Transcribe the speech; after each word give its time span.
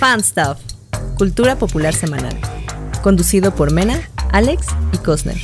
Fan 0.00 0.24
Stuff, 0.24 0.56
Cultura 1.18 1.56
Popular 1.56 1.92
Semanal. 1.92 2.34
Conducido 3.02 3.54
por 3.54 3.70
Mena, 3.70 4.00
Alex 4.32 4.68
y 4.94 4.96
Cosner. 4.96 5.36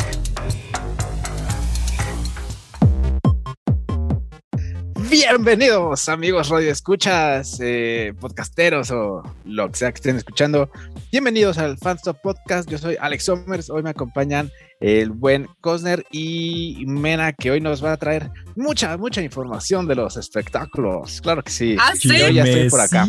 Bienvenidos 5.11 6.09
amigos 6.09 6.49
radio 6.49 6.71
escuchas, 6.71 7.59
eh, 7.61 8.15
podcasteros 8.19 8.91
o 8.93 9.23
lo 9.45 9.71
que 9.71 9.77
sea 9.77 9.93
que 9.93 9.97
estén 9.97 10.17
escuchando. 10.17 10.71
Bienvenidos 11.13 11.59
al 11.59 11.77
Fanstop 11.77 12.23
Podcast. 12.23 12.67
Yo 12.71 12.79
soy 12.79 12.97
Alex 12.99 13.25
Somers. 13.25 13.69
Hoy 13.69 13.83
me 13.83 13.91
acompañan 13.91 14.51
el 14.81 15.11
buen 15.11 15.49
Cosner 15.61 16.03
y 16.11 16.83
Mena, 16.87 17.35
que 17.35 17.51
hoy 17.51 17.61
nos 17.61 17.85
va 17.85 17.93
a 17.93 17.97
traer 17.99 18.31
mucha, 18.55 18.97
mucha 18.97 19.21
información 19.21 19.87
de 19.87 19.97
los 19.97 20.17
espectáculos. 20.17 21.21
Claro 21.21 21.43
que 21.43 21.51
sí. 21.51 21.77
Ah, 21.79 21.93
¿sí? 21.95 22.09
Yo 22.09 22.31
ya 22.31 22.45
estoy 22.45 22.71
por 22.71 22.81
acá. 22.81 23.07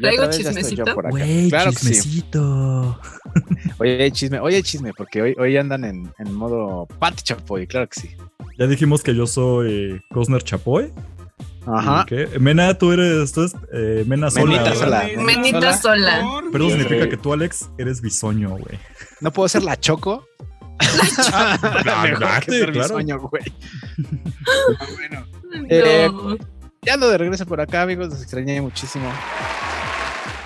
¿Traigo 0.00 0.30
chismecito? 0.30 0.84
por 0.94 1.06
acá. 1.06 1.16
Güey, 1.16 1.48
Claro 1.50 1.70
que 1.72 1.78
sí. 1.78 2.24
hay 3.80 4.10
chisme, 4.12 4.38
hay 4.42 4.62
chisme, 4.62 4.92
porque 4.96 5.22
hoy, 5.22 5.36
hoy 5.38 5.56
andan 5.56 5.84
en, 5.84 6.12
en 6.18 6.32
modo 6.34 6.86
Pati 6.98 7.22
Chapoy, 7.22 7.66
claro 7.66 7.88
que 7.88 8.00
sí. 8.00 8.10
Ya 8.58 8.66
dijimos 8.66 9.02
que 9.02 9.14
yo 9.14 9.26
soy 9.26 10.00
Cosner 10.12 10.42
Chapoy. 10.42 10.92
Ajá. 11.66 12.04
¿Qué? 12.06 12.28
Mena, 12.38 12.74
tú 12.76 12.92
eres, 12.92 13.32
tú 13.32 13.40
eres 13.40 13.56
eh, 13.72 14.04
Mena 14.06 14.30
Sola. 14.30 14.44
Menita 14.44 14.62
¿verdad? 14.70 14.78
sola. 14.78 15.22
Menita 15.24 15.76
sola. 15.78 16.24
Pero 16.52 16.66
eso 16.68 16.76
significa 16.76 17.08
que 17.08 17.16
tú, 17.16 17.32
Alex, 17.32 17.70
eres 17.78 18.00
bisoño, 18.02 18.50
güey. 18.50 18.78
No 19.20 19.32
puedo 19.32 19.48
ser 19.48 19.62
la 19.62 19.78
choco. 19.80 20.26
Mejor 22.04 22.20
date, 22.20 22.46
que 22.46 22.52
ser 22.52 22.72
claro. 22.72 22.96
bisoño, 22.96 23.18
güey. 23.18 23.42
bueno, 24.96 25.26
Eh, 25.70 26.08
No. 26.12 26.36
ya 26.82 26.94
ando 26.94 27.08
de 27.08 27.16
regreso 27.18 27.46
por 27.46 27.60
acá, 27.60 27.82
amigos. 27.82 28.08
Los 28.10 28.20
extrañé 28.20 28.60
muchísimo. 28.60 29.10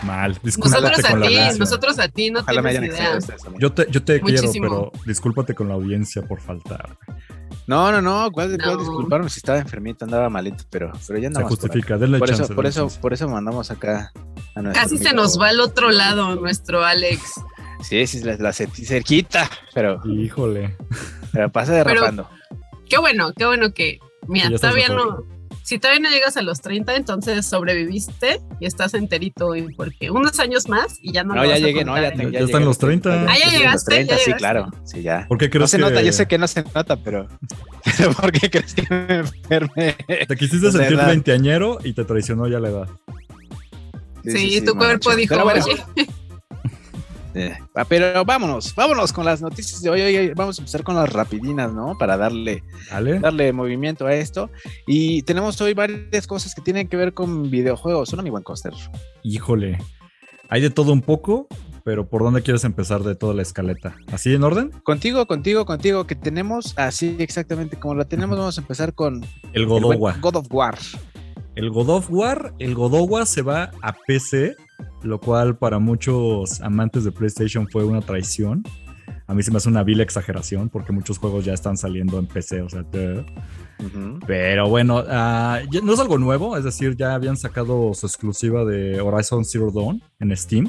Mal. 0.02 0.38
Discúlpate 0.42 0.82
Nosotros 0.82 1.04
a 1.04 1.10
con 1.10 1.20
la 1.20 1.26
ti, 1.26 1.34
audiencia. 1.36 1.58
nosotros 1.58 1.98
a 1.98 2.08
ti, 2.08 2.30
no 2.30 2.40
Ojalá 2.40 2.62
me 2.62 2.70
hayan 2.70 2.84
idea. 2.84 3.18
Yo 3.58 3.72
te, 3.72 3.86
yo 3.90 4.02
te 4.02 4.20
quiero, 4.20 4.50
pero 4.60 4.92
discúlpate 5.04 5.54
con 5.54 5.68
la 5.68 5.74
audiencia 5.74 6.22
por 6.22 6.40
faltar. 6.40 6.96
No, 7.66 7.90
no, 7.92 8.00
no. 8.00 8.30
¿Cuál, 8.30 8.56
cuál 8.62 8.78
disculparme 8.78 9.28
si 9.28 9.40
estaba 9.40 9.58
enfermito, 9.58 10.04
andaba 10.04 10.30
malito, 10.30 10.64
pero, 10.70 10.92
pero 11.06 11.18
ya 11.18 11.22
Se 11.22 11.26
andamos. 11.26 11.50
por 11.50 11.58
justifica, 11.58 11.98
denle 11.98 12.18
Por, 12.18 12.28
chance. 12.28 12.44
eso, 12.44 12.54
por 12.54 12.66
eso, 12.66 12.80
chance. 12.82 13.00
por 13.00 13.12
eso 13.12 13.28
mandamos 13.28 13.70
acá 13.70 14.12
a 14.54 14.62
nuestro 14.62 14.82
Casi 14.82 14.98
se 14.98 15.12
nos 15.12 15.38
va 15.40 15.48
al 15.48 15.60
otro 15.60 15.90
lado 15.90 16.34
nuestro 16.36 16.84
Alex. 16.84 17.22
Sí, 17.82 18.06
sí, 18.06 18.20
la, 18.22 18.36
la 18.36 18.52
sentí 18.52 18.84
cerquita, 18.84 19.50
pero, 19.74 20.00
Híjole. 20.06 20.76
pero 21.32 21.50
pasa 21.50 21.72
derrapando. 21.72 22.28
Qué 22.88 22.98
bueno, 22.98 23.32
qué 23.36 23.44
bueno 23.46 23.72
que, 23.74 23.98
mira, 24.26 24.48
todavía 24.58 24.88
mejor. 24.88 25.26
no, 25.28 25.37
si 25.68 25.78
todavía 25.78 26.00
no 26.00 26.08
llegas 26.08 26.34
a 26.38 26.42
los 26.42 26.62
30, 26.62 26.96
entonces 26.96 27.44
sobreviviste 27.44 28.40
y 28.58 28.64
estás 28.64 28.94
enterito, 28.94 29.54
y 29.54 29.74
porque 29.74 30.10
unos 30.10 30.40
años 30.40 30.66
más 30.66 30.98
y 31.02 31.12
ya 31.12 31.24
no, 31.24 31.34
No, 31.34 31.42
lo 31.42 31.44
ya 31.44 31.50
vas 31.56 31.62
a 31.62 31.66
llegué, 31.66 31.84
no, 31.84 31.92
contar, 31.92 32.10
ya, 32.12 32.16
tengo- 32.16 32.30
Ya 32.30 32.38
ya 32.40 32.44
están 32.46 32.64
los 32.64 32.78
30. 32.78 33.10
Ya 33.10 33.30
Ah, 33.30 33.34
ya 33.44 33.50
llegaste, 33.58 33.90
30, 33.94 34.12
ya 34.14 34.18
sí, 34.18 34.24
llegaste. 34.24 34.38
claro. 34.38 34.70
Sí, 34.84 35.02
ya. 35.02 35.26
¿Por 35.28 35.36
qué 35.36 35.44
No 35.46 35.50
crees 35.50 35.70
se 35.70 35.76
que 35.76 35.82
nota, 35.82 36.00
yo 36.00 36.12
sé 36.14 36.26
que 36.26 36.38
no 36.38 36.48
se 36.48 36.64
nota, 36.74 36.96
pero. 36.96 37.28
pero 37.98 38.12
¿Por 38.14 38.32
qué 38.32 38.48
crees 38.48 38.72
que 38.74 38.86
me 38.90 39.14
enfermé? 39.16 39.94
te 40.26 40.36
quisiste 40.36 40.72
sentir 40.72 40.94
edad. 40.94 41.08
veinteañero 41.08 41.78
y 41.84 41.92
te 41.92 42.04
traicionó 42.04 42.48
ya 42.48 42.60
la 42.60 42.70
edad? 42.70 42.88
Sí, 44.24 44.62
tu 44.64 44.74
cuerpo 44.74 45.14
dijo, 45.16 45.34
Pero 45.34 45.44
bueno, 45.44 45.64
oye, 45.64 46.06
eh, 47.38 47.58
ah, 47.74 47.84
pero 47.84 48.24
vámonos, 48.24 48.74
vámonos 48.74 49.12
con 49.12 49.24
las 49.24 49.40
noticias 49.40 49.80
de 49.80 49.90
hoy. 49.90 50.00
Hoy 50.00 50.32
Vamos 50.34 50.58
a 50.58 50.62
empezar 50.62 50.82
con 50.82 50.96
las 50.96 51.12
rapidinas, 51.12 51.72
¿no? 51.72 51.96
Para 51.98 52.16
darle, 52.16 52.62
darle 53.20 53.52
movimiento 53.52 54.06
a 54.06 54.14
esto. 54.14 54.50
Y 54.86 55.22
tenemos 55.22 55.60
hoy 55.60 55.74
varias 55.74 56.26
cosas 56.26 56.54
que 56.54 56.60
tienen 56.60 56.88
que 56.88 56.96
ver 56.96 57.14
con 57.14 57.50
videojuegos. 57.50 58.12
¿No, 58.14 58.22
mi 58.22 58.30
buen 58.30 58.42
Coster? 58.42 58.72
Híjole. 59.22 59.78
Hay 60.48 60.62
de 60.62 60.70
todo 60.70 60.92
un 60.92 61.02
poco, 61.02 61.46
pero 61.84 62.08
¿por 62.08 62.22
dónde 62.22 62.42
quieres 62.42 62.64
empezar 62.64 63.02
de 63.02 63.14
toda 63.14 63.34
la 63.34 63.42
escaleta? 63.42 63.96
¿Así 64.12 64.34
en 64.34 64.42
orden? 64.42 64.70
Contigo, 64.82 65.26
contigo, 65.26 65.66
contigo, 65.66 66.06
que 66.06 66.14
tenemos 66.14 66.74
así 66.76 67.16
exactamente 67.18 67.78
como 67.78 67.94
la 67.94 68.06
tenemos. 68.06 68.38
Vamos 68.38 68.58
a 68.58 68.60
empezar 68.62 68.94
con 68.94 69.24
El 69.52 69.62
el 69.62 69.66
buen 69.66 69.82
Godowa. 69.82 70.16
God 70.20 70.36
of 70.36 70.46
War. 70.50 70.78
El 71.54 71.70
God 71.70 71.90
of 71.90 72.06
War, 72.10 72.54
el 72.58 72.74
Godowa 72.74 73.26
se 73.26 73.42
va 73.42 73.72
a 73.82 73.92
PC, 74.06 74.54
lo 75.02 75.20
cual 75.20 75.56
para 75.58 75.78
muchos 75.78 76.60
amantes 76.60 77.04
de 77.04 77.12
PlayStation 77.12 77.68
fue 77.68 77.84
una 77.84 78.00
traición. 78.00 78.62
A 79.26 79.34
mí 79.34 79.42
se 79.42 79.50
me 79.50 79.58
hace 79.58 79.68
una 79.68 79.82
vil 79.82 80.00
exageración 80.00 80.68
porque 80.70 80.92
muchos 80.92 81.18
juegos 81.18 81.44
ya 81.44 81.52
están 81.52 81.76
saliendo 81.76 82.18
en 82.18 82.26
PC, 82.26 82.62
o 82.62 82.68
sea, 82.68 82.82
duh. 82.82 83.24
Pero 84.26 84.68
bueno, 84.68 85.04
ah, 85.08 85.60
no 85.82 85.92
es 85.92 86.00
algo 86.00 86.18
nuevo, 86.18 86.56
es 86.56 86.64
decir, 86.64 86.96
ya 86.96 87.14
habían 87.14 87.36
sacado 87.36 87.92
su 87.94 88.06
exclusiva 88.06 88.64
de 88.64 89.00
Horizon 89.00 89.44
Zero 89.44 89.70
Dawn 89.70 90.02
en 90.18 90.36
Steam, 90.36 90.68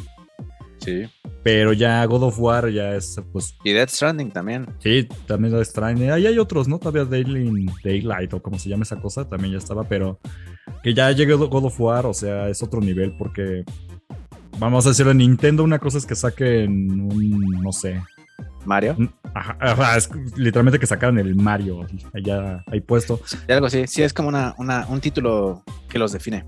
Sí. 0.79 1.05
pero 1.43 1.73
ya 1.73 2.05
God 2.05 2.23
of 2.23 2.39
War 2.39 2.69
ya 2.69 2.95
es, 2.95 3.19
pues, 3.31 3.55
Y 3.63 3.71
Death 3.71 3.89
Stranding 3.89 4.31
también. 4.31 4.67
Sí, 4.79 5.07
también 5.25 5.53
lo 5.53 5.59
extraño. 5.59 6.13
Ahí 6.13 6.27
hay 6.27 6.37
otros, 6.37 6.67
¿no? 6.67 6.77
Todavía 6.79 7.05
Daily 7.05 7.65
Daylight 7.83 8.33
o 8.33 8.41
como 8.41 8.59
se 8.59 8.69
llama 8.69 8.83
esa 8.83 9.01
cosa, 9.01 9.27
también 9.27 9.53
ya 9.53 9.57
estaba, 9.57 9.85
pero 9.85 10.19
que 10.83 10.93
ya 10.93 11.11
llegue 11.11 11.33
God 11.33 11.65
of 11.65 11.79
War, 11.81 12.05
o 12.05 12.13
sea, 12.13 12.47
es 12.49 12.61
otro 12.61 12.79
nivel 12.79 13.15
porque 13.17 13.63
vamos 14.59 14.85
a 14.85 14.89
decirlo, 14.89 15.13
Nintendo 15.13 15.63
una 15.63 15.79
cosa 15.79 15.97
es 15.97 16.05
que 16.05 16.15
saquen 16.15 17.01
un, 17.01 17.61
no 17.61 17.71
sé, 17.71 18.01
Mario. 18.65 18.95
ajá, 19.33 19.57
ajá, 19.59 19.97
es 19.97 20.09
literalmente 20.35 20.79
que 20.79 20.85
sacaran 20.85 21.17
el 21.17 21.35
Mario 21.35 21.87
allá 22.13 22.63
ahí 22.67 22.81
puesto. 22.81 23.19
Y 23.47 23.51
algo 23.51 23.67
así. 23.67 23.87
Sí, 23.87 24.03
es 24.03 24.13
como 24.13 24.29
una, 24.29 24.53
una, 24.57 24.85
un 24.87 24.99
título 24.99 25.63
que 25.89 25.99
los 25.99 26.11
define. 26.11 26.45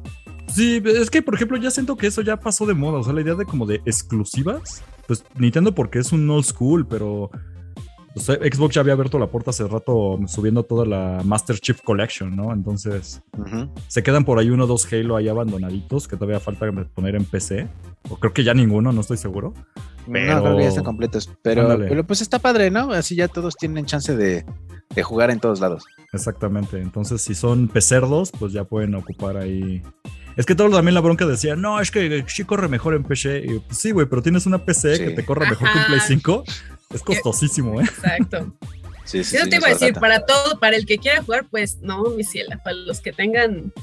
Sí, 0.47 0.81
es 0.85 1.09
que 1.09 1.21
por 1.21 1.35
ejemplo 1.35 1.57
ya 1.57 1.71
siento 1.71 1.95
que 1.95 2.07
eso 2.07 2.21
ya 2.21 2.37
pasó 2.37 2.65
de 2.65 2.73
moda, 2.73 2.99
o 2.99 3.03
sea, 3.03 3.13
la 3.13 3.21
idea 3.21 3.35
de 3.35 3.45
como 3.45 3.65
de 3.65 3.75
exclusivas, 3.85 4.83
pues 5.07 5.23
Nintendo 5.37 5.73
porque 5.73 5.99
es 5.99 6.11
un 6.11 6.29
old 6.29 6.43
school, 6.43 6.85
pero 6.85 7.31
Xbox 8.15 8.75
ya 8.75 8.81
había 8.81 8.93
abierto 8.93 9.17
la 9.17 9.27
puerta 9.27 9.51
hace 9.51 9.65
rato 9.67 10.19
subiendo 10.27 10.63
toda 10.63 10.85
la 10.85 11.21
Master 11.23 11.59
Chief 11.59 11.79
Collection, 11.81 12.35
¿no? 12.35 12.51
Entonces 12.53 13.21
se 13.87 14.03
quedan 14.03 14.25
por 14.25 14.37
ahí 14.39 14.49
uno 14.49 14.65
o 14.65 14.67
dos 14.67 14.91
Halo 14.91 15.15
ahí 15.15 15.27
abandonaditos 15.29 16.07
que 16.07 16.15
todavía 16.17 16.39
falta 16.39 16.69
poner 16.93 17.15
en 17.15 17.23
PC, 17.25 17.67
o 18.09 18.17
creo 18.17 18.33
que 18.33 18.43
ya 18.43 18.53
ninguno, 18.53 18.91
no 18.91 19.01
estoy 19.01 19.17
seguro. 19.17 19.53
Pero- 20.11 20.35
No, 20.35 20.41
creo 20.43 20.57
que 20.57 20.63
ya 20.63 20.69
están 20.69 20.83
completos. 20.83 21.29
Pero, 21.41 21.61
Ándale. 21.61 21.87
pero 21.87 22.05
pues 22.05 22.21
está 22.21 22.39
padre, 22.39 22.69
¿no? 22.71 22.91
Así 22.91 23.15
ya 23.15 23.27
todos 23.27 23.55
tienen 23.55 23.85
chance 23.85 24.15
de, 24.15 24.43
de 24.93 25.03
jugar 25.03 25.31
en 25.31 25.39
todos 25.39 25.59
lados. 25.61 25.85
Exactamente, 26.11 26.81
entonces 26.81 27.21
si 27.21 27.33
son 27.35 27.67
pecerdos, 27.69 28.31
pues 28.37 28.51
ya 28.51 28.65
pueden 28.65 28.93
ocupar 28.95 29.37
ahí. 29.37 29.81
Es 30.37 30.45
que 30.45 30.55
todos 30.55 30.71
también 30.71 30.95
la 30.95 31.01
bronca 31.01 31.25
decía, 31.25 31.55
no, 31.57 31.79
es 31.81 31.91
que 31.91 32.23
sí 32.27 32.45
corre 32.45 32.69
mejor 32.69 32.93
en 32.95 33.03
PC. 33.03 33.43
Y, 33.45 33.59
pues, 33.59 33.77
sí, 33.77 33.91
güey, 33.91 34.07
pero 34.07 34.21
tienes 34.21 34.45
una 34.45 34.63
PC 34.65 34.95
Sí. 34.95 35.03
que 35.03 35.11
te 35.11 35.25
corre 35.25 35.49
mejor 35.49 35.69
que 35.71 35.77
un 35.77 35.85
Play 35.85 35.97
Ajá. 35.99 36.07
5. 36.07 36.43
Es 36.93 37.01
costosísimo, 37.03 37.79
¿eh? 37.81 37.85
exacto. 37.85 38.53
Sí, 39.05 39.23
sí, 39.23 39.35
Yo 39.37 39.43
sí, 39.43 39.49
te 39.49 39.55
iba 39.57 39.67
a 39.67 39.71
decir, 39.71 39.93
para 39.95 40.25
todo, 40.25 40.59
para 40.59 40.75
el 40.75 40.85
que 40.85 40.97
quiera 40.97 41.21
jugar, 41.23 41.45
pues 41.49 41.79
no, 41.81 42.03
mi 42.11 42.23
ciela, 42.23 42.61
para 42.63 42.75
los 42.75 42.99
que 43.01 43.11
tengan 43.11 43.73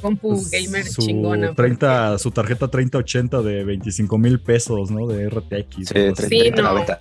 compu 0.00 0.30
Pues, 0.32 0.50
gamer 0.50 0.86
su 0.86 1.02
chingona. 1.02 1.48
porque- 1.48 1.62
30, 1.62 2.18
su 2.18 2.30
tarjeta 2.30 2.68
3080 2.68 3.42
de 3.42 3.64
25 3.64 4.18
mil 4.18 4.40
pesos, 4.40 4.90
¿no? 4.90 5.06
De 5.06 5.28
RTX. 5.28 5.88
Sí, 5.88 5.98
algo 5.98 6.12
así. 6.14 6.22
Sí, 6.22 6.38
30, 6.40 6.62
no. 6.62 6.68
90. 6.74 6.98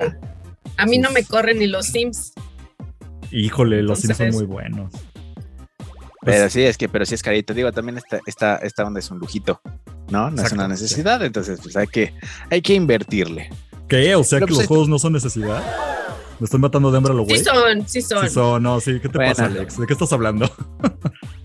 A 0.77 0.85
mí 0.85 0.97
no 0.97 1.09
me 1.11 1.23
corren 1.23 1.59
ni 1.59 1.67
los 1.67 1.87
Sims. 1.87 2.33
Híjole, 3.31 3.81
los 3.83 3.99
Sims 3.99 4.17
son 4.17 4.29
muy 4.31 4.45
buenos. 4.45 4.91
Pero 6.25 6.43
Pues, 6.43 6.53
sí, 6.53 6.61
es 6.61 6.77
que, 6.77 6.87
pero 6.87 7.05
sí 7.05 7.15
es 7.15 7.23
carito. 7.23 7.53
Digo, 7.53 7.71
también 7.71 7.97
esta, 7.97 8.19
esta, 8.27 8.55
esta 8.57 8.85
onda 8.85 8.99
es 8.99 9.09
un 9.11 9.19
lujito, 9.19 9.59
¿no? 10.09 10.29
No 10.31 10.41
es 10.41 10.51
una 10.53 10.67
necesidad, 10.67 11.23
entonces 11.23 11.59
pues 11.61 11.75
hay 11.75 11.87
que, 11.87 12.13
hay 12.49 12.61
que 12.61 12.73
invertirle. 12.75 13.49
¿Qué? 14.01 14.15
O 14.15 14.23
sea 14.23 14.37
Pero, 14.37 14.47
que 14.47 14.49
pues, 14.51 14.57
los 14.57 14.61
es- 14.63 14.67
juegos 14.67 14.89
no 14.89 14.97
son 14.99 15.13
necesidad. 15.13 15.63
Me 16.39 16.45
estoy 16.45 16.59
matando 16.59 16.91
de 16.91 16.97
hambre 16.97 17.13
a 17.13 17.15
lo 17.15 17.23
güey. 17.25 17.37
Sí 17.37 17.43
son, 17.45 17.87
sí 17.87 18.01
son. 18.01 18.27
Sí 18.27 18.33
son, 18.33 18.63
no, 18.63 18.79
sí. 18.79 18.93
¿Qué 18.99 19.07
te 19.07 19.17
Bueno. 19.19 19.31
pasa, 19.31 19.45
Alex? 19.45 19.79
¿De 19.79 19.85
qué 19.85 19.93
estás 19.93 20.11
hablando? 20.13 20.49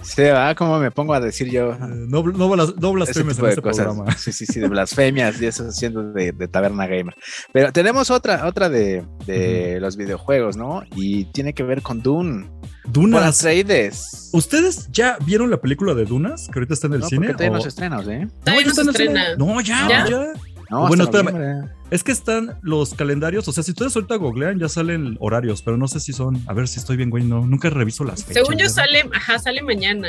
Sí, 0.01 0.23
¿verdad? 0.23 0.57
¿Cómo 0.57 0.79
me 0.79 0.91
pongo 0.91 1.13
a 1.13 1.21
decir 1.21 1.51
yo? 1.51 1.73
Eh, 1.73 1.77
No, 1.81 2.23
no, 2.23 2.57
no 2.57 2.67
tipo 2.79 2.95
en 2.95 3.31
este 3.31 3.61
cosas. 3.61 3.85
programa. 3.85 4.11
Sí, 4.17 4.33
sí, 4.33 4.47
sí, 4.47 4.59
de 4.61 4.69
blasfemias 4.69 5.43
y 5.43 5.47
eso 5.47 5.71
siendo 5.71 6.13
de, 6.13 6.33
de 6.33 6.49
taberna 6.49 6.87
gamer. 6.87 7.15
Pero 7.53 7.73
tenemos 7.73 8.11
otra, 8.11 8.47
otra 8.47 8.71
de, 8.71 9.05
de 9.27 9.79
los 9.81 9.97
videojuegos, 9.99 10.57
¿no? 10.57 10.83
Y 10.97 11.25
tiene 11.27 11.53
que 11.53 11.63
ver 11.63 11.83
con 11.83 12.01
Dune. 12.01 12.49
Dunas. 12.87 13.41
Atreides. 13.41 14.31
¿Ustedes 14.33 14.89
ya 14.93 15.19
vieron 15.27 15.51
la 15.51 15.59
película 15.61 15.93
de 15.93 16.07
Dunas? 16.07 16.47
Que 16.51 16.59
ahorita 16.59 16.73
está 16.75 16.87
en 16.87 16.95
el 16.95 17.01
No, 17.01 17.09
cine. 17.09 17.27
porque 17.27 17.33
todavía 17.35 17.53
no 17.53 17.59
o- 17.59 17.63
se 17.63 17.69
estrenos, 17.69 18.09
¿eh? 18.09 18.29
Todavía 18.45 18.63
ya 18.63 18.69
no 18.69 18.75
se 18.75 18.83
estrena. 18.91 19.37
No, 19.37 19.61
ya, 19.61 19.89
¿Ya? 19.89 20.09
ya. 20.09 20.33
No, 20.71 20.87
Bueno, 20.87 21.05
hasta 21.05 21.21
espérame. 21.21 21.71
Es 21.91 22.05
que 22.05 22.13
están 22.13 22.59
los 22.61 22.93
calendarios. 22.95 23.49
O 23.49 23.53
sea, 23.53 23.63
si 23.63 23.71
ustedes 23.71 23.97
ahorita 23.97 24.17
googlean, 24.17 24.59
ya 24.59 24.69
salen 24.69 25.17
horarios, 25.21 25.63
pero 25.63 25.77
no 25.79 25.89
sé 25.89 26.01
si 26.01 26.13
son. 26.13 26.43
A 26.47 26.53
ver 26.53 26.69
si 26.69 26.79
estoy 26.79 26.97
bien, 26.99 27.09
güey. 27.11 27.25
No, 27.25 27.47
nunca 27.47 27.71
reviso 27.71 28.05
las 28.05 28.25
fechas. 28.25 28.43
Según 28.43 28.59
yo 28.59 28.67
¿verdad? 28.67 28.75
sale, 28.75 29.05
ajá, 29.15 29.39
sale 29.39 29.63
mañana. 29.63 30.09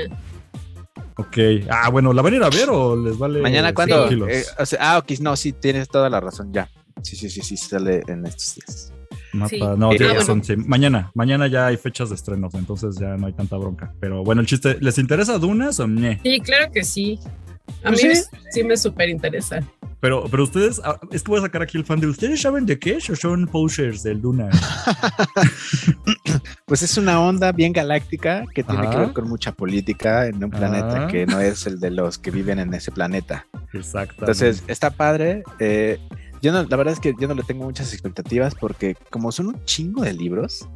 Ok. 1.15 1.37
Ah, 1.69 1.89
bueno, 1.89 2.13
¿la 2.13 2.21
van 2.21 2.33
a 2.33 2.35
ir 2.37 2.43
a 2.43 2.49
ver 2.49 2.69
o 2.69 2.95
les 2.95 3.17
vale? 3.17 3.41
Mañana, 3.41 3.73
¿cuándo? 3.73 4.09
Eh, 4.27 4.43
o 4.57 4.65
sea, 4.65 4.79
ah, 4.81 4.97
ok, 4.99 5.11
no, 5.21 5.35
sí, 5.35 5.53
tienes 5.53 5.87
toda 5.89 6.09
la 6.09 6.19
razón, 6.19 6.51
ya. 6.53 6.69
Sí, 7.03 7.15
sí, 7.15 7.29
sí, 7.29 7.41
sí, 7.41 7.55
sale 7.57 8.03
en 8.07 8.25
estos 8.25 8.55
días. 8.55 8.93
Mapa- 9.33 9.49
Sí. 9.49 9.59
No, 9.59 9.91
Eh, 9.93 9.97
tiene 9.97 10.13
ah, 10.13 10.15
razón, 10.15 10.43
sí. 10.43 10.55
Mañana, 10.57 11.11
mañana 11.13 11.47
ya 11.47 11.67
hay 11.67 11.77
fechas 11.77 12.09
de 12.09 12.15
estrenos, 12.15 12.53
entonces 12.55 12.97
ya 12.97 13.15
no 13.15 13.27
hay 13.27 13.33
tanta 13.33 13.57
bronca. 13.57 13.93
Pero 13.99 14.23
bueno, 14.23 14.41
el 14.41 14.47
chiste, 14.47 14.77
¿les 14.81 14.97
interesa 14.97 15.37
Dunas 15.37 15.79
o 15.79 15.87
ñe? 15.87 16.19
Sí, 16.23 16.39
claro 16.41 16.71
que 16.71 16.83
sí. 16.83 17.19
A 17.83 17.91
mí 17.91 17.97
Pues 18.01 18.29
sí, 18.51 18.63
me 18.63 18.77
súper 18.77 19.09
interesa. 19.09 19.61
Pero, 20.01 20.25
pero 20.31 20.43
ustedes, 20.43 20.81
ah, 20.85 20.97
es 21.11 21.23
que 21.23 21.29
voy 21.31 21.39
a 21.39 21.43
sacar 21.43 21.61
aquí 21.61 21.77
el 21.77 21.83
fan 21.83 21.99
de 21.99 22.07
ustedes, 22.07 22.41
¿saben 22.41 22.65
de 22.65 22.79
qué? 22.79 22.99
¿O 23.11 23.15
son 23.15 23.47
posers 23.47 24.03
del 24.03 24.21
Duna? 24.21 24.49
Pues 26.65 26.83
es 26.83 26.97
una 26.97 27.19
onda 27.19 27.51
bien 27.51 27.73
galáctica 27.73 28.45
que 28.53 28.63
tiene 28.63 28.83
Ajá. 28.83 28.91
que 28.91 28.97
ver 28.97 29.13
con 29.13 29.27
mucha 29.27 29.51
política 29.51 30.27
en 30.27 30.43
un 30.43 30.51
planeta 30.51 31.07
que 31.07 31.25
no 31.25 31.39
es 31.39 31.65
el 31.65 31.79
de 31.79 31.89
los 31.89 32.19
que 32.19 32.29
viven 32.29 32.59
en 32.59 32.71
ese 32.75 32.91
planeta. 32.91 33.47
Exacto. 33.73 34.17
Entonces, 34.19 34.63
está 34.67 34.91
padre. 34.91 35.43
eh, 35.59 35.97
yo 36.41 36.51
no, 36.51 36.63
la 36.63 36.77
verdad 36.77 36.93
es 36.93 36.99
que 36.99 37.13
yo 37.19 37.27
no 37.27 37.33
le 37.33 37.43
tengo 37.43 37.65
muchas 37.65 37.91
expectativas 37.91 38.53
porque 38.55 38.95
como 39.09 39.31
son 39.31 39.47
un 39.47 39.65
chingo 39.65 40.03
de 40.03 40.13
libros, 40.13 40.69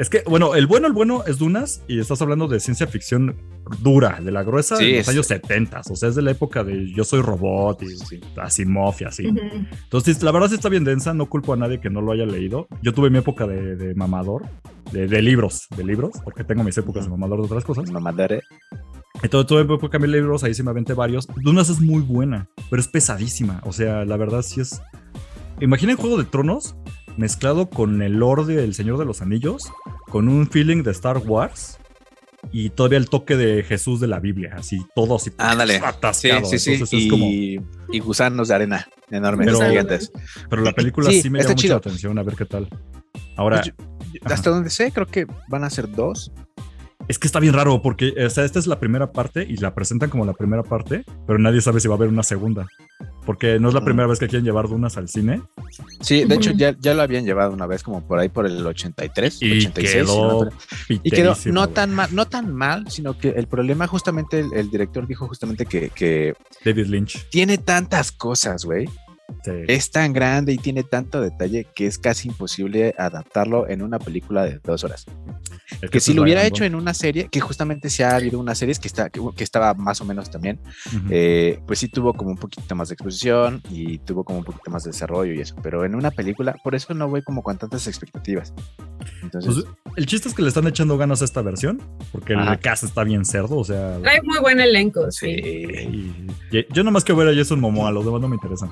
Es 0.00 0.08
que, 0.08 0.22
bueno, 0.26 0.54
el 0.54 0.66
bueno, 0.66 0.86
el 0.86 0.94
bueno 0.94 1.24
es 1.26 1.36
Dunas 1.38 1.82
y 1.86 2.00
estás 2.00 2.22
hablando 2.22 2.48
de 2.48 2.58
ciencia 2.58 2.86
ficción 2.86 3.36
dura, 3.82 4.18
de 4.24 4.30
la 4.30 4.42
gruesa 4.42 4.76
Sí, 4.76 4.86
de 4.86 4.90
los 4.92 5.00
es- 5.00 5.08
años 5.10 5.26
70. 5.26 5.82
O 5.90 5.94
sea, 5.94 6.08
es 6.08 6.14
de 6.14 6.22
la 6.22 6.30
época 6.30 6.64
de 6.64 6.90
Yo 6.94 7.04
soy 7.04 7.20
robot 7.20 7.82
y 7.82 7.88
Sí. 7.98 8.18
Asimov 8.40 8.94
y 9.00 9.04
así. 9.04 9.26
Entonces, 9.26 10.22
la 10.22 10.32
verdad 10.32 10.48
sí 10.48 10.54
está 10.54 10.70
bien 10.70 10.84
densa, 10.84 11.12
no 11.12 11.26
culpo 11.26 11.52
a 11.52 11.56
nadie 11.56 11.80
que 11.80 11.90
no 11.90 12.00
lo 12.00 12.12
haya 12.12 12.24
leído. 12.24 12.66
Yo 12.82 12.94
tuve 12.94 13.10
mi 13.10 13.18
época 13.18 13.46
de, 13.46 13.76
de 13.76 13.94
mamador, 13.94 14.46
de, 14.90 15.06
de 15.06 15.20
libros, 15.20 15.66
de 15.76 15.84
libros, 15.84 16.12
porque 16.24 16.44
tengo 16.44 16.64
mis 16.64 16.78
épocas 16.78 17.04
de 17.04 17.10
mamador 17.10 17.40
de 17.40 17.44
otras 17.44 17.64
cosas. 17.64 17.90
no 17.90 18.00
mandaré. 18.00 18.40
Entonces, 19.22 19.48
tuve 19.48 19.64
mi 19.64 19.74
época 19.74 19.98
de 19.98 20.08
libros, 20.08 20.44
ahí 20.44 20.54
sí 20.54 20.62
me 20.62 20.70
aventé 20.70 20.94
varios. 20.94 21.28
Dunas 21.42 21.68
es 21.68 21.78
muy 21.78 22.00
buena, 22.00 22.48
pero 22.70 22.80
es 22.80 22.88
pesadísima. 22.88 23.60
O 23.66 23.72
sea, 23.74 24.06
la 24.06 24.16
verdad 24.16 24.40
sí 24.40 24.62
es... 24.62 24.80
Imaginen 25.60 25.98
Juego 25.98 26.16
de 26.16 26.24
Tronos 26.24 26.74
mezclado 27.20 27.68
con 27.70 28.02
el 28.02 28.14
lore 28.14 28.44
del 28.44 28.74
Señor 28.74 28.98
de 28.98 29.04
los 29.04 29.22
Anillos, 29.22 29.70
con 30.08 30.28
un 30.28 30.48
feeling 30.50 30.82
de 30.82 30.90
Star 30.92 31.18
Wars 31.18 31.78
y 32.52 32.70
todavía 32.70 32.98
el 32.98 33.08
toque 33.10 33.36
de 33.36 33.62
Jesús 33.62 34.00
de 34.00 34.06
la 34.08 34.18
Biblia, 34.18 34.54
así 34.56 34.84
todo 34.94 35.16
así 35.16 35.30
Ándale. 35.36 35.78
Sí, 35.78 35.84
atascado. 35.84 36.44
sí, 36.46 36.58
sí. 36.58 36.72
Entonces 36.72 36.98
es 36.98 37.04
Y, 37.04 37.08
como... 37.08 37.26
y 37.92 37.98
gusanos 38.00 38.48
de 38.48 38.54
arena 38.54 38.88
enormes, 39.10 39.46
Pero- 39.46 39.68
gigantes. 39.68 40.10
Pero 40.48 40.62
la 40.62 40.72
película 40.72 41.10
Sí, 41.10 41.20
sí, 41.22 41.30
me 41.30 41.40
llama 41.40 41.50
mucho 41.54 41.68
la 41.68 41.76
atención, 41.76 42.18
a 42.18 42.22
ver 42.22 42.34
qué 42.36 42.46
tal. 42.46 42.68
Ahora, 43.36 43.62
Pues 43.62 44.32
Hasta 44.32 44.50
donde 44.50 44.70
sé, 44.70 44.90
creo 44.90 45.06
que 45.06 45.26
van 45.48 45.62
a 45.64 45.70
ser 45.70 45.90
dos. 45.90 46.32
Es 47.10 47.18
que 47.18 47.26
está 47.26 47.40
bien 47.40 47.54
raro 47.54 47.82
porque 47.82 48.14
o 48.24 48.30
sea, 48.30 48.44
esta 48.44 48.60
es 48.60 48.68
la 48.68 48.78
primera 48.78 49.10
parte 49.10 49.42
y 49.42 49.56
la 49.56 49.74
presentan 49.74 50.10
como 50.10 50.24
la 50.24 50.32
primera 50.32 50.62
parte, 50.62 51.04
pero 51.26 51.40
nadie 51.40 51.60
sabe 51.60 51.80
si 51.80 51.88
va 51.88 51.94
a 51.94 51.96
haber 51.96 52.08
una 52.08 52.22
segunda. 52.22 52.68
Porque 53.26 53.58
no 53.58 53.68
es 53.68 53.74
la 53.74 53.84
primera 53.84 54.06
vez 54.06 54.20
que 54.20 54.28
quieren 54.28 54.44
llevar 54.44 54.68
Dunas 54.68 54.96
al 54.96 55.08
cine 55.08 55.42
Sí, 56.00 56.24
de 56.24 56.34
hecho 56.36 56.52
ya, 56.52 56.76
ya 56.78 56.94
lo 56.94 57.02
habían 57.02 57.24
llevado 57.24 57.52
una 57.52 57.66
vez 57.66 57.82
como 57.82 58.06
por 58.06 58.18
ahí 58.18 58.28
por 58.28 58.46
el 58.46 58.64
83, 58.64 59.42
y 59.42 59.58
86. 59.58 59.90
si 59.90 60.16
no 60.16 60.40
quedó 60.40 61.00
Y 61.02 61.10
quedó 61.10 61.36
no 61.46 61.68
tan 61.68 61.94
mal, 61.94 62.14
no 62.14 62.26
tan 62.28 62.54
mal, 62.54 62.88
sino 62.88 63.18
que 63.18 63.30
el 63.30 63.48
problema 63.48 63.88
justamente 63.88 64.40
el, 64.40 64.52
el 64.54 64.70
director 64.70 65.06
dijo 65.06 65.26
justamente 65.26 65.66
que, 65.66 65.90
que 65.90 66.34
David 66.64 66.86
Lynch. 66.86 67.28
tiene 67.30 67.58
tantas 67.58 68.12
cosas, 68.12 68.64
güey. 68.64 68.88
Sí. 69.44 69.50
Es 69.68 69.90
tan 69.90 70.12
grande 70.12 70.52
y 70.52 70.58
tiene 70.58 70.82
tanto 70.82 71.20
detalle 71.20 71.66
que 71.74 71.86
es 71.86 71.98
casi 71.98 72.28
imposible 72.28 72.94
adaptarlo 72.98 73.68
en 73.68 73.82
una 73.82 73.98
película 73.98 74.44
de 74.44 74.58
dos 74.62 74.84
horas. 74.84 75.06
Es 75.80 75.90
Que 75.90 75.98
esa 75.98 76.06
si 76.06 76.14
lo 76.14 76.22
hubiera 76.22 76.44
hecho 76.44 76.64
en 76.64 76.74
una 76.74 76.92
serie, 76.94 77.28
que 77.30 77.40
justamente 77.40 77.88
se 77.90 78.04
ha 78.04 78.16
habido 78.16 78.38
una 78.38 78.54
serie 78.54 78.74
que, 78.80 78.88
está, 78.88 79.08
que, 79.10 79.20
que 79.36 79.44
estaba 79.44 79.72
más 79.74 80.00
o 80.00 80.04
menos 80.04 80.30
también, 80.30 80.60
Ujú. 80.88 81.06
eh, 81.10 81.60
pues 81.66 81.78
sí 81.78 81.88
tuvo 81.88 82.12
como 82.14 82.30
un 82.30 82.36
poquito 82.36 82.74
más 82.74 82.88
de 82.88 82.94
exposición 82.94 83.62
y 83.70 83.98
tuvo 83.98 84.24
como 84.24 84.38
un 84.40 84.44
poquito 84.44 84.70
más 84.70 84.84
de 84.84 84.90
desarrollo 84.90 85.32
y 85.32 85.40
eso. 85.40 85.54
Pero 85.62 85.84
en 85.84 85.94
una 85.94 86.10
película, 86.10 86.56
por 86.62 86.74
eso 86.74 86.92
no 86.94 87.08
voy 87.08 87.22
como 87.22 87.42
con 87.42 87.56
tantas 87.58 87.86
expectativas. 87.86 88.52
Entonces, 89.22 89.64
Pues, 89.84 89.94
el 89.96 90.06
chiste 90.06 90.28
es 90.28 90.34
que 90.34 90.42
le 90.42 90.48
están 90.48 90.66
echando 90.66 90.98
ganas 90.98 91.22
a 91.22 91.24
esta 91.24 91.40
versión, 91.42 91.80
porque 92.12 92.34
Ajá. 92.34 92.52
el 92.54 92.58
cast 92.60 92.84
está 92.84 93.04
bien 93.04 93.24
cerdo, 93.24 93.56
o 93.56 93.64
sea... 93.64 93.96
Hay 94.04 94.20
muy 94.22 94.38
buen 94.40 94.60
elenco, 94.60 95.10
sí. 95.10 95.34
sí. 95.34 95.40
y- 95.42 96.58
y- 96.58 96.66
yo 96.72 96.82
nomás 96.84 97.04
que 97.04 97.12
ver 97.12 97.28
a 97.28 97.34
Jason 97.34 97.60
Momoa, 97.60 97.90
los 97.90 98.04
demás 98.04 98.20
no 98.20 98.28
me 98.28 98.36
interesan. 98.36 98.70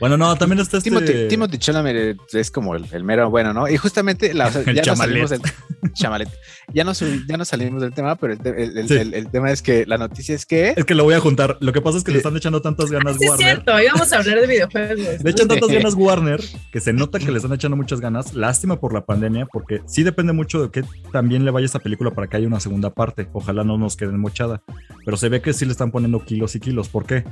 Bueno, 0.00 0.16
no, 0.16 0.36
también 0.36 0.58
está 0.60 0.78
este... 0.78 0.90
Timothy, 0.90 1.28
Timothy 1.28 1.58
Chalamet 1.58 2.16
es 2.32 2.50
como 2.50 2.74
el, 2.74 2.84
el 2.92 3.04
mero 3.04 3.30
bueno, 3.30 3.52
¿no? 3.54 3.68
Y 3.68 3.76
justamente 3.76 4.34
la, 4.34 4.48
o 4.48 4.50
sea, 4.50 4.62
El 4.66 4.74
ya 4.74 4.82
no 4.82 4.86
chamalet. 4.86 5.28
salimos 5.28 5.30
del 5.30 5.92
chamalet. 5.94 6.28
Ya 6.72 6.82
no, 6.82 6.92
ya 7.28 7.36
no 7.36 7.44
salimos 7.44 7.82
del 7.82 7.92
tema, 7.92 8.16
pero 8.16 8.32
el, 8.32 8.40
el- 8.58 8.78
el- 8.78 8.88
Sí. 8.88 8.94
el- 8.94 9.12
el 9.12 9.28
tema 9.30 9.50
es 9.52 9.60
que 9.60 9.84
la 9.86 9.98
noticia 9.98 10.34
es 10.34 10.46
que 10.46 10.72
Es 10.74 10.86
que 10.86 10.94
lo 10.94 11.04
voy 11.04 11.12
a 11.14 11.20
juntar. 11.20 11.58
Lo 11.60 11.74
que 11.74 11.82
pasa 11.82 11.98
es 11.98 12.04
que 12.04 12.10
le 12.10 12.16
están 12.16 12.34
echando 12.38 12.62
tantas 12.62 12.90
ganas 12.90 13.16
Sí, 13.18 13.24
es 13.24 13.30
Warner. 13.30 13.46
cierto, 13.48 13.80
íbamos 13.82 14.10
a 14.12 14.16
hablar 14.18 14.40
de 14.40 14.46
videojuegos. 14.46 14.98
Le 15.22 15.30
echan 15.30 15.46
tantas 15.46 15.68
ganas 15.70 15.94
Warner 15.94 16.40
que 16.72 16.80
se 16.80 16.94
nota 16.94 17.18
que 17.18 17.30
le 17.30 17.36
están 17.36 17.52
echando 17.52 17.76
muchas 17.76 18.00
ganas. 18.00 18.32
Lástima 18.34 18.80
por 18.80 18.94
la 18.94 19.04
pandemia, 19.04 19.46
porque 19.52 19.82
sí 19.86 20.02
depende 20.04 20.32
mucho 20.32 20.62
de 20.62 20.70
que 20.70 20.84
también 21.12 21.44
le 21.44 21.50
vaya 21.50 21.66
esta 21.66 21.78
película 21.80 22.12
para 22.12 22.28
que 22.28 22.38
haya 22.38 22.46
una 22.46 22.60
segunda 22.60 22.88
parte. 22.94 23.28
Ojalá 23.34 23.62
no 23.62 23.76
nos 23.76 23.94
queden 23.96 24.18
mochada. 24.18 24.62
Pero 25.04 25.18
se 25.18 25.28
ve 25.28 25.42
que 25.42 25.52
sí 25.52 25.66
le 25.66 25.72
están 25.72 25.90
poniendo 25.90 26.24
kilos 26.24 26.56
y 26.56 26.60
kilos. 26.60 26.88
¿Por 26.88 27.04
qué? 27.04 27.24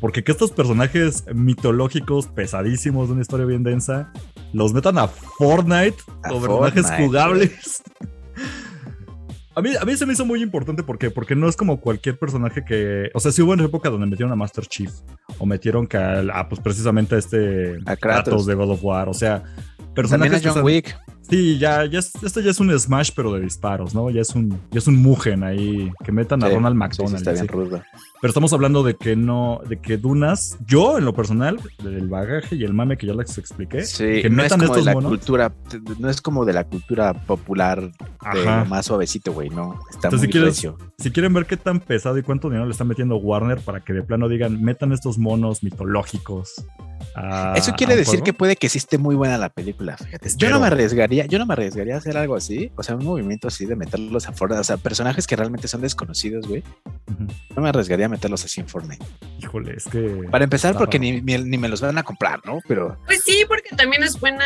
Porque 0.00 0.24
que 0.24 0.32
estos 0.32 0.50
personajes 0.50 1.24
mitológicos, 1.32 2.01
pesadísimos, 2.34 3.08
de 3.08 3.14
una 3.14 3.22
historia 3.22 3.46
bien 3.46 3.62
densa, 3.62 4.12
los 4.52 4.72
metan 4.72 4.98
a 4.98 5.08
Fortnite 5.08 5.96
A 6.24 6.32
o 6.32 6.40
personajes 6.40 6.82
Fortnite, 6.82 7.06
jugables. 7.06 7.82
A 9.54 9.60
mí, 9.60 9.70
a 9.78 9.84
mí 9.84 9.96
se 9.96 10.06
me 10.06 10.14
hizo 10.14 10.24
muy 10.24 10.42
importante 10.42 10.82
porque, 10.82 11.10
porque 11.10 11.36
no 11.36 11.46
es 11.46 11.56
como 11.56 11.78
cualquier 11.78 12.18
personaje 12.18 12.64
que. 12.64 13.10
O 13.12 13.20
sea, 13.20 13.32
sí 13.32 13.42
hubo 13.42 13.52
una 13.52 13.64
época 13.64 13.90
donde 13.90 14.06
metieron 14.06 14.32
a 14.32 14.36
Master 14.36 14.64
Chief 14.64 14.90
o 15.38 15.44
metieron 15.44 15.86
que 15.86 15.98
a, 15.98 16.20
a, 16.32 16.48
pues 16.48 16.60
precisamente 16.62 17.16
a 17.16 17.18
este 17.18 17.78
A 17.84 17.96
Kratos. 17.96 18.46
de 18.46 18.54
God 18.54 18.70
of 18.70 18.82
War. 18.82 19.10
O 19.10 19.14
sea, 19.14 19.42
también 19.42 19.94
personajes 19.94 20.46
a 20.46 20.52
John 20.54 20.64
Wick. 20.64 20.98
Sí, 21.28 21.58
ya, 21.58 21.84
ya 21.84 21.98
es, 21.98 22.12
esto 22.22 22.40
ya 22.40 22.50
es 22.50 22.60
un 22.60 22.78
Smash, 22.78 23.10
pero 23.14 23.32
de 23.34 23.40
disparos, 23.40 23.94
¿no? 23.94 24.08
Ya 24.10 24.22
es 24.22 24.34
un, 24.34 24.58
ya 24.70 24.78
es 24.78 24.86
un 24.86 24.96
Mugen 24.96 25.44
ahí 25.44 25.90
que 26.02 26.12
metan 26.12 26.42
a 26.42 26.48
Ronald 26.48 26.74
sí, 26.74 26.96
sí, 26.96 27.02
McDonald. 27.02 27.16
está 27.16 27.30
y 27.30 27.34
bien 27.34 27.44
así. 27.44 27.52
rudo. 27.52 27.82
Pero 28.22 28.30
estamos 28.30 28.52
hablando 28.52 28.84
de 28.84 28.94
que 28.94 29.16
no, 29.16 29.60
de 29.68 29.80
que 29.80 29.96
Dunas, 29.96 30.56
yo 30.64 30.96
en 30.96 31.04
lo 31.04 31.12
personal, 31.12 31.58
del 31.82 32.08
bagaje 32.08 32.54
y 32.54 32.62
el 32.62 32.72
mame 32.72 32.96
que 32.96 33.08
ya 33.08 33.14
les 33.14 33.36
expliqué, 33.36 33.82
Sí, 33.84 34.22
que 34.22 34.30
no 34.30 34.44
es 34.44 34.52
metan 34.52 34.60
como 34.60 34.74
de 34.74 34.78
estos 34.80 34.84
la 34.86 34.94
monos. 34.94 35.10
cultura, 35.10 35.52
no 35.98 36.08
es 36.08 36.22
como 36.22 36.44
de 36.44 36.52
la 36.52 36.62
cultura 36.62 37.14
popular 37.14 37.80
de 38.32 38.44
lo 38.44 38.64
más 38.66 38.86
suavecito, 38.86 39.32
güey, 39.32 39.50
no. 39.50 39.74
Está 39.90 40.06
Entonces, 40.06 40.20
muy 40.20 40.26
si 40.26 40.32
quieres-. 40.32 40.66
Si 40.98 41.10
quieren 41.10 41.34
ver 41.34 41.46
qué 41.46 41.56
tan 41.56 41.80
pesado 41.80 42.16
y 42.16 42.22
cuánto 42.22 42.48
dinero 42.48 42.64
le 42.64 42.70
está 42.70 42.84
metiendo 42.84 43.16
Warner 43.16 43.58
para 43.60 43.80
que 43.80 43.92
de 43.92 44.02
plano 44.02 44.28
digan, 44.28 44.62
metan 44.62 44.92
estos 44.92 45.18
monos 45.18 45.64
mitológicos. 45.64 46.64
a- 47.16 47.54
Eso 47.56 47.72
quiere 47.72 47.96
decir 47.96 48.20
juego. 48.20 48.24
que 48.24 48.32
puede 48.32 48.54
que 48.56 48.68
sí 48.68 48.78
esté 48.78 48.96
muy 48.96 49.16
buena 49.16 49.36
la 49.36 49.48
película, 49.48 49.96
fíjate. 49.96 50.30
Yo 50.36 50.48
no 50.50 50.60
me 50.60 50.68
arriesgaría, 50.68 51.26
yo 51.26 51.40
no 51.40 51.46
me 51.46 51.54
arriesgaría 51.54 51.96
a 51.96 51.98
hacer 51.98 52.16
algo 52.16 52.36
así, 52.36 52.70
o 52.76 52.82
sea, 52.84 52.94
un 52.94 53.04
movimiento 53.04 53.48
así 53.48 53.66
de 53.66 53.74
meterlos 53.74 54.28
a 54.28 54.32
Fortnite, 54.32 54.60
o 54.60 54.64
sea, 54.64 54.76
personajes 54.76 55.26
que 55.26 55.34
realmente 55.34 55.66
son 55.66 55.80
desconocidos, 55.80 56.46
güey. 56.46 56.62
No 57.56 57.60
me 57.62 57.68
arriesgaría 57.68 58.08
meterlos 58.12 58.44
así 58.44 58.60
en 58.60 58.68
Fortnite. 58.68 59.04
Híjole, 59.40 59.74
es 59.76 59.84
que. 59.86 60.28
Para 60.30 60.44
empezar, 60.44 60.76
porque 60.78 60.98
ni, 61.00 61.20
ni, 61.20 61.36
ni 61.38 61.58
me 61.58 61.68
los 61.68 61.80
van 61.80 61.98
a 61.98 62.04
comprar, 62.04 62.40
¿no? 62.44 62.58
Pero 62.68 62.96
Pues 63.06 63.22
sí, 63.24 63.44
porque 63.48 63.74
también 63.76 64.02
es 64.04 64.20
buena 64.20 64.44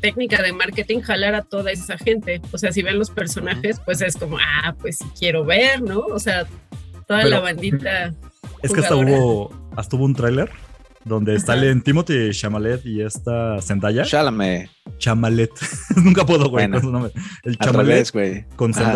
técnica 0.00 0.42
de 0.42 0.52
marketing 0.52 1.00
jalar 1.00 1.34
a 1.34 1.42
toda 1.42 1.70
esa 1.72 1.96
gente. 1.96 2.40
O 2.52 2.58
sea, 2.58 2.70
si 2.72 2.82
ven 2.82 2.98
los 2.98 3.10
personajes, 3.10 3.80
pues 3.84 4.02
es 4.02 4.16
como, 4.16 4.36
ah, 4.38 4.74
pues 4.78 4.98
sí 4.98 5.06
quiero 5.18 5.44
ver, 5.44 5.80
¿no? 5.80 6.00
O 6.00 6.18
sea, 6.18 6.44
toda 7.06 7.20
Pero- 7.22 7.28
la 7.30 7.40
bandita. 7.40 8.14
Es 8.62 8.72
que 8.72 8.80
hasta 8.80 8.96
hubo, 8.96 9.50
hasta 9.76 9.94
hubo 9.96 10.04
un 10.04 10.14
tráiler 10.16 10.50
donde 11.04 11.36
Ajá. 11.36 11.46
salen 11.46 11.80
Timothy 11.82 12.30
Chamalet 12.32 12.84
y 12.84 13.02
esta 13.02 13.62
Zendaya. 13.62 14.02
Chálame, 14.02 14.68
Chamalet. 14.98 15.50
Nunca 15.96 16.26
puedo, 16.26 16.50
güey, 16.50 16.66
Bueno. 16.66 16.74
con 16.76 16.82
su 16.82 16.90
nombre. 16.92 17.12
El 17.44 17.52
al 17.52 17.58
Chamalet 17.66 17.86
revés, 17.92 18.12
güey. 18.12 18.44
con 18.56 18.72
Ajá. 18.72 18.92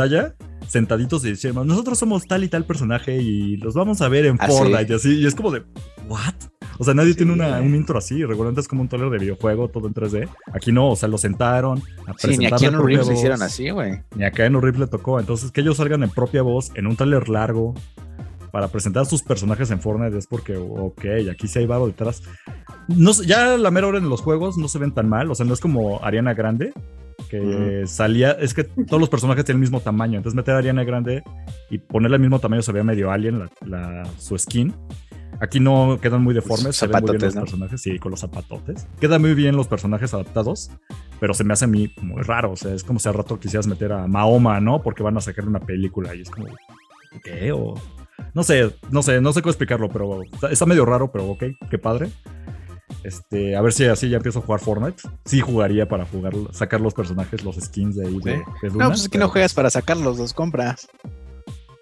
Sentaditos 0.73 1.23
y 1.27 1.29
decían, 1.29 1.55
nosotros 1.67 1.99
somos 1.99 2.27
tal 2.27 2.45
y 2.45 2.49
tal 2.49 2.65
personaje 2.65 3.21
y 3.21 3.59
los 3.59 3.75
vamos 3.75 4.01
a 4.01 4.09
ver 4.09 4.25
en 4.25 4.37
Así. 4.41 4.57
Fortnite 4.57 4.91
y 4.91 4.97
así. 4.97 5.21
Y 5.21 5.27
es 5.27 5.35
como 5.35 5.51
de, 5.51 5.63
¿what? 6.09 6.33
O 6.79 6.85
sea, 6.85 6.95
nadie 6.95 7.11
Sí, 7.11 7.19
tiene 7.19 7.35
una, 7.35 7.61
un 7.61 7.75
intro 7.75 7.99
así. 7.99 8.25
Recuerden, 8.25 8.59
es 8.59 8.67
como 8.67 8.81
un 8.81 8.89
trailer 8.89 9.11
de 9.11 9.19
videojuego, 9.19 9.69
todo 9.69 9.87
en 9.87 9.93
3D. 9.93 10.31
Aquí 10.55 10.73
no, 10.73 10.89
o 10.93 10.97
sea, 10.97 11.11
lo 11.11 11.19
sentaron 11.19 11.79
a 12.07 12.15
Sí, 12.17 12.29
ni 12.29 12.37
presentar 12.49 12.55
aquí 12.55 12.65
en 12.65 12.73
lo 12.73 12.83
voz. 12.83 13.11
hicieron 13.13 13.43
así, 13.43 13.69
güey. 13.69 14.01
Ni 14.17 14.25
acá 14.25 14.47
en 14.47 14.61
Rip 14.63 14.77
le 14.79 14.87
tocó. 14.87 15.21
Entonces, 15.21 15.51
que 15.51 15.61
ellos 15.61 15.77
salgan 15.77 16.03
en 16.03 16.09
propia 16.09 16.41
voz 16.41 16.71
en 16.75 16.87
un 16.87 16.97
trailer 16.97 17.29
largo 17.29 17.75
para 18.51 18.69
presentar 18.69 19.05
sus 19.05 19.23
personajes 19.23 19.71
en 19.71 19.81
Fortnite 19.81 20.17
es 20.17 20.27
porque, 20.27 20.57
ok, 20.57 21.05
aquí 21.31 21.49
sí 21.49 21.59
hay 21.59 21.67
varo 21.67 21.87
detrás. 21.87 22.23
No, 22.89 23.13
ya 23.23 23.59
la 23.59 23.71
mera 23.71 23.89
hora 23.89 23.99
en 23.99 24.09
los 24.09 24.23
juegos 24.23 24.57
no 24.57 24.69
se 24.69 24.79
ven 24.79 24.93
tan 24.93 25.09
mal. 25.09 25.31
O 25.31 25.35
sea, 25.35 25.45
no 25.45 25.53
es 25.53 25.61
como 25.61 26.03
Ariana 26.03 26.33
Grande, 26.33 26.73
que 27.41 27.85
salía. 27.87 28.33
Es 28.33 28.53
que 28.55 28.65
todos 28.65 29.01
los 29.01 29.09
personajes 29.09 29.45
tienen 29.45 29.57
el 29.59 29.63
mismo 29.63 29.81
tamaño. 29.81 30.19
Entonces, 30.19 30.37
meter 30.37 30.55
a 30.55 30.59
Ariana 30.59 30.85
Grande 30.85 31.23
y 31.71 31.79
ponerle 31.79 32.17
el 32.17 32.21
mismo 32.21 32.39
tamaño 32.39 32.61
se 32.63 32.73
veía 32.73 32.85
medio 32.85 33.11
alien 33.11 33.39
la, 33.39 33.49
la- 33.67 34.09
su 34.19 34.37
skin. 34.39 34.75
Aquí 35.41 35.59
no 35.59 35.99
quedan 36.01 36.23
muy 36.23 36.35
deformes, 36.35 36.77
se 36.77 36.87
ven 36.87 37.01
muy 37.01 37.11
bien 37.13 37.23
los 37.23 37.35
¿no? 37.35 37.41
personajes, 37.41 37.81
sí, 37.81 37.99
con 37.99 38.11
los 38.11 38.21
zapatotes. 38.21 38.87
Quedan 39.01 39.23
muy 39.23 39.35
bien 39.35 39.57
los 39.57 39.67
personajes 39.67 40.13
adaptados, 40.15 40.71
pero 41.19 41.35
se 41.35 41.43
me 41.43 41.55
hace 41.55 41.65
a 41.65 41.69
mí 41.69 41.91
muy 42.03 42.23
raro. 42.23 42.53
O 42.53 42.57
sea, 42.57 42.75
es 42.75 42.85
como 42.85 42.99
si 43.01 43.09
al 43.09 43.15
rato 43.15 43.41
quisieras 43.41 43.67
meter 43.67 43.93
a 43.93 44.07
Mahoma, 44.07 44.61
¿no? 44.61 44.83
Porque 44.83 45.03
van 45.03 45.17
a 45.17 45.21
sacar 45.21 45.49
una 45.49 45.59
película 45.61 46.15
y 46.15 46.21
es 46.21 46.31
como, 46.31 46.47
¿qué? 47.25 47.51
O 47.51 47.75
no 48.35 48.43
sé, 48.45 48.77
no 48.91 49.03
sé, 49.03 49.21
no 49.21 49.33
sé 49.33 49.43
cómo 49.43 49.51
explicarlo, 49.51 49.89
pero 49.89 50.23
está, 50.23 50.51
está 50.51 50.67
medio 50.67 50.85
raro, 50.85 51.11
pero 51.11 51.27
ok, 51.31 51.45
qué 51.71 51.79
padre. 51.79 52.11
Este, 53.05 53.57
a 53.57 53.61
ver 53.61 53.73
si 53.73 53.85
así 53.85 54.09
ya 54.09 54.17
empiezo 54.19 54.41
a 54.41 54.43
jugar 54.43 54.61
Fortnite. 54.61 55.03
Sí 55.25 55.41
jugaría 55.41 55.89
para 55.89 56.05
jugar, 56.05 56.33
sacar 56.53 56.81
los 56.81 56.95
personajes, 56.95 57.45
los 57.45 57.57
skins 57.57 57.97
de 57.97 58.07
ahí 58.07 58.19
de, 58.23 58.43
de 58.63 58.71
No, 58.71 58.89
pues 58.89 59.03
es 59.03 59.09
que 59.09 59.19
no 59.19 59.29
juegas 59.29 59.55
para 59.55 59.71
sacarlos, 59.71 60.19
los 60.19 60.33
compras. 60.33 60.89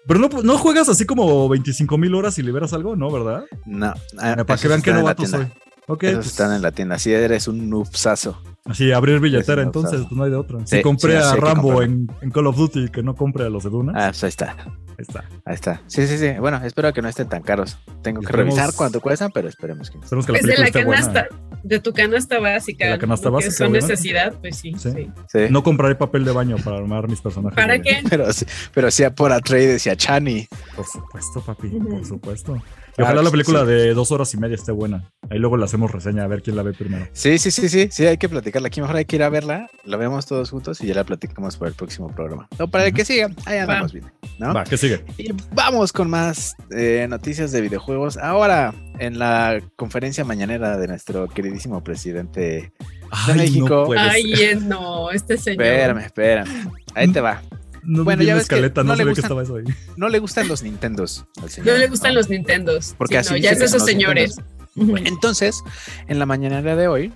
Pero 0.07 0.19
no, 0.19 0.29
no 0.43 0.57
juegas 0.57 0.89
así 0.89 1.05
como 1.05 1.47
25 1.47 1.97
mil 1.97 2.15
horas 2.15 2.37
y 2.39 2.43
liberas 2.43 2.73
algo, 2.73 2.95
¿no, 2.95 3.11
verdad? 3.11 3.43
No. 3.65 3.93
Para 4.17 4.57
que 4.57 4.67
vean 4.67 4.81
qué 4.81 4.93
novato 4.93 5.25
soy. 5.25 5.47
Ok. 5.87 6.03
Esos 6.03 6.15
pues, 6.15 6.27
están 6.27 6.53
en 6.53 6.61
la 6.61 6.71
tienda. 6.71 6.97
Si 6.97 7.11
eres 7.11 7.47
un 7.47 7.69
noobsazo. 7.69 8.41
Así, 8.65 8.91
abrir 8.91 9.19
billetera, 9.19 9.63
entonces, 9.63 10.01
pues 10.01 10.11
no 10.11 10.23
hay 10.23 10.29
de 10.31 10.37
otra. 10.37 10.59
Sí, 10.65 10.77
si 10.77 10.81
compré 10.83 11.19
sí, 11.19 11.27
a 11.27 11.35
Rambo 11.35 11.81
en 11.81 12.07
Call 12.31 12.47
of 12.47 12.57
Duty, 12.57 12.89
que 12.89 13.01
no 13.01 13.15
compre 13.15 13.45
a 13.45 13.49
los 13.49 13.63
de 13.63 13.71
Duna, 13.71 13.93
Ah, 13.95 14.09
pues 14.09 14.23
ahí 14.23 14.29
está. 14.29 14.55
Ahí 15.01 15.05
está. 15.07 15.23
Ahí 15.45 15.55
está. 15.55 15.81
Sí, 15.87 16.07
sí, 16.07 16.17
sí. 16.17 16.31
Bueno, 16.39 16.61
espero 16.63 16.93
que 16.93 17.01
no 17.01 17.09
estén 17.09 17.27
tan 17.27 17.41
caros. 17.41 17.77
Tengo 18.01 18.21
que 18.21 18.31
revisar 18.31 18.71
cuánto 18.75 19.01
cuestan, 19.01 19.31
pero 19.33 19.47
esperemos 19.49 19.89
que. 19.89 19.97
Esperemos 19.97 20.25
que 20.25 20.31
la 20.31 20.37
Es 20.39 20.45
de 20.45 20.53
película 20.53 20.61
la 20.63 20.67
esté 20.67 20.83
canasta, 20.83 21.27
buena. 21.29 21.59
de 21.63 21.79
tu 21.79 21.93
canasta 21.93 22.39
básica. 22.39 22.85
De 22.85 22.91
la 22.91 22.97
canasta 22.99 23.29
básica, 23.29 23.51
Son 23.53 23.71
necesidad, 23.71 24.33
pues 24.41 24.57
sí. 24.57 24.73
Sí. 24.77 24.91
sí. 24.91 25.09
Sí. 25.27 25.39
No 25.49 25.63
compraré 25.63 25.95
papel 25.95 26.23
de 26.25 26.31
baño 26.31 26.57
para 26.63 26.77
armar 26.77 27.07
mis 27.07 27.21
personajes. 27.21 27.55
¿Para 27.55 27.79
qué? 27.79 28.01
Pero 28.09 28.31
sí, 28.33 28.45
pero 28.73 28.91
sí 28.91 29.03
a 29.03 29.13
por 29.13 29.31
Atreides 29.31 29.85
y 29.85 29.89
a 29.89 29.95
Chani. 29.95 30.47
Por 30.75 30.85
supuesto, 30.85 31.41
papi, 31.41 31.69
por 31.69 32.05
supuesto. 32.05 32.61
Y 32.91 32.95
Claro, 32.95 33.11
ojalá 33.11 33.21
la 33.21 33.29
sí, 33.29 33.31
película 33.31 33.59
sí. 33.61 33.65
de 33.67 33.93
dos 33.93 34.11
horas 34.11 34.33
y 34.33 34.37
media 34.37 34.55
esté 34.55 34.71
buena. 34.71 35.09
Ahí 35.29 35.39
luego 35.39 35.55
le 35.57 35.63
hacemos 35.63 35.91
reseña 35.91 36.23
a 36.23 36.27
ver 36.27 36.41
quién 36.41 36.55
la 36.55 36.63
ve 36.63 36.73
primero. 36.73 37.07
Sí, 37.13 37.37
sí, 37.37 37.51
sí, 37.51 37.69
sí, 37.69 37.87
sí, 37.89 38.05
hay 38.05 38.17
que 38.17 38.27
platicarla. 38.27 38.67
Aquí 38.67 38.81
mejor 38.81 38.97
hay 38.97 39.05
que 39.05 39.15
ir 39.15 39.23
a 39.23 39.29
verla, 39.29 39.69
la 39.85 39.97
vemos 39.97 40.25
todos 40.25 40.49
juntos 40.49 40.81
y 40.81 40.87
ya 40.87 40.95
la 40.95 41.03
platicamos 41.03 41.57
para 41.57 41.69
el 41.69 41.75
próximo 41.75 42.13
programa. 42.13 42.47
O 42.59 42.67
para 42.67 42.85
el 42.85 42.93
que 42.93 43.05
siga, 43.05 43.29
ahí 43.45 43.59
andamos 43.59 43.93
bien, 43.93 44.11
¿no? 44.39 44.53
Va, 44.53 44.63
¿qué 44.65 44.77
sigue? 44.77 45.03
Y 45.17 45.31
vamos 45.53 45.93
con 45.93 46.09
más 46.09 46.55
eh, 46.71 47.07
noticias 47.09 47.51
de 47.51 47.61
videojuegos. 47.61 48.17
Ahora, 48.17 48.73
en 48.99 49.19
la 49.19 49.61
conferencia 49.77 50.25
mañanera 50.25 50.77
de 50.77 50.87
nuestro 50.87 51.27
queridísimo 51.27 51.83
presidente. 51.83 52.71
Ay, 53.09 53.35
México. 53.35 53.87
no 53.89 53.99
Ay, 53.99 54.33
no, 54.61 55.11
este 55.11 55.37
señor. 55.37 55.63
Espérame, 55.63 55.99
espérame. 55.99 56.71
Ahí 56.93 57.07
te 57.11 57.21
va. 57.21 57.41
No 57.83 58.03
Bueno, 58.03 58.19
vi 58.19 58.25
ya 58.27 58.33
la 58.33 58.39
ves 58.39 58.47
que 58.47 58.55
no, 58.61 58.83
no 58.83 58.95
le 58.95 59.03
que 59.03 59.09
gustan- 59.09 59.23
estaba 59.25 59.43
eso 59.43 59.55
ahí. 59.55 59.63
No 59.97 60.09
le 60.09 60.19
gustan 60.19 60.47
los 60.47 60.61
Nintendos 60.63 61.25
al 61.41 61.49
señor. 61.49 61.73
No 61.73 61.77
le 61.79 61.87
gustan 61.87 62.13
los 62.15 62.29
Nintendos. 62.29 62.95
Porque 62.97 63.15
Sí, 63.15 63.17
así 63.19 63.29
no, 63.31 63.37
ya 63.37 63.51
es 63.51 63.59
de 63.59 63.65
esos 63.65 63.83
señores. 63.85 64.35
Entonces, 64.75 65.63
en 66.07 66.19
la 66.19 66.25
mañanera 66.25 66.75
de 66.75 66.87
hoy, 66.87 67.13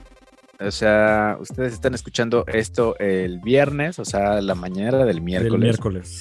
o 0.60 0.72
sea, 0.72 1.38
ustedes 1.40 1.74
están 1.74 1.94
escuchando 1.94 2.46
esto 2.48 2.98
el 3.00 3.40
viernes, 3.40 4.00
o 4.00 4.06
sea, 4.06 4.42
la 4.42 4.56
mañanera 4.56 5.00
del 5.06 5.18
El 5.18 5.22
miércoles. 5.24 5.60
miércoles. 5.62 6.20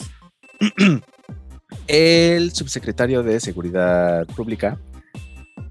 El 1.87 2.53
subsecretario 2.53 3.23
de 3.23 3.41
Seguridad 3.41 4.27
Pública 4.29 4.79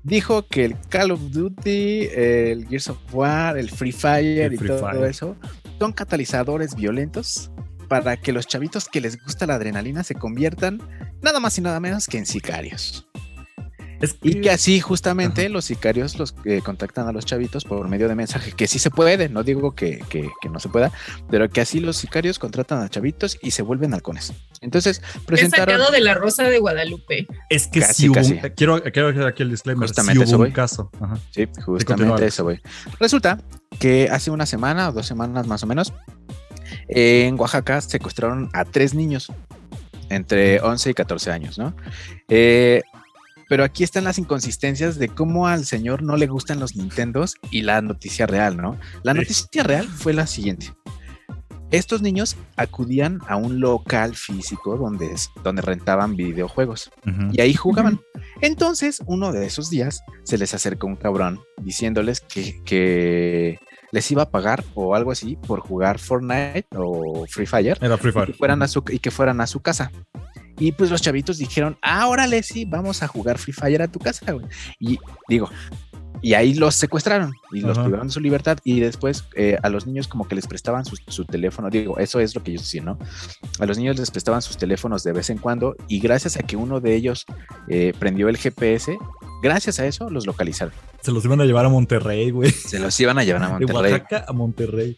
dijo 0.04 0.46
que 0.48 0.66
el 0.66 0.76
Call 0.90 1.12
of 1.12 1.22
Duty, 1.32 2.08
el 2.14 2.68
Gears 2.68 2.90
of 2.90 2.98
War, 3.14 3.58
el 3.58 3.70
Free 3.70 3.92
Fire 3.94 4.42
El 4.48 4.54
y 4.54 4.58
todo 4.58 4.80
Fire. 4.80 5.04
eso 5.06 5.36
son 5.80 5.94
catalizadores 5.94 6.76
violentos 6.76 7.52
para 8.02 8.18
que 8.18 8.32
los 8.34 8.48
chavitos 8.48 8.88
que 8.90 9.02
les 9.02 9.22
gusta 9.24 9.46
la 9.46 9.56
adrenalina 9.56 10.04
se 10.04 10.16
conviertan 10.16 10.82
nada 11.22 11.40
más 11.40 11.58
y 11.58 11.62
nada 11.62 11.80
menos 11.80 12.08
que 12.08 12.18
en 12.18 12.26
sicarios. 12.26 13.08
Es 14.02 14.18
Y 14.22 14.42
que 14.42 14.52
así 14.52 14.82
justamente 14.82 15.44
Ajá. 15.44 15.50
los 15.50 15.64
sicarios 15.64 16.20
los 16.20 16.36
eh, 16.44 16.60
contactan 16.62 17.08
a 17.08 17.14
los 17.14 17.26
chavitos 17.26 17.64
por 17.64 17.88
medio 17.88 18.10
de 18.10 18.16
mensaje, 18.16 18.52
que 18.52 18.68
sí 18.68 18.78
se 18.78 18.90
puede, 18.90 19.30
no 19.30 19.44
digo 19.44 19.76
que, 19.76 20.04
que- 20.10 20.30
que 20.42 20.50
no 20.50 20.60
se 20.60 20.68
pueda, 20.68 20.92
pero 21.30 21.50
que 21.50 21.62
así 21.62 21.80
los 21.80 21.96
sicarios 21.96 22.38
contratan 22.38 22.82
a 22.84 22.90
chavitos 22.90 23.38
y 23.42 23.52
se 23.52 23.62
vuelven 23.62 23.94
halcones. 23.94 24.34
Entonces 24.60 25.02
Es 25.16 25.22
presentaron... 25.22 25.76
sacado 25.78 25.92
de 25.94 26.02
la 26.02 26.16
Rosa 26.16 26.44
de 26.44 26.60
Guadalupe. 26.60 27.28
Es 27.50 27.68
que 27.68 27.80
Casi, 27.80 27.94
sí 27.94 28.10
hubo 28.10 28.16
casi. 28.16 28.34
un, 28.34 28.40
quiero, 28.58 28.84
quiero 28.84 29.08
hacer 29.08 29.24
aquí 29.26 29.44
el 29.44 29.52
disclaimer. 29.52 29.88
Justamente 29.88 30.20
sí 30.26 30.30
eso 30.32 30.36
hubo 30.36 30.44
un 30.44 30.50
voy. 30.50 30.54
caso. 30.54 30.90
Ajá. 31.00 31.18
Sí, 31.32 31.48
justamente 31.66 32.26
eso, 32.26 32.44
güey. 32.44 32.60
Resulta 33.00 33.40
que 33.80 34.10
hace 34.12 34.32
una 34.32 34.46
semana 34.46 34.90
o 34.90 34.92
dos 34.92 35.06
semanas 35.08 35.48
más 35.48 35.64
o 35.64 35.68
menos, 35.68 35.94
en 36.88 37.40
Oaxaca 37.40 37.82
secuestraron 37.82 38.50
a 38.54 38.66
tres 38.66 38.94
niños 38.94 39.32
entre 40.10 40.60
11 40.62 40.92
y 40.92 40.94
14 40.94 41.32
años, 41.32 41.58
¿no? 41.58 41.76
Eh, 42.30 42.82
pero 43.50 43.64
aquí 43.64 43.84
están 43.84 44.04
las 44.04 44.18
inconsistencias 44.18 44.98
de 44.98 45.10
cómo 45.10 45.48
al 45.48 45.66
señor 45.66 46.02
no 46.02 46.18
le 46.18 46.28
gustan 46.28 46.60
los 46.60 46.76
Nintendos 46.76 47.36
y 47.52 47.62
la 47.62 47.82
noticia 47.82 48.26
real, 48.26 48.58
¿no? 48.58 48.80
La 49.04 49.14
noticia 49.14 49.64
real 49.64 49.88
fue 49.88 50.14
la 50.14 50.28
siguiente. 50.28 50.74
Estos 51.72 52.04
niños 52.04 52.38
acudían 52.56 53.20
a 53.28 53.36
un 53.36 53.60
local 53.60 54.16
físico 54.16 54.78
donde, 54.78 55.16
donde 55.44 55.64
rentaban 55.64 56.16
videojuegos 56.16 56.92
y 57.32 57.42
ahí 57.42 57.56
jugaban. 57.56 58.00
Entonces, 58.42 59.02
uno 59.08 59.32
de 59.32 59.48
esos 59.48 59.72
días 59.72 60.04
se 60.24 60.38
les 60.38 60.54
acercó 60.54 60.86
un 60.86 60.96
cabrón 60.96 61.42
diciéndoles 61.64 62.22
que, 62.22 62.62
que 62.64 63.60
les 63.94 64.10
iba 64.12 64.24
a 64.24 64.30
pagar 64.30 64.64
o 64.74 64.96
algo 64.96 65.12
así 65.12 65.38
por 65.38 65.60
jugar 65.60 66.00
Fortnite 66.00 66.66
o 66.76 67.26
Free 67.30 67.46
Fire 67.46 67.78
Era 67.80 67.96
Free 67.96 68.10
y 68.10 68.14
que 68.14 68.20
Fire. 68.20 68.36
fueran 68.36 68.64
a 68.64 68.68
su, 68.68 68.84
y 68.90 68.98
que 68.98 69.12
fueran 69.12 69.40
a 69.40 69.46
su 69.46 69.60
casa. 69.62 69.92
Y 70.58 70.72
pues 70.72 70.90
los 70.90 71.02
chavitos 71.02 71.38
dijeron, 71.38 71.78
ah, 71.82 72.08
órale, 72.08 72.42
sí, 72.42 72.66
vamos 72.66 73.04
a 73.04 73.08
jugar 73.08 73.38
Free 73.38 73.54
Fire 73.54 73.84
a 73.84 73.88
tu 73.88 74.00
casa, 74.00 74.32
güey. 74.32 74.46
Y 74.80 74.98
digo, 75.30 75.48
y 76.24 76.34
ahí 76.34 76.56
los 76.56 76.74
secuestraron 76.74 77.34
y 77.52 77.62
los 77.62 77.78
Ajá. 77.78 77.84
privaron 77.84 78.08
de 78.08 78.14
su 78.14 78.20
libertad 78.20 78.58
y 78.64 78.80
después 78.80 79.26
eh, 79.36 79.58
a 79.62 79.70
los 79.70 79.86
niños 79.86 80.08
como 80.08 80.28
que 80.28 80.36
les 80.36 80.48
prestaban 80.48 80.86
su, 80.86 80.96
su 81.08 81.26
teléfono, 81.26 81.70
digo, 81.70 82.00
eso 82.00 82.20
es 82.20 82.34
lo 82.34 82.42
que 82.42 82.52
ellos 82.52 82.64
decían, 82.64 82.86
¿no? 82.86 82.98
A 83.60 83.66
los 83.68 83.78
niños 83.78 84.00
les 84.00 84.10
prestaban 84.10 84.42
sus 84.42 84.58
teléfonos 84.58 85.04
de 85.04 85.12
vez 85.12 85.30
en 85.30 85.38
cuando 85.38 85.76
y 85.88 86.00
gracias 86.00 86.38
a 86.38 86.44
que 86.44 86.56
uno 86.56 86.80
de 86.80 86.96
ellos 86.96 87.26
eh, 87.68 87.94
prendió 88.00 88.30
el 88.30 88.38
GPS, 88.38 88.98
gracias 89.44 89.80
a 89.80 89.86
eso 89.86 90.10
los 90.10 90.26
localizaron. 90.26 90.74
Se 91.02 91.12
los 91.12 91.24
iban 91.26 91.42
a 91.42 91.46
llevar 91.46 91.66
a 91.66 91.70
Monterrey, 91.70 92.32
güey. 92.32 92.50
Se 92.50 92.80
los 92.80 93.00
iban 93.00 93.20
a 93.20 93.24
llevar 93.24 93.44
a 93.44 93.46
De 93.60 93.66
Monterrey. 93.68 93.92
Oaxaca 93.92 94.26
a 94.28 94.34
Monterrey. 94.34 94.98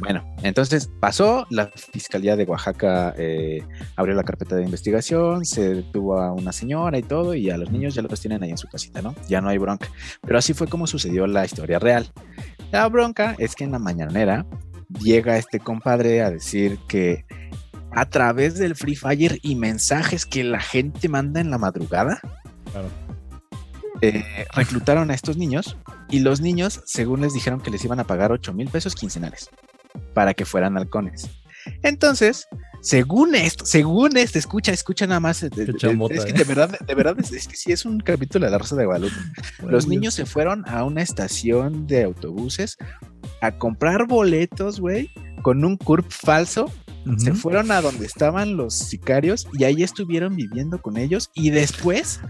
Bueno, 0.00 0.24
entonces 0.42 0.90
pasó, 1.00 1.46
la 1.50 1.68
Fiscalía 1.68 2.34
de 2.36 2.44
Oaxaca 2.44 3.14
eh, 3.16 3.62
abrió 3.96 4.14
la 4.14 4.24
carpeta 4.24 4.56
de 4.56 4.64
investigación, 4.64 5.44
se 5.44 5.76
detuvo 5.76 6.18
a 6.18 6.32
una 6.32 6.52
señora 6.52 6.98
y 6.98 7.02
todo, 7.02 7.34
y 7.34 7.48
a 7.50 7.56
los 7.56 7.70
niños 7.70 7.94
ya 7.94 8.02
los 8.02 8.20
tienen 8.20 8.42
ahí 8.42 8.50
en 8.50 8.58
su 8.58 8.68
casita, 8.68 9.00
¿no? 9.00 9.14
Ya 9.28 9.40
no 9.40 9.48
hay 9.48 9.58
bronca. 9.58 9.88
Pero 10.22 10.38
así 10.38 10.52
fue 10.54 10.66
como 10.66 10.86
sucedió 10.86 11.26
la 11.26 11.44
historia 11.44 11.78
real. 11.78 12.10
La 12.72 12.88
bronca 12.88 13.36
es 13.38 13.54
que 13.54 13.64
en 13.64 13.72
la 13.72 13.78
mañanera 13.78 14.44
llega 15.00 15.38
este 15.38 15.60
compadre 15.60 16.22
a 16.22 16.30
decir 16.30 16.78
que 16.88 17.24
a 17.92 18.06
través 18.06 18.58
del 18.58 18.74
Free 18.74 18.96
Fire 18.96 19.38
y 19.42 19.54
mensajes 19.54 20.26
que 20.26 20.42
la 20.44 20.60
gente 20.60 21.08
manda 21.08 21.40
en 21.40 21.50
la 21.50 21.58
madrugada, 21.58 22.20
Claro. 22.72 22.88
Eh, 24.02 24.24
reclutaron 24.54 25.10
a 25.10 25.14
estos 25.14 25.36
niños 25.36 25.76
y 26.10 26.18
los 26.20 26.40
niños, 26.40 26.82
según 26.84 27.20
les 27.22 27.32
dijeron 27.32 27.60
que 27.60 27.70
les 27.70 27.84
iban 27.84 28.00
a 28.00 28.04
pagar 28.04 28.32
8 28.32 28.52
mil 28.52 28.68
pesos 28.68 28.94
quincenales 28.94 29.48
para 30.14 30.34
que 30.34 30.44
fueran 30.44 30.76
halcones. 30.76 31.30
Entonces, 31.82 32.48
según 32.80 33.36
esto, 33.36 33.64
según 33.64 34.16
esto, 34.16 34.38
escucha, 34.38 34.72
escucha 34.72 35.06
nada 35.06 35.20
más. 35.20 35.40
de- 35.40 35.48
de- 35.50 35.74
chambota, 35.76 36.14
es 36.14 36.24
que 36.24 36.30
¿eh? 36.32 36.34
de 36.34 36.44
verdad, 36.44 36.78
de 36.80 36.94
verdad, 36.94 37.16
es, 37.20 37.30
es 37.32 37.46
que 37.46 37.54
sí 37.56 37.70
es 37.72 37.84
un 37.84 38.00
capítulo 38.00 38.46
de 38.46 38.50
la 38.52 38.58
Rosa 38.58 38.74
de 38.74 38.84
Guadalupe. 38.86 39.14
Los 39.64 39.86
niños 39.86 40.14
se 40.14 40.26
fueron 40.26 40.64
a 40.68 40.82
una 40.84 41.02
estación 41.02 41.86
de 41.86 42.02
autobuses 42.02 42.76
a 43.40 43.52
comprar 43.52 44.06
boletos, 44.08 44.80
güey, 44.80 45.10
con 45.42 45.64
un 45.64 45.76
CURP 45.76 46.10
falso 46.10 46.70
se 47.18 47.34
fueron 47.34 47.72
a 47.72 47.80
donde 47.80 48.06
estaban 48.06 48.56
los 48.56 48.74
sicarios 48.74 49.48
y 49.58 49.64
ahí 49.64 49.82
estuvieron 49.82 50.36
viviendo 50.36 50.80
con 50.80 50.96
ellos 50.96 51.32
y 51.34 51.50
después 51.50 52.20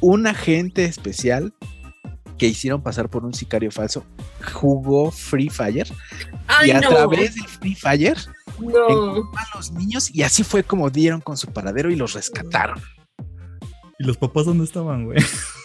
un 0.00 0.26
agente 0.26 0.84
especial 0.84 1.52
que 2.38 2.46
hicieron 2.46 2.82
pasar 2.82 3.08
por 3.08 3.24
un 3.24 3.32
sicario 3.32 3.70
falso 3.70 4.04
jugó 4.52 5.10
Free 5.10 5.48
Fire 5.48 5.86
Ay, 6.46 6.68
y 6.68 6.70
a 6.72 6.80
no. 6.80 6.88
través 6.90 7.34
del 7.34 7.46
Free 7.46 7.74
Fire 7.74 8.18
No. 8.60 8.88
encontró 8.88 9.30
a 9.38 9.56
los 9.56 9.72
niños 9.72 10.10
y 10.14 10.22
así 10.22 10.44
fue 10.44 10.62
como 10.62 10.90
dieron 10.90 11.20
con 11.20 11.36
su 11.36 11.46
paradero 11.52 11.90
y 11.90 11.96
los 11.96 12.12
rescataron. 12.14 12.78
¿Y 13.98 14.04
los 14.04 14.18
papás 14.18 14.44
dónde 14.44 14.64
estaban, 14.64 15.06
güey? 15.06 15.18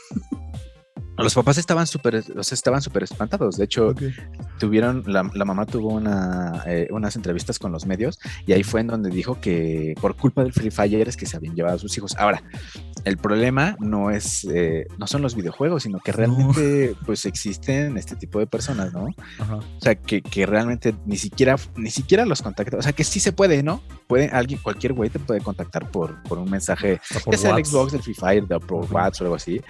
Los 1.23 1.33
papás 1.33 1.57
estaban 1.57 1.87
súper, 1.87 2.23
o 2.35 2.43
sea, 2.43 2.55
estaban 2.55 2.81
súper 2.81 3.03
espantados. 3.03 3.57
De 3.57 3.65
hecho, 3.65 3.93
tuvieron, 4.59 5.03
la, 5.07 5.29
la 5.33 5.45
mamá 5.45 5.65
tuvo 5.65 5.89
una, 5.89 6.63
eh, 6.67 6.87
unas 6.91 7.15
entrevistas 7.15 7.59
con 7.59 7.71
los 7.71 7.85
medios 7.85 8.19
y 8.45 8.53
ahí 8.53 8.63
fue 8.63 8.81
en 8.81 8.87
donde 8.87 9.09
dijo 9.09 9.39
que 9.39 9.95
por 10.01 10.15
culpa 10.15 10.43
del 10.43 10.53
Free 10.53 10.71
Fire 10.71 11.07
es 11.07 11.17
que 11.17 11.25
se 11.25 11.37
habían 11.37 11.55
llevado 11.55 11.75
a 11.75 11.79
sus 11.79 11.97
hijos. 11.97 12.15
Ahora, 12.17 12.43
el 13.05 13.17
problema 13.17 13.75
no 13.79 14.11
es, 14.11 14.45
eh, 14.45 14.87
no 14.97 15.07
son 15.07 15.21
los 15.21 15.35
videojuegos, 15.35 15.83
sino 15.83 15.99
que 15.99 16.11
realmente 16.11 16.95
pues 17.05 17.25
existen 17.25 17.97
este 17.97 18.15
tipo 18.15 18.39
de 18.39 18.47
personas, 18.47 18.93
¿no? 18.93 19.07
Ajá. 19.39 19.55
O 19.55 19.81
sea, 19.81 19.95
que, 19.95 20.21
que 20.21 20.45
realmente 20.45 20.95
ni 21.05 21.17
siquiera, 21.17 21.55
ni 21.75 21.89
siquiera 21.89 22.25
los 22.25 22.41
contactan. 22.41 22.79
O 22.79 22.83
sea, 22.83 22.93
que 22.93 23.03
sí 23.03 23.19
se 23.19 23.31
puede, 23.31 23.63
¿no? 23.63 23.81
Puede, 24.07 24.29
alguien, 24.29 24.59
cualquier 24.61 24.93
güey 24.93 25.09
te 25.09 25.19
puede 25.19 25.41
contactar 25.41 25.89
por, 25.89 26.21
por 26.23 26.37
un 26.37 26.49
mensaje 26.49 26.99
por 27.23 27.33
ya 27.33 27.37
sea 27.37 27.55
el. 27.55 27.65
Xbox, 27.65 27.91
del 27.91 28.01
Free 28.01 28.13
Fire, 28.13 28.47
de 28.47 28.59
por. 28.59 28.91
WhatsApp 28.91 29.21
o 29.21 29.23
algo 29.25 29.35
así. 29.35 29.61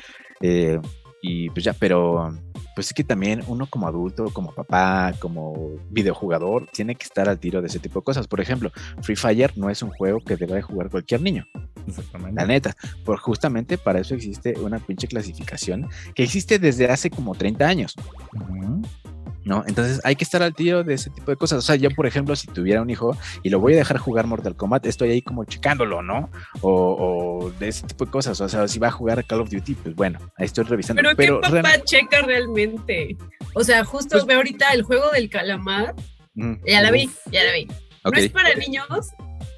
Eh, 0.42 0.80
y 1.22 1.50
pues 1.50 1.64
ya, 1.64 1.74
pero 1.74 2.34
pues 2.76 2.88
es 2.88 2.94
que 2.94 3.04
también 3.04 3.44
uno 3.48 3.66
como 3.68 3.88
adulto, 3.88 4.30
como 4.32 4.54
papá, 4.54 5.14
como 5.20 5.72
videojugador, 5.90 6.68
tiene 6.72 6.96
que 6.96 7.04
estar 7.04 7.28
al 7.28 7.38
tiro 7.40 7.62
de 7.62 7.68
ese 7.68 7.80
tipo 7.80 8.00
de 8.00 8.06
cosas. 8.06 8.28
Por 8.28 8.40
ejemplo, 8.40 8.72
Free 9.02 9.16
Fire 9.16 9.52
no 9.58 9.70
es 9.70 9.82
un 9.82 9.90
juego 9.92 10.20
que 10.20 10.38
deba 10.38 10.56
de 10.56 10.62
jugar 10.62 10.90
cualquier 10.90 11.22
niño, 11.22 11.46
Exactamente. 11.86 12.40
la 12.40 12.48
neta. 12.48 12.76
Por 13.04 13.20
justamente 13.20 13.78
para 13.78 14.00
eso 14.00 14.16
existe 14.16 14.58
una 14.60 14.80
pinche 14.80 15.08
clasificación 15.08 15.90
que 16.16 16.24
existe 16.24 16.60
desde 16.60 16.90
hace 16.90 17.10
como 17.10 17.36
30 17.36 17.68
años. 17.68 17.96
Ujú. 18.34 18.82
¿Me 18.82 19.01
¿no? 19.44 19.64
Entonces 19.68 20.00
hay 20.04 20.16
que 20.16 20.24
estar 20.24 20.44
al 20.44 20.54
tiro 20.54 20.84
de 20.84 20.94
ese 20.94 21.10
tipo 21.10 21.32
de 21.32 21.38
cosas. 21.38 21.60
O 21.60 21.62
sea, 21.62 21.76
yo, 21.76 21.90
por 21.92 22.06
ejemplo, 22.06 22.36
si 22.36 22.48
tuviera 22.48 22.82
un 22.82 22.90
hijo 22.90 23.18
y 23.44 23.50
lo 23.50 23.60
voy 23.60 23.74
a 23.74 23.78
dejar 23.78 23.98
jugar 23.98 24.28
Mortal 24.28 24.56
Kombat, 24.56 24.86
estoy 24.86 25.10
ahí 25.12 25.22
como 25.22 25.46
checándolo, 25.46 26.02
¿no? 26.02 26.30
O, 26.62 27.42
o 27.44 27.52
de 27.60 27.70
ese 27.70 27.88
tipo 27.88 28.06
de 28.06 28.12
cosas. 28.12 28.40
O 28.42 28.48
sea, 28.50 28.68
si 28.68 28.80
va 28.80 28.88
a 28.88 28.92
jugar 28.92 29.26
Call 29.26 29.42
of 29.42 29.50
Duty, 29.50 29.74
pues 29.76 29.96
bueno, 29.96 30.20
ahí 30.38 30.46
estoy 30.46 30.64
revisando. 30.66 31.02
Pero, 31.02 31.16
Pero, 31.16 31.42
¿qué 31.42 31.50
papá 31.62 31.84
checa 31.84 32.22
realmente? 32.22 33.18
O 33.56 33.64
sea, 33.64 33.84
justo 33.84 34.10
Pues- 34.12 34.26
veo 34.26 34.38
ahorita 34.38 34.70
el 34.74 34.84
juego 34.84 35.10
del 35.12 35.30
calamar. 35.30 35.96
Mm, 36.36 36.54
Ya 36.66 36.82
la 36.82 36.92
vi, 36.92 37.08
Uf. 37.08 37.18
ya 37.32 37.44
la 37.44 37.54
vi. 37.54 37.68
No 38.06 38.12
es 38.14 38.30
para 38.30 38.56
niños 38.56 38.88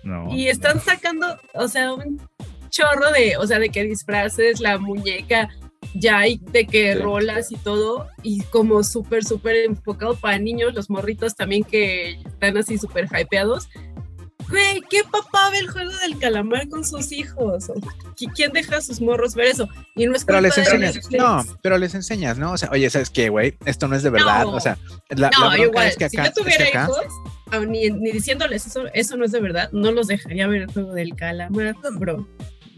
No. 0.04 0.28
y 0.36 0.48
están 0.48 0.80
sacando, 0.82 1.38
o 1.54 1.68
sea, 1.68 1.94
un 1.94 2.20
chorro 2.70 3.12
de, 3.12 3.38
o 3.38 3.46
sea, 3.46 3.60
de 3.60 3.70
que 3.70 3.84
disfraces, 3.84 4.60
la 4.60 4.78
muñeca, 4.80 5.50
ya 5.96 6.20
hay 6.20 6.40
de 6.52 6.66
que 6.66 6.94
Sí. 6.94 7.00
rolas 7.00 7.52
y 7.52 7.56
todo, 7.58 8.08
y 8.24 8.42
como 8.44 8.84
súper, 8.84 9.24
súper 9.24 9.56
enfocado 9.66 10.16
para 10.16 10.38
niños, 10.40 10.74
los 10.74 10.90
morritos 10.90 11.36
también 11.36 11.64
que 11.64 12.20
están 12.26 12.58
así 12.58 12.78
súper 12.78 13.08
hypeados. 13.18 13.70
Güey, 14.50 14.82
¿qué 14.90 15.04
papá 15.10 15.50
ve 15.52 15.60
el 15.60 15.70
juego 15.70 15.92
del 16.06 16.20
calamar 16.20 16.68
con 16.68 16.84
sus 16.84 17.12
hijos? 17.14 17.70
¿O 17.70 17.76
qui- 18.16 18.30
¿Quién 18.36 18.52
deja 18.52 18.78
a 18.78 18.82
sus 18.82 19.00
morros 19.00 19.36
ver 19.36 19.48
eso? 19.48 19.70
Y 19.96 20.06
no 20.06 20.16
es 20.16 20.26
Pero 20.26 20.42
les 20.42 20.58
enseñas, 20.58 21.00
no, 21.12 21.44
pero 21.64 21.78
les 21.78 21.96
enseñas, 21.96 22.38
¿no? 22.38 22.52
O 22.52 22.58
sea, 22.58 22.70
oye, 22.72 22.90
¿sabes 22.90 23.10
qué, 23.10 23.30
güey? 23.30 23.56
Esto 23.66 23.88
no 23.88 23.96
es 23.96 24.04
de 24.04 24.10
verdad. 24.10 24.44
No. 24.44 24.52
O 24.52 24.60
sea, 24.60 24.78
la, 25.10 25.30
la 25.30 25.30
No, 25.40 25.46
bronca 25.48 25.64
igual, 25.64 25.88
es 25.88 25.98
que 25.98 26.10
si 26.10 26.18
acá, 26.18 26.26
yo 26.26 26.30
es 26.30 26.36
que 26.36 26.42
tuviera 26.42 26.66
acá- 26.84 26.90
hijos, 26.92 27.68
ni, 27.70 27.90
ni 27.90 28.12
diciéndoles 28.12 28.68
eso, 28.68 28.84
eso 28.94 29.16
no 29.16 29.24
es 29.26 29.32
de 29.32 29.40
verdad, 29.40 29.70
no 29.72 29.92
los 29.92 30.08
dejaría 30.08 30.46
ver 30.48 30.64
el 30.64 30.72
juego 30.74 30.94
del 30.94 31.16
calamar, 31.16 31.76
bro. 31.94 32.28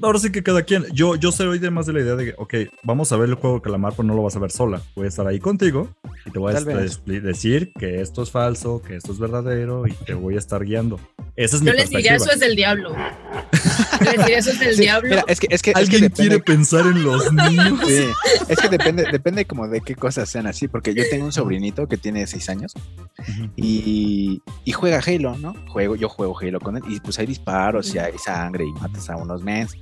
Ahora 0.01 0.19
sí 0.19 0.31
que 0.31 0.43
cada 0.43 0.63
quien. 0.63 0.85
Yo, 0.93 1.15
yo 1.15 1.31
soy 1.31 1.59
de 1.59 1.69
más 1.71 1.85
de 1.85 1.93
la 1.93 2.01
idea 2.01 2.15
de 2.15 2.25
que, 2.25 2.35
ok, 2.37 2.53
vamos 2.83 3.11
a 3.11 3.17
ver 3.17 3.29
el 3.29 3.35
juego 3.35 3.57
de 3.57 3.61
calamar, 3.61 3.93
pero 3.95 4.03
no 4.03 4.13
lo 4.13 4.23
vas 4.23 4.35
a 4.35 4.39
ver 4.39 4.51
sola. 4.51 4.81
Voy 4.95 5.05
a 5.05 5.09
estar 5.09 5.25
ahí 5.27 5.39
contigo 5.39 5.89
y 6.25 6.31
te 6.31 6.39
voy 6.39 6.53
a 6.53 6.59
decir 6.59 7.71
que 7.79 8.01
esto 8.01 8.23
es 8.23 8.31
falso, 8.31 8.81
que 8.81 8.95
esto 8.95 9.11
es 9.11 9.19
verdadero 9.19 9.87
y 9.87 9.91
te 9.93 10.13
voy 10.13 10.35
a 10.35 10.39
estar 10.39 10.63
guiando. 10.65 10.99
Esa 11.35 11.55
es 11.57 11.61
mi 11.61 11.67
Yo 11.67 11.73
les 11.73 11.89
diría, 11.89 12.11
perspectiva. 12.11 12.15
eso 12.15 12.31
es 12.33 12.39
del 12.39 12.55
diablo. 12.55 12.95
Eso 14.29 14.51
es 14.51 14.59
del 14.59 14.75
Sí, 14.75 14.81
diablo. 14.81 15.09
mira, 15.09 15.23
es 15.27 15.39
que, 15.39 15.47
es 15.49 15.61
que, 15.61 15.71
es 15.71 15.75
que 15.75 15.79
¿Alguien 15.79 16.01
depende- 16.03 16.15
quiere 16.29 16.39
pensar 16.39 16.81
en 16.87 17.03
los 17.03 17.31
niños? 17.33 17.79
Sí, 17.87 18.05
es 18.49 18.59
que 18.59 18.69
depende, 18.69 19.05
depende 19.11 19.45
como 19.45 19.67
de 19.67 19.81
qué 19.81 19.95
cosas 19.95 20.29
sean 20.29 20.47
así, 20.47 20.67
porque 20.67 20.93
yo 20.93 21.03
tengo 21.09 21.25
un 21.25 21.31
sobrinito 21.31 21.87
que 21.87 21.97
tiene 21.97 22.25
seis 22.27 22.49
años 22.49 22.73
y 23.55 24.41
juega 24.73 24.99
Halo, 25.05 25.37
¿no? 25.37 25.53
Juego, 25.69 25.95
yo 25.95 26.09
juego 26.09 26.37
Halo 26.39 26.59
con 26.59 26.77
él 26.77 26.83
y 26.87 26.99
pues 26.99 27.17
hay 27.19 27.25
disparos 27.25 27.93
y 27.95 27.99
hay 27.99 28.17
sangre 28.17 28.65
y 28.65 28.71
matas 28.73 29.09
a 29.09 29.15
unos 29.15 29.43
mens. 29.43 29.75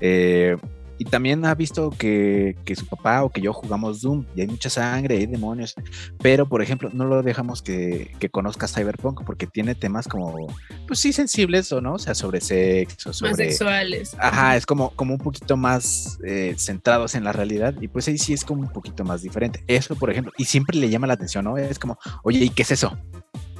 Eh, 0.00 0.56
y 0.98 1.04
también 1.04 1.44
ha 1.44 1.54
visto 1.54 1.90
que, 1.90 2.56
que 2.64 2.76
su 2.76 2.86
papá 2.86 3.22
o 3.22 3.30
que 3.30 3.40
yo 3.40 3.52
jugamos 3.52 4.00
Doom 4.00 4.26
y 4.34 4.42
hay 4.42 4.46
mucha 4.48 4.68
sangre, 4.70 5.18
hay 5.18 5.26
demonios, 5.26 5.74
pero 6.20 6.48
por 6.48 6.62
ejemplo 6.62 6.90
no 6.92 7.04
lo 7.04 7.22
dejamos 7.22 7.62
que, 7.62 8.14
que 8.18 8.28
conozca 8.28 8.68
Cyberpunk 8.68 9.22
porque 9.24 9.46
tiene 9.46 9.74
temas 9.74 10.08
como, 10.08 10.48
pues 10.86 11.00
sí, 11.00 11.12
sensibles 11.12 11.70
o 11.72 11.80
no, 11.80 11.94
o 11.94 11.98
sea, 11.98 12.14
sobre 12.14 12.40
sexo, 12.40 13.10
más 13.10 13.16
sobre... 13.16 13.50
sexuales. 13.50 14.16
Ajá, 14.18 14.56
es 14.56 14.66
como, 14.66 14.90
como 14.90 15.14
un 15.14 15.20
poquito 15.20 15.56
más 15.56 16.18
eh, 16.24 16.54
centrados 16.58 17.14
en 17.14 17.24
la 17.24 17.32
realidad 17.32 17.74
y 17.80 17.88
pues 17.88 18.08
ahí 18.08 18.18
sí 18.18 18.32
es 18.32 18.44
como 18.44 18.62
un 18.62 18.72
poquito 18.72 19.04
más 19.04 19.22
diferente. 19.22 19.62
Eso, 19.66 19.94
por 19.96 20.10
ejemplo, 20.10 20.32
y 20.36 20.44
siempre 20.44 20.78
le 20.78 20.90
llama 20.90 21.06
la 21.06 21.14
atención, 21.14 21.44
¿no? 21.44 21.56
Es 21.56 21.78
como, 21.78 21.98
oye, 22.22 22.44
¿y 22.44 22.50
qué 22.50 22.62
es 22.62 22.72
eso? 22.72 22.98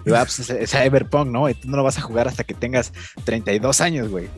Pues 0.04 0.38
es, 0.38 0.50
es 0.50 0.70
Cyberpunk, 0.70 1.28
¿no? 1.28 1.48
Y 1.48 1.54
tú 1.54 1.68
no 1.68 1.76
lo 1.76 1.82
vas 1.82 1.98
a 1.98 2.00
jugar 2.00 2.28
hasta 2.28 2.44
que 2.44 2.54
tengas 2.54 2.92
32 3.24 3.80
años, 3.80 4.08
güey. 4.08 4.28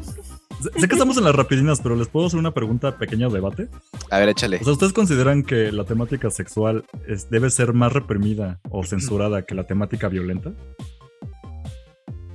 Sé- 0.60 0.88
que 0.88 0.94
estamos 0.94 1.16
en 1.16 1.24
las 1.24 1.34
rapidinas, 1.34 1.80
pero 1.80 1.96
les 1.96 2.08
puedo 2.08 2.26
hacer 2.26 2.38
una 2.38 2.52
pregunta, 2.52 2.96
pequeño 2.98 3.30
debate. 3.30 3.68
A 4.10 4.18
ver, 4.18 4.28
échale. 4.28 4.58
O 4.60 4.64
sea, 4.64 4.72
¿ustedes 4.74 4.92
consideran 4.92 5.42
que 5.42 5.72
la 5.72 5.84
temática 5.84 6.30
sexual 6.30 6.84
es- 7.08 7.30
debe 7.30 7.50
ser 7.50 7.72
más 7.72 7.92
reprimida 7.92 8.60
o 8.70 8.84
censurada 8.84 9.42
que 9.42 9.54
la 9.54 9.64
temática 9.64 10.08
violenta? 10.08 10.52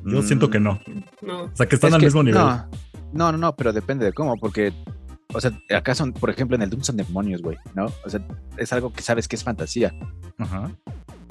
Yo 0.03 0.21
siento 0.21 0.49
que 0.49 0.59
no. 0.59 0.79
No. 1.21 1.43
O 1.45 1.51
sea, 1.55 1.65
que 1.67 1.75
están 1.75 1.89
Mm. 1.89 1.93
Es 1.93 1.95
al 1.95 1.99
que- 2.01 2.05
mismo 2.07 2.23
nivel. 2.23 2.39
No, 2.41 2.67
no, 3.13 3.31
no, 3.31 3.37
no, 3.37 3.55
pero 3.55 3.73
depende 3.73 4.05
de 4.05 4.13
cómo, 4.13 4.37
porque, 4.37 4.71
o 5.33 5.41
sea, 5.41 5.51
acá 5.75 5.95
son, 5.95 6.13
por 6.13 6.29
ejemplo, 6.29 6.55
en 6.55 6.61
el 6.61 6.69
Doom 6.69 6.83
son 6.83 6.97
demonios, 6.97 7.41
güey, 7.41 7.57
¿no? 7.73 7.87
O 8.05 8.09
sea, 8.09 8.21
es 8.57 8.71
algo 8.73 8.93
que 8.93 9.01
sabes 9.01 9.27
que 9.27 9.35
es 9.35 9.43
fantasía. 9.43 9.93
Ajá. 10.37 10.69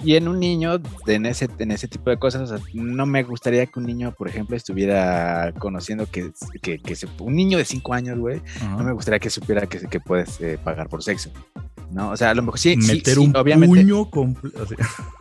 Y 0.04 0.16
en 0.16 0.28
un 0.28 0.38
niño, 0.38 0.80
en 1.06 1.24
ese, 1.26 1.48
en 1.58 1.70
ese 1.70 1.88
tipo 1.88 2.10
de 2.10 2.18
cosas, 2.18 2.50
o 2.50 2.58
sea, 2.58 2.66
no 2.74 3.06
me 3.06 3.22
gustaría 3.22 3.64
que 3.66 3.78
un 3.80 3.86
niño, 3.86 4.12
por 4.12 4.28
ejemplo, 4.28 4.54
estuviera 4.56 5.52
conociendo 5.58 6.06
que, 6.10 6.30
que, 6.60 6.78
que 6.78 6.94
se- 6.94 7.08
un 7.20 7.34
niño 7.34 7.56
de 7.56 7.64
5 7.64 7.94
años, 7.94 8.18
güey, 8.18 8.42
no 8.68 8.84
me 8.84 8.92
gustaría 8.92 9.18
que 9.18 9.30
supiera 9.30 9.66
que, 9.66 9.78
que 9.88 10.00
puedes 10.00 10.40
eh, 10.42 10.58
pagar 10.62 10.88
por 10.90 11.02
sexo. 11.02 11.30
¿No? 11.94 12.10
O 12.10 12.16
sea, 12.16 12.30
a 12.30 12.34
lo 12.34 12.42
mejor 12.42 12.58
sí, 12.58 12.76
Meter 12.76 13.14
sí, 13.14 13.20
un 13.20 13.36
obviamente. 13.36 13.68
puño 13.82 14.10
completo. 14.10 14.66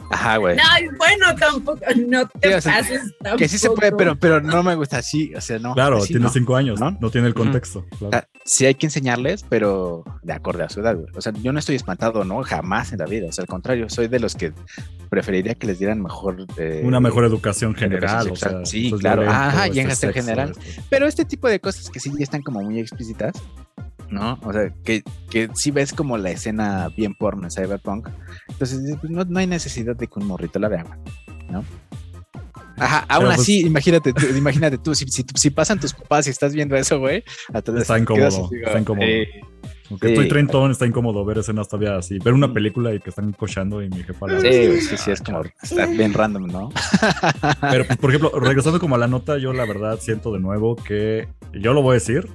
Ajá, 0.09 0.37
güey. 0.37 0.55
No, 0.57 0.63
bueno, 0.97 1.35
tampoco, 1.39 1.79
no 2.07 2.27
te 2.27 2.47
Sí, 2.49 2.53
o 2.55 2.61
sea, 2.61 2.73
pases 2.79 3.01
tampoco. 3.19 3.37
Que 3.37 3.47
sí 3.47 3.57
se 3.59 3.69
puede, 3.69 3.91
pero, 3.91 4.15
pero 4.17 4.41
no 4.41 4.63
me 4.63 4.73
gusta 4.75 4.97
así. 4.97 5.33
O 5.35 5.41
sea, 5.41 5.59
no. 5.59 5.75
Claro, 5.75 5.97
así 5.97 6.07
tiene 6.07 6.23
no. 6.23 6.29
cinco 6.31 6.55
años, 6.55 6.79
¿no? 6.79 6.97
¿no? 6.99 7.11
tiene 7.11 7.27
el 7.27 7.35
contexto. 7.35 7.85
Claro. 7.99 8.09
sea, 8.11 8.27
sí 8.43 8.65
hay 8.65 8.73
que 8.73 8.87
enseñarles, 8.87 9.45
pero 9.47 10.03
de 10.23 10.33
acorde 10.33 10.63
a 10.63 10.69
su 10.69 10.79
edad, 10.81 10.95
güey. 10.95 11.07
O 11.15 11.21
sea, 11.21 11.31
yo 11.41 11.53
no 11.53 11.59
estoy 11.59 11.75
espantado, 11.75 12.23
¿no? 12.25 12.41
Jamás 12.41 12.91
en 12.91 12.99
la 12.99 13.05
vida. 13.05 13.27
O 13.27 13.31
sea, 13.31 13.43
al 13.43 13.47
contrario, 13.47 13.87
soy 13.89 14.07
de 14.07 14.19
los 14.19 14.33
que 14.35 14.51
preferiría 15.09 15.53
que 15.53 15.67
les 15.67 15.77
dieran 15.77 16.01
mejor. 16.01 16.45
eh, 16.57 16.81
Una 16.83 16.99
mejor 16.99 17.23
educación 17.25 17.75
general, 17.75 18.21
o 18.31 18.35
sexual. 18.35 18.51
sea. 18.57 18.65
Sí, 18.65 18.91
claro. 18.99 19.21
violento, 19.21 19.43
Ajá, 19.45 19.67
y 19.67 19.79
en 19.79 19.89
es 19.91 19.99
general. 19.99 20.51
esto- 20.57 20.81
Pero 20.89 21.05
este 21.05 21.23
tipo 21.25 21.47
de 21.47 21.59
cosas 21.59 21.89
que 21.91 21.99
sí 21.99 22.11
ya 22.17 22.23
están 22.23 22.41
como 22.41 22.61
muy 22.63 22.79
explícitas, 22.79 23.33
¿no? 24.13 24.39
O 24.43 24.53
sea, 24.53 24.71
que, 24.83 25.03
que 25.29 25.49
sí 25.55 25.71
ves 25.71 25.91
como 25.93 26.17
la 26.17 26.31
escena 26.31 26.89
bien 26.95 27.13
porno 27.15 27.43
en 27.45 27.51
Cyberpunk. 27.51 28.09
Entonces, 28.49 28.97
pues, 29.01 29.11
no, 29.11 29.23
no 29.25 29.39
hay 29.39 29.47
necesidad 29.47 29.95
de 29.95 30.07
que 30.07 30.19
un 30.19 30.27
morrito 30.27 30.59
la 30.59 30.67
vea, 30.69 30.85
¿no? 31.51 31.63
Ajá, 32.77 33.05
aún 33.07 33.25
Pero, 33.25 33.29
pues- 33.35 33.39
así, 33.41 33.61
imagínate, 33.61 34.13
tú, 34.13 34.25
imagínate 34.35 34.77
tú, 34.79 34.95
si, 34.95 35.05
si, 35.07 35.23
si 35.35 35.49
pasan 35.51 35.79
tus 35.79 35.93
papás 35.93 36.25
y 36.27 36.31
estás 36.31 36.53
viendo 36.53 36.75
eso, 36.75 36.99
güey, 36.99 37.23
a 37.53 37.61
todas- 37.61 37.83
Está 37.83 37.99
incómodo, 37.99 38.27
así, 38.27 38.41
está 38.55 38.69
güey, 38.71 38.81
incómodo. 38.81 39.05
eh, 39.07 39.27
Aunque 39.89 40.07
Sí. 40.07 40.13
estoy 40.13 40.27
treintón, 40.29 40.71
está 40.71 40.87
incómodo 40.87 41.23
ver 41.23 41.37
escenas 41.37 41.67
todavía 41.67 41.97
así. 41.97 42.17
Ver 42.17 42.33
una 42.33 42.51
película 42.51 42.93
y 42.95 42.99
que 42.99 43.09
están 43.11 43.31
cochando 43.33 43.83
y 43.83 43.89
mi 43.89 44.01
jefa 44.01 44.27
la 44.27 44.39
sí, 44.39 44.79
sí, 44.81 44.97
sí, 44.97 45.11
es 45.11 45.21
como, 45.21 45.41
está 45.61 45.85
bien 45.85 46.13
random, 46.13 46.47
¿no? 46.47 46.69
Pero, 47.69 47.85
pues, 47.85 47.97
por 47.99 48.09
ejemplo, 48.09 48.31
regresando 48.39 48.79
como 48.79 48.95
a 48.95 48.97
la 48.97 49.07
nota, 49.07 49.37
yo 49.37 49.53
la 49.53 49.65
verdad 49.65 49.99
siento 50.01 50.31
de 50.33 50.39
nuevo 50.39 50.75
que, 50.77 51.27
yo 51.53 51.73
lo 51.73 51.81
voy 51.83 51.91
a 51.91 51.93
decir, 51.95 52.27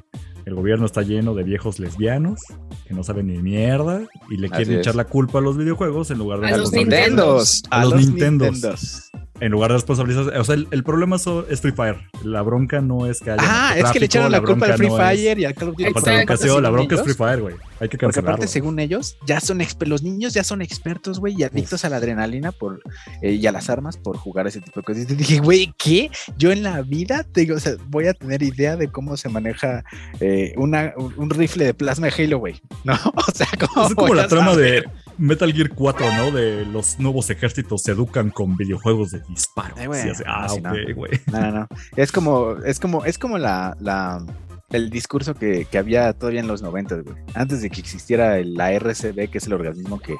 el 0.48 0.54
gobierno 0.54 0.87
está 0.87 1.02
lleno 1.02 1.34
de 1.34 1.42
viejos 1.44 1.78
lesbianos 1.78 2.40
que 2.87 2.94
no 2.94 3.04
saben 3.04 3.26
ni 3.28 3.38
mierda 3.38 4.00
y 4.30 4.37
le 4.38 4.46
Así 4.48 4.56
quieren 4.56 4.74
es. 4.74 4.80
echar 4.80 4.94
la 4.94 5.04
culpa 5.04 5.38
a 5.38 5.42
los 5.42 5.56
videojuegos 5.56 6.11
en 6.11 6.18
lugar 6.18 6.40
de 6.40 6.46
A 6.46 6.48
A 6.48 6.52
los 6.52 6.61
los 6.61 6.72
Nintendos, 6.72 7.62
A 7.70 7.84
los 7.84 7.94
Nintendos. 7.96 8.50
Nintendos. 8.52 9.11
En 9.40 9.53
lugar 9.53 9.70
de 9.70 9.77
responsabilizarse. 9.77 10.37
O 10.38 10.44
sea, 10.44 10.55
el, 10.55 10.68
el 10.70 10.83
problema 10.83 11.16
es 11.16 11.61
Free 11.61 11.72
Fire. 11.72 11.96
La 12.24 12.42
bronca 12.42 12.81
no 12.81 13.07
es 13.07 13.20
que 13.20 13.31
haya. 13.31 13.42
Ah, 13.44 13.74
es 13.77 13.90
que 13.90 14.01
le 14.01 14.07
echaron 14.07 14.33
la 14.33 14.40
culpa 14.40 14.66
al 14.66 14.74
Free 14.74 14.88
Fire 14.88 15.38
y 15.38 15.44
al 15.44 15.55
Call 15.55 15.68
of 15.68 15.77
Duty. 15.77 15.92
La 16.05 16.20
educación, 16.20 16.62
la 16.62 16.70
bronca 16.70 16.96
es 16.96 17.03
Free 17.03 17.14
Fire. 17.14 17.40
Güey. 17.40 17.55
Hay 17.55 17.88
que 17.88 17.96
Porque 17.96 17.98
cancelarlo. 17.98 18.31
aparte, 18.31 18.48
según 18.48 18.79
ellos, 18.81 19.16
ya 19.27 19.40
son 19.40 19.61
los 19.87 20.03
niños 20.03 20.35
ya 20.35 20.42
son 20.42 20.62
expertos, 20.62 21.20
güey, 21.20 21.35
y 21.38 21.44
adictos 21.44 21.85
a 21.85 21.88
la 21.88 21.96
adrenalina 21.96 22.51
por, 22.53 22.81
eh, 23.22 23.33
y 23.33 23.46
a 23.46 23.53
las 23.53 23.70
armas 23.70 23.96
por 23.96 24.16
jugar 24.16 24.46
ese 24.46 24.61
tipo 24.61 24.81
de 24.81 24.85
cosas. 24.85 25.11
Y 25.11 25.14
dije, 25.14 25.38
güey, 25.38 25.72
¿qué? 25.79 26.11
Yo 26.37 26.51
en 26.51 26.62
la 26.62 26.83
vida 26.83 27.24
tengo, 27.24 27.55
o 27.55 27.61
sea, 27.61 27.74
voy 27.87 28.09
a 28.09 28.14
tener 28.14 28.42
idea 28.42 28.77
de 28.77 28.88
cómo 28.88 29.16
se 29.16 29.29
maneja 29.29 29.85
eh, 30.20 30.55
una, 30.57 30.92
un, 30.96 31.31
rifle 31.31 31.66
de 31.66 31.74
plasma 31.74 32.09
de 32.09 32.24
Halo, 32.24 32.38
güey. 32.38 32.61
¿No? 32.85 32.94
O 33.29 33.31
sea, 33.33 33.46
¿cómo 33.59 33.87
Es 33.87 33.94
como 33.94 34.14
la 34.14 34.27
trama 34.27 34.55
saber? 34.55 34.85
de 34.85 34.90
Metal 35.18 35.52
Gear 35.52 35.70
4, 35.70 36.07
¿no? 36.16 36.31
De 36.31 36.64
los 36.66 36.98
nuevos 36.98 37.28
ejércitos 37.31 37.83
se 37.83 37.92
educan 37.92 38.31
con 38.31 38.57
videojuegos 38.57 39.11
de 39.11 39.20
disparo. 39.28 39.74
Ay, 39.76 39.88
Sí, 40.00 40.09
así, 40.11 40.22
ah, 40.26 40.46
no, 40.62 40.70
ok, 40.70 40.94
güey. 40.94 41.20
No, 41.33 41.40
no, 41.40 41.50
no. 41.52 41.68
Es 41.96 42.12
como, 42.12 42.52
es 42.64 42.78
como, 42.81 43.04
es 43.04 43.18
como 43.18 43.37
la, 43.38 43.76
la 43.81 44.24
el 44.70 44.90
discurso 44.90 45.35
que, 45.35 45.64
que 45.64 45.78
había 45.78 46.12
todavía 46.12 46.40
en 46.40 46.46
los 46.46 46.61
90, 46.62 46.96
güey. 46.96 47.16
Antes 47.35 47.62
de 47.62 47.70
que 47.70 47.81
existiera 47.81 48.38
el- 48.38 48.52
la 48.54 48.70
RCB, 48.72 49.31
que 49.31 49.38
es 49.38 49.46
el 49.46 49.54
organismo 49.54 49.98
que, 49.98 50.14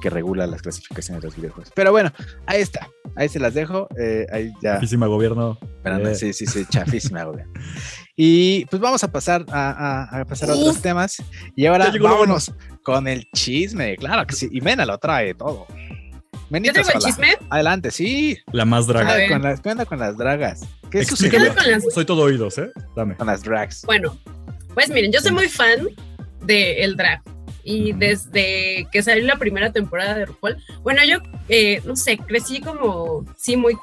que 0.00 0.10
regula 0.10 0.46
las 0.48 0.60
clasificaciones 0.60 1.22
de 1.22 1.28
los 1.28 1.36
videojuegos. 1.36 1.70
Pero 1.74 1.92
bueno, 1.92 2.10
ahí 2.46 2.60
está. 2.60 2.88
Ahí 3.14 3.28
se 3.28 3.38
las 3.38 3.54
dejo. 3.54 3.86
eh, 3.96 4.26
ahí 4.32 4.50
ya. 4.60 4.74
Muchísima 4.74 5.06
gobierno. 5.06 5.56
Eh. 5.84 6.14
sí, 6.16 6.32
sí, 6.32 6.46
sí, 6.46 6.64
chafísima, 6.68 7.24
güey. 7.24 7.44
Y 8.16 8.66
pues 8.66 8.80
vamos 8.80 9.02
a 9.04 9.10
pasar 9.10 9.44
a, 9.50 9.70
a- 10.10 10.20
a 10.20 10.24
pasar 10.26 10.50
a 10.50 10.54
otros 10.54 10.80
temas. 10.82 11.22
Y 11.56 11.66
ahora 11.66 11.90
vámonos 12.00 12.52
con 12.82 13.08
el 13.08 13.26
chisme, 13.34 13.96
claro 13.96 14.26
que 14.26 14.34
sí. 14.34 14.48
Y 14.52 14.60
Mena 14.60 14.84
lo 14.84 14.98
trae 14.98 15.34
todo. 15.34 15.66
¿Yo 15.68 16.38
Menita 16.50 16.74
tengo 16.74 16.90
el 16.94 16.98
chisme? 17.00 17.36
Adelante, 17.48 17.90
sí. 17.90 18.36
La 18.52 18.66
más 18.66 18.86
¿Qué 18.86 18.92
draga. 18.92 19.14
Ver. 19.14 19.30
con 19.30 19.42
las, 19.42 19.60
qué 19.62 19.70
onda 19.70 19.86
con 19.86 19.98
las 19.98 20.18
dragas? 20.18 20.60
¿Qué 20.90 20.98
¿Qué 20.98 21.04
sucede 21.06 21.36
Explícame. 21.38 21.70
las- 21.70 21.94
Soy 21.94 22.04
todo 22.04 22.22
oídos, 22.24 22.58
¿eh? 22.58 22.70
Dame. 22.94 23.16
con 23.16 23.26
las 23.26 23.42
drags? 23.42 23.84
Bueno, 23.86 24.18
pues 24.74 24.90
miren, 24.90 25.10
yo 25.12 25.20
soy 25.20 25.32
muy 25.32 25.48
fan 25.48 25.88
del 26.42 26.94
drag. 26.96 27.22
Y 27.64 27.92
desde 27.92 28.86
que 28.92 29.02
salió 29.02 29.24
la 29.24 29.36
primera 29.36 29.72
temporada 29.72 30.14
de 30.14 30.26
RuPaul, 30.26 30.56
bueno, 30.82 31.00
yo, 31.08 31.18
eh, 31.48 31.80
no 31.86 31.96
sé, 31.96 32.18
crecí 32.18 32.60
como, 32.60 33.24
sí, 33.38 33.56
muy 33.56 33.74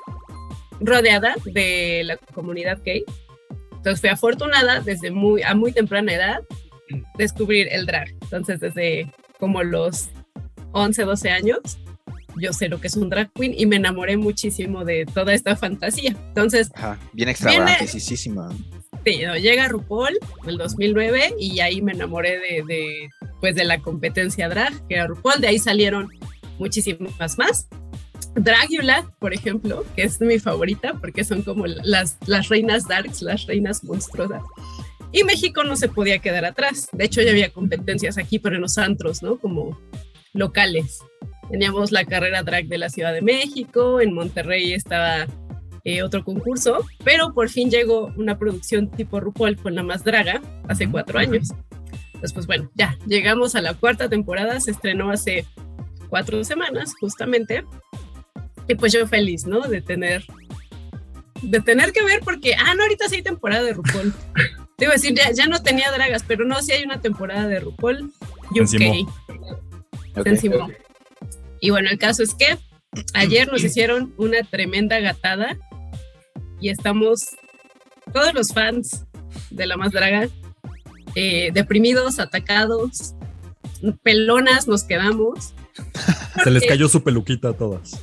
rodeada 0.82 1.34
de 1.46 2.04
la 2.06 2.18
comunidad 2.36 2.80
gay. 2.84 3.04
Entonces 3.80 4.02
fui 4.02 4.10
afortunada 4.10 4.82
desde 4.82 5.10
muy, 5.10 5.42
a 5.42 5.56
muy 5.56 5.72
temprana 5.72 6.14
edad 6.14 6.40
descubrir 7.18 7.68
el 7.72 7.86
drag. 7.86 8.10
Entonces 8.22 8.60
desde 8.60 9.12
como 9.40 9.64
los 9.64 10.10
11, 10.74 11.04
12 11.04 11.30
años 11.30 11.80
yo 12.40 12.54
sé 12.54 12.70
lo 12.70 12.80
que 12.80 12.88
es 12.88 12.96
un 12.96 13.10
drag 13.10 13.32
queen 13.34 13.54
y 13.58 13.66
me 13.66 13.78
enamoré 13.78 14.18
muchísimo 14.18 14.86
de 14.86 15.06
toda 15.06 15.34
esta 15.34 15.56
fantasía. 15.56 16.16
Entonces, 16.30 16.72
Ajá, 16.76 17.00
bien 17.14 17.30
extravagantísima. 17.30 18.50
sí, 19.06 19.22
no, 19.26 19.36
llega 19.36 19.68
RuPaul 19.68 20.18
en 20.44 20.50
el 20.50 20.58
2009 20.58 21.36
y 21.40 21.60
ahí 21.60 21.82
me 21.82 21.94
enamoré 21.94 22.40
de, 22.40 22.64
de, 22.68 23.10
pues, 23.40 23.56
de 23.56 23.66
la 23.66 23.80
competencia 23.80 24.50
drag, 24.50 24.74
que 24.88 24.96
era 24.96 25.08
RuPaul. 25.08 25.42
De 25.42 25.48
ahí 25.48 25.60
salieron 25.60 26.10
muchísimas 26.60 27.38
más. 27.38 27.68
Dragula, 28.44 29.12
por 29.20 29.34
ejemplo, 29.34 29.86
que 29.96 30.04
es 30.04 30.20
mi 30.22 30.40
favorita 30.40 30.94
porque 30.94 31.24
son 31.24 31.42
como 31.42 31.68
las, 31.68 32.18
las 32.26 32.50
reinas 32.50 32.88
darks, 32.88 33.22
las 33.22 33.46
reinas 33.46 33.84
monstruosas. 33.84 34.42
Y 35.12 35.24
México 35.24 35.64
no 35.64 35.76
se 35.76 35.90
podía 35.90 36.20
quedar 36.20 36.46
atrás. 36.46 36.88
De 36.92 37.06
hecho, 37.06 37.22
ya 37.22 37.32
había 37.32 37.52
competencias 37.52 38.18
aquí, 38.18 38.40
pero 38.40 38.56
en 38.56 38.62
los 38.62 38.78
antros, 38.78 39.24
¿no? 39.24 39.38
Como 39.38 39.80
locales. 40.34 41.00
Teníamos 41.50 41.92
la 41.92 42.06
carrera 42.06 42.44
drag 42.44 42.68
de 42.68 42.78
la 42.78 42.90
Ciudad 42.90 43.12
de 43.12 43.22
México, 43.22 44.02
en 44.02 44.14
Monterrey 44.14 44.74
estaba 44.74 45.26
eh, 45.84 46.04
otro 46.04 46.24
concurso, 46.24 46.86
pero 47.04 47.34
por 47.34 47.50
fin 47.50 47.72
llegó 47.72 48.14
una 48.18 48.38
producción 48.38 48.92
tipo 48.92 49.20
RuPaul 49.20 49.58
con 49.58 49.74
la 49.74 49.82
más 49.82 50.04
draga 50.04 50.42
hace 50.68 50.88
cuatro 50.90 51.18
años. 51.18 51.50
Entonces, 52.08 52.34
pues 52.34 52.48
bueno, 52.48 52.70
ya 52.76 52.98
llegamos 53.08 53.56
a 53.56 53.62
la 53.62 53.74
cuarta 53.74 54.10
temporada, 54.10 54.60
se 54.60 54.72
estrenó 54.72 55.10
hace 55.10 55.46
cuatro 56.10 56.44
semanas 56.44 56.94
justamente. 57.00 57.64
Y 58.70 58.76
pues 58.76 58.94
yo 58.94 59.06
feliz, 59.08 59.48
¿no? 59.48 59.62
De 59.62 59.82
tener, 59.82 60.24
de 61.42 61.60
tener 61.60 61.92
que 61.92 62.06
ver 62.06 62.22
porque, 62.24 62.54
ah, 62.54 62.76
no, 62.76 62.84
ahorita 62.84 63.10
sí 63.10 63.16
hay 63.16 63.24
temporada 63.24 63.64
de 63.64 63.74
RuPaul. 63.74 64.14
Te 64.78 64.86
iba 64.86 64.94
a 64.94 64.96
decir, 64.96 65.14
ya, 65.14 65.32
ya 65.32 65.48
no 65.48 65.62
tenía 65.62 65.92
dragas, 65.92 66.24
pero 66.26 66.46
no, 66.46 66.62
sí 66.62 66.72
hay 66.72 66.84
una 66.84 67.02
temporada 67.02 67.48
de 67.48 67.60
RuPaul. 67.60 68.14
UK. 68.52 69.10
Ok. 70.16 70.24
Se 70.24 70.30
encimó. 70.30 70.70
Y 71.60 71.72
bueno, 71.72 71.90
el 71.90 71.98
caso 71.98 72.22
es 72.22 72.36
que 72.36 72.60
ayer 73.16 73.52
nos 73.52 73.64
hicieron 73.66 74.14
una 74.18 74.44
tremenda 74.44 75.00
gatada 75.00 75.58
y 76.62 76.70
estamos 76.70 77.30
todos 78.14 78.34
los 78.36 78.54
fans 78.54 79.06
de 79.50 79.66
la 79.66 79.78
más 79.78 79.92
draga 79.92 80.30
eh, 81.16 81.50
deprimidos, 81.54 82.20
atacados, 82.20 83.16
pelonas 84.04 84.68
nos 84.68 84.84
quedamos. 84.84 85.54
Se 86.44 86.52
les 86.52 86.68
cayó 86.68 86.88
su 86.88 87.04
peluquita 87.04 87.50
a 87.50 87.54
todas. 87.54 88.00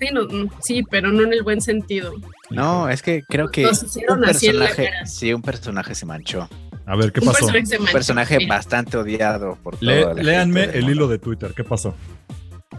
Sí, 0.00 0.06
no, 0.12 0.26
sí, 0.62 0.82
pero 0.90 1.12
no 1.12 1.22
en 1.22 1.32
el 1.34 1.42
buen 1.42 1.60
sentido. 1.60 2.14
No, 2.48 2.88
es 2.88 3.02
que 3.02 3.22
creo 3.28 3.50
que 3.50 3.66
un 3.66 4.20
personaje, 4.20 4.90
sí, 5.04 5.32
un 5.34 5.42
personaje 5.42 5.94
se 5.94 6.06
manchó. 6.06 6.48
A 6.86 6.96
ver, 6.96 7.12
¿qué 7.12 7.20
Un 7.20 7.26
pasó? 7.26 7.46
personaje 7.46 7.78
Un 7.78 7.86
personaje 7.92 8.38
Mira, 8.38 8.56
bastante 8.56 8.96
odiado 8.96 9.56
por 9.62 9.80
Le- 9.82 10.00
toda 10.02 10.14
la 10.14 10.22
léanme 10.22 10.60
gente 10.62 10.76
del 10.78 10.84
el 10.86 10.90
hilo 10.92 11.06
de 11.08 11.18
Twitter. 11.18 11.52
¿Qué 11.54 11.62
pasó? 11.64 11.94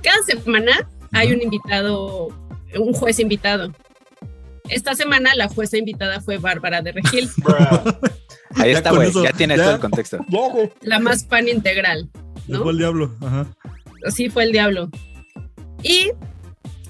Cada 0.02 0.22
semana 0.24 0.90
hay 1.14 1.32
un 1.32 1.42
invitado, 1.42 2.28
un 2.76 2.94
juez 2.94 3.20
invitado. 3.20 3.72
Esta 4.68 4.96
semana 4.96 5.36
la 5.36 5.48
jueza 5.48 5.78
invitada 5.78 6.22
fue 6.22 6.38
Bárbara 6.40 6.82
de 6.82 6.94
Regil, 6.94 7.30
Ahí 8.56 8.72
Ya 8.72 8.78
está, 8.80 8.92
güey. 8.92 9.12
Ya 9.14 9.32
tienes 9.32 9.58
ya. 9.58 9.64
todo 9.64 9.76
el 9.76 9.80
contexto. 9.82 10.18
la 10.82 11.00
más 11.00 11.24
pan 11.24 11.48
integral. 11.48 12.10
¿no? 12.48 12.58
Llegó 12.58 12.70
el 12.72 12.78
diablo. 12.80 13.12
Ajá. 13.22 13.46
sí 14.10 14.30
fue 14.30 14.44
el 14.44 14.52
diablo. 14.52 14.90
Y 15.84 16.12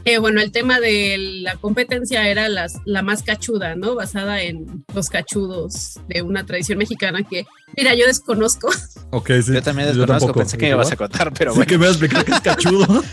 eh, 0.05 0.17
bueno, 0.17 0.41
el 0.41 0.51
tema 0.51 0.79
de 0.79 1.17
la 1.43 1.55
competencia 1.57 2.27
era 2.27 2.49
las, 2.49 2.77
la 2.85 3.01
más 3.01 3.23
cachuda, 3.23 3.75
¿no? 3.75 3.95
Basada 3.95 4.41
en 4.41 4.83
los 4.93 5.09
cachudos 5.09 5.99
de 6.07 6.21
una 6.21 6.45
tradición 6.45 6.77
mexicana 6.77 7.23
que, 7.23 7.45
mira, 7.77 7.93
yo 7.95 8.05
desconozco. 8.07 8.69
Ok, 9.11 9.31
sí. 9.43 9.53
Yo 9.53 9.61
también 9.61 9.87
desconozco, 9.89 10.19
tampoco. 10.27 10.39
pensé 10.39 10.57
que 10.57 10.65
me 10.65 10.71
ibas 10.71 10.91
a 10.91 10.95
contar, 10.95 11.33
pero 11.33 11.51
Sí, 11.51 11.57
bueno. 11.57 11.69
que 11.69 11.77
me 11.77 11.85
vas 11.87 11.89
a 11.89 12.05
explicar 12.05 12.25
que 12.25 12.31
es 12.31 12.41
cachudo. 12.41 12.87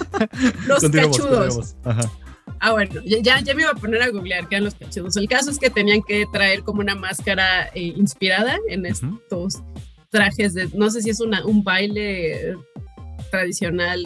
Los 0.67 0.81
Continuamos, 0.81 1.17
cachudos. 1.19 1.39
continuamos. 1.39 1.77
Ajá. 1.85 2.13
Ah, 2.61 2.73
bueno, 2.73 3.01
ya- 3.05 3.41
ya, 3.41 3.55
me 3.55 3.63
iba 3.63 3.71
a 3.71 3.75
poner 3.75 4.03
a 4.03 4.09
googlear 4.09 4.49
qué 4.49 4.57
eran 4.57 4.65
los 4.65 4.75
cachudos. 4.75 5.17
El 5.17 5.29
caso 5.29 5.51
es 5.51 5.59
que 5.59 5.71
tenían 5.71 6.01
que 6.03 6.25
traer 6.33 6.63
como 6.63 6.81
una 6.81 6.95
máscara 6.97 7.67
eh, 7.75 7.93
inspirada 7.97 8.57
en 8.69 8.85
estos 8.87 9.63
trajes 10.11 10.55
de, 10.55 10.69
no 10.75 10.91
sé 10.91 11.03
si 11.03 11.11
es 11.11 11.21
una, 11.21 11.45
un 11.45 11.63
baile 11.63 12.57
tradicional, 13.31 14.05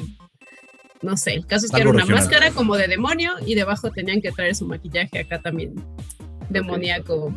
no 1.03 1.17
sé, 1.17 1.35
el 1.35 1.47
caso 1.47 1.67
es 1.67 1.73
que 1.73 1.77
Algo 1.79 1.91
era 1.91 2.05
una 2.05 2.15
regional. 2.15 2.25
máscara 2.25 2.51
como 2.53 2.77
de 2.77 2.89
demonio 2.89 3.33
y 3.47 3.55
debajo 3.55 3.91
tenían 3.91 4.21
que 4.21 4.33
traer 4.33 4.55
su 4.55 4.67
maquillaje 4.67 5.19
acá 5.21 5.41
también 5.41 5.75
demoníaco. 6.49 7.37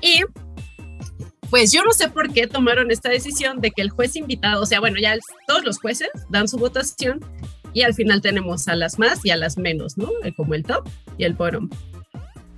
Y 0.00 0.22
pues 1.50 1.72
yo 1.72 1.82
no 1.82 1.92
sé 1.92 2.08
por 2.08 2.32
qué 2.32 2.46
tomaron 2.46 2.90
esta 2.90 3.08
decisión 3.08 3.60
de 3.60 3.70
que 3.70 3.82
el 3.82 3.90
juez 3.90 4.16
invitado, 4.16 4.62
o 4.62 4.66
sea, 4.66 4.80
bueno, 4.80 4.96
ya 5.00 5.16
todos 5.46 5.64
los 5.64 5.78
jueces 5.78 6.08
dan 6.28 6.46
su 6.48 6.58
votación 6.58 7.20
y 7.72 7.82
al 7.82 7.94
final 7.94 8.20
tenemos 8.20 8.68
a 8.68 8.74
las 8.74 8.98
más 8.98 9.24
y 9.24 9.30
a 9.30 9.36
las 9.36 9.56
menos, 9.56 9.96
¿no? 9.96 10.10
Eh, 10.24 10.32
Como 10.36 10.54
el 10.54 10.62
top 10.64 10.88
y 11.16 11.24
el 11.24 11.34
bottom. 11.34 11.68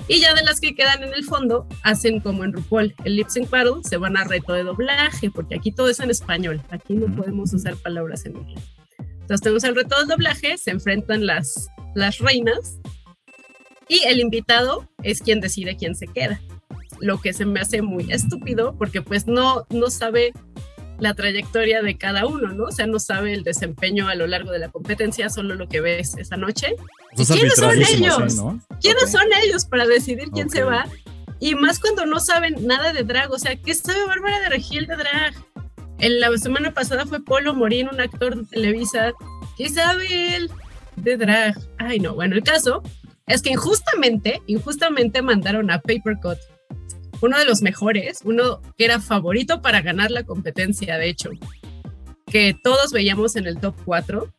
Y 0.09 0.21
ya 0.21 0.35
de 0.35 0.43
las 0.43 0.61
que 0.61 0.75
quedan 0.75 1.05
en 1.05 1.15
el 1.15 1.25
fondo, 1.25 1.69
hacen 1.85 2.19
como 2.19 2.43
en 2.43 2.53
RuPaul, 2.53 2.95
el 3.05 3.15
lip 3.17 3.29
sync 3.29 3.49
battle, 3.49 3.75
se 3.85 3.97
van 3.97 4.17
a 4.17 4.25
reto 4.25 4.53
de 4.55 4.65
doblaje, 4.65 5.31
porque 5.31 5.55
aquí 5.55 5.71
todo 5.71 5.89
es 5.89 6.01
en 6.01 6.11
español, 6.11 6.61
aquí 6.71 6.95
no 6.95 7.07
podemos 7.15 7.53
usar 7.55 7.77
palabras 7.77 8.27
en 8.27 8.37
inglés. 8.39 8.65
Entonces 9.31 9.45
tenemos 9.45 9.63
el 9.63 9.77
reto 9.77 9.97
del 9.97 10.09
doblaje, 10.09 10.59
se 10.59 10.73
enfrentan 10.73 11.25
las, 11.25 11.69
las 11.95 12.19
reinas 12.19 12.81
y 13.87 14.03
el 14.07 14.19
invitado 14.19 14.91
es 15.05 15.23
quien 15.23 15.41
decide 15.41 15.77
quién 15.77 15.95
se 15.95 16.09
queda. 16.09 16.41
Lo 16.99 17.21
que 17.21 17.33
se 17.33 17.45
me 17.45 17.61
hace 17.61 17.81
muy 17.81 18.11
estúpido 18.11 18.75
porque 18.77 19.03
pues 19.03 19.29
no, 19.29 19.69
no 19.71 19.89
sabe 19.89 20.33
la 20.99 21.15
trayectoria 21.15 21.81
de 21.81 21.97
cada 21.97 22.27
uno, 22.27 22.49
¿no? 22.49 22.65
O 22.65 22.73
sea, 22.73 22.89
no 22.89 22.99
sabe 22.99 23.33
el 23.33 23.45
desempeño 23.45 24.09
a 24.09 24.17
lo 24.17 24.27
largo 24.27 24.51
de 24.51 24.59
la 24.59 24.69
competencia, 24.69 25.31
solo 25.31 25.55
lo 25.55 25.69
que 25.69 25.81
ves 25.81 26.17
esa 26.19 26.37
noche. 26.37 26.75
¿Y 27.17 27.25
quiénes 27.25 27.55
son 27.55 27.79
ellos? 27.79 28.43
¿Quiénes 28.81 29.13
son 29.13 29.29
ellos 29.45 29.65
para 29.65 29.87
decidir 29.87 30.31
quién 30.33 30.51
se 30.51 30.65
va? 30.65 30.89
Y 31.39 31.55
más 31.55 31.79
cuando 31.79 32.05
no 32.05 32.19
saben 32.19 32.67
nada 32.67 32.93
de 32.93 33.05
drag, 33.05 33.31
o 33.31 33.39
sea, 33.39 33.55
¿qué 33.55 33.77
sabe 33.77 34.05
Bárbara 34.07 34.41
de 34.41 34.49
Regil 34.49 34.89
de 34.89 34.97
drag? 34.97 35.35
En 36.01 36.19
la 36.19 36.37
semana 36.39 36.73
pasada 36.73 37.05
fue 37.05 37.23
Polo 37.23 37.55
Morín, 37.55 37.89
un 37.93 38.01
actor 38.01 38.35
de 38.35 38.45
Televisa. 38.47 39.13
¿Qué 39.59 39.69
sabe 39.69 40.35
él 40.35 40.51
de 40.97 41.19
drag? 41.19 41.59
Ay, 41.77 42.01
no, 42.01 42.15
bueno, 42.15 42.35
el 42.35 42.43
caso 42.43 42.83
es 43.27 43.43
que 43.43 43.51
injustamente, 43.51 44.41
injustamente 44.47 45.21
mandaron 45.21 45.71
a 45.71 45.81
Papercut, 45.81 46.39
uno 47.21 47.39
de 47.39 47.45
los 47.45 47.61
mejores, 47.61 48.21
uno 48.25 48.63
que 48.79 48.87
era 48.87 48.99
favorito 48.99 49.61
para 49.61 49.83
ganar 49.83 50.11
la 50.11 50.25
competencia, 50.25 50.97
de 50.97 51.11
hecho, 51.11 51.31
que 52.27 52.57
todos 52.63 52.93
veíamos 52.93 53.37
en 53.37 53.47
el 53.47 53.59
top 53.59 53.77
4, 53.85 54.33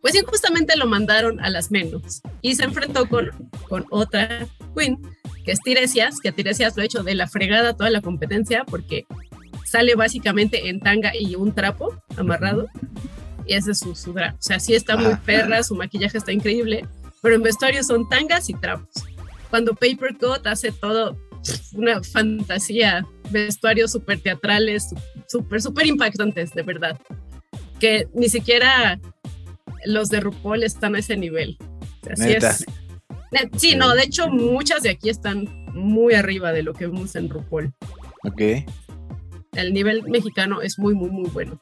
pues 0.00 0.14
injustamente 0.14 0.74
lo 0.78 0.86
mandaron 0.86 1.38
a 1.40 1.50
las 1.50 1.70
menos 1.70 2.22
y 2.40 2.54
se 2.54 2.64
enfrentó 2.64 3.08
con, 3.10 3.30
con 3.68 3.84
otra 3.90 4.46
queen, 4.74 4.98
que 5.44 5.52
es 5.52 5.60
Tiresias, 5.60 6.18
que 6.18 6.30
a 6.30 6.32
Tiresias 6.32 6.76
lo 6.76 6.82
ha 6.82 6.86
hecho 6.86 7.02
de 7.02 7.14
la 7.14 7.28
fregada 7.28 7.76
toda 7.76 7.90
la 7.90 8.00
competencia 8.00 8.64
porque 8.64 9.04
sale 9.70 9.94
básicamente 9.94 10.68
en 10.68 10.80
tanga 10.80 11.12
y 11.16 11.36
un 11.36 11.52
trapo 11.54 11.94
amarrado 12.16 12.66
y 13.46 13.54
ese 13.54 13.70
es 13.72 13.78
su, 13.78 13.94
su 13.94 14.12
drag. 14.12 14.34
O 14.34 14.42
sea, 14.42 14.58
sí 14.58 14.74
está 14.74 14.96
muy 14.96 15.12
Ah. 15.12 15.22
perra, 15.24 15.62
su 15.62 15.74
maquillaje 15.76 16.18
está 16.18 16.32
increíble, 16.32 16.84
pero 17.22 17.34
en 17.36 17.42
vestuario 17.42 17.82
son 17.84 18.08
tangas 18.08 18.48
y 18.50 18.54
trapos. 18.54 18.88
Cuando 19.48 19.74
Papercut 19.74 20.46
hace 20.46 20.72
todo 20.72 21.16
una 21.72 22.02
fantasía, 22.02 23.06
vestuarios 23.30 23.92
súper 23.92 24.20
teatrales, 24.20 24.88
súper, 25.28 25.62
súper 25.62 25.86
impactantes, 25.86 26.52
de 26.52 26.62
verdad. 26.62 26.98
Que 27.78 28.08
ni 28.14 28.28
siquiera 28.28 29.00
los 29.86 30.08
de 30.10 30.20
RuPaul 30.20 30.62
están 30.64 30.94
a 30.94 30.98
ese 30.98 31.16
nivel. 31.16 31.56
O 32.02 32.04
sea, 32.06 32.16
sí 32.16 32.24
Neta. 32.24 32.50
es- 32.50 32.66
Ne- 33.32 33.48
Sí, 33.56 33.76
no, 33.76 33.94
de 33.94 34.02
hecho 34.02 34.28
muchas 34.28 34.82
de 34.82 34.90
aquí 34.90 35.08
están 35.08 35.46
muy 35.72 36.14
arriba 36.14 36.52
de 36.52 36.64
lo 36.64 36.74
que 36.74 36.86
vemos 36.88 37.14
en 37.14 37.28
RuPaul. 37.30 37.72
Ok. 38.24 38.42
El 39.52 39.72
nivel 39.72 40.02
mexicano 40.04 40.62
es 40.62 40.78
muy, 40.78 40.94
muy, 40.94 41.10
muy 41.10 41.28
bueno. 41.30 41.60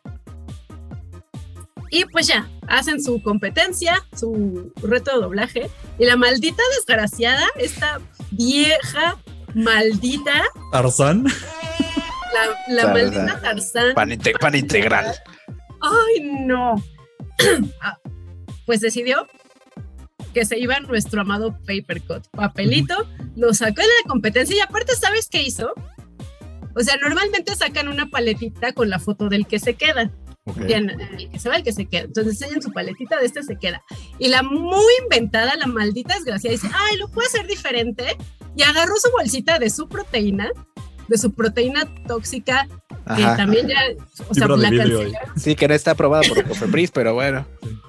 Y 1.90 2.04
pues 2.04 2.26
ya, 2.26 2.48
hacen 2.66 3.02
su 3.02 3.22
competencia, 3.22 4.04
su 4.14 4.72
reto 4.82 5.14
de 5.14 5.22
doblaje. 5.22 5.70
Y 5.98 6.04
la 6.04 6.16
maldita 6.16 6.62
desgraciada, 6.76 7.46
esta 7.56 7.98
vieja 8.30 9.16
maldita, 9.54 10.44
Tarzán. 10.70 11.24
la, 12.68 12.88
maldita 12.92 13.40
Tarzán. 13.40 13.94
Pan, 13.94 14.10
inte- 14.12 14.38
pan 14.38 14.54
integral. 14.54 15.14
Ay, 15.80 16.20
no. 16.46 16.74
Ah, 17.80 17.96
pues 18.66 18.80
decidió 18.80 19.26
que 20.34 20.44
se 20.44 20.58
iba 20.58 20.78
nuestro 20.80 21.20
amado 21.20 21.56
Papercut. 21.66 22.26
Papelito, 22.32 23.06
lo 23.36 23.54
sacó 23.54 23.80
de 23.80 23.86
la 23.86 24.08
competencia 24.08 24.56
y 24.56 24.60
aparte, 24.60 24.94
¿sabes 24.96 25.28
qué 25.30 25.42
hizo? 25.42 25.72
O 26.74 26.80
sea, 26.80 26.96
normalmente 26.96 27.54
sacan 27.54 27.88
una 27.88 28.06
paletita 28.08 28.72
con 28.72 28.88
la 28.90 28.98
foto 28.98 29.28
del 29.28 29.46
que 29.46 29.58
se 29.58 29.74
queda. 29.74 30.10
Ok. 30.44 30.58
Bien, 30.58 30.90
el 30.90 31.28
que 31.30 31.38
se 31.38 31.48
va, 31.48 31.56
el 31.56 31.62
que 31.62 31.72
se 31.72 31.86
queda. 31.86 32.02
Entonces 32.02 32.40
enseñan 32.40 32.62
su 32.62 32.72
paletita 32.72 33.18
de 33.18 33.26
este 33.26 33.42
se 33.42 33.56
queda. 33.56 33.82
Y 34.18 34.28
la 34.28 34.42
muy 34.42 34.92
inventada, 35.02 35.54
la 35.56 35.66
maldita 35.66 36.14
desgraciada, 36.14 36.52
dice, 36.52 36.70
ay, 36.74 36.96
lo 36.96 37.08
puedo 37.08 37.26
hacer 37.26 37.46
diferente. 37.46 38.16
Y 38.56 38.62
agarró 38.62 38.94
su 38.96 39.10
bolsita 39.10 39.58
de 39.58 39.70
su 39.70 39.88
proteína, 39.88 40.50
de 41.08 41.18
su 41.18 41.32
proteína 41.34 41.86
tóxica, 42.06 42.66
que 43.16 43.22
también 43.22 43.68
ya, 43.68 43.80
o 44.28 44.34
sea, 44.34 44.48
la 44.48 44.70
cancelaron. 44.70 45.12
Sí, 45.36 45.54
que 45.54 45.68
no 45.68 45.74
está 45.74 45.92
aprobada 45.92 46.22
por 46.28 46.42
Cofepris, 46.44 46.90
pero 46.90 47.14
bueno. 47.14 47.46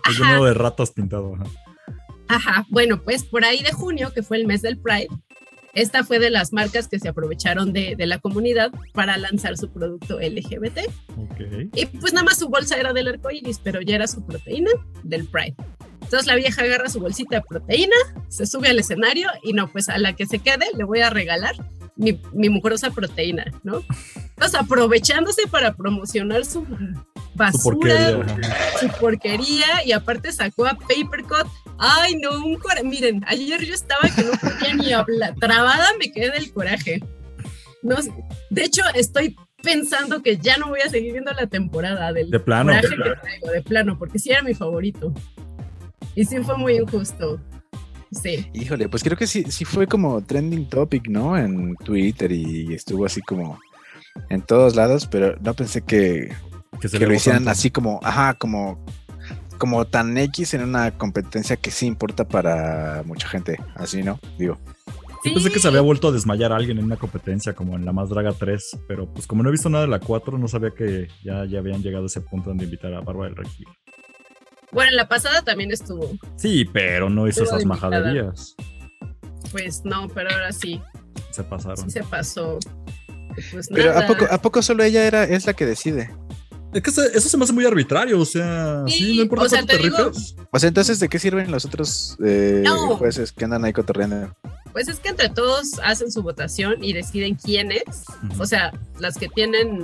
Es 0.10 0.20
uno 0.20 0.46
de 0.46 0.54
ratas 0.54 0.92
pintado. 0.92 1.36
Ajá. 1.36 1.46
Ajá, 2.30 2.66
bueno, 2.70 3.02
pues 3.04 3.24
por 3.24 3.44
ahí 3.44 3.64
de 3.64 3.72
junio, 3.72 4.12
que 4.14 4.22
fue 4.22 4.38
el 4.38 4.46
mes 4.46 4.62
del 4.62 4.78
Pride, 4.78 5.08
esta 5.82 6.04
fue 6.04 6.20
de 6.20 6.30
las 6.30 6.54
marcas 6.54 6.88
que 6.88 7.00
se 7.00 7.10
aprovecharon 7.10 7.74
de, 7.74 7.96
de 7.96 8.06
la 8.08 8.20
comunidad 8.20 8.72
para 8.94 9.18
lanzar 9.18 9.58
su 9.58 9.70
producto 9.72 10.20
LGBT. 10.20 10.80
Y 11.74 11.86
pues 11.88 12.14
nada 12.14 12.26
más 12.26 12.38
su 12.40 12.50
bolsa 12.50 12.78
era 12.78 12.94
del 12.94 13.08
arco 13.08 13.32
iris, 13.32 13.60
pero 13.64 13.82
ya 13.82 13.96
era 13.96 14.08
su 14.08 14.26
proteína 14.26 14.72
del 15.04 15.28
Pride. 15.28 15.56
Entonces 16.02 16.26
la 16.28 16.36
vieja 16.36 16.64
agarra 16.64 16.90
su 16.90 17.00
bolsita 17.00 17.36
de 17.38 17.42
proteína, 17.48 17.96
se 18.30 18.46
sube 18.46 18.70
al 18.70 18.80
escenario 18.80 19.30
y 19.44 19.54
no, 19.54 19.72
pues 19.72 19.90
a 19.90 19.98
la 19.98 20.14
que 20.16 20.26
se 20.26 20.40
quede 20.40 20.66
le 20.76 20.84
voy 20.84 21.02
a 21.02 21.10
regalar 21.10 21.54
mi, 21.96 22.20
mi 22.34 22.50
mugrosa 22.50 22.90
proteína, 22.92 23.46
¿no? 23.64 23.84
Entonces 24.16 24.60
aprovechándose 24.60 25.48
para 25.48 25.76
promocionar 25.76 26.46
su 26.46 26.66
Su 26.66 27.36
basura, 27.36 28.16
porquería. 28.18 28.80
su 28.80 28.88
porquería 29.00 29.86
y 29.86 29.92
aparte 29.92 30.32
sacó 30.32 30.66
a 30.66 30.76
Papercut. 30.76 31.48
Ay, 31.80 32.16
no, 32.22 32.44
un 32.46 32.56
coraje. 32.56 32.84
Miren, 32.84 33.24
ayer 33.28 33.64
yo 33.64 33.74
estaba 33.74 34.02
que 34.14 34.24
no 34.24 34.32
podía 34.34 34.74
ni 34.76 34.92
hablar. 34.94 35.36
Trabada 35.40 35.88
me 35.98 36.12
quedé 36.12 36.30
del 36.32 36.52
coraje. 36.52 37.00
No, 37.82 38.02
sé. 38.02 38.12
de 38.50 38.64
hecho, 38.66 38.82
estoy 38.94 39.36
pensando 39.64 40.22
que 40.22 40.38
ya 40.38 40.58
no 40.58 40.68
voy 40.70 40.82
a 40.82 40.90
seguir 40.90 41.14
viendo 41.14 41.32
la 41.32 41.48
temporada 41.48 42.12
del 42.12 42.30
De 42.30 42.40
plano. 42.40 42.72
coraje 42.74 42.88
que 42.90 43.16
traigo, 43.22 43.52
de 43.52 43.62
plano, 43.62 43.98
porque 43.98 44.20
sí 44.20 44.32
era 44.32 44.42
mi 44.42 44.54
favorito. 44.54 45.14
Y 46.16 46.26
sí 46.26 46.38
fue 46.40 46.58
muy 46.58 46.76
injusto. 46.76 47.40
Sí. 48.12 48.48
Híjole, 48.54 48.90
pues 48.90 49.04
creo 49.04 49.16
que 49.18 49.28
sí, 49.28 49.46
sí 49.50 49.64
fue 49.66 49.88
como 49.88 50.22
trending 50.24 50.68
topic, 50.68 51.08
¿no? 51.08 51.38
En 51.38 51.76
Twitter 51.78 52.32
y 52.32 52.74
estuvo 52.74 53.06
así 53.06 53.22
como 53.22 53.60
en 54.30 54.42
todos 54.42 54.76
lados, 54.76 55.06
pero 55.08 55.38
no 55.42 55.54
pensé 55.54 55.82
que, 55.84 56.34
Que 56.82 56.90
se 56.90 56.98
que 57.00 57.06
lo 57.06 57.14
hicieran 57.14 57.44
tanto. 57.44 57.52
así 57.52 57.70
como, 57.70 58.00
ajá, 58.04 58.34
como, 58.34 58.84
como 59.60 59.86
tan 59.86 60.18
X 60.18 60.56
en 60.56 60.64
una 60.64 60.98
competencia 60.98 61.56
que 61.58 61.70
sí 61.70 61.86
importa 61.86 62.28
para 62.28 63.04
mucha 63.06 63.28
gente, 63.28 63.60
así, 63.76 64.02
¿no? 64.02 64.20
Digo, 64.40 64.58
Yo 65.26 65.34
pensé 65.34 65.50
Sí. 65.50 65.54
que 65.54 65.60
se 65.60 65.68
había 65.68 65.82
vuelto 65.82 66.08
a 66.08 66.12
desmayar 66.14 66.54
a 66.54 66.56
alguien 66.56 66.78
en 66.80 66.86
una 66.86 66.96
competencia 66.96 67.54
como 67.54 67.76
en 67.76 67.84
la 67.86 67.92
Más 67.92 68.10
Draga 68.10 68.32
3, 68.32 68.80
pero 68.88 69.14
pues 69.14 69.28
como 69.28 69.44
no 69.44 69.50
he 69.50 69.52
visto 69.52 69.70
nada 69.70 69.84
de 69.84 69.90
la 69.92 70.00
4, 70.00 70.38
no 70.38 70.48
sabía 70.48 70.72
que 70.72 71.10
ya, 71.24 71.44
ya 71.46 71.60
habían 71.60 71.84
llegado 71.84 72.06
a 72.06 72.08
ese 72.08 72.22
punto 72.22 72.50
donde 72.50 72.64
invitar 72.64 72.94
a 72.94 73.02
Bárbara 73.02 73.26
del 73.30 73.36
Regil. 73.36 73.68
Bueno, 74.72 74.92
en 74.92 74.96
la 74.96 75.08
pasada 75.10 75.42
también 75.42 75.72
estuvo. 75.72 76.10
Sí, 76.38 76.64
pero 76.72 77.10
no 77.10 77.28
hizo 77.28 77.44
Estuvo 77.44 77.58
esas 77.58 77.64
invitada. 77.66 77.90
majaderías. 78.00 78.56
Pues 79.52 79.82
no, 79.84 80.08
pero 80.08 80.30
ahora 80.32 80.52
sí, 80.54 80.82
Se 81.32 81.44
pasaron. 81.44 81.78
sí 81.78 81.90
se 81.92 82.04
pasó. 82.04 82.58
Pues 83.52 83.68
pero 83.74 83.98
¿a 83.98 84.06
poco, 84.08 84.26
¿a 84.30 84.38
poco 84.42 84.62
solo 84.62 84.84
ella 84.84 85.06
era, 85.06 85.24
es 85.24 85.46
la 85.46 85.54
que 85.54 85.66
decide? 85.66 86.10
Es 86.74 86.84
que 86.84 86.92
se- 86.92 87.18
eso 87.18 87.28
se 87.30 87.38
me 87.38 87.44
hace 87.46 87.54
muy 87.54 87.66
arbitrario, 87.66 88.20
o 88.20 88.26
sea, 88.26 88.84
sí, 88.88 88.94
Sí, 88.94 89.16
no 89.18 89.24
importa 89.24 89.46
o 89.46 89.50
sea, 89.50 89.60
cuánto 89.60 89.74
te, 89.74 89.78
te 89.80 89.84
digo- 89.86 90.10
rifes. 90.10 90.36
O 90.52 90.60
sea, 90.60 90.68
entonces, 90.68 91.00
¿de 91.00 91.10
qué 91.10 91.18
sirven 91.20 91.50
los 91.52 91.66
otros 91.66 92.16
eh, 92.24 92.62
No. 92.64 92.96
jueces 92.98 93.32
que 93.32 93.46
andan 93.46 93.66
ahí 93.66 93.74
cotorreando? 93.74 94.36
Pues 94.72 94.88
es 94.88 95.00
que 95.00 95.10
entre 95.10 95.30
todos 95.30 95.80
hacen 95.84 96.12
su 96.12 96.22
votación 96.22 96.84
y 96.84 96.94
deciden 96.94 97.36
quiénes. 97.36 97.84
O 98.38 98.46
sea, 98.46 98.72
las 99.00 99.18
que 99.18 99.28
tienen, 99.30 99.84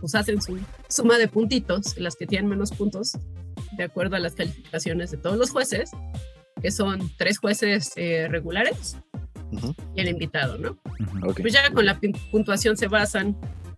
pues 0.00 0.14
hacen 0.14 0.42
su 0.42 0.58
suma 0.90 1.16
de 1.16 1.28
puntitos, 1.28 1.96
las 1.96 2.14
que 2.14 2.26
tienen 2.26 2.48
menos 2.50 2.72
puntos, 2.72 3.12
de 3.78 3.84
acuerdo 3.84 4.16
a 4.16 4.18
las 4.18 4.34
calificaciones 4.34 5.10
de 5.10 5.16
todos 5.16 5.38
los 5.38 5.50
jueces, 5.50 5.90
que 6.60 6.70
son 6.70 7.10
tres 7.16 7.38
jueces 7.38 7.92
eh, 7.96 8.28
regulares 8.30 8.96
y 9.94 10.00
el 10.00 10.08
invitado, 10.08 10.58
¿no? 10.58 10.78
Ok. 11.26 11.40
Pues 11.40 11.54
ya 11.54 11.70
con 11.72 11.86
la 11.86 11.98
puntuación 12.30 12.76
se 12.76 12.88
basan 12.88 13.34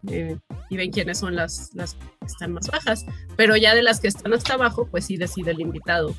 eh, 0.09 0.37
y 0.71 0.77
ven 0.77 0.91
quiénes 0.93 1.19
son 1.19 1.35
las, 1.35 1.71
las 1.75 1.95
que 1.95 2.27
están 2.27 2.53
más 2.53 2.69
bajas. 2.69 3.05
Pero 3.37 3.57
ya 3.57 3.75
de 3.75 3.83
las 3.83 4.01
que 4.01 4.09
están 4.09 4.33
hasta 4.33 4.55
abajo, 4.55 4.87
pues 4.91 5.07
sí 5.07 5.17
decide 5.17 5.51
el 5.51 5.61
invitado, 5.61 6.15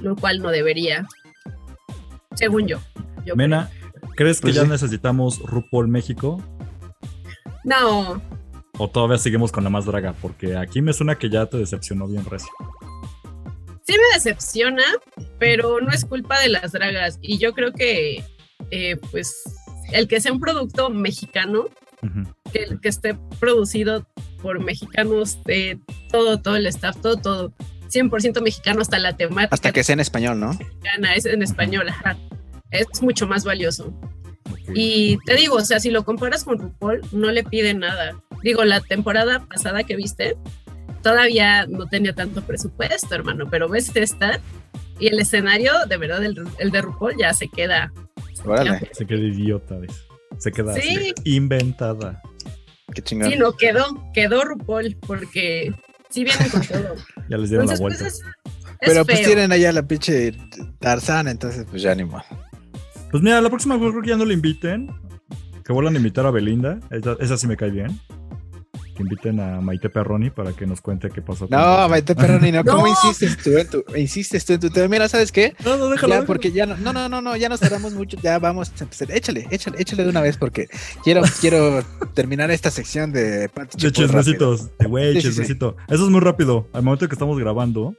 lo 0.00 0.16
cual 0.16 0.40
no 0.40 0.50
debería, 0.50 1.06
según 2.34 2.66
yo. 2.66 2.78
yo 3.24 3.36
Mena, 3.36 3.70
¿crees 4.16 4.38
que 4.40 4.46
Pues 4.46 4.54
ya 4.56 4.62
sí. 4.62 4.68
necesitamos 4.68 5.38
RuPaul 5.40 5.88
México? 5.88 6.42
No, 7.64 8.20
¿O 8.78 8.88
todavía 8.88 9.18
seguimos 9.18 9.52
con 9.52 9.62
la 9.64 9.70
más 9.70 9.84
draga? 9.84 10.14
Porque 10.20 10.56
aquí 10.56 10.80
me 10.80 10.92
suena 10.94 11.16
que 11.16 11.28
ya 11.28 11.44
te 11.46 11.58
decepcionó 11.58 12.08
bien 12.08 12.24
recio. 12.24 12.48
sí 13.86 13.92
me 13.92 14.14
decepciona, 14.14 14.82
pero 15.38 15.80
no 15.80 15.90
es 15.92 16.04
culpa 16.06 16.40
de 16.40 16.48
las 16.48 16.72
dragas. 16.72 17.18
Y 17.20 17.36
yo 17.38 17.52
creo 17.52 17.72
que, 17.72 18.24
eh, 18.70 18.96
pues, 19.10 19.42
el 19.92 20.08
que 20.08 20.20
sea 20.20 20.32
un 20.32 20.40
producto 20.40 20.88
mexicano, 20.88 21.66
Ujú. 22.02 22.24
Que, 22.52 22.78
que 22.80 22.88
esté 22.88 23.16
producido 23.40 24.06
por 24.42 24.60
mexicanos, 24.60 25.38
eh, 25.46 25.78
todo, 26.10 26.40
todo 26.40 26.56
el 26.56 26.66
staff, 26.66 26.96
todo, 27.00 27.16
todo, 27.16 27.52
100% 27.90 28.40
mexicano, 28.42 28.80
hasta 28.80 28.98
la 28.98 29.16
temática 29.16 29.54
Hasta 29.54 29.72
que 29.72 29.84
sea 29.84 29.92
en 29.94 30.00
español, 30.00 30.40
¿no? 30.40 30.54
mexicana, 30.54 31.14
es 31.14 31.26
en 31.26 31.42
español, 31.42 31.88
ajá. 31.88 32.16
Es 32.70 33.02
mucho 33.02 33.26
más 33.26 33.44
valioso. 33.44 33.92
Y 34.74 35.18
te 35.26 35.34
digo, 35.34 35.56
o 35.56 35.60
sea, 35.64 35.78
si 35.80 35.90
lo 35.90 36.04
comparas 36.04 36.44
con 36.44 36.58
RuPaul, 36.58 37.00
no 37.12 37.30
le 37.30 37.44
pide 37.44 37.74
nada. 37.74 38.16
Digo, 38.42 38.64
la 38.64 38.80
temporada 38.80 39.44
pasada 39.46 39.84
que 39.84 39.94
viste, 39.96 40.36
todavía 41.02 41.66
no 41.66 41.86
tenía 41.86 42.14
tanto 42.14 42.42
presupuesto, 42.42 43.14
hermano, 43.14 43.46
pero 43.50 43.68
ves 43.68 43.94
esta 43.94 44.40
y 44.98 45.08
el 45.08 45.18
escenario, 45.18 45.72
de 45.88 45.96
verdad, 45.96 46.24
el, 46.24 46.36
el 46.58 46.70
de 46.70 46.80
RuPaul 46.82 47.14
ya 47.18 47.34
se 47.34 47.48
queda. 47.48 47.92
Órale, 48.44 48.88
Se 48.92 49.06
queda 49.06 49.20
idiota, 49.20 49.76
¿ves? 49.78 49.92
Se 50.38 50.50
queda 50.50 50.74
Sí. 50.74 50.96
así, 50.96 51.14
inventada. 51.24 52.22
Qué 52.92 53.02
chingón. 53.02 53.30
Sí, 53.30 53.36
no, 53.38 53.52
quedó, 53.56 53.84
quedó 54.14 54.44
RuPaul, 54.44 54.96
porque 55.06 55.72
sí 56.10 56.24
vienen 56.24 56.48
con 56.50 56.62
todo. 56.62 56.94
Ya 57.28 57.36
les 57.38 57.48
dieron 57.50 57.68
Entonces, 57.70 57.80
la 57.80 57.88
pues 57.88 57.98
vuelta. 58.00 58.06
es, 58.06 58.14
es 58.14 58.22
Pero 58.80 59.04
pues 59.04 59.18
feo. 59.18 59.26
tienen 59.28 59.52
allá 59.52 59.72
la 59.72 59.82
pinche 59.86 60.32
Tarzán, 60.80 61.28
entonces 61.28 61.66
pues 61.70 61.82
ya 61.82 61.94
ni 61.94 62.04
modo. 62.04 62.22
Pues 63.10 63.22
mira, 63.22 63.40
la 63.40 63.48
próxima 63.48 63.78
creo 63.78 64.00
que 64.02 64.08
ya 64.08 64.16
no 64.16 64.24
le 64.24 64.34
inviten. 64.34 64.90
Que 65.64 65.72
vuelvan 65.72 65.94
a 65.94 65.98
invitar 65.98 66.26
a 66.26 66.30
Belinda. 66.32 66.80
Esa, 66.90 67.16
esa 67.20 67.36
sí 67.36 67.46
me 67.46 67.56
cae 67.56 67.70
bien. 67.70 67.98
Que 68.94 69.02
inviten 69.02 69.40
a 69.40 69.60
Maite 69.62 69.88
Perroni 69.88 70.28
para 70.30 70.52
que 70.52 70.66
nos 70.66 70.80
cuente 70.82 71.08
qué 71.08 71.22
pasó. 71.22 71.48
con 71.48 71.58
No. 71.58 71.88
Maite 71.88 72.14
Perroni, 72.14 72.52
no, 72.52 72.62
¿cómo 72.64 72.82
No. 72.86 72.88
insistes 72.88 73.38
tú 73.42 73.56
en 73.56 73.68
tu, 73.68 73.84
insistes 73.96 74.44
tú 74.44 74.52
en 74.52 74.60
tu 74.60 74.68
tema? 74.70 74.88
Mira, 74.88 75.08
¿sabes 75.08 75.32
qué? 75.32 75.54
No, 75.64 75.76
no, 75.78 75.88
déjalo. 75.88 76.08
Ya, 76.10 76.14
déjalo. 76.16 76.26
porque 76.26 76.52
ya 76.52 76.66
no, 76.66 76.76
no, 76.76 77.08
no, 77.08 77.20
no, 77.22 77.36
ya 77.36 77.48
nos 77.48 77.60
tardamos 77.60 77.94
mucho, 77.94 78.18
ya 78.22 78.38
vamos 78.38 78.70
a 78.78 78.84
empezar. 78.84 79.10
Échale, 79.10 79.46
échale, 79.50 79.78
échale 79.80 80.04
de 80.04 80.10
una 80.10 80.20
vez 80.20 80.36
porque 80.36 80.68
quiero, 81.04 81.22
quiero 81.40 81.82
terminar 82.14 82.50
esta 82.50 82.70
sección 82.70 83.12
de 83.12 83.48
Pati 83.48 83.78
De 83.78 83.88
rápido. 83.88 84.06
chismecitos. 84.06 84.78
De 84.78 84.86
güey, 84.86 85.14
Sí, 85.14 85.20
sí, 85.20 85.22
sí. 85.22 85.28
chismecito. 85.30 85.76
Eso 85.88 86.04
es 86.04 86.10
muy 86.10 86.20
rápido. 86.20 86.68
Al 86.74 86.82
momento 86.82 87.08
que 87.08 87.14
estamos 87.14 87.38
grabando, 87.38 87.94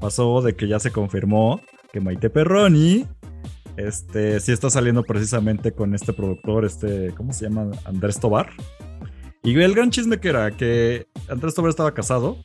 pasó 0.00 0.40
de 0.40 0.54
que 0.56 0.66
ya 0.66 0.78
se 0.80 0.90
confirmó 0.92 1.60
que 1.92 2.00
Maite 2.00 2.30
Perroni. 2.30 3.06
Este, 3.76 4.40
sí 4.40 4.50
está 4.50 4.70
saliendo 4.70 5.04
precisamente 5.04 5.70
con 5.72 5.94
este 5.94 6.12
productor, 6.12 6.64
este, 6.64 7.12
¿cómo 7.16 7.32
se 7.32 7.44
llama? 7.44 7.70
Andrés 7.84 8.18
Tobar. 8.18 8.48
Y 9.42 9.58
el 9.60 9.74
gran 9.74 9.90
chisme 9.90 10.18
que 10.18 10.28
era 10.28 10.50
que 10.50 11.06
Andrés 11.28 11.54
Tobar 11.54 11.70
estaba 11.70 11.94
casado 11.94 12.38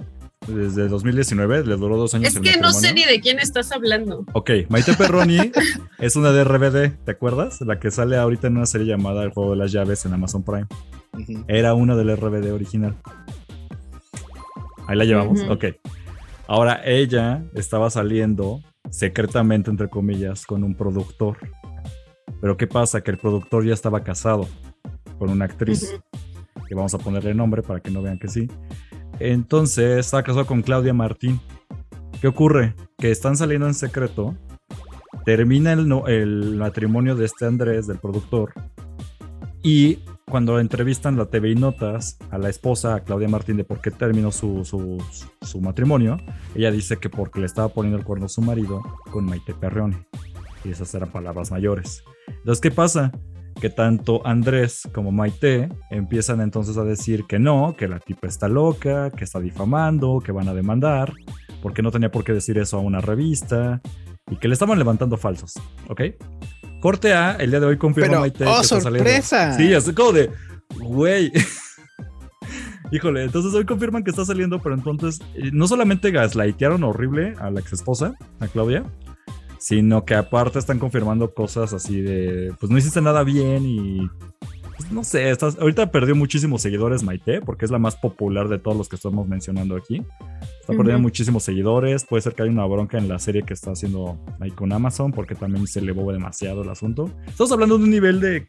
desde 0.47 0.87
2019, 0.87 1.65
le 1.65 1.75
duró 1.77 1.97
dos 1.97 2.13
años 2.13 2.29
Es 2.29 2.35
el 2.35 2.41
que 2.41 2.57
no 2.57 2.71
sé 2.73 2.93
ni 2.93 3.03
de 3.05 3.19
quién 3.21 3.39
estás 3.39 3.71
hablando. 3.71 4.25
Ok, 4.33 4.51
Maite 4.69 4.93
Perroni 4.93 5.51
es 5.99 6.15
una 6.15 6.31
de 6.31 6.43
RBD, 6.43 7.03
¿te 7.05 7.11
acuerdas? 7.11 7.61
La 7.61 7.79
que 7.79 7.91
sale 7.91 8.17
ahorita 8.17 8.47
en 8.47 8.57
una 8.57 8.65
serie 8.65 8.87
llamada 8.87 9.23
El 9.23 9.31
juego 9.31 9.51
de 9.51 9.57
las 9.57 9.71
llaves 9.71 10.05
en 10.05 10.13
Amazon 10.13 10.43
Prime. 10.43 10.67
Era 11.47 11.73
una 11.73 11.95
del 11.95 12.15
RBD 12.15 12.51
original. 12.53 12.95
Ahí 14.87 14.97
la 14.97 15.05
llevamos, 15.05 15.41
Ujú. 15.41 15.53
ok. 15.53 15.65
Ahora 16.47 16.81
ella 16.85 17.43
estaba 17.53 17.89
saliendo 17.89 18.59
secretamente, 18.89 19.69
entre 19.71 19.89
comillas, 19.89 20.45
con 20.45 20.63
un 20.63 20.75
productor. 20.75 21.37
Pero 22.41 22.57
¿qué 22.57 22.67
pasa? 22.67 23.01
Que 23.01 23.11
el 23.11 23.17
productor 23.17 23.65
ya 23.65 23.73
estaba 23.73 24.03
casado 24.03 24.47
con 25.17 25.29
una 25.29 25.45
actriz, 25.45 25.93
Ujú. 25.93 26.03
Que 26.67 26.75
vamos 26.75 26.93
a 26.93 26.97
ponerle 26.97 27.33
nombre 27.33 27.61
para 27.61 27.79
que 27.79 27.91
no 27.91 28.01
vean 28.01 28.19
que 28.19 28.27
sí. 28.27 28.49
Entonces 29.19 29.99
estaba 30.05 30.23
casado 30.23 30.45
con 30.45 30.61
Claudia 30.61 30.93
Martín. 30.93 31.39
¿Qué 32.21 32.27
ocurre? 32.27 32.75
Que 32.97 33.11
están 33.11 33.35
saliendo 33.37 33.67
en 33.67 33.73
secreto. 33.73 34.35
Termina 35.25 35.73
el, 35.73 35.87
no- 35.87 36.07
el 36.07 36.55
matrimonio 36.57 37.15
de 37.15 37.25
este 37.25 37.45
Andrés, 37.45 37.87
del 37.87 37.97
productor. 37.99 38.53
Y 39.61 39.99
cuando 40.25 40.59
entrevistan 40.59 41.15
la 41.17 41.25
TV 41.27 41.51
y 41.51 41.55
Notas 41.55 42.17
a 42.31 42.37
la 42.37 42.49
esposa, 42.49 42.95
a 42.95 42.99
Claudia 43.01 43.27
Martín, 43.29 43.55
de 43.57 43.63
por 43.63 43.79
qué 43.81 43.91
terminó 43.91 44.31
su, 44.31 44.65
su, 44.65 45.01
su 45.41 45.61
matrimonio, 45.61 46.17
ella 46.55 46.71
dice 46.71 46.97
que 46.97 47.09
porque 47.09 47.39
le 47.39 47.45
estaba 47.45 47.69
poniendo 47.69 47.97
el 47.97 48.03
cuerno 48.03 48.25
a 48.25 48.29
su 48.29 48.41
marido 48.41 48.81
con 49.11 49.25
Maite 49.25 49.53
Perroni. 49.53 49.97
Y 50.65 50.71
esas 50.71 50.93
eran 50.95 51.09
palabras 51.11 51.51
mayores. 51.51 52.03
Entonces, 52.27 52.61
¿qué 52.61 52.71
pasa? 52.71 53.11
Que 53.59 53.69
tanto 53.69 54.25
Andrés 54.25 54.81
como 54.93 55.11
Maite 55.11 55.69
empiezan 55.89 56.41
entonces 56.41 56.77
a 56.77 56.83
decir 56.83 57.25
que 57.25 57.39
no, 57.39 57.75
que 57.77 57.87
la 57.87 57.99
tipa 57.99 58.27
está 58.27 58.47
loca, 58.47 59.09
que 59.11 59.23
está 59.23 59.39
difamando, 59.39 60.21
que 60.23 60.31
van 60.31 60.47
a 60.49 60.53
demandar, 60.53 61.13
porque 61.61 61.81
no 61.81 61.91
tenía 61.91 62.11
por 62.11 62.23
qué 62.23 62.33
decir 62.33 62.57
eso 62.57 62.77
a 62.77 62.81
una 62.81 62.99
revista 62.99 63.81
y 64.29 64.35
que 64.37 64.47
le 64.47 64.53
estaban 64.53 64.77
levantando 64.77 65.17
falsos, 65.17 65.53
¿ok? 65.87 66.01
Corte 66.81 67.13
A, 67.13 67.35
el 67.35 67.51
día 67.51 67.59
de 67.61 67.65
hoy 67.67 67.77
confirma 67.77 68.09
Pero, 68.09 68.19
Maite 68.21 68.45
¡oh, 68.45 68.55
que 68.55 68.61
está 68.61 68.81
saliendo. 68.81 69.09
sorpresa! 69.09 69.53
Sí, 69.53 69.73
así 69.73 69.93
como 69.93 70.11
de, 70.11 70.29
güey. 70.79 71.31
Híjole, 72.91 73.23
entonces 73.23 73.53
hoy 73.53 73.65
confirman 73.65 74.03
que 74.03 74.11
está 74.11 74.25
saliendo, 74.25 74.59
pero 74.59 74.75
entonces 74.75 75.19
eh, 75.35 75.49
no 75.51 75.67
solamente 75.67 76.11
gaslightearon 76.11 76.83
horrible 76.83 77.33
a 77.39 77.49
la 77.49 77.59
ex 77.59 77.73
esposa, 77.73 78.13
a 78.39 78.47
Claudia, 78.47 78.83
sino 79.63 80.03
que 80.03 80.13
aparte 80.13 80.59
están 80.59 80.77
confirmando 80.77 81.33
cosas 81.33 81.71
así 81.71 82.01
de, 82.01 82.53
pues 82.59 82.69
no 82.69 82.77
hiciste 82.77 82.99
nada 82.99 83.23
bien 83.23 83.63
y 83.65 84.09
pues, 84.77 84.91
no 84.91 85.03
sé, 85.03 85.29
estás, 85.29 85.57
ahorita 85.59 85.91
perdió 85.91 86.15
muchísimos 86.15 86.61
seguidores 86.61 87.03
Maite, 87.03 87.41
porque 87.41 87.65
es 87.65 87.71
la 87.71 87.79
más 87.79 87.95
popular 87.95 88.47
de 88.49 88.59
todos 88.59 88.75
los 88.77 88.89
que 88.89 88.95
estamos 88.95 89.27
mencionando 89.27 89.75
aquí. 89.75 90.01
Está 90.61 90.73
perdiendo 90.73 90.99
muchísimos 90.99 91.43
seguidores, 91.43 92.05
puede 92.05 92.21
ser 92.21 92.33
que 92.33 92.43
haya 92.43 92.51
una 92.51 92.65
bronca 92.65 92.97
en 92.97 93.07
la 93.09 93.19
serie 93.19 93.43
que 93.43 93.53
está 93.53 93.71
haciendo 93.71 94.17
ahí 94.39 94.51
con 94.51 94.71
Amazon, 94.71 95.11
porque 95.11 95.35
también 95.35 95.67
se 95.67 95.79
elevó 95.79 96.11
demasiado 96.11 96.61
el 96.63 96.69
asunto. 96.69 97.09
Estamos 97.27 97.51
hablando 97.51 97.77
de 97.77 97.83
un 97.83 97.89
nivel 97.89 98.19
de 98.21 98.47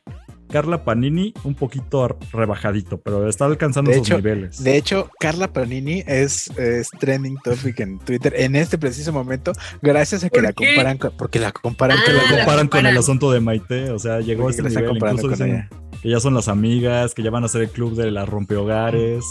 Carla 0.48 0.84
Panini 0.84 1.32
un 1.42 1.54
poquito 1.54 2.16
rebajadito, 2.32 3.00
pero 3.00 3.28
está 3.28 3.46
alcanzando 3.46 3.90
De 3.90 3.96
hecho- 3.96 4.16
niveles. 4.16 4.62
De 4.62 4.76
hecho, 4.76 5.10
Carla 5.18 5.52
Panini 5.52 6.04
es, 6.06 6.50
es 6.58 6.90
trending 7.00 7.36
topic 7.42 7.80
en 7.80 7.98
Twitter 7.98 8.32
en 8.36 8.54
este 8.54 8.78
preciso 8.78 9.12
momento, 9.12 9.52
gracias 9.82 10.22
a 10.22 10.28
que 10.28 10.34
¿Por 10.36 10.42
la 10.44 10.52
qué? 10.52 10.66
comparan 10.66 10.98
con, 10.98 11.16
porque 11.16 11.40
la 11.40 11.50
comparan 11.50 11.98
Ah, 11.98 12.02
que 12.06 12.12
la 12.12 12.22
la 12.22 12.28
comparan 12.36 12.68
con 12.68 12.86
el 12.86 12.96
asunto 12.96 13.32
de 13.32 13.40
Maite, 13.40 13.90
o 13.90 13.98
sea, 13.98 14.20
llegó 14.20 14.42
a 14.42 14.44
porque 14.44 14.50
este 14.58 14.62
la 14.62 14.68
están 14.68 14.84
nivel, 14.94 15.12
incluso 15.14 15.28
dicen. 15.44 15.68
Que 16.04 16.10
ya 16.10 16.20
son 16.20 16.34
las 16.34 16.48
amigas, 16.48 17.14
que 17.14 17.22
ya 17.22 17.30
van 17.30 17.44
a 17.44 17.48
ser 17.48 17.62
el 17.62 17.70
club 17.70 17.94
de 17.96 18.10
las 18.10 18.28
rompehogares. 18.28 19.24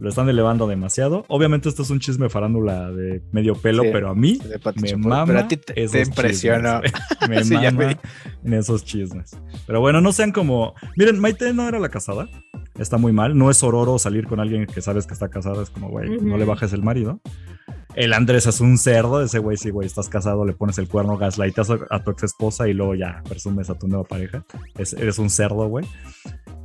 Lo 0.00 0.08
están 0.08 0.28
elevando 0.28 0.66
demasiado. 0.66 1.24
Obviamente 1.28 1.68
esto 1.68 1.82
es 1.82 1.90
un 1.90 2.00
chisme 2.00 2.28
farándula 2.28 2.90
de 2.90 3.22
medio 3.30 3.54
pelo, 3.54 3.84
Sí, 3.84 3.90
pero 3.92 4.10
a 4.10 4.14
mí 4.16 4.40
me 4.82 4.96
mama 4.96 5.24
pero 5.24 5.38
a 5.38 5.46
ti 5.48 5.56
te, 5.56 5.72
te 5.86 6.02
impresionó. 6.02 6.80
chismes. 6.82 7.02
me 7.28 7.44
Sí, 7.44 7.54
mama 7.54 7.70
vi. 7.86 7.96
en 8.44 8.54
esos 8.54 8.84
chismes. 8.84 9.38
Pero 9.68 9.80
bueno, 9.80 10.00
no 10.00 10.10
sean 10.12 10.32
como... 10.32 10.74
Miren, 10.96 11.20
Maite 11.20 11.54
no 11.54 11.66
era 11.68 11.78
la 11.78 11.90
casada. 11.90 12.28
Está 12.76 12.98
muy 12.98 13.12
mal. 13.12 13.38
No 13.38 13.48
es 13.50 13.62
ororo 13.62 13.96
salir 14.00 14.26
con 14.26 14.40
alguien 14.40 14.66
que 14.66 14.82
sabes 14.82 15.06
que 15.06 15.14
está 15.14 15.28
casada. 15.28 15.62
Es 15.62 15.70
como, 15.70 15.88
güey, 15.90 16.18
no 16.20 16.36
le 16.38 16.44
bajes 16.44 16.72
el 16.72 16.82
marido 16.82 17.20
el 17.96 18.12
Andrés 18.12 18.46
es 18.46 18.60
un 18.60 18.78
cerdo, 18.78 19.22
ese 19.22 19.38
güey, 19.38 19.56
sí, 19.56 19.70
güey, 19.70 19.86
estás 19.86 20.08
casado, 20.08 20.44
le 20.44 20.52
pones 20.52 20.78
el 20.78 20.88
cuerno, 20.88 21.16
gaslightas 21.16 21.68
a, 21.70 22.02
tu 22.02 22.10
ex 22.10 22.24
esposa 22.24 22.68
y 22.68 22.74
luego 22.74 22.94
ya 22.94 23.22
presumes 23.28 23.70
a 23.70 23.78
tu 23.78 23.88
nueva 23.88 24.04
pareja. 24.04 24.44
Es, 24.76 24.92
eres 24.94 25.18
un 25.18 25.30
cerdo, 25.30 25.68
güey. 25.68 25.86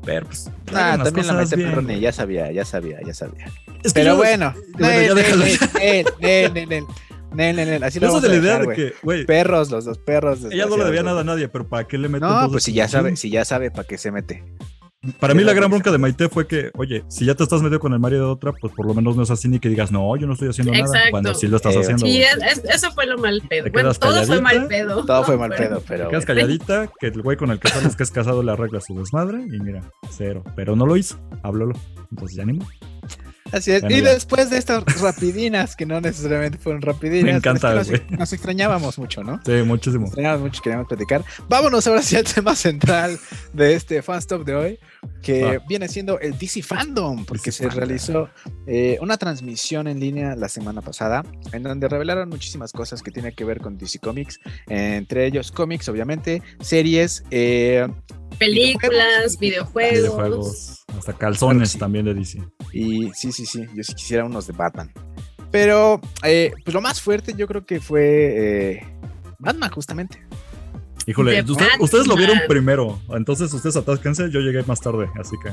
Pero 0.06 0.26
pues. 0.26 0.50
Ah, 0.74 0.98
también 1.04 1.28
la 1.28 1.34
mete 1.34 1.58
perrone, 1.58 2.00
ya 2.00 2.12
sabía, 2.12 2.52
ya 2.52 2.66
sabía, 2.66 3.00
ya 3.06 3.14
sabía. 3.14 3.46
Es 3.84 3.94
que 3.94 4.02
Pero 4.02 4.16
bueno, 4.16 4.54
bueno 4.78 5.16
ya 5.16 6.86
Nel, 7.32 7.56
nel, 7.56 7.70
nel. 7.70 7.84
Así 7.84 8.00
lo 8.00 8.08
Eso 8.08 8.22
de 8.22 8.30
la 8.30 8.36
idea 8.36 8.60
de 8.60 8.74
que, 8.74 8.94
güey. 9.04 9.26
Perros, 9.26 9.70
los 9.70 9.86
dos 9.86 10.00
perros. 10.00 10.46
Ella 10.50 10.66
no 10.66 10.78
le 10.78 10.86
debía 10.86 11.04
nada 11.04 11.22
a 11.22 11.24
nadie, 11.24 11.48
pero 11.48 11.68
¿para 11.68 11.88
qué 11.88 11.98
le 11.98 12.10
mete? 12.10 12.26
No, 12.26 12.50
pues 12.50 12.64
si 12.64 12.74
ya 12.74 12.88
sabe, 12.88 13.16
si 13.16 13.30
ya 13.30 13.46
sabe, 13.46 13.70
¿para 13.70 13.88
qué 13.88 13.98
se 13.98 14.12
mete? 14.12 14.44
Para 15.20 15.34
mí 15.34 15.44
la 15.46 15.54
gran 15.54 15.70
bronca 15.70 15.92
de 15.94 15.98
Maite 15.98 16.28
fue 16.28 16.46
que, 16.46 16.72
oye, 16.76 17.06
si 17.08 17.24
ya 17.26 17.34
te 17.34 17.44
estás 17.44 17.62
metiendo 17.62 17.80
con 17.80 17.94
el 17.94 18.00
marido 18.00 18.26
de 18.26 18.32
otra, 18.34 18.52
pues 18.52 18.74
por 18.74 18.86
lo 18.86 18.94
menos 18.94 19.16
no 19.16 19.24
es 19.24 19.32
así 19.32 19.48
ni 19.48 19.58
que 19.60 19.70
digas, 19.70 19.94
no, 19.94 20.14
yo 20.18 20.28
no 20.28 20.34
estoy 20.34 20.50
haciendo 20.50 20.74
nada. 20.74 20.84
Exacto. 20.86 21.12
Cuando 21.12 21.34
sí 21.36 21.48
lo 21.48 21.56
estás 21.56 21.76
Eh, 21.76 21.80
haciendo. 21.80 22.06
Sí, 22.06 22.22
es- 22.22 22.62
eso 22.66 22.92
fue 22.92 23.06
lo 23.06 23.18
mal 23.18 23.42
pedo. 23.48 23.72
Bueno, 23.72 23.94
todo 23.94 24.24
fue 24.26 24.42
mal 24.42 24.68
pedo. 24.68 25.06
Todo 25.06 25.24
fue 25.24 25.38
mal 25.38 25.52
pedo, 25.52 25.82
pero. 25.88 26.06
Te 26.06 26.10
quedas 26.12 26.26
calladita, 26.26 26.90
que 27.00 27.08
el 27.08 27.22
güey 27.22 27.38
con 27.38 27.50
el 27.52 27.60
que 27.60 27.70
sales 27.70 27.96
que 27.96 28.04
es 28.04 28.12
casado 28.12 28.44
le 28.44 28.52
arregla 28.52 28.82
su 28.82 28.94
desmadre 29.00 29.42
y 29.42 29.60
mira, 29.60 29.82
cero. 30.10 30.44
Pero 30.58 30.76
no 30.76 30.86
lo 30.86 30.98
hizo, 30.98 31.18
háblalo. 31.44 31.74
Entonces 32.12 32.36
ya 32.36 32.44
ni 32.46 32.54
modo. 32.54 32.68
Así 33.52 33.72
es. 33.72 33.82
Bueno, 33.82 33.98
y 33.98 34.02
ya. 34.02 34.14
después 34.14 34.50
de 34.50 34.58
estas 34.58 34.84
rapidinas, 35.02 35.76
que 35.76 35.86
no 35.86 36.00
necesariamente 36.02 36.58
fueron 36.58 36.82
rapidinas, 36.82 37.24
Me 37.24 37.32
encanta, 37.32 37.74
nos, 37.74 37.90
güey. 37.90 38.02
nos 38.10 38.32
extrañábamos 38.34 38.98
mucho, 38.98 39.24
¿no? 39.24 39.40
Sí, 39.46 39.52
muchísimo. 39.64 40.02
Nos 40.02 40.10
extrañábamos 40.10 40.42
mucho, 40.44 40.62
queríamos 40.62 40.88
platicar. 40.88 41.24
Vámonos 41.48 41.86
ahora 41.88 42.02
sí 42.02 42.16
al 42.16 42.24
tema 42.24 42.56
central 42.56 43.18
de 43.54 43.76
este 43.76 44.02
fanstop 44.02 44.46
de 44.46 44.56
hoy, 44.56 44.80
que 45.22 45.60
viene 45.68 45.88
siendo 45.88 46.20
el 46.20 46.38
DC 46.38 46.62
Fandom, 46.64 47.26
porque 47.26 47.46
DC 47.52 47.58
se 47.58 47.64
Fandom. 47.66 47.78
realizó 47.80 48.30
eh, 48.68 48.98
una 49.02 49.18
transmisión 49.18 49.88
en 49.88 50.00
línea 50.00 50.36
la 50.36 50.50
semana 50.50 50.82
pasada, 50.82 51.24
en 51.52 51.64
donde 51.64 51.88
revelaron 51.88 52.30
muchísimas 52.30 52.72
cosas 52.72 53.02
que 53.02 53.12
tienen 53.12 53.34
que 53.34 53.46
ver 53.46 53.60
con 53.60 53.78
DC 53.78 54.00
Comics, 54.00 54.40
entre 54.68 55.26
ellos 55.26 55.52
cómics, 55.52 55.88
obviamente, 55.90 56.42
series, 56.62 57.24
eh, 57.32 57.88
Películas, 58.38 59.38
videojuegos. 59.40 59.94
Videojuegos, 60.00 60.86
hasta 60.98 61.14
calzones 61.14 61.72
sí. 61.72 61.80
también 61.80 62.06
de 62.06 62.14
DC. 62.14 62.42
Y 62.74 63.12
sí, 63.14 63.32
sí, 63.32 63.46
sí, 63.46 63.66
yo 63.76 63.84
sí 63.84 63.94
quisiera 63.94 64.26
unos 64.26 64.48
de 64.48 64.54
Batman. 64.54 64.92
Pero, 65.52 66.00
eh, 66.24 66.54
pues 66.64 66.74
lo 66.74 66.82
más 66.82 67.02
fuerte 67.02 67.34
yo 67.36 67.48
creo 67.48 67.66
que 67.66 67.80
fue 67.80 68.74
eh, 68.78 68.88
Batman, 69.40 69.72
justamente. 69.72 70.22
Híjole, 71.08 71.42
De 71.42 71.52
usted- 71.52 71.66
Batman. 71.66 71.82
ustedes 71.82 72.08
lo 72.08 72.16
vieron 72.16 72.38
primero, 72.48 73.00
entonces 73.10 73.52
ustedes 73.54 73.76
atásquense, 73.76 74.30
yo 74.30 74.42
llegué 74.42 74.62
más 74.64 74.80
tarde, 74.80 75.10
así 75.20 75.36
que 75.44 75.50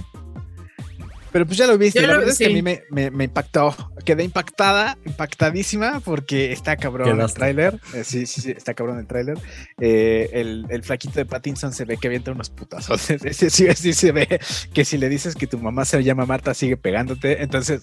Pero 1.36 1.44
pues 1.44 1.58
ya 1.58 1.66
lo 1.66 1.76
viste, 1.76 2.00
Yo 2.00 2.06
la 2.06 2.14
lo- 2.14 2.18
verdad 2.20 2.32
es 2.32 2.38
que 2.38 2.46
a 2.46 2.48
sí. 2.48 2.54
mí 2.54 2.62
me, 2.62 2.82
me- 2.90 3.10
me 3.10 3.24
impactó. 3.24 3.76
Quedé 4.06 4.24
impactada, 4.24 4.96
impactadísima, 5.04 6.00
porque 6.00 6.50
está 6.50 6.78
cabrón 6.78 7.08
el 7.10 7.14
Quedaste. 7.16 7.38
tráiler. 7.40 7.78
Eh, 7.92 8.04
sí, 8.04 8.24
sí, 8.24 8.40
sí, 8.40 8.52
está 8.52 8.72
cabrón 8.72 8.98
el 8.98 9.06
tráiler. 9.06 9.36
Eh, 9.78 10.30
el, 10.32 10.64
el 10.70 10.82
flaquito 10.82 11.16
de 11.18 11.26
Pattinson 11.26 11.74
se 11.74 11.84
ve 11.84 11.98
que 11.98 12.06
avienta 12.06 12.32
unos 12.32 12.48
putazos. 12.48 13.10
Ese 13.10 13.50
sí, 13.50 13.66
sí 13.74 13.92
se 13.92 14.12
ve 14.12 14.40
que 14.72 14.86
si 14.86 14.96
le 14.96 15.10
dices 15.10 15.34
que 15.34 15.46
tu 15.46 15.58
mamá 15.58 15.84
se 15.84 16.02
llama 16.02 16.24
Marta, 16.24 16.54
sigue 16.54 16.78
pegándote. 16.78 17.42
Entonces, 17.42 17.82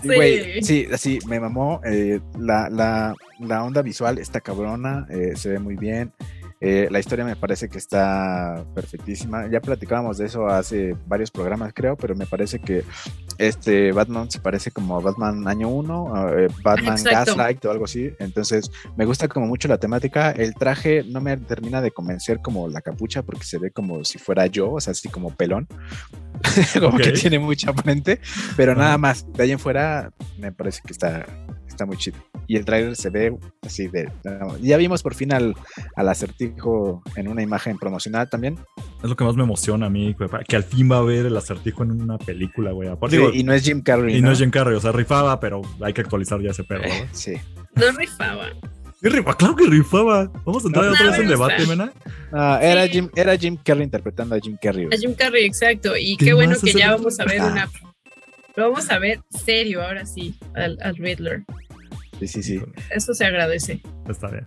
Sí. 0.00 0.06
güey, 0.14 0.62
sí, 0.62 0.86
así 0.92 1.18
me 1.26 1.40
mamó. 1.40 1.80
Eh, 1.84 2.20
la, 2.38 2.68
la, 2.70 3.12
la 3.40 3.64
onda 3.64 3.82
visual 3.82 4.18
está 4.18 4.40
cabrona, 4.40 5.08
eh, 5.10 5.32
se 5.34 5.48
ve 5.48 5.58
muy 5.58 5.74
bien. 5.74 6.12
Eh, 6.60 6.88
la 6.90 6.98
historia 6.98 7.24
me 7.24 7.36
parece 7.36 7.68
que 7.68 7.78
está 7.78 8.64
perfectísima. 8.74 9.48
Ya 9.48 9.60
platicábamos 9.60 10.18
de 10.18 10.26
eso 10.26 10.46
hace 10.46 10.96
varios 11.06 11.30
programas, 11.30 11.72
creo, 11.74 11.96
pero 11.96 12.14
me 12.14 12.26
parece 12.26 12.58
que 12.58 12.84
este 13.38 13.92
Batman 13.92 14.30
se 14.30 14.40
parece 14.40 14.70
como 14.70 14.96
a 14.96 15.00
Batman 15.00 15.46
año 15.46 15.68
1, 15.68 16.12
Batman 16.62 16.94
Exacto. 16.94 17.36
Gaslight 17.36 17.64
o 17.64 17.70
algo 17.70 17.84
así. 17.84 18.12
Entonces, 18.18 18.70
me 18.96 19.04
gusta 19.04 19.28
como 19.28 19.46
mucho 19.46 19.68
la 19.68 19.78
temática. 19.78 20.32
El 20.32 20.54
traje 20.54 21.04
no 21.04 21.20
me 21.20 21.36
termina 21.36 21.80
de 21.80 21.90
convencer 21.90 22.40
como 22.40 22.68
la 22.68 22.80
capucha 22.80 23.22
porque 23.22 23.44
se 23.44 23.58
ve 23.58 23.70
como 23.70 24.04
si 24.04 24.18
fuera 24.18 24.46
yo, 24.46 24.72
o 24.72 24.80
sea, 24.80 24.92
así 24.92 25.08
como 25.08 25.34
pelón. 25.34 25.68
como 26.80 26.98
que 26.98 27.12
tiene 27.12 27.38
mucha 27.38 27.72
frente, 27.72 28.20
pero 28.56 28.74
nada 28.74 28.98
más. 28.98 29.26
De 29.32 29.44
ahí 29.44 29.52
en 29.52 29.58
fuera, 29.58 30.12
me 30.38 30.52
parece 30.52 30.82
que 30.84 30.92
está, 30.92 31.26
está 31.78 31.86
muy 31.86 31.96
chido. 31.96 32.18
Y 32.48 32.56
el 32.56 32.64
trailer 32.64 32.96
se 32.96 33.08
ve 33.08 33.36
así 33.62 33.86
de. 33.86 34.10
Ya 34.60 34.76
vimos 34.76 35.02
por 35.02 35.14
fin 35.14 35.32
al, 35.32 35.54
al 35.94 36.08
acertijo 36.08 37.02
en 37.14 37.28
una 37.28 37.42
imagen 37.42 37.78
promocional 37.78 38.28
también. 38.28 38.58
es 39.02 39.08
lo 39.08 39.14
que 39.14 39.22
más 39.24 39.36
me 39.36 39.44
emociona 39.44 39.86
a 39.86 39.90
mí, 39.90 40.12
güey, 40.18 40.28
que 40.48 40.56
al 40.56 40.64
fin 40.64 40.90
va 40.90 40.98
a 40.98 41.02
ver 41.02 41.26
el 41.26 41.36
acertijo 41.36 41.84
en 41.84 41.92
una 42.02 42.18
película, 42.18 42.72
güey. 42.72 42.88
Aparte, 42.88 43.16
Sí, 43.16 43.22
digo, 43.22 43.32
y 43.34 43.44
no 43.44 43.52
es 43.52 43.62
Jim 43.62 43.80
Carrey. 43.80 44.16
y 44.16 44.20
no 44.22 44.32
es 44.32 44.38
Jim 44.38 44.50
Carrey, 44.50 44.74
o 44.76 44.80
sea, 44.80 44.90
rifaba, 44.92 45.38
pero 45.38 45.62
hay 45.80 45.92
que 45.92 46.00
actualizar 46.00 46.40
ya 46.42 46.50
ese 46.50 46.64
perro, 46.64 46.82
¿verdad? 46.82 47.06
Sí. 47.12 47.34
No 47.76 47.90
rifaba. 47.96 48.46
Y 49.00 49.08
rifa- 49.08 49.36
claro 49.36 49.54
que 49.54 49.66
rifaba. 49.66 50.24
Vamos 50.44 50.64
a 50.64 50.66
entrar 50.66 50.84
No, 50.86 50.90
otra 50.92 51.04
no 51.04 51.10
vez 51.12 51.20
en 51.20 51.28
debate, 51.28 51.66
Mena. 51.66 51.92
Ah, 52.32 52.58
era, 52.60 52.84
Sí. 52.86 52.90
Jim, 52.94 53.08
era 53.14 53.36
Jim 53.36 53.56
Carrey 53.64 53.84
interpretando 53.84 54.34
a 54.34 54.40
Jim 54.40 54.56
Carrey. 54.60 54.86
A. 54.92 54.96
Jim 54.96 55.14
Carrey, 55.14 55.44
exacto. 55.46 55.96
Y 55.96 56.16
¿Qué 56.16 56.24
qué 56.26 56.34
bueno 56.34 56.56
que 56.60 56.72
ya 56.72 56.86
el- 56.86 56.90
vamos 56.96 57.20
a 57.20 57.24
ver 57.24 57.40
Ah. 57.40 57.46
una. 57.52 57.70
Lo 58.56 58.70
vamos 58.70 58.90
a 58.90 58.98
ver 58.98 59.20
serio 59.30 59.84
ahora 59.84 60.04
sí, 60.04 60.34
al, 60.56 60.76
al 60.82 60.96
Riddler. 60.96 61.44
Sí, 62.18 62.26
sí, 62.28 62.42
sí. 62.42 62.60
Eso 62.94 63.14
se 63.14 63.24
agradece. 63.24 63.80
Está 64.08 64.28
bien. 64.30 64.44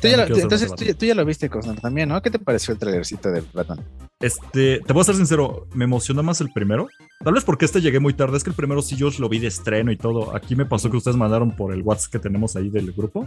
Tú 0.00 0.08
ya 0.08 0.16
lo- 0.18 0.26
entonces 0.36 0.74
tú, 0.74 0.84
ya- 0.84 0.92
tú 0.94 1.06
ya 1.06 1.14
lo 1.14 1.24
viste, 1.24 1.48
Cosnar, 1.48 1.80
también, 1.80 2.10
¿no? 2.10 2.20
¿Qué 2.20 2.30
te 2.30 2.38
pareció 2.38 2.72
el 2.74 2.78
trailercito 2.78 3.30
de 3.30 3.42
Batman? 3.54 3.80
Este, 4.20 4.80
te 4.86 4.92
voy 4.92 5.00
a 5.00 5.04
ser 5.04 5.14
sincero, 5.14 5.66
me 5.72 5.84
emociona 5.84 6.20
más 6.20 6.40
el 6.42 6.52
primero. 6.52 6.88
Tal 7.24 7.32
vez 7.32 7.44
porque 7.44 7.64
este 7.64 7.80
llegué 7.80 7.98
muy 7.98 8.12
tarde. 8.12 8.36
Es 8.36 8.44
que 8.44 8.50
el 8.50 8.56
primero 8.56 8.82
sí 8.82 8.94
yo 8.96 9.08
lo 9.18 9.28
vi 9.30 9.38
de 9.38 9.46
estreno 9.46 9.90
y 9.90 9.96
todo. 9.96 10.36
Aquí 10.36 10.54
me 10.54 10.66
pasó 10.66 10.90
que 10.90 10.98
ustedes 10.98 11.16
mandaron 11.16 11.50
por 11.56 11.72
el 11.72 11.80
WhatsApp 11.82 12.12
que 12.12 12.18
tenemos 12.18 12.56
ahí 12.56 12.68
del 12.68 12.92
grupo. 12.92 13.26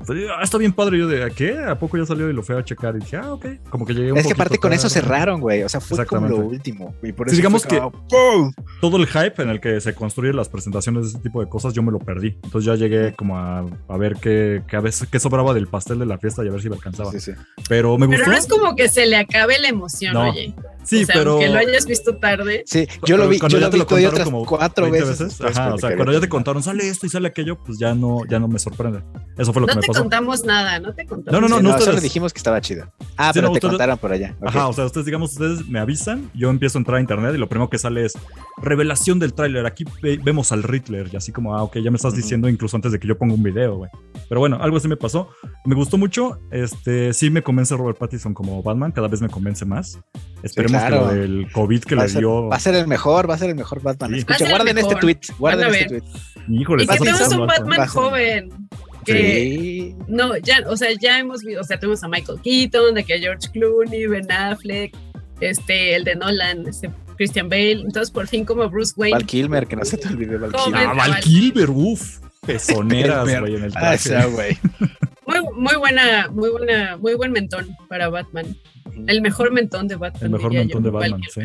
Entonces, 0.00 0.26
ah, 0.34 0.40
está 0.42 0.58
bien 0.58 0.72
padre. 0.72 0.98
Yo 0.98 1.06
de, 1.06 1.22
¿a 1.24 1.30
qué? 1.30 1.58
¿A 1.58 1.78
poco 1.78 1.96
ya 1.98 2.06
salió 2.06 2.28
y 2.30 2.32
lo 2.32 2.42
fui 2.42 2.56
a 2.56 2.64
checar? 2.64 2.96
Y 2.96 3.00
dije, 3.00 3.16
ah, 3.16 3.32
ok. 3.34 3.46
Como 3.68 3.84
que 3.86 3.94
llegué 3.94 4.12
un 4.12 4.18
Es 4.18 4.26
que 4.26 4.32
aparte 4.32 4.58
con 4.58 4.72
eso 4.72 4.88
cerraron, 4.88 5.40
güey. 5.40 5.62
O 5.62 5.68
sea, 5.68 5.80
fue 5.80 6.04
como 6.06 6.26
lo 6.26 6.38
último. 6.38 6.94
Y 7.02 7.12
por 7.12 7.28
Sí, 7.28 7.34
eso 7.34 7.36
digamos 7.36 7.66
¡pum! 8.08 8.52
Todo 8.80 8.96
el 8.96 9.06
hype 9.06 9.42
en 9.42 9.50
el 9.50 9.60
que 9.60 9.80
se 9.80 9.94
construyen 9.94 10.36
las 10.36 10.48
presentaciones 10.48 11.02
de 11.04 11.08
ese 11.10 11.18
tipo 11.20 11.40
de 11.40 11.48
cosas, 11.48 11.74
yo 11.74 11.82
me 11.82 11.92
lo 11.92 11.98
perdí. 11.98 12.38
Entonces 12.42 12.64
ya 12.64 12.74
llegué 12.76 13.12
como 13.14 13.36
a, 13.38 13.64
a 13.88 13.96
ver 13.96 14.16
qué, 14.20 14.62
qué, 14.66 14.76
a 14.76 14.80
veces, 14.80 15.08
qué 15.08 15.20
sobraba 15.20 15.52
del 15.54 15.66
pastel 15.66 15.98
de 15.98 16.06
la 16.06 16.18
fiesta 16.18 16.42
y 16.44 16.48
a 16.48 16.52
ver 16.52 16.62
si 16.62 16.68
me 16.70 16.76
alcanzaba. 16.76 17.10
Sí, 17.12 17.20
sí. 17.20 17.32
Pero 17.68 17.98
me 17.98 18.08
Pero 18.08 18.18
gustó. 18.20 18.30
no 18.32 18.36
es 18.38 18.46
como 18.46 18.74
que 18.76 18.88
se 18.88 19.06
le 19.06 19.16
acabe 19.16 19.58
la 19.58 19.68
emoción, 19.68 20.14
No. 20.14 20.30
oye. 20.30 20.54
Sí, 20.90 21.02
o 21.02 21.06
sea, 21.06 21.14
pero. 21.14 21.30
aunque 21.32 21.48
lo 21.48 21.58
hayas 21.58 21.86
visto 21.86 22.16
tarde. 22.16 22.64
Sí, 22.66 22.86
yo 23.06 23.16
lo 23.16 23.28
vi, 23.28 23.38
cuando 23.38 23.56
yo 23.56 23.60
ya 23.60 23.66
lo 23.66 23.70
te 23.70 23.76
vi 23.76 23.80
lo 23.80 23.86
contaron 23.86 24.10
otras 24.12 24.24
como 24.24 24.44
cuatro 24.44 24.90
20 24.90 25.08
veces. 25.08 25.40
Ajá, 25.40 25.74
o 25.74 25.78
sea, 25.78 25.94
cuando 25.96 26.12
ya 26.12 26.20
te 26.20 26.28
contaron, 26.28 26.62
sale 26.62 26.88
esto 26.88 27.06
y 27.06 27.08
sale 27.08 27.28
aquello, 27.28 27.56
pues 27.64 27.78
ya 27.78 27.94
no, 27.94 28.18
ya 28.28 28.38
no 28.38 28.48
me 28.48 28.58
sorprende. 28.58 29.02
Eso 29.38 29.52
fue 29.52 29.62
lo 29.62 29.66
que 29.68 29.74
No 29.74 29.76
me 29.76 29.82
te 29.82 29.86
pasó. 29.86 30.00
contamos 30.00 30.44
nada, 30.44 30.78
no 30.80 30.92
te 30.94 31.06
contamos. 31.06 31.32
No, 31.40 31.48
no, 31.48 31.56
Sí, 31.56 31.62
no, 31.62 31.70
no, 31.70 31.78
solo 31.78 31.84
ustedes. 31.84 32.02
dijimos 32.02 32.32
que 32.32 32.38
estaba 32.38 32.60
chido. 32.60 32.92
Ah, 33.16 33.28
Sí, 33.32 33.38
pero 33.40 33.46
no, 33.48 33.52
te 33.52 33.58
ustedes- 33.58 33.70
contaron 33.72 33.98
por 33.98 34.12
allá. 34.12 34.36
Ajá, 34.44 34.66
o 34.68 34.72
sea, 34.72 34.84
ustedes, 34.84 35.06
digamos, 35.06 35.32
ustedes 35.32 35.66
me 35.68 35.78
avisan, 35.78 36.30
yo 36.34 36.50
empiezo 36.50 36.78
a 36.78 36.80
entrar 36.80 36.98
a 36.98 37.00
internet 37.00 37.32
y 37.34 37.38
lo 37.38 37.48
primero 37.48 37.70
que 37.70 37.78
sale 37.78 38.04
es 38.04 38.14
revelación 38.58 39.18
del 39.18 39.32
tráiler. 39.32 39.66
Aquí 39.66 39.84
ve- 40.02 40.20
vemos 40.22 40.52
al 40.52 40.62
Riddler 40.62 41.08
y 41.12 41.16
así 41.16 41.32
como, 41.32 41.54
ah, 41.56 41.62
ok, 41.62 41.78
ya 41.78 41.90
me 41.90 41.96
estás 41.96 42.14
diciendo 42.14 42.48
incluso 42.48 42.76
antes 42.76 42.92
de 42.92 42.98
que 42.98 43.06
yo 43.08 43.16
ponga 43.16 43.34
un 43.34 43.42
video, 43.42 43.76
güey. 43.76 43.90
Pero 44.28 44.40
bueno, 44.40 44.58
algo 44.60 44.76
así 44.76 44.88
me 44.88 44.96
pasó. 44.96 45.28
Me 45.64 45.74
gustó 45.74 45.98
mucho. 45.98 46.38
Este, 46.50 47.12
sí 47.12 47.30
me 47.30 47.42
convence 47.42 47.76
Robert 47.76 47.98
Pattinson 47.98 48.34
como 48.34 48.62
Batman, 48.62 48.92
cada 48.92 49.08
vez 49.08 49.20
me 49.20 49.28
convence 49.28 49.64
más. 49.64 49.98
Esperemos 50.42 50.79
claro. 50.88 51.08
que 51.08 51.14
lo 51.14 51.20
del 51.20 51.52
COVID 51.52 51.82
que 51.84 51.94
Va 51.94 52.02
le 52.02 52.06
a, 52.06 52.08
ser, 52.08 52.18
dio. 52.20 52.48
va 52.48 52.56
a 52.56 52.60
ser 52.60 52.74
el 52.74 52.86
mejor, 52.86 53.28
va 53.30 53.34
a 53.34 53.38
ser 53.38 53.50
el 53.50 53.56
mejor 53.56 53.82
Batman. 53.82 54.10
Sí. 54.12 54.18
Escucha, 54.18 54.48
guarden 54.48 54.78
este 54.78 54.82
mejor. 54.88 55.00
tweet, 55.00 55.18
guarden 55.38 55.74
este 55.74 55.86
tweet. 56.00 56.02
Híjole, 56.48 56.84
Y 56.84 56.86
que 56.86 56.98
tenemos 56.98 57.28
un 57.32 57.46
Batman. 57.46 57.86
Joven. 57.88 58.50
Que 59.04 59.12
Sí. 59.14 59.94
no, 60.08 60.36
ya, 60.38 60.58
o 60.68 60.76
sea, 60.76 60.88
ya 61.00 61.18
hemos 61.18 61.42
visto, 61.42 61.60
o 61.62 61.64
sea, 61.64 61.78
tenemos 61.78 62.02
a 62.04 62.08
Michael 62.08 62.38
Keaton, 62.42 62.94
de 62.94 63.04
que 63.04 63.14
a 63.14 63.18
George 63.18 63.48
Clooney, 63.50 64.06
Ben 64.06 64.30
Affleck, 64.30 64.94
este, 65.40 65.94
el 65.96 66.04
de 66.04 66.16
Nolan, 66.16 66.66
este, 66.68 66.90
Christian 67.16 67.48
Bale. 67.48 67.80
Entonces, 67.80 68.10
por 68.10 68.26
fin, 68.28 68.44
como 68.44 68.68
Bruce 68.68 68.92
Wayne. 68.96 69.14
Val 69.14 69.24
Kilmer, 69.26 69.66
que 69.66 69.76
no 69.76 69.84
se 69.86 69.96
te 69.96 70.08
olvide 70.08 70.36
Val. 70.36 70.52
Kilmer. 70.52 70.86
Ah, 70.86 70.92
Val 70.94 71.20
Kilmer, 71.20 71.70
uff. 71.70 72.18
Pezoneras, 72.46 73.40
güey, 73.40 73.54
en 73.56 73.64
el 73.64 73.72
Ah, 73.76 73.80
traje. 73.80 73.96
esa, 73.96 74.24
güey. 74.26 74.58
Muy, 75.30 75.62
muy 75.62 75.76
buena, 75.76 76.28
muy 76.30 76.50
buena, 76.50 76.96
muy 76.96 77.14
buen 77.14 77.32
mentón 77.32 77.68
para 77.88 78.08
Batman. 78.08 78.46
El 79.06 79.22
mejor 79.22 79.52
mentón 79.52 79.86
de 79.88 79.96
Batman. 79.96 80.22
El 80.24 80.30
mejor 80.30 80.52
mentón 80.52 80.82
yo, 80.82 80.90
de 80.90 80.90
Batman, 80.90 81.20
sí. 81.32 81.42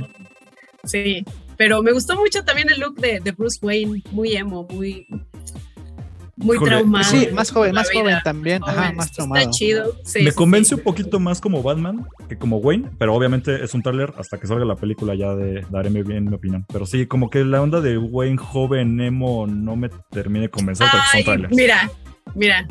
Sí, 0.83 1.25
pero 1.57 1.81
me 1.81 1.91
gustó 1.91 2.15
mucho 2.15 2.43
también 2.43 2.69
el 2.69 2.79
look 2.79 2.95
de, 2.99 3.19
de 3.19 3.31
Bruce 3.31 3.57
Wayne, 3.61 4.03
muy 4.11 4.35
emo, 4.35 4.67
muy, 4.69 5.07
muy 6.35 6.59
traumado. 6.59 7.03
Sí, 7.05 7.29
más 7.33 7.49
joven, 7.49 7.73
más 7.73 7.89
vida. 7.89 8.01
joven 8.01 8.17
también. 8.23 8.61
Ajá, 8.63 8.73
Joven, 8.83 8.95
más 8.97 9.05
está 9.07 9.15
traumado. 9.15 9.49
chido. 9.51 9.95
sí, 10.03 10.21
Me 10.23 10.29
sí, 10.31 10.35
convence 10.35 10.69
sí. 10.69 10.75
un 10.75 10.81
poquito 10.81 11.19
más 11.19 11.41
como 11.41 11.63
Batman 11.63 12.05
que 12.29 12.37
como 12.37 12.57
Wayne, 12.57 12.89
pero 12.99 13.15
obviamente 13.15 13.63
es 13.63 13.73
un 13.73 13.81
tráiler 13.81 14.13
hasta 14.17 14.37
que 14.39 14.45
salga 14.47 14.65
la 14.65 14.75
película 14.75 15.15
ya 15.15 15.33
de, 15.35 15.65
daré 15.71 15.89
mi- 15.89 16.03
bien 16.03 16.25
mi 16.25 16.35
opinión. 16.35 16.65
Pero 16.71 16.85
sí, 16.85 17.07
como 17.07 17.29
que 17.31 17.43
la 17.45 17.61
onda 17.61 17.81
de 17.81 17.97
Wayne 17.97 18.37
joven, 18.37 18.99
emo, 19.01 19.47
no 19.47 19.75
me 19.75 19.89
termine 20.11 20.41
de 20.41 20.49
convencer 20.49 20.87
porque 20.91 21.07
son 21.07 21.17
Ay, 21.17 21.23
trailers. 21.23 21.55
mira, 21.55 21.91
mira. 22.35 22.67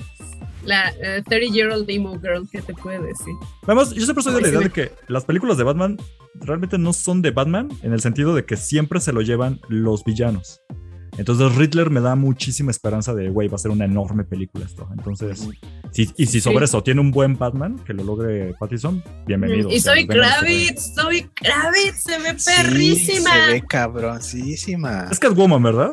La 0.64 0.88
eh, 1.00 1.22
30 1.28 1.54
year 1.54 1.70
old 1.70 1.88
emo 1.90 2.18
girl, 2.20 2.48
¿qué 2.50 2.62
te 2.62 2.74
puede 2.74 2.98
decir? 3.00 3.34
Vamos, 3.66 3.94
yo 3.94 4.02
siempre 4.04 4.22
soy 4.22 4.34
de 4.34 4.40
la 4.40 4.48
idea 4.48 4.60
de 4.60 4.70
que 4.70 4.92
las 5.08 5.24
películas 5.24 5.56
de 5.58 5.64
Batman 5.64 5.98
realmente 6.40 6.78
no 6.78 6.92
son 6.92 7.22
de 7.22 7.30
Batman 7.30 7.68
en 7.82 7.92
el 7.92 8.00
sentido 8.00 8.34
de 8.34 8.44
que 8.44 8.56
siempre 8.56 9.00
se 9.00 9.12
lo 9.12 9.20
llevan 9.22 9.60
los 9.68 10.04
villanos. 10.04 10.60
Entonces 11.16 11.54
Riddler 11.54 11.90
me 11.90 12.00
da 12.00 12.16
muchísima 12.16 12.72
esperanza 12.72 13.14
de, 13.14 13.28
güey, 13.30 13.46
va 13.46 13.54
a 13.54 13.58
ser 13.58 13.70
una 13.70 13.84
enorme 13.84 14.24
película 14.24 14.64
esto. 14.64 14.88
Entonces, 14.96 15.48
si- 15.92 16.10
y 16.16 16.26
si 16.26 16.40
sobre 16.40 16.58
Sí. 16.58 16.64
eso 16.70 16.82
tiene 16.82 17.00
un 17.02 17.12
buen 17.12 17.38
Batman, 17.38 17.78
que 17.86 17.92
lo 17.92 18.02
logre 18.02 18.52
Pattinson, 18.58 19.00
bienvenido. 19.24 19.70
Y 19.70 19.76
o 19.76 19.80
sea, 19.80 19.92
soy. 19.94 20.08
Kravitz, 20.08 20.92
soy 20.96 21.30
Kravitz, 21.34 22.02
se 22.02 22.18
ve 22.18 22.34
Sí, 22.36 22.50
perrísima. 22.56 23.30
se 23.46 23.52
ve 23.52 23.62
cabroncísima. 23.68 25.06
Es 25.10 25.20
Catwoman, 25.20 25.62
¿verdad? 25.62 25.92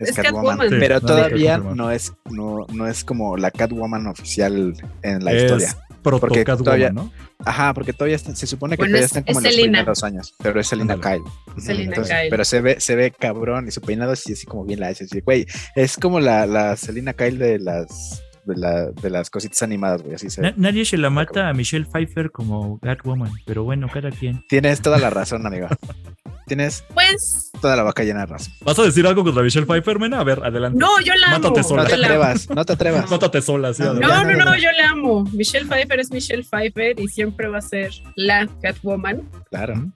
Es 0.00 0.12
Catwoman. 0.16 0.68
Sí, 0.68 0.76
pero 0.78 1.00
todavía 1.00 1.58
no, 1.58 1.90
es, 1.90 2.12
no, 2.30 2.66
no 2.72 2.86
es 2.88 3.04
como 3.04 3.36
la 3.36 3.50
Catwoman 3.50 4.06
oficial 4.06 4.74
en 5.02 5.24
la 5.24 5.32
es 5.32 5.42
historia. 5.42 5.76
proto 6.02 6.20
Porque 6.20 6.44
Catwoman, 6.44 6.64
todavía- 6.64 6.90
¿no? 6.90 7.12
Ajá, 7.44 7.72
porque 7.72 7.92
todavía 7.94 8.16
está- 8.16 8.34
se 8.36 8.46
supone 8.46 8.76
que 8.76 8.82
Bueno, 8.82 8.92
todavía 8.92 9.04
es- 9.06 9.10
están 9.10 9.22
como 9.24 9.38
es 9.38 9.44
en 9.44 9.44
los 9.44 9.54
Selina. 9.54 9.78
primeros 9.78 10.04
años, 10.04 10.34
pero 10.42 10.60
es 10.60 10.66
Selina 10.66 10.94
Ándale. 10.94 11.20
Kyle. 11.22 11.62
Selina 11.62 11.84
Entonces, 11.90 12.14
Kyle. 12.16 12.30
Pero 12.30 12.44
se 12.44 12.60
ve, 12.60 12.80
se 12.80 12.94
ve 12.96 13.10
cabrón 13.12 13.68
y 13.68 13.70
su 13.70 13.80
peinado 13.80 14.14
sí 14.16 14.32
así 14.34 14.46
como 14.46 14.64
bien 14.64 14.80
la 14.80 14.88
hace. 14.88 15.04
Así, 15.04 15.20
güey, 15.20 15.46
es 15.74 15.96
como 15.96 16.20
la, 16.20 16.44
la 16.46 16.76
Selina 16.76 17.12
Kyle 17.14 17.38
de 17.38 17.58
las 17.58 18.22
de, 18.44 18.56
la, 18.56 18.86
de 18.90 19.10
las 19.10 19.28
cositas 19.30 19.62
animadas, 19.62 20.02
güey. 20.02 20.14
Así 20.14 20.28
se 20.30 20.40
ve. 20.40 20.54
nadie 20.56 20.84
se 20.84 20.96
la 20.96 21.08
mata 21.10 21.48
a 21.48 21.52
Michelle 21.54 21.84
Pfeiffer 21.86 22.30
como 22.30 22.78
Catwoman, 22.80 23.30
pero 23.46 23.64
bueno, 23.64 23.86
cada 23.92 24.10
quien. 24.10 24.44
Tienes 24.48 24.80
toda 24.80 24.98
la 24.98 25.10
razón, 25.10 25.46
amigo. 25.46 25.68
Tienes 26.50 26.82
Pues, 26.92 27.52
toda 27.60 27.76
la 27.76 27.84
boca 27.84 28.02
llena 28.02 28.20
de 28.20 28.26
razón. 28.26 28.52
¿Vas 28.62 28.76
a 28.76 28.82
decir 28.82 29.06
algo 29.06 29.22
contra 29.22 29.40
Michelle 29.40 29.66
Pfeiffer, 29.66 30.00
Mena? 30.00 30.18
A 30.18 30.24
ver, 30.24 30.42
adelante. 30.44 30.76
no, 30.76 30.88
yo 31.00 31.14
la 31.14 31.28
amo. 31.28 31.38
Mátate 31.38 31.62
sola. 31.62 31.82
No 31.84 31.88
te 31.88 31.94
atrevas, 31.94 32.50
no 32.50 32.64
te 32.64 32.72
atrevas. 32.72 33.10
Nótate 33.12 33.40
sola, 33.40 33.72
sí. 33.72 33.84
No. 33.84 33.94
No, 33.94 34.08
no, 34.08 34.24
no, 34.24 34.36
no, 34.38 34.44
no. 34.46 34.56
yo 34.58 34.68
la 34.72 34.90
amo. 34.90 35.22
Michelle 35.32 35.66
Pfeiffer 35.66 36.00
es 36.00 36.10
Michelle 36.10 36.42
Pfeiffer 36.42 36.98
y 36.98 37.06
siempre 37.06 37.46
va 37.46 37.58
a 37.58 37.62
ser 37.62 37.92
la 38.16 38.48
Catwoman 38.60 39.22
Claro. 39.50 39.92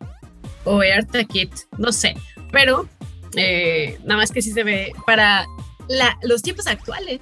o 0.62 0.80
Eartha 0.80 1.24
Kitt, 1.24 1.50
no 1.76 1.90
sé. 1.90 2.14
Pero, 2.52 2.88
eh, 3.34 3.98
nada 4.04 4.18
más 4.20 4.30
que 4.30 4.40
sí 4.40 4.52
se 4.52 4.62
ve 4.62 4.92
para 5.06 5.44
la- 5.88 6.16
los 6.22 6.40
tiempos 6.42 6.68
actuales. 6.68 7.20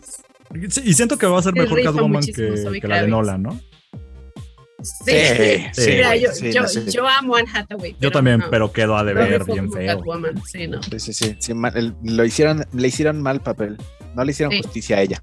Sí, 0.68 0.82
y 0.84 0.92
siento 0.92 1.16
que 1.16 1.24
va 1.24 1.38
a 1.38 1.42
ser 1.42 1.54
Se 1.54 1.60
mejor 1.62 1.82
Catwoman 1.82 2.22
que, 2.22 2.80
que 2.82 2.86
la 2.86 3.00
de. 3.00 3.08
Nolan, 3.08 3.42
¿no? 3.42 3.58
Sí, 4.82 5.64
sí, 5.72 5.90
Mira, 5.90 6.16
yo, 6.16 6.32
sí, 6.32 6.52
yo, 6.52 6.62
no 6.62 6.68
sé. 6.68 6.90
yo 6.90 7.06
amo 7.08 7.36
a 7.36 7.40
Anne 7.40 7.50
Hathaway. 7.54 7.96
Yo 8.00 8.10
también, 8.10 8.38
no, 8.40 8.50
pero 8.50 8.72
quedó 8.72 8.96
a 8.96 9.04
deber 9.04 9.44
bien 9.44 9.70
feo. 9.70 10.02
Sí, 10.50 10.66
no. 10.66 10.82
Sí, 10.82 10.98
sí, 10.98 11.12
sí. 11.12 11.36
sí, 11.38 11.54
mal- 11.54 11.76
el- 11.76 11.94
lo 12.02 12.24
hicieron, 12.24 12.64
le 12.72 12.88
hicieron 12.88 13.20
mal 13.22 13.40
papel. 13.40 13.76
No 14.14 14.24
le 14.24 14.32
hicieron 14.32 14.52
Sí. 14.52 14.62
justicia 14.62 14.96
a 14.98 15.00
ella. 15.02 15.22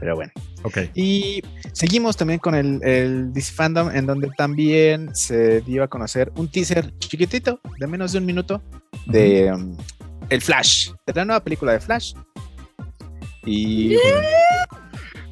Pero 0.00 0.16
bueno. 0.16 0.32
Ok. 0.64 0.78
Y 0.94 1.42
seguimos 1.72 2.16
también 2.16 2.38
con 2.40 2.54
el, 2.54 2.80
el 2.82 3.32
DC 3.32 3.52
Fandom, 3.52 3.90
en 3.94 4.06
donde 4.06 4.28
también 4.36 5.14
se 5.14 5.60
dio 5.62 5.82
a 5.84 5.88
conocer 5.88 6.32
un 6.36 6.48
teaser 6.50 6.92
chiquitito, 6.98 7.60
de 7.78 7.86
menos 7.86 8.12
de 8.12 8.18
un 8.18 8.26
minuto, 8.26 8.62
de 9.06 9.52
um, 9.52 9.76
El 10.28 10.40
Flash, 10.42 10.90
de 11.06 11.12
la 11.14 11.24
nueva 11.24 11.42
película 11.44 11.72
de 11.72 11.80
Flash. 11.80 12.14
Y 13.44 13.90
¿Qué 13.90 13.98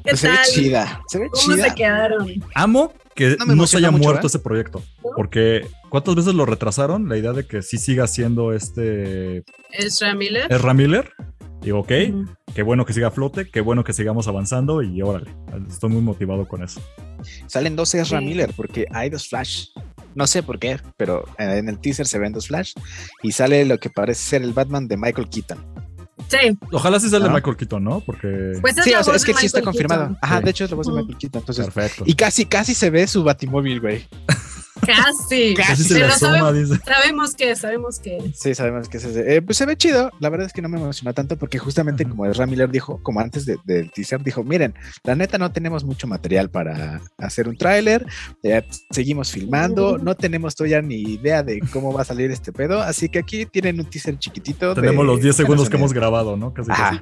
pues, 0.03 0.19
se 0.19 0.29
ve 0.29 0.35
chida, 0.53 1.01
se 1.07 1.19
ve 1.19 1.29
¿Cómo 1.29 1.53
chida. 1.55 1.69
se 1.69 1.75
quedaron? 1.75 2.27
Amo 2.55 2.93
que 3.15 3.37
No 3.45 3.67
se 3.67 3.77
haya 3.77 3.91
mucho, 3.91 4.03
muerto 4.03 4.27
¿eh? 4.27 4.29
ese 4.29 4.39
proyecto. 4.39 4.81
Porque 5.15 5.67
¿cuántas 5.89 6.15
veces 6.15 6.33
lo 6.33 6.45
retrasaron? 6.45 7.09
La 7.09 7.17
idea 7.17 7.33
de 7.33 7.45
que 7.45 7.61
sí 7.61 7.77
siga 7.77 8.07
siendo 8.07 8.53
este 8.53 9.43
Ezra 9.71 10.13
Miller. 10.15 10.47
Ezra 10.51 10.73
Miller. 10.73 11.11
Digo, 11.61 11.79
ok, 11.79 11.91
qué 12.55 12.63
bueno 12.63 12.85
que 12.85 12.93
siga 12.93 13.09
a 13.09 13.11
flote, 13.11 13.47
qué 13.51 13.61
bueno 13.61 13.83
que 13.83 13.93
sigamos 13.93 14.27
avanzando 14.27 14.81
y 14.81 14.99
órale. 15.03 15.29
Estoy 15.69 15.91
muy 15.91 16.01
motivado 16.01 16.47
con 16.47 16.63
eso. 16.63 16.81
Salen 17.45 17.75
dos 17.75 17.93
Ezra 17.93 18.19
Sí. 18.19 18.25
Miller, 18.25 18.51
porque 18.55 18.87
hay 18.91 19.11
dos 19.11 19.27
Flash. 19.27 19.67
No 20.15 20.25
sé 20.25 20.41
por 20.41 20.57
qué, 20.57 20.79
pero 20.97 21.23
en 21.37 21.69
el 21.69 21.79
teaser 21.79 22.07
se 22.07 22.17
ven 22.17 22.33
dos 22.33 22.47
Flash. 22.47 22.73
Y 23.21 23.31
sale 23.33 23.63
lo 23.65 23.77
que 23.77 23.89
parece 23.91 24.21
ser 24.21 24.41
el 24.41 24.53
Batman 24.53 24.87
de 24.87 24.97
Michael 24.97 25.29
Keaton. 25.29 25.59
Sí, 26.27 26.57
Ojalá 26.71 26.99
sí 26.99 27.09
sea 27.09 27.17
el 27.17 27.23
de 27.23 27.29
¿No? 27.29 27.35
Michael 27.35 27.57
Keaton, 27.57 27.83
¿no? 27.83 27.99
Porque... 28.01 28.53
pues 28.61 28.77
es 28.77 28.83
Sí, 28.83 28.91
la 28.91 28.99
o 29.01 29.03
sea, 29.03 29.13
voz 29.13 29.21
es 29.21 29.25
que 29.25 29.33
sí 29.33 29.45
está 29.47 29.61
confirmado. 29.61 30.15
Ajá, 30.21 30.37
Sí. 30.39 30.43
de 30.45 30.51
hecho 30.51 30.63
es 30.65 30.69
la 30.71 30.77
voz 30.77 30.87
de 30.87 30.93
Ujú. 30.93 31.01
Michael 31.01 31.17
Keaton. 31.17 31.39
Entonces, 31.41 31.65
Perfecto. 31.65 32.03
y 32.07 32.13
casi, 32.13 32.45
casi 32.45 32.73
se 32.73 32.89
ve 32.89 33.07
su 33.07 33.23
batimóvil, 33.23 33.79
güey. 33.81 34.07
Casi. 34.85 35.55
Así 35.69 35.83
se 35.83 35.93
le 35.95 35.99
Pero 36.01 36.13
asoma, 36.13 36.39
sabe- 36.39 36.63
dice. 36.63 36.81
sabemos 36.85 37.35
que, 37.35 37.55
sabemos 37.55 37.99
que. 37.99 38.31
Sí, 38.33 38.55
sabemos 38.55 38.89
que 38.89 38.97
es 38.97 39.03
ese. 39.05 39.35
Eh, 39.35 39.41
pues 39.41 39.57
se 39.57 39.65
ve 39.65 39.75
chido. 39.77 40.11
La 40.19 40.29
verdad 40.29 40.47
es 40.47 40.53
que 40.53 40.61
no 40.61 40.69
me 40.69 40.79
emociona 40.79 41.13
tanto 41.13 41.37
porque 41.37 41.59
justamente 41.59 42.05
como 42.05 42.25
Ezra 42.25 42.45
Miller 42.45 42.69
dijo, 42.69 42.99
como 43.03 43.19
antes 43.19 43.45
de- 43.45 43.57
del 43.65 43.91
teaser, 43.91 44.23
dijo, 44.23 44.43
miren, 44.43 44.73
la 45.03 45.15
neta 45.15 45.37
no 45.37 45.51
tenemos 45.51 45.83
mucho 45.83 46.07
material 46.07 46.49
para 46.49 47.01
hacer 47.17 47.47
un 47.47 47.57
tráiler. 47.57 48.05
eh, 48.43 48.63
seguimos 48.89 49.31
filmando. 49.31 49.97
No 49.97 50.15
tenemos 50.15 50.55
todavía 50.55 50.81
ni 50.81 50.95
idea 51.01 51.43
de 51.43 51.59
cómo 51.71 51.93
va 51.93 52.01
a 52.01 52.05
salir 52.05 52.31
este 52.31 52.51
pedo. 52.51 52.81
Así 52.81 53.09
que 53.09 53.19
aquí 53.19 53.45
tienen 53.45 53.79
un 53.79 53.85
teaser 53.85 54.17
chiquitito. 54.17 54.73
de- 54.73 54.81
Tenemos 54.81 55.05
los 55.05 55.21
10 55.21 55.35
segundos 55.35 55.69
que 55.69 55.77
hemos 55.77 55.93
grabado, 55.93 56.37
¿no? 56.37 56.53
Casi, 56.53 56.69
casi. 56.69 56.99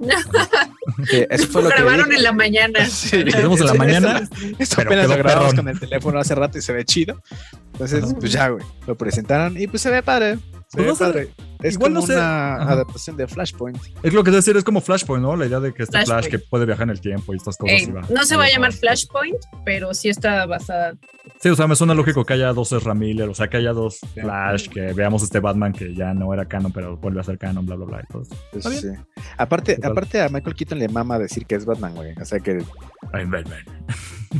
Eso 1.29 1.47
fue 1.47 1.61
Lo 1.61 1.69
lo 1.69 1.75
que 1.75 1.81
grabaron 1.81 2.11
en 2.13 2.23
la 2.23 2.31
mañana. 2.33 2.79
Sí. 2.89 3.23
Tenemos 3.23 3.59
en 3.59 3.65
la 3.67 3.71
Esto- 3.73 3.77
mañana, 3.77 4.29
Esto 4.59 4.75
pero 4.77 4.89
apenas 4.89 5.07
lo 5.07 5.17
grabamos 5.17 5.49
perrón. 5.51 5.55
con 5.65 5.67
el 5.69 5.79
teléfono 5.79 6.19
hace 6.19 6.35
rato 6.35 6.57
y 6.57 6.61
se 6.61 6.73
ve 6.73 6.83
chido. 6.85 7.21
Entonces, 7.73 8.03
Ajá. 8.03 8.13
pues 8.19 8.31
ya, 8.31 8.49
güey, 8.49 8.65
lo 8.87 8.95
presentaron 8.97 9.59
y 9.59 9.67
pues 9.67 9.81
se 9.81 9.89
ve 9.89 10.03
padre. 10.03 10.37
Se 10.67 10.77
Pues 10.77 10.85
ve 10.85 10.91
no 10.91 10.97
padre. 10.97 11.29
Es 11.63 11.73
igual 11.73 11.91
como 11.93 12.01
no 12.01 12.07
sé. 12.07 12.15
una 12.15 12.55
Ajá. 12.57 12.71
adaptación 12.73 13.17
de 13.17 13.27
Flashpoint. 13.27 13.77
Es 14.03 14.13
lo 14.13 14.23
que 14.23 14.31
decir, 14.31 14.55
es 14.55 14.63
como 14.63 14.81
Flashpoint, 14.81 15.23
¿no? 15.23 15.35
La 15.35 15.45
idea 15.47 15.59
de 15.59 15.73
que 15.73 15.83
este 15.83 16.05
Flash 16.05 16.27
que 16.27 16.37
puede 16.39 16.65
viajar 16.65 16.83
en 16.83 16.91
el 16.91 17.01
tiempo 17.01 17.33
y 17.33 17.37
estas 17.37 17.57
cosas. 17.57 17.75
Ey, 17.81 17.85
y 17.87 17.91
va- 17.91 18.01
no 18.09 18.23
se 18.23 18.37
va 18.37 18.45
a 18.45 18.49
llamar 18.49 18.71
Flashpoint, 18.73 19.37
pero 19.65 19.93
sí 19.93 20.09
está 20.09 20.45
basada. 20.45 20.93
Sí, 21.41 21.49
o 21.49 21.55
sea, 21.55 21.67
me 21.67 21.75
suena 21.75 21.93
lógico 21.95 22.23
que 22.23 22.33
haya 22.33 22.53
dos 22.53 22.71
Ezra 22.71 22.93
Miller, 22.93 23.27
o 23.29 23.33
sea, 23.33 23.47
que 23.49 23.57
haya 23.57 23.73
dos 23.73 23.95
Sí. 23.97 24.21
Flash, 24.21 24.69
que 24.69 24.93
veamos 24.93 25.23
este 25.23 25.39
Batman 25.39 25.73
que 25.73 25.93
ya 25.95 26.13
no 26.13 26.33
era 26.33 26.45
canon, 26.45 26.71
pero 26.71 26.97
vuelve 26.97 27.19
a 27.19 27.23
ser 27.23 27.37
canon, 27.39 27.65
bla, 27.65 27.75
bla, 27.75 27.85
bla. 27.85 28.01
y 28.07 28.13
todo. 28.13 28.23
Pues, 28.51 28.65
Está 28.65 28.69
bien. 28.69 28.95
sí. 29.15 29.23
Aparte, 29.37 29.79
aparte 29.83 30.21
a 30.21 30.29
Michael 30.29 30.55
Keaton 30.55 30.77
le 30.79 30.87
mama 30.87 31.17
decir 31.17 31.45
que 31.45 31.55
es 31.55 31.65
Batman, 31.65 31.95
güey. 31.95 32.13
O 32.21 32.25
sea 32.25 32.39
que 32.39 32.59
I'm 33.13 33.31
Batman. 33.31 33.63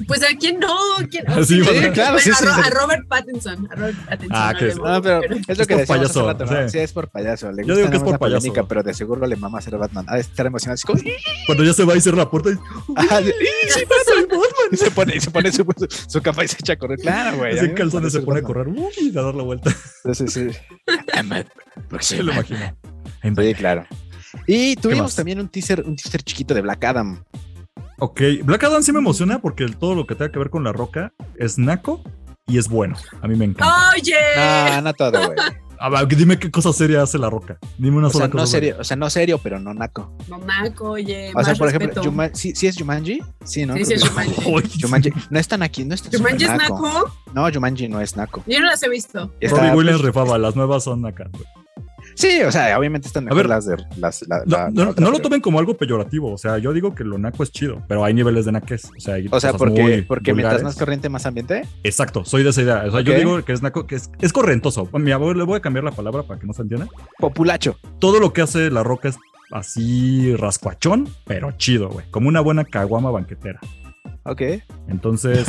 Pues 0.08 0.22
a 0.24 0.28
quién 0.40 0.60
no, 0.60 0.76
¿Quién? 1.10 1.26
Sí, 1.46 1.64
sí, 1.64 1.90
claro, 1.94 2.20
sí, 2.20 2.30
a, 2.30 2.36
sí, 2.36 2.46
Ro- 2.46 2.54
sí. 2.54 2.62
a 2.64 2.70
Robert 2.70 3.08
Pattinson. 3.08 3.68
A 3.72 3.76
Robert 3.76 3.98
Pattinson. 4.08 4.38
Ah, 4.38 4.54
no 4.54 4.60
que 4.60 4.68
es- 4.68 4.76
No, 4.78 5.02
pero 5.02 5.22
es 5.24 5.30
lo 5.30 5.36
Es 5.36 5.48
que 5.48 5.48
por 5.48 5.58
decíamos 5.58 5.80
hace 5.80 5.88
payaso, 5.88 6.28
rato, 6.28 6.46
¿no? 6.46 6.52
sí. 6.52 6.70
Sí, 6.70 6.78
es 6.80 6.94
por 6.94 7.10
payaso. 7.10 7.52
Le 7.52 7.64
Yo 7.64 7.74
gusta 7.74 7.76
digo 7.78 7.90
que 7.92 7.98
es 7.98 8.04
por 8.04 8.20
polémica, 8.20 8.52
payaso. 8.54 8.68
pero 8.68 8.84
de 8.84 8.94
seguro 8.94 9.26
le 9.28 9.36
mama 9.36 9.62
ser 9.62 9.78
Batman. 9.78 10.06
Ha 10.08 10.16
de 10.16 10.22
estar 10.22 10.46
emocionado. 10.46 10.76
así 10.76 10.86
como, 10.86 11.02
Cuando 11.48 11.64
ya 11.64 11.74
se 11.74 11.84
va 11.86 11.96
y 11.98 12.02
cierra 12.02 12.18
la 12.20 12.30
puerta 12.30 12.50
y 12.52 12.54
"Ah, 12.96 13.20
sí, 13.24 13.32
sí, 13.74 13.80
Batman". 13.90 14.30
Y 14.72 14.78
se 14.78 14.92
pone, 14.92 15.16
y 15.16 15.20
se 15.20 15.32
pone 15.32 15.52
su, 15.52 15.66
su 16.08 16.22
capa 16.22 16.44
y 16.46 16.48
se 16.48 16.58
echa 16.60 16.74
a 16.74 16.78
correr. 16.78 17.00
Claro, 17.00 17.38
güey. 17.38 17.60
me 17.60 17.74
calzones 17.74 18.14
se 18.14 18.22
pone 18.22 18.40
a 18.42 18.44
correr 18.44 18.68
uy, 18.68 18.92
y 19.00 19.18
a 19.18 19.22
dar 19.22 19.34
la 19.36 19.44
vuelta. 19.44 19.72
Sí. 20.14 20.28
Soy 20.28 20.54
Se 22.00 22.24
lo 22.24 22.32
imagino. 22.34 22.60
I'm 23.24 23.36
Sí, 23.36 23.54
claro. 23.56 23.86
Y 24.46 24.76
tuvimos 24.76 25.16
también 25.16 25.40
un 25.40 25.50
teaser, 25.50 25.82
un 25.86 25.96
teaser 25.96 26.22
chiquito 26.22 26.54
de 26.54 26.62
Black 26.62 26.84
Adam. 26.84 27.24
Ok, 28.00 28.22
Black 28.44 28.64
Adam 28.64 28.82
sí 28.84 28.92
me 28.92 29.00
emociona 29.00 29.40
porque 29.40 29.66
todo 29.68 29.96
lo 29.96 30.08
que 30.08 30.16
tenga 30.16 30.32
que 30.32 30.40
ver 30.40 30.50
con 30.50 30.64
la 30.64 30.72
roca 30.72 31.14
es 31.38 31.58
naco 31.58 32.02
y 32.48 32.58
es 32.58 32.68
bueno. 32.70 32.96
A 33.22 33.28
mí 33.28 33.36
me 33.36 33.46
encanta. 33.46 33.92
Oye, 33.96 34.16
No, 34.38 34.82
no 34.82 34.94
todo, 34.94 35.12
güey. 35.26 35.38
A 35.82 35.88
ver, 35.90 36.08
dime 36.10 36.38
qué 36.38 36.52
cosa 36.52 36.74
seria 36.74 37.02
hace 37.04 37.18
la 37.18 37.30
roca. 37.30 37.58
Dime 37.78 37.96
una 37.98 38.08
O 38.08 38.12
sola 38.12 38.26
sea, 38.26 38.32
cosa. 38.32 38.42
no 38.42 38.48
seria. 38.48 38.70
serio, 38.72 38.82
o 38.82 38.84
sea, 38.84 38.98
no 38.98 39.10
serio, 39.10 39.40
pero 39.42 39.60
no 39.62 39.74
naco. 39.74 40.14
No, 40.28 40.38
naco, 40.40 40.92
oye. 40.92 41.32
O 41.34 41.42
sea, 41.44 41.56
por 41.56 41.70
ejemplo. 41.70 42.02
Yuma- 42.04 42.32
¿sí, 42.34 42.54
sí 42.54 42.68
es 42.68 42.76
Jumanji? 42.78 43.22
Sí, 43.46 43.66
¿no? 43.66 43.76
Sí, 43.76 43.94
es 43.94 44.06
Jumanji. 44.08 44.42
Uy, 44.52 44.70
Jumanji. 44.82 45.14
No 45.30 45.40
están 45.40 45.64
aquí, 45.64 45.86
no 45.86 45.96
está 45.96 46.10
¿Jumanji 46.18 46.44
es 46.44 46.52
naco? 46.52 47.10
No, 47.34 47.50
Jumanji 47.54 47.88
no 47.88 48.02
es 48.02 48.18
naco. 48.18 48.44
Yo 48.46 48.60
no 48.60 48.66
las 48.66 48.84
he 48.84 48.90
visto. 48.90 49.32
Está, 49.40 49.56
Robbie 49.58 49.72
Williams 49.78 50.02
pues, 50.02 50.14
rifaba, 50.14 50.38
las 50.38 50.54
nuevas 50.58 50.84
son 50.84 51.06
acá. 51.06 51.30
güey. 51.32 51.46
Sí, 52.20 52.42
o 52.42 52.52
sea, 52.52 52.78
obviamente 52.78 53.08
están 53.08 53.24
mejor 53.24 53.38
ver, 53.38 53.46
las 53.48 53.66
de 53.66 53.78
las. 53.98 54.28
la- 54.28 54.44
No, 54.46 54.58
la- 54.58 54.70
no- 54.72 54.84
la 54.84 54.90
otra, 54.92 55.04
no 55.06 55.12
lo 55.12 55.20
tomen 55.20 55.40
como 55.40 55.58
algo 55.58 55.78
peyorativo. 55.78 56.34
O 56.34 56.38
sea, 56.38 56.58
yo 56.58 56.74
digo 56.74 56.94
que 56.94 57.06
lo 57.06 57.18
naco 57.18 57.44
es 57.44 57.52
chido, 57.52 57.82
pero 57.88 58.04
hay 58.04 58.14
niveles 58.14 58.44
de 58.44 58.52
naques. 58.52 58.92
O 58.98 59.00
sea, 59.00 59.14
hay 59.14 59.30
O 59.32 59.40
sea, 59.40 59.54
porque, 59.54 59.82
muy 59.82 60.02
porque 60.02 60.34
mientras 60.34 60.62
más 60.62 60.76
corriente, 60.76 61.08
más 61.08 61.26
ambiente. 61.26 61.66
Exacto, 61.84 62.26
soy 62.26 62.44
de 62.44 62.50
esa 62.50 62.62
idea. 62.62 62.84
O 62.88 62.92
sea, 62.92 63.00
yo 63.02 63.14
digo 63.14 63.42
que 63.46 63.54
es 63.54 63.62
naco, 63.62 63.88
que 63.88 63.96
es, 63.96 64.12
es 64.20 64.34
correntoso. 64.34 64.90
Mi 64.92 65.12
abuelo 65.12 65.40
le 65.40 65.46
voy 65.46 65.56
a 65.58 65.62
cambiar 65.62 65.86
la 65.86 65.92
palabra 65.92 66.24
para 66.24 66.40
que 66.42 66.46
no 66.46 66.52
se 66.52 66.62
entienda. 66.64 66.88
Populacho. 67.20 67.78
Todo 68.00 68.20
lo 68.20 68.34
que 68.34 68.42
hace 68.42 68.70
la 68.70 68.84
roca 68.84 69.08
es 69.08 69.18
así 69.52 70.36
rascuachón, 70.36 71.08
pero 71.26 71.52
chido, 71.54 71.88
güey. 71.90 72.06
Como 72.12 72.28
una 72.28 72.42
buena 72.42 72.66
caguama 72.66 73.12
banquetera. 73.12 73.60
Ok. 74.24 74.42
Entonces, 74.88 75.48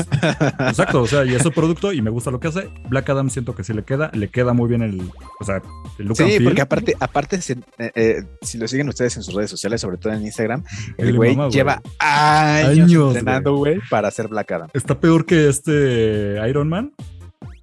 exacto, 0.60 1.02
o 1.02 1.06
sea, 1.06 1.24
y 1.24 1.34
es 1.34 1.42
su 1.42 1.50
producto 1.52 1.92
y 1.92 2.00
me 2.02 2.10
gusta 2.10 2.30
lo 2.30 2.40
que 2.40 2.48
hace. 2.48 2.68
Black 2.88 3.08
Adam 3.10 3.28
siento 3.30 3.54
que 3.54 3.64
sí 3.64 3.72
le 3.74 3.82
queda, 3.84 4.10
le 4.14 4.28
queda 4.28 4.52
muy 4.52 4.68
bien 4.68 4.82
el, 4.82 5.00
o 5.40 5.44
sea, 5.44 5.60
el 5.98 6.06
look 6.06 6.16
and 6.20 6.28
Sí, 6.30 6.36
feel. 6.38 6.44
porque 6.44 6.62
aparte, 6.62 6.96
aparte 7.00 7.42
si, 7.42 7.52
eh, 7.78 7.90
eh, 7.94 8.22
si 8.42 8.58
lo 8.58 8.66
siguen 8.68 8.88
ustedes 8.88 9.16
en 9.16 9.22
sus 9.22 9.34
redes 9.34 9.50
sociales, 9.50 9.80
sobre 9.80 9.96
todo 9.98 10.12
en 10.12 10.22
Instagram, 10.22 10.62
El 10.96 11.16
güey 11.16 11.36
lleva 11.50 11.82
años, 11.98 12.68
Años, 12.78 13.16
entrenando, 13.16 13.56
güey, 13.56 13.80
para 13.90 14.08
hacer 14.08 14.28
Black 14.28 14.52
Adam. 14.52 14.68
Está 14.72 14.98
peor 14.98 15.26
que 15.26 15.48
este 15.48 16.38
Iron 16.48 16.68
Man. 16.68 16.92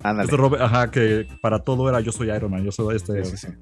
Ándale. 0.03 0.25
Este 0.25 0.37
Robert- 0.37 0.61
ajá, 0.61 0.91
que 0.91 1.27
para 1.41 1.59
todo 1.59 1.89
era 1.89 1.99
yo 2.01 2.11
soy 2.11 2.29
Iron 2.31 2.51
Man, 2.51 2.63
yo 2.63 2.71
soy 2.71 2.95
este. 2.95 3.25
Sí, 3.25 3.37
sí, 3.37 3.47
sí. 3.47 3.53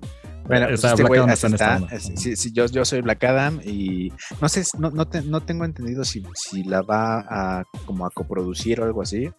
Bueno, 0.48 0.66
O 0.66 0.70
pues 0.70 0.82
sea, 0.82 0.92
este 0.92 1.04
Black 1.04 1.08
güey 1.10 1.20
Adam 1.22 1.54
está. 1.54 1.82
Es- 1.92 2.12
sí, 2.16 2.36
sí, 2.36 2.52
yo, 2.52 2.66
yo 2.68 2.86
soy 2.86 3.02
Black 3.02 3.24
Adam 3.24 3.60
y 3.66 4.12
no 4.42 4.48
sé, 4.50 4.64
no, 4.78 4.92
no, 4.92 5.08
te- 5.08 5.24
no 5.24 5.42
tengo 5.42 5.66
entendido 5.66 6.04
si, 6.06 6.24
si 6.36 6.64
la 6.64 6.82
va 6.82 7.20
a 7.30 7.64
como 7.86 8.06
a 8.06 8.12
coproducir 8.12 8.80
o 8.80 8.84
algo 8.84 9.02
así. 9.02 9.30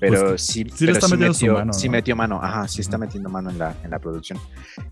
Pero 0.00 0.28
Pues, 0.30 0.42
sí, 0.46 0.64
sí 0.74 0.86
le 0.86 0.92
pero 0.92 0.92
está 0.94 1.08
metiendo 1.08 1.34
su 1.34 1.44
metió, 1.44 1.54
mano, 1.58 1.72
sí 1.74 1.86
¿no? 1.88 1.92
metió 1.92 2.16
mano, 2.16 2.40
ajá, 2.42 2.66
sí 2.68 2.80
está 2.80 2.96
metiendo 2.98 3.28
mano 3.28 3.50
en 3.50 3.58
la, 3.58 3.74
en 3.84 3.90
la 3.90 3.98
producción. 3.98 4.38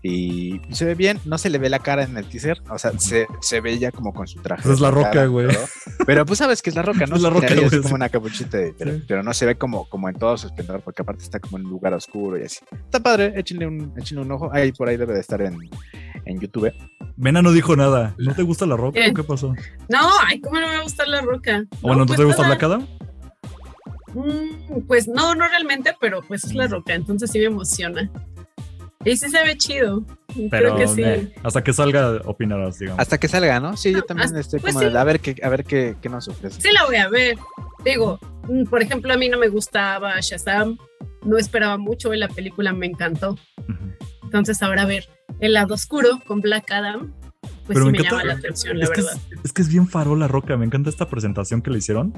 Y 0.01 0.61
se 0.71 0.85
ve 0.85 0.95
bien, 0.95 1.19
no 1.25 1.37
se 1.37 1.49
le 1.49 1.57
ve 1.57 1.69
la 1.69 1.79
cara 1.79 2.03
en 2.03 2.15
el 2.17 2.25
teaser, 2.25 2.61
o 2.69 2.77
sea, 2.77 2.91
se, 2.99 3.27
se 3.41 3.59
ve 3.61 3.77
ya 3.79 3.91
como 3.91 4.13
con 4.13 4.27
su 4.27 4.39
traje. 4.41 4.63
Pues 4.63 4.75
es 4.75 4.81
la 4.81 4.91
roca, 4.91 5.25
güey. 5.25 5.47
Pero, 5.47 5.59
pero, 6.05 6.25
pues 6.25 6.39
sabes 6.39 6.61
que 6.61 6.69
es 6.69 6.75
la 6.75 6.83
roca, 6.83 7.05
¿no? 7.07 7.15
Es 7.19 7.21
la 7.23 7.29
roca, 7.31 7.47
güey, 7.53 7.69
como 7.69 7.87
sí. 7.89 7.93
una 7.93 8.09
capuchita, 8.09 8.57
de- 8.57 8.73
pero, 8.77 8.91
Sí. 8.93 9.03
pero 9.07 9.23
no 9.23 9.33
se 9.33 9.45
ve 9.45 9.55
como, 9.57 9.89
como 9.89 10.09
en 10.09 10.15
todo 10.15 10.37
su 10.37 10.47
esplendor, 10.47 10.81
porque 10.81 11.01
aparte 11.01 11.23
está 11.23 11.39
como 11.39 11.57
en 11.57 11.65
un 11.65 11.71
lugar 11.71 11.93
oscuro 11.93 12.37
y 12.39 12.43
así. 12.43 12.59
Está 12.71 12.99
padre, 12.99 13.33
échenle 13.35 13.65
un, 13.67 13.93
échenle 13.97 14.23
un 14.23 14.31
ojo. 14.31 14.49
Ahí 14.53 14.71
por 14.71 14.87
ahí 14.89 14.97
debe 14.97 15.13
de 15.13 15.19
estar 15.21 15.41
en, 15.41 15.57
en 16.25 16.39
YouTube. 16.39 16.71
Vena 17.17 17.41
no 17.41 17.51
dijo 17.51 17.75
nada. 17.75 18.15
¿No 18.17 18.33
te 18.35 18.43
gusta 18.43 18.65
la 18.65 18.77
roca? 18.77 18.99
¿Qué? 19.03 19.09
o 19.11 19.13
¿Qué 19.13 19.23
pasó? 19.23 19.53
No, 19.89 19.99
ay, 20.25 20.39
¿cómo 20.39 20.59
no 20.59 20.67
me 20.67 20.73
va 20.75 20.79
a 20.79 20.83
gustar 20.83 21.07
la 21.07 21.21
roca? 21.21 21.63
O 21.81 21.87
bueno, 21.87 21.99
¿no 22.01 22.05
pues 22.05 22.17
te 22.17 22.23
gusta 22.25 22.43
nada. 22.43 22.55
Black 22.55 22.63
Adam? 22.63 22.87
Mm, 24.13 24.81
pues 24.87 25.07
no, 25.07 25.35
no 25.35 25.47
realmente, 25.47 25.95
pero 25.99 26.21
pues 26.21 26.43
es 26.43 26.53
la 26.55 26.67
roca, 26.67 26.93
entonces 26.93 27.31
sí 27.31 27.39
me 27.39 27.45
emociona. 27.45 28.09
Y 29.05 29.15
sí 29.15 29.29
se 29.29 29.41
ve 29.43 29.57
chido. 29.57 30.03
Pero 30.51 30.75
Creo 30.75 30.75
que 30.75 30.87
sí. 30.87 31.01
eh, 31.03 31.33
hasta 31.41 31.63
que 31.63 31.71
salga 31.71 32.19
opinarás, 32.25 32.79
digamos. 32.79 32.99
Hasta 32.99 33.17
que 33.17 33.27
salga, 33.29 33.59
¿no? 33.61 33.77
Sí, 33.77 33.93
yo 33.93 34.03
también 34.03 34.25
hasta- 34.27 34.39
estoy 34.41 34.59
pues 34.59 34.73
como 34.75 34.89
de 34.89 34.97
a 34.99 35.03
ver 35.05 35.19
qué, 35.21 35.35
a 35.41 35.47
ver 35.49 35.63
qué, 35.63 35.95
qué 36.01 36.09
nos 36.09 36.27
ofrece. 36.27 36.59
Sí 36.61 36.69
la 36.73 36.85
voy 36.85 36.97
a 36.97 37.07
ver. 37.07 37.37
Digo, 37.85 38.19
mm, 38.49 38.63
por 38.65 38.81
ejemplo, 38.81 39.13
a 39.13 39.17
mí 39.17 39.29
no 39.29 39.37
me 39.37 39.47
gustaba 39.47 40.19
Shazam. 40.19 40.77
No 41.23 41.37
esperaba 41.37 41.77
mucho 41.77 42.13
y 42.13 42.17
la 42.17 42.27
película 42.27 42.73
me 42.73 42.87
encantó. 42.87 43.37
Entonces 44.23 44.61
ahora 44.61 44.81
a 44.83 44.85
ver 44.85 45.07
el 45.39 45.53
lado 45.53 45.73
oscuro 45.75 46.19
con 46.27 46.41
Black 46.41 46.69
Adam, 46.71 47.13
pues 47.69 47.75
Pero 47.77 47.85
sí 47.85 47.91
me 47.91 47.91
me, 47.91 47.97
encanta- 47.99 48.17
llama 48.23 48.33
la 48.33 48.39
atención, 48.39 48.77
la 48.79 48.83
Es 48.85 48.89
que 48.89 49.01
verdad. 49.01 49.17
es, 49.31 49.39
es 49.45 49.53
que 49.53 49.61
es 49.61 49.67
bien 49.69 49.87
farol 49.87 50.19
la 50.19 50.27
roca. 50.27 50.57
Me 50.57 50.65
encanta 50.65 50.89
esta 50.89 51.07
presentación 51.07 51.61
que 51.61 51.69
le 51.69 51.77
hicieron. 51.77 52.13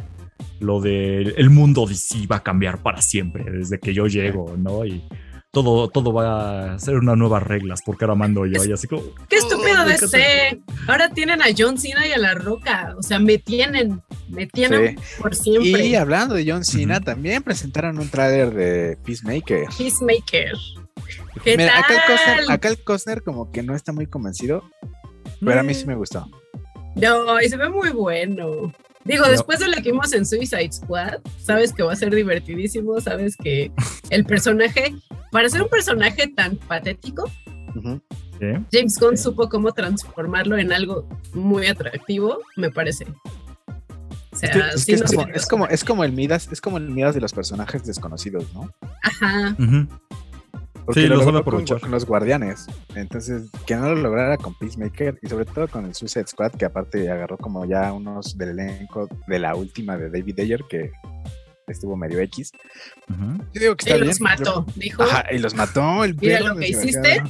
Lo 0.62 0.80
de 0.80 1.22
el 1.38 1.49
mundo 1.49 1.86
DC 1.86 2.26
va 2.32 2.38
a 2.38 2.43
cambiar 2.43 2.82
para 2.82 3.02
siempre 3.02 3.43
desde 3.52 3.80
que 3.80 3.93
yo 3.93 4.08
llego, 4.08 4.56
¿no? 4.58 4.86
Y 4.86 5.04
todo, 5.52 5.89
todo 5.89 6.14
va 6.14 6.76
a 6.76 6.80
ser 6.80 6.95
unas 6.95 7.18
nuevas 7.18 7.43
reglas 7.43 7.82
porque 7.86 8.06
ahora 8.06 8.16
mando 8.16 8.45
yo. 8.45 8.64
Y 8.64 8.72
así 8.72 8.88
como. 8.88 9.04
Qué 9.28 9.36
estúpido 9.36 9.82
Oh, 9.82 9.86
me 9.86 9.91
de 9.91 9.97
ser. 9.97 10.60
Ahora 10.88 11.10
tienen 11.10 11.41
a 11.41 11.45
John 11.58 11.78
Cena 11.78 12.08
y 12.08 12.14
a 12.14 12.18
La 12.18 12.34
Roca. 12.34 12.95
O 12.97 13.04
sea, 13.04 13.20
me 13.20 13.38
tienen, 13.38 14.02
me 14.30 14.47
tienen 14.47 14.97
por 15.20 15.36
siempre. 15.36 15.86
Y 15.86 15.95
hablando 15.95 16.36
de 16.36 16.49
John 16.49 16.64
Cena, 16.64 17.02
también 17.02 17.43
presentaron 17.43 17.99
un 17.99 18.08
tráiler 18.10 18.54
de 18.54 18.97
Peacemaker. 19.04 19.66
Peacemaker. 19.78 20.54
¿Qué 21.43 21.58
Mira, 21.58 21.80
acá 21.80 21.93
el? 21.95 21.99
Costner, 22.08 22.52
acá 22.52 22.68
el 22.70 22.84
Costner 22.84 23.24
como 23.24 23.52
que 23.52 23.64
no 23.64 23.76
está 23.76 23.91
muy 23.93 24.06
convencido, 24.06 24.64
pero 25.45 25.59
a 25.59 25.63
mí 25.63 25.73
sí 25.73 25.85
me 25.85 25.95
gustó. 25.95 26.27
No, 26.95 27.39
y 27.41 27.47
se 27.49 27.57
ve 27.57 27.69
muy 27.69 27.89
bueno. 27.91 28.71
Digo, 29.03 29.25
No. 29.25 29.31
después 29.31 29.59
de 29.59 29.67
lo 29.67 29.75
que 29.77 29.91
vimos 29.91 30.13
en 30.13 30.25
Suicide 30.25 30.71
Squad, 30.71 31.19
sabes 31.43 31.73
que 31.73 31.81
va 31.83 31.93
a 31.93 31.95
ser 31.95 32.13
divertidísimo, 32.13 32.99
sabes 33.01 33.35
que 33.35 33.71
el 34.09 34.25
personaje, 34.25 34.93
para 35.31 35.49
ser 35.49 35.63
un 35.63 35.69
personaje 35.69 36.27
tan 36.35 36.57
patético. 36.57 37.29
James 38.71 38.97
Gunn 38.99 39.17
Sí. 39.17 39.23
supo 39.23 39.49
cómo 39.49 39.71
transformarlo 39.71 40.57
en 40.57 40.71
algo 40.73 41.07
muy 41.33 41.67
atractivo, 41.67 42.39
me 42.57 42.69
parece. 42.69 43.05
O 44.31 44.35
sea, 44.35 44.49
Es 44.49 44.55
que, 44.55 44.59
es, 44.75 44.81
sí 44.81 44.85
que 44.85 44.93
es 44.95 45.01
nos 45.01 45.11
como, 45.13 45.27
es, 45.33 45.45
como, 45.47 45.67
es 45.67 45.83
como 45.83 46.03
el 46.03 46.11
Midas, 46.13 46.49
es 46.51 46.61
como 46.61 46.77
el 46.77 46.89
Midas 46.89 47.15
de 47.15 47.21
los 47.21 47.33
personajes 47.33 47.83
desconocidos, 47.85 48.45
¿no? 48.53 48.71
Ajá. 49.03 49.55
Ujú. 49.59 49.87
Porque 50.93 51.01
Sí, 51.01 51.07
lo 51.07 51.19
sabe 51.19 51.31
logró 51.33 51.43
con, 51.65 51.79
con 51.79 51.91
los 51.91 52.05
guardianes. 52.05 52.67
Entonces, 52.95 53.49
que 53.65 53.75
no 53.75 53.89
lo 53.89 53.95
lograra 53.95 54.37
con 54.37 54.53
Peacemaker 54.57 55.17
y 55.21 55.27
sobre 55.29 55.45
todo 55.45 55.67
con 55.67 55.85
el 55.85 55.93
Suicide 55.95 56.27
Squad, 56.27 56.51
que 56.51 56.65
aparte 56.65 57.09
agarró 57.09 57.37
como 57.37 57.65
ya 57.65 57.91
unos 57.93 58.37
del 58.37 58.49
elenco 58.59 59.07
de 59.27 59.39
la 59.39 59.55
última 59.55 59.97
de 59.97 60.09
David 60.09 60.39
Ayer, 60.39 60.61
que 60.69 60.91
estuvo 61.67 61.95
medio 61.95 62.19
X. 62.19 62.51
Yo 63.07 63.59
digo 63.61 63.75
que 63.75 63.85
Y 63.89 63.93
está 63.93 63.95
bien. 63.95 64.07
los 64.07 64.21
mató, 64.21 64.65
dijo. 64.75 65.03
Ajá, 65.03 65.23
y 65.31 65.37
los 65.39 65.53
mató 65.55 66.03
el 66.03 66.15
Mira 66.15 66.39
lo 66.41 66.55
que 66.55 66.67
hiciste. 66.69 67.23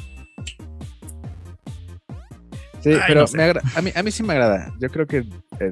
Sí, 2.84 2.90
Ay, 2.94 3.00
pero 3.08 3.22
no 3.22 3.28
sé. 3.28 3.38
me 3.38 3.44
agra- 3.44 3.62
a, 3.76 3.82
mí, 3.82 3.92
a 3.96 4.02
mí 4.04 4.12
sí 4.12 4.24
me 4.24 4.34
agrada. 4.34 4.74
Yo 4.80 4.90
creo 4.90 5.06
que 5.06 5.18
eh, 5.60 5.72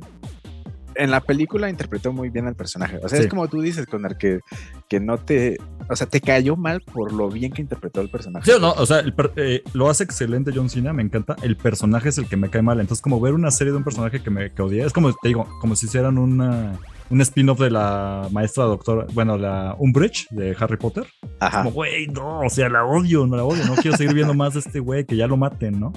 en 0.99 1.11
la 1.11 1.21
película 1.21 1.69
interpretó 1.69 2.13
muy 2.13 2.29
bien 2.29 2.45
al 2.47 2.55
personaje. 2.55 2.97
O 3.01 3.09
sea, 3.09 3.17
Sí. 3.17 3.23
es 3.25 3.29
como 3.29 3.47
tú 3.47 3.61
dices, 3.61 3.85
con 3.87 4.05
el 4.05 4.17
que, 4.17 4.39
que 4.87 4.99
no 4.99 5.17
te. 5.17 5.57
O 5.89 5.95
sea, 5.95 6.05
te 6.07 6.21
cayó 6.21 6.55
mal 6.55 6.81
por 6.81 7.11
lo 7.11 7.29
bien 7.29 7.51
que 7.51 7.61
interpretó 7.61 8.01
el 8.01 8.09
personaje. 8.09 8.45
Sí 8.45 8.51
o 8.51 8.59
no, 8.59 8.71
o 8.73 8.85
sea, 8.85 8.99
el 8.99 9.13
eh, 9.35 9.63
lo 9.73 9.89
hace 9.89 10.03
excelente 10.03 10.51
John 10.53 10.69
Cena, 10.69 10.93
me 10.93 11.01
encanta. 11.01 11.35
El 11.41 11.55
personaje 11.57 12.09
es 12.09 12.17
el 12.17 12.27
que 12.27 12.37
me 12.37 12.49
cae 12.49 12.61
mal. 12.61 12.79
Entonces, 12.79 13.01
como 13.01 13.19
ver 13.19 13.33
una 13.33 13.49
serie 13.51 13.71
de 13.71 13.77
un 13.77 13.83
personaje 13.83 14.21
que 14.21 14.29
me 14.29 14.51
que 14.51 14.61
odié, 14.61 14.85
es 14.85 14.93
como 14.93 15.11
te 15.11 15.27
digo, 15.29 15.47
como 15.61 15.75
si 15.75 15.85
hicieran 15.87 16.17
una, 16.17 16.73
un 17.09 17.21
spin-off 17.21 17.59
de 17.59 17.71
la 17.71 18.27
maestra 18.31 18.65
doctora, 18.65 19.05
bueno, 19.13 19.37
la 19.37 19.75
Umbridge 19.79 20.27
de 20.29 20.55
Harry 20.59 20.77
Potter. 20.77 21.05
Ajá. 21.39 21.59
Como, 21.63 21.71
güey, 21.71 22.07
no, 22.07 22.41
o 22.41 22.49
sea, 22.49 22.69
la 22.69 22.85
odio, 22.85 23.25
no 23.25 23.35
la 23.37 23.43
odio, 23.43 23.65
no 23.65 23.75
quiero 23.75 23.97
seguir 23.97 24.13
viendo 24.13 24.33
más 24.33 24.53
de 24.53 24.59
este 24.59 24.79
güey, 24.79 25.05
que 25.05 25.15
ya 25.15 25.25
lo 25.27 25.37
maten, 25.37 25.79
¿no? 25.79 25.93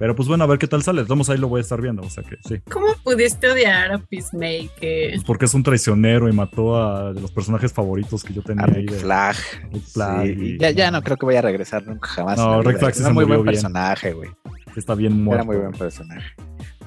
Pero 0.00 0.16
pues 0.16 0.26
bueno, 0.28 0.44
a 0.44 0.46
ver 0.46 0.58
qué 0.58 0.66
tal 0.66 0.82
sale. 0.82 1.02
Vamos 1.04 1.28
ahí 1.28 1.36
lo 1.36 1.46
voy 1.48 1.58
a 1.58 1.60
estar 1.60 1.78
viendo, 1.80 2.00
o 2.02 2.08
sea 2.08 2.24
que 2.24 2.36
sí. 2.48 2.58
¿Cómo 2.72 2.86
pudiste 3.04 3.50
odiar 3.50 3.92
a 3.92 3.98
Peacemaker? 3.98 5.10
Pues 5.10 5.24
porque 5.24 5.44
es 5.44 5.52
un 5.52 5.62
traicionero 5.62 6.26
y 6.26 6.32
mató 6.32 6.74
a 6.82 7.12
de 7.12 7.20
los 7.20 7.30
personajes 7.30 7.70
favoritos 7.70 8.24
que 8.24 8.32
yo 8.32 8.40
tenía 8.42 8.64
A 8.64 8.68
ahí. 8.68 8.74
Rick 8.76 8.90
de- 8.92 8.98
Flag. 8.98 9.36
Rick 9.70 9.82
Flag 9.84 10.22
Sí, 10.26 10.34
y- 10.38 10.58
ya, 10.58 10.70
ya 10.70 10.90
no 10.90 11.02
creo 11.02 11.18
que 11.18 11.26
vaya 11.26 11.40
a 11.40 11.42
regresar 11.42 11.86
nunca 11.86 12.08
jamás. 12.08 12.38
No, 12.38 12.62
Rick. 12.62 12.78
Flag 12.78 12.94
sí 12.94 13.02
se 13.02 13.12
muy 13.12 13.26
buen 13.26 13.42
bien. 13.42 13.52
personaje, 13.52 14.14
güey. 14.14 14.30
Está 14.74 14.94
bien 14.94 15.22
muerto. 15.22 15.42
Era 15.42 15.44
muy 15.44 15.56
buen 15.58 15.72
personaje. 15.78 16.30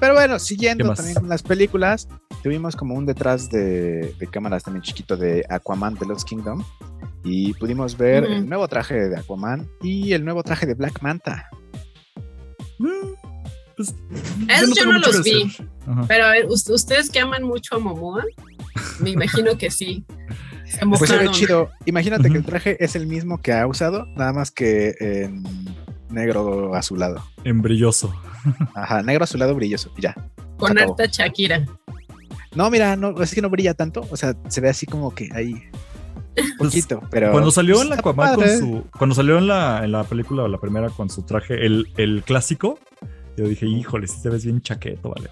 Pero 0.00 0.14
bueno, 0.14 0.34
¿Qué 0.34 0.40
siguiendo 0.40 0.92
también 0.92 1.14
con 1.14 1.28
las 1.28 1.44
películas, 1.44 2.08
tuvimos 2.42 2.74
como 2.74 2.94
un 2.94 3.06
detrás 3.06 3.48
de, 3.48 4.12
de 4.18 4.26
cámaras 4.26 4.64
también 4.64 4.82
chiquito 4.82 5.16
de 5.16 5.44
Aquaman 5.48 5.94
The 5.96 6.04
Lost 6.06 6.28
Kingdom. 6.28 6.64
Y 7.22 7.52
pudimos 7.54 7.96
ver 7.96 8.24
el 8.24 8.48
nuevo 8.48 8.66
traje 8.66 9.08
de 9.08 9.16
Aquaman 9.18 9.68
y 9.82 10.12
el 10.14 10.24
nuevo 10.24 10.42
traje 10.42 10.66
de 10.66 10.74
Black 10.74 11.00
Manta. 11.00 11.48
Pues, 13.76 13.94
Esos 14.48 14.74
yo 14.76 14.86
no 14.86 14.98
los 14.98 15.22
vi. 15.22 15.50
Ajá. 15.86 16.04
Pero 16.06 16.24
a 16.26 16.30
ver, 16.30 16.46
¿ust- 16.46 16.72
ustedes 16.72 17.10
que 17.10 17.18
aman 17.20 17.42
mucho 17.42 17.76
a 17.76 17.78
Momoa, 17.78 18.24
me 19.00 19.10
imagino 19.10 19.56
que 19.58 19.70
sí. 19.70 20.04
Se 20.66 20.86
Pues 20.86 21.08
se 21.10 21.18
ve 21.18 21.30
chido. 21.30 21.70
Imagínate 21.84 22.30
que 22.30 22.38
el 22.38 22.44
traje 22.44 22.76
es 22.82 22.96
el 22.96 23.06
mismo 23.06 23.40
que 23.40 23.52
ha 23.52 23.66
usado, 23.66 24.06
nada 24.16 24.32
más 24.32 24.50
que 24.50 24.94
en 25.00 25.44
negro 26.08 26.74
azulado. 26.74 27.24
En 27.44 27.62
brilloso. 27.62 28.14
Ajá, 28.74 29.02
negro 29.02 29.24
azulado 29.24 29.54
brilloso. 29.54 29.92
ya. 29.98 30.14
con 30.56 30.78
harta 30.78 31.06
Shakira. 31.06 31.66
No, 32.54 32.70
mira, 32.70 32.94
no, 32.94 33.20
es 33.22 33.34
que 33.34 33.42
no 33.42 33.50
brilla 33.50 33.74
tanto. 33.74 34.06
O 34.10 34.16
sea, 34.16 34.36
se 34.48 34.60
ve 34.60 34.68
así 34.68 34.86
como 34.86 35.12
que 35.14 35.28
ahí. 35.34 35.62
Poquito, 36.58 37.00
pero. 37.10 37.32
Cuando 37.32 37.50
salió 37.50 37.80
en 37.82 37.90
la 37.90 37.96
Aquaman 37.96 38.34
con 38.34 38.48
su. 38.48 38.84
Cuando 38.96 39.14
salió 39.14 39.38
en 39.38 39.46
la, 39.46 39.84
en 39.84 39.92
la 39.92 40.04
película, 40.04 40.46
la 40.48 40.58
primera 40.58 40.90
con 40.90 41.10
su 41.10 41.22
traje, 41.22 41.64
el, 41.64 41.92
el 41.96 42.22
clásico, 42.24 42.78
yo 43.36 43.46
dije, 43.46 43.66
híjole, 43.66 44.06
si 44.06 44.22
te 44.22 44.30
ves 44.30 44.44
bien 44.44 44.60
chaqueto, 44.60 45.10
vale. 45.10 45.28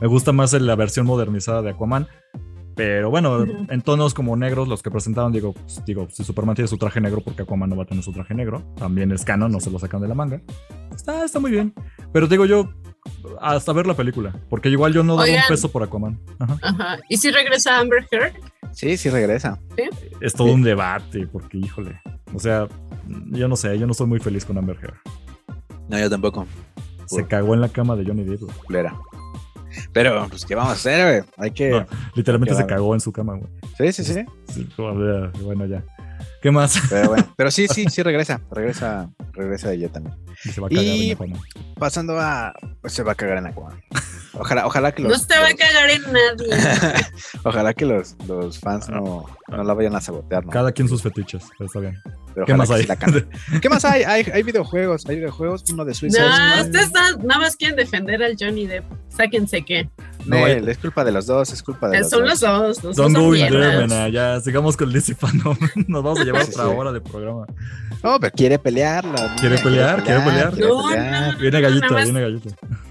Me 0.00 0.06
gusta 0.06 0.32
más 0.32 0.52
la 0.52 0.74
versión 0.74 1.06
modernizada 1.06 1.62
de 1.62 1.70
Aquaman. 1.70 2.08
Pero 2.74 3.10
bueno, 3.10 3.44
en 3.44 3.82
tonos 3.82 4.14
como 4.14 4.34
negros, 4.34 4.66
los 4.66 4.82
que 4.82 4.90
presentaron, 4.90 5.30
digo, 5.30 5.52
pues, 5.52 5.84
digo, 5.84 6.08
si 6.10 6.24
Superman 6.24 6.54
tiene 6.54 6.68
su 6.68 6.78
traje 6.78 7.02
negro, 7.02 7.20
porque 7.20 7.42
Aquaman 7.42 7.68
no 7.68 7.76
va 7.76 7.82
a 7.82 7.86
tener 7.86 8.02
su 8.02 8.12
traje 8.12 8.34
negro. 8.34 8.62
También 8.76 9.12
es 9.12 9.24
canon, 9.24 9.52
no 9.52 9.60
se 9.60 9.70
lo 9.70 9.78
sacan 9.78 10.00
de 10.00 10.08
la 10.08 10.14
manga. 10.14 10.40
Está, 10.94 11.24
está 11.24 11.38
muy 11.38 11.50
bien. 11.50 11.74
Pero 12.12 12.26
digo 12.26 12.46
yo, 12.46 12.70
hasta 13.40 13.72
ver 13.72 13.86
la 13.86 13.94
película, 13.94 14.34
porque 14.48 14.70
igual 14.70 14.94
yo 14.94 15.02
no 15.02 15.16
doy 15.16 15.30
un 15.32 15.42
peso 15.48 15.70
por 15.70 15.82
Aquaman. 15.82 16.18
Ajá. 16.38 16.58
Ajá. 16.62 16.98
¿Y 17.08 17.18
si 17.18 17.30
regresa 17.30 17.78
Amber 17.78 18.06
Heard? 18.10 18.32
Sí, 18.72 18.96
sí 18.96 19.10
regresa. 19.10 19.58
Es 20.20 20.34
todo 20.34 20.48
Sí. 20.48 20.54
un 20.54 20.62
debate, 20.62 21.26
porque 21.26 21.58
híjole. 21.58 22.00
O 22.34 22.38
sea, 22.38 22.66
yo 23.30 23.48
no 23.48 23.56
sé, 23.56 23.78
yo 23.78 23.86
no 23.86 23.94
soy 23.94 24.06
muy 24.06 24.18
feliz 24.20 24.44
con 24.44 24.56
Amber 24.58 24.76
Heard. 24.82 24.94
No, 25.88 25.98
yo 25.98 26.08
tampoco. 26.08 26.46
Se 27.06 27.26
cagó 27.26 27.54
en 27.54 27.60
la 27.60 27.68
cama 27.68 27.94
de 27.96 28.04
Johnny 28.06 28.24
Depp. 28.24 28.42
Culera. 28.64 28.96
Pero, 29.92 30.26
pues, 30.28 30.44
¿qué 30.44 30.54
vamos 30.54 30.70
a 30.72 30.74
hacer, 30.74 31.22
güey? 31.22 31.30
Hay 31.38 31.50
que. 31.50 31.70
No, 31.70 31.86
literalmente 32.14 32.54
se 32.54 32.66
cagó 32.66 32.94
en 32.94 33.00
su 33.00 33.12
cama, 33.12 33.34
güey. 33.36 33.50
Sí, 33.92 34.04
sí, 34.04 34.14
sí. 34.14 34.24
Sí, 34.48 34.68
Bueno, 34.76 35.66
ya. 35.66 35.82
¿Qué 36.42 36.50
más? 36.50 36.76
Pero 36.90 37.08
bueno. 37.10 37.32
Pero 37.36 37.50
sí, 37.50 37.68
sí, 37.68 37.86
sí 37.88 38.02
regresa. 38.04 38.40
Regresa, 38.50 39.08
regresa 39.32 39.72
ella 39.72 39.88
también. 39.88 40.16
Y 40.44 40.48
se 40.50 40.60
va 40.60 40.66
a 40.66 40.70
cagar 40.70 40.84
Y- 40.84 41.10
en 41.10 41.16
Aquaman. 41.16 41.40
Pasando 41.78 42.18
a. 42.20 42.52
Pues 42.80 42.92
se 42.92 43.02
va 43.02 43.12
a 43.12 43.14
cagar 43.14 43.38
en 43.38 43.46
Aquaman. 43.46 43.80
Ojalá, 44.34 44.66
ojalá 44.66 44.92
que 44.92 45.02
los. 45.02 45.12
No 45.12 45.18
se 45.18 45.38
va 45.40 45.48
a 45.48 45.54
cagar 45.54 45.90
en 45.90 46.02
nadie. 46.12 47.04
ojalá 47.44 47.74
que 47.74 47.84
los, 47.86 48.16
los 48.26 48.58
fans 48.58 48.88
no, 48.88 49.26
no 49.48 49.62
la 49.64 49.74
vayan 49.74 49.94
a 49.94 50.00
sabotear, 50.00 50.44
¿no? 50.44 50.50
Cada 50.50 50.72
quien 50.72 50.88
sus 50.88 51.02
fetiches, 51.02 51.44
pero 51.58 51.66
está 51.66 51.80
bien. 51.80 51.98
Pero 52.34 52.46
¿Qué 52.46 52.54
más 52.54 52.70
hay? 52.70 52.86
¿Qué 53.60 53.68
más 53.68 53.84
hay? 53.84 54.02
hay? 54.04 54.24
Hay 54.32 54.42
videojuegos, 54.42 55.04
hay 55.06 55.16
videojuegos, 55.16 55.64
uno 55.70 55.84
de 55.84 55.92
Suicide 55.92 56.22
No, 56.22 56.62
ustedes 56.62 56.90
na- 56.92 57.16
nada 57.22 57.40
más 57.40 57.56
quieren 57.56 57.76
defender 57.76 58.22
al 58.22 58.34
Johnny 58.40 58.66
Depp. 58.66 58.84
Sáquense 59.10 59.62
que. 59.62 59.88
No, 60.26 60.36
Nel, 60.36 60.68
es 60.68 60.78
culpa 60.78 61.04
de 61.04 61.12
los 61.12 61.26
dos, 61.26 61.52
es 61.52 61.62
culpa 61.62 61.88
de 61.88 61.98
los 62.00 62.10
Son 62.10 62.20
dos. 62.20 62.30
los 62.30 62.40
dos. 62.40 62.62
Los 62.62 62.82
dos 62.82 62.96
Don't 62.96 63.14
son 63.16 63.24
go 63.24 63.34
in 63.34 63.48
there. 63.48 64.12
Ya, 64.12 64.40
sigamos 64.40 64.76
con 64.76 64.92
DC 64.92 65.14
Fandom. 65.14 65.56
Nos 65.88 66.02
vamos 66.02 66.20
a 66.20 66.24
llevar 66.24 66.44
Sí, 66.44 66.50
otra 66.52 66.64
sí. 66.64 66.70
hora 66.76 66.92
de 66.92 67.00
programa. 67.00 67.46
No, 68.02 68.18
pero 68.20 68.32
quiere 68.34 68.58
pelearla. 68.58 69.34
¿Quiere 69.40 69.58
pelear? 69.58 70.02
¿Quiere 70.02 70.20
pelear? 70.20 70.52
quiere 70.52 70.68
No, 70.68 70.82
pelear. 70.88 71.32
no. 71.34 71.38
Viene 71.38 71.60
gallita, 71.60 71.88
más. 71.88 72.04
viene 72.04 72.20
gallita. 72.20 72.50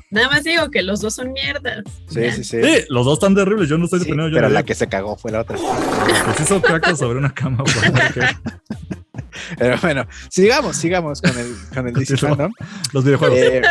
Nada 0.09 0.27
más 0.29 0.43
digo 0.43 0.69
que 0.69 0.81
los 0.83 0.99
dos 0.99 1.13
son 1.15 1.31
mierdas. 1.31 1.83
Sí, 2.07 2.19
Ya. 2.21 2.33
sí, 2.33 2.43
sí. 2.43 2.61
Sí, 2.61 2.85
los 2.89 3.05
dos 3.05 3.13
están 3.13 3.33
terribles. 3.33 3.69
Yo 3.69 3.77
no 3.77 3.85
estoy 3.85 3.99
Sí, 3.99 4.05
defendiendo 4.05 4.35
pero 4.35 4.49
la 4.49 4.63
que 4.63 4.75
se 4.75 4.87
cagó 4.87 5.15
fue 5.15 5.31
la 5.31 5.41
otra. 5.41 5.57
Que 5.57 6.33
se 6.35 6.43
hizo 6.43 6.61
caca 6.61 6.95
sobre 6.95 7.17
una 7.19 7.33
cama. 7.33 7.63
por 7.63 7.73
Pero 9.57 9.77
bueno, 9.81 10.05
sigamos, 10.29 10.75
sigamos 10.77 11.21
con 11.21 11.37
el, 11.37 11.55
con 11.73 11.87
el 11.87 11.93
DC. 11.93 12.17
Fandom. 12.17 12.51
Los 12.93 13.03
videojuegos. 13.03 13.37
Eh, 13.39 13.61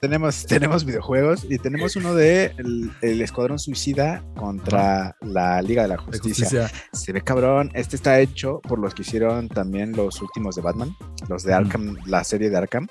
tenemos, 0.00 0.46
tenemos 0.46 0.84
videojuegos 0.84 1.46
y 1.48 1.58
tenemos 1.58 1.96
uno 1.96 2.14
de 2.14 2.52
el, 2.58 2.90
el 3.02 3.20
Escuadrón 3.20 3.58
Suicida 3.58 4.22
contra 4.36 5.16
la 5.20 5.60
Liga 5.62 5.82
de 5.82 5.88
la 5.88 5.98
Justicia. 5.98 6.46
justicia. 6.46 6.80
Se 6.92 7.12
ve 7.12 7.22
cabrón. 7.22 7.70
Este 7.74 7.96
está 7.96 8.20
hecho 8.20 8.60
por 8.60 8.78
los 8.78 8.94
que 8.94 9.02
hicieron 9.02 9.48
también 9.48 9.92
los 9.92 10.20
últimos 10.22 10.56
de 10.56 10.62
Batman, 10.62 10.96
los 11.28 11.42
de. 11.42 11.54
Arkham, 11.54 11.96
la 12.06 12.24
serie 12.24 12.50
de 12.50 12.56
Arkham. 12.56 12.86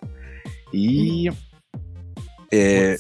Y. 0.72 1.30
eh, 2.52 2.98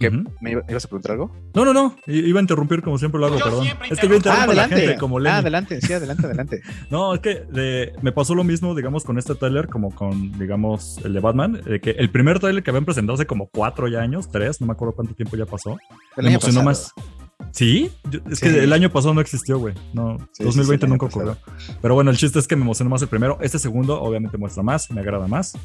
¿qué? 0.00 0.08
Ujú. 0.08 0.24
¿Me 0.40 0.52
iba- 0.52 0.62
ibas 0.68 0.84
a 0.84 0.88
preguntar 0.88 1.12
algo? 1.12 1.30
No, 1.54 1.64
no, 1.64 1.72
no. 1.72 1.96
Iba 2.06 2.40
a 2.40 2.42
interrumpir 2.42 2.82
como 2.82 2.98
siempre 2.98 3.20
lo 3.20 3.26
hago, 3.26 3.38
perdón. 3.38 3.66
Es 3.90 3.98
que 3.98 4.08
yo 4.08 4.14
interrumpo 4.14 4.50
a 4.50 4.54
la 4.54 4.68
gente 4.68 4.96
como 4.96 5.18
Ah, 5.18 5.20
Lenny. 5.20 5.36
adelante, 5.36 5.80
sí, 5.80 5.92
adelante, 5.92 6.26
adelante. 6.26 6.60
No, 6.90 7.14
es 7.14 7.20
que 7.20 7.44
de- 7.50 7.92
me 8.02 8.12
pasó 8.12 8.34
lo 8.34 8.44
mismo, 8.44 8.74
digamos, 8.74 9.04
con 9.04 9.18
este 9.18 9.34
tráiler 9.34 9.68
como 9.68 9.94
con, 9.94 10.32
digamos, 10.38 10.98
el 11.04 11.12
de 11.14 11.20
Batman. 11.20 11.60
de 11.64 11.80
que 11.80 11.90
el 11.92 12.10
primer 12.10 12.38
tráiler 12.40 12.62
que 12.62 12.70
habían 12.70 12.84
presentado 12.84 13.14
hace 13.14 13.26
como 13.26 13.46
cuatro 13.48 13.88
ya 13.88 14.00
años, 14.00 14.28
tres, 14.30 14.60
no 14.60 14.66
me 14.66 14.72
acuerdo 14.72 14.94
cuánto 14.94 15.14
tiempo 15.14 15.36
ya 15.36 15.46
pasó. 15.46 15.76
El 16.16 16.24
me 16.24 16.28
año 16.30 16.38
emocionó 16.38 16.64
pasado. 16.64 16.92
más. 16.96 17.23
¿Sí? 17.54 17.88
Yo- 18.10 18.18
es 18.30 18.40
Sí. 18.40 18.46
que 18.46 18.64
el 18.64 18.72
año 18.72 18.90
pasado 18.90 19.14
no 19.14 19.20
existió, 19.20 19.58
güey. 19.60 19.74
No, 19.92 20.18
Sí, 20.18 20.26
sí, 20.38 20.44
2020 20.44 20.86
sí, 20.86 20.90
nunca 20.90 21.06
ocurrió. 21.06 21.36
Pero 21.80 21.94
bueno, 21.94 22.10
el 22.10 22.16
chiste 22.16 22.40
es 22.40 22.48
que 22.48 22.56
me 22.56 22.62
emocionó 22.62 22.90
más 22.90 23.00
el 23.02 23.06
primero. 23.08 23.38
Este 23.40 23.60
segundo, 23.60 24.02
obviamente, 24.02 24.36
muestra 24.38 24.64
más, 24.64 24.90
me 24.90 25.00
agrada 25.00 25.28
más. 25.28 25.56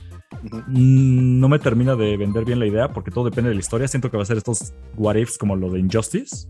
Mm, 0.68 1.40
No 1.40 1.50
me 1.50 1.58
termina 1.58 1.96
de 1.96 2.16
vender 2.16 2.46
bien 2.46 2.60
la 2.60 2.68
idea 2.68 2.90
porque 2.94 3.10
todo 3.10 3.26
depende 3.26 3.50
de 3.50 3.56
la 3.56 3.60
historia. 3.62 3.88
Siento 3.88 4.12
que 4.12 4.18
va 4.18 4.24
a 4.24 4.26
ser 4.28 4.38
estos 4.38 4.72
what 4.98 5.16
ifs 5.16 5.38
como 5.40 5.56
lo 5.56 5.72
de 5.72 5.80
Injustice. 5.80 6.48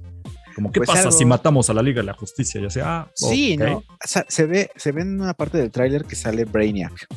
Como, 0.56 0.72
¿qué 0.72 0.80
Pues 0.80 0.88
pasa 0.88 1.02
algo- 1.02 1.12
si 1.12 1.26
matamos 1.26 1.70
a 1.70 1.74
la 1.74 1.82
Liga 1.82 2.02
de 2.02 2.08
la 2.08 2.14
Justicia? 2.14 2.60
Ya 2.62 2.70
sea, 2.70 3.00
ah, 3.00 3.12
Sí. 3.14 3.56
¿no? 3.58 3.78
O 3.78 3.84
sea, 4.06 4.26
se 4.28 4.46
ve, 4.46 4.70
se 4.76 4.92
ve 4.92 5.02
en 5.02 5.22
una 5.22 5.34
parte 5.34 5.58
del 5.58 5.72
tráiler 5.72 6.06
que 6.06 6.16
sale 6.16 6.46
Brainiac 6.46 7.08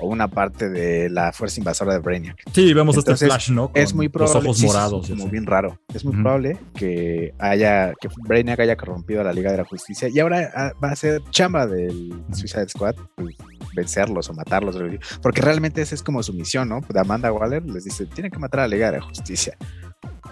o 0.00 0.06
una 0.08 0.28
parte 0.28 0.68
de 0.68 1.08
la 1.10 1.32
fuerza 1.32 1.60
invasora 1.60 1.92
de 1.94 1.98
Brainiac. 2.00 2.36
Sí, 2.52 2.72
vemos 2.74 2.96
Entonces, 2.96 3.14
este 3.22 3.26
flash, 3.26 3.50
¿no? 3.50 3.70
Con 3.72 3.80
es 3.80 3.94
muy 3.94 4.06
Los 4.06 4.12
probable, 4.12 4.48
ojos 4.48 4.56
sí, 4.56 4.62
sí, 4.62 4.68
sí, 4.68 4.74
morados. 4.74 5.08
y 5.10 5.12
como 5.12 5.28
bien 5.28 5.46
raro. 5.46 5.78
Es 5.94 6.04
muy 6.04 6.14
probable 6.20 6.56
que 6.74 7.34
haya 7.38 7.92
que 8.00 8.08
Brainiac 8.26 8.60
haya 8.60 8.76
corrompido 8.76 9.20
a 9.20 9.24
la 9.24 9.32
Liga 9.32 9.50
de 9.52 9.58
la 9.58 9.64
Justicia 9.64 10.08
y 10.08 10.18
ahora 10.20 10.50
ah, 10.54 10.72
va 10.82 10.90
a 10.90 10.96
ser 10.96 11.22
chamba 11.30 11.66
del 11.66 12.12
Suicide 12.32 12.68
Squad 12.68 12.96
pues, 13.16 13.36
vencerlos 13.74 14.28
o 14.28 14.34
matarlos, 14.34 14.76
porque 15.22 15.40
realmente 15.40 15.80
esa 15.82 15.94
es 15.94 16.02
como 16.02 16.22
su 16.22 16.32
misión, 16.32 16.68
¿no? 16.68 16.80
De 16.88 17.00
Amanda 17.00 17.32
Waller 17.32 17.64
les 17.64 17.84
dice, 17.84 18.06
tienen 18.06 18.30
que 18.32 18.38
matar 18.38 18.60
a 18.60 18.62
la 18.64 18.68
Liga 18.74 18.90
de 18.90 18.98
la 18.98 19.04
Justicia. 19.04 19.56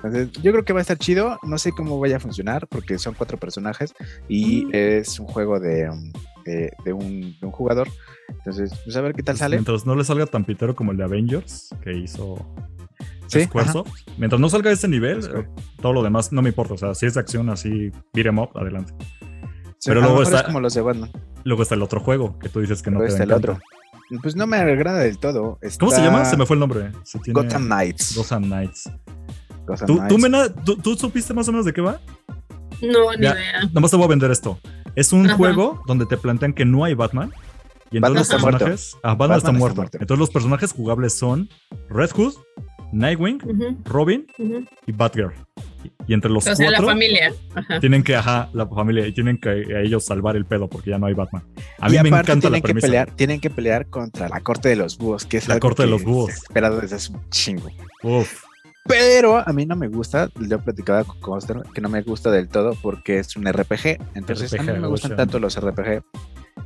Entonces, 0.03 0.33
yo 0.43 0.53
creo 0.53 0.65
que 0.65 0.73
va 0.73 0.79
a 0.79 0.83
estar 0.83 0.97
chido, 0.99 1.39
no 1.43 1.59
sé 1.59 1.73
cómo 1.73 1.99
vaya 2.01 2.17
a 2.17 2.21
funcionar 2.21 2.67
porque 2.69 2.99
son 2.99 3.15
cuatro 3.15 3.37
personajes 3.39 3.93
y 4.29 4.65
Mm. 4.67 4.71
es 4.73 5.21
un 5.21 5.27
juego 5.27 5.61
de, 5.61 5.91
de, 6.47 6.73
de 6.85 6.93
un, 6.93 7.37
de 7.39 7.47
un 7.47 7.53
jugador. 7.53 7.89
Entonces, 8.29 8.73
pues 8.85 8.97
a 8.97 9.01
ver 9.03 9.15
qué 9.15 9.23
tal 9.23 9.35
Pues, 9.35 9.39
sale. 9.41 9.57
Mientras 9.57 9.85
no 9.87 9.95
le 9.95 10.05
salga 10.05 10.27
tan 10.27 10.45
pitero 10.45 10.75
como 10.75 10.93
el 10.93 10.97
de 10.99 11.05
Avengers, 11.05 11.69
que 11.83 11.93
hizo 11.93 12.37
Sí, 13.27 13.45
Squaresoft. 13.45 13.91
Mientras 14.19 14.41
no 14.41 14.49
salga 14.49 14.71
a 14.71 14.73
ese 14.73 14.89
nivel, 14.89 15.21
eh, 15.25 15.47
todo 15.81 15.93
lo 15.93 16.03
demás 16.03 16.33
no 16.33 16.43
me 16.43 16.49
importa. 16.49 16.75
O 16.75 16.77
sea, 16.79 16.95
si 16.95 17.07
es 17.07 17.15
de 17.15 17.21
acción 17.21 17.49
así, 17.51 17.93
beat 18.13 18.27
'em 18.27 18.39
up, 18.39 18.51
adelante. 18.57 18.93
Sí, 19.79 19.89
pero 19.89 20.01
a 20.01 20.03
lo 20.03 20.09
luego 20.09 20.19
mejor 20.21 20.25
está- 20.25 20.39
es 20.41 20.47
como 20.47 20.61
los 20.61 20.75
de 20.75 20.81
Batman. 20.81 21.11
Luego 21.45 21.63
está 21.63 21.75
el 21.77 21.83
otro 21.83 22.01
juego, 22.01 22.39
que 22.41 22.49
tú 22.49 22.61
dices 22.61 22.83
que 22.83 22.91
no 22.91 22.99
te 23.01 23.07
está 23.07 23.23
el 23.23 23.31
encanta. 23.31 23.53
otro. 23.53 23.63
Pues 24.23 24.35
no 24.35 24.47
me 24.49 24.57
agrada 24.57 24.99
del 24.99 25.19
todo. 25.19 25.61
¿Cómo 25.79 25.93
se 25.93 26.03
llama? 26.03 26.25
Se 26.25 26.37
me 26.37 26.45
fue 26.45 26.55
el 26.55 26.61
nombre. 26.61 26.91
Se 27.05 27.21
tiene- 27.21 27.41
Gotham 27.41 27.67
Knights. 27.67 28.17
Gotham 28.17 28.43
Knights. 28.47 28.91
¿Tú, 29.67 29.87
tú, 29.87 29.97
Knights. 29.97 30.19
Mena, 30.23 30.49
¿tú, 30.65 30.77
tú 30.77 30.95
supiste 30.97 31.33
más 31.35 31.49
o 31.49 31.53
menos 31.53 31.65
de 31.67 31.73
qué 31.73 31.81
va? 31.81 32.01
No, 32.83 33.13
ni 33.17 33.23
Ya. 33.25 33.33
idea. 33.35 33.61
Nada 33.69 33.81
más 33.81 33.91
te 33.91 33.97
voy 33.97 34.07
a 34.07 34.09
vender 34.09 34.31
esto. 34.31 34.59
Es 34.97 35.13
un 35.13 35.27
Ajá. 35.27 35.37
juego 35.37 35.83
donde 35.87 36.07
te 36.07 36.17
plantean 36.17 36.53
que 36.53 36.65
no 36.65 36.85
hay 36.85 36.95
Batman. 36.95 37.33
Y 37.93 37.97
entonces 37.99 38.29
Batman 38.29 38.33
los 38.33 38.43
muerto. 38.43 38.59
personajes. 38.67 38.97
Ah, 39.03 39.09
Batman, 39.11 39.19
Batman 39.19 39.37
está 39.39 39.49
está 39.49 39.59
muerto. 39.59 39.77
muerto. 39.83 39.99
Entonces 40.01 40.19
los 40.19 40.31
personajes 40.31 40.73
jugables 40.73 41.13
son 41.19 41.49
Red 41.89 42.11
Hood, 42.13 42.35
Nightwing, 42.93 43.41
Ujú, 43.45 43.77
Robin 43.85 44.27
ujú. 44.39 44.65
y 44.87 44.93
Batgirl. 44.93 45.33
Y, 46.07 46.13
entre 46.13 46.31
los 46.31 46.47
O 46.47 46.55
sea, 46.55 46.71
la 46.71 46.77
cuatro 46.79 46.89
familia. 46.89 47.33
Ajá. 47.55 47.81
tienen 47.81 48.03
que, 48.03 48.15
ajá, 48.15 48.51
la 48.53 48.67
familia, 48.67 49.07
y 49.07 49.13
tienen 49.13 49.39
que 49.39 49.49
a 49.49 49.81
ellos 49.81 50.05
salvar 50.05 50.37
el 50.37 50.45
pedo 50.45 50.69
porque 50.69 50.91
ya 50.91 50.99
no 50.99 51.07
hay 51.07 51.15
Batman. 51.15 51.43
A 51.79 51.89
mí 51.89 51.97
y 51.97 52.03
me 52.03 52.09
encanta 52.09 52.35
la 52.35 52.41
tienen 52.41 52.61
que 52.61 52.67
premisa. 52.69 52.87
pelear, 52.87 53.11
tienen 53.17 53.41
que 53.41 53.49
pelear 53.51 53.87
contra 53.89 54.29
la 54.29 54.41
corte 54.41 54.69
de 54.69 54.77
los 54.77 54.99
búhos, 54.99 55.25
que 55.25 55.39
es 55.39 55.49
La 55.49 55.59
corte 55.59 55.83
de 55.83 55.87
que 55.89 55.91
los 55.93 56.03
búhos. 56.03 56.31
Esperado 56.31 56.81
desde 56.81 56.97
hace 56.97 57.13
un 57.13 57.21
chingo. 57.31 57.71
Uf, 58.03 58.43
Pero 58.85 59.39
a 59.39 59.53
mí 59.53 59.67
no 59.67 59.77
me 59.77 59.89
gusta, 59.89 60.29
yo 60.49 60.59
platicaba 60.59 61.05
con 61.05 61.21
Coster 61.21 61.63
que 61.75 61.81
no 61.81 61.89
me 61.89 62.03
gusta 62.03 62.31
del 62.31 62.49
todo 62.49 62.75
porque 62.83 63.19
es 63.19 63.37
un 63.37 63.47
RPG. 63.47 63.99
Entonces 64.15 64.53
a 64.55 64.63
mí 64.63 64.69
RPG, 64.69 64.75
no 64.75 64.81
me 64.81 64.89
gustan 64.89 65.17
tanto 65.17 65.39
los 65.39 65.61
RPG. 65.61 66.03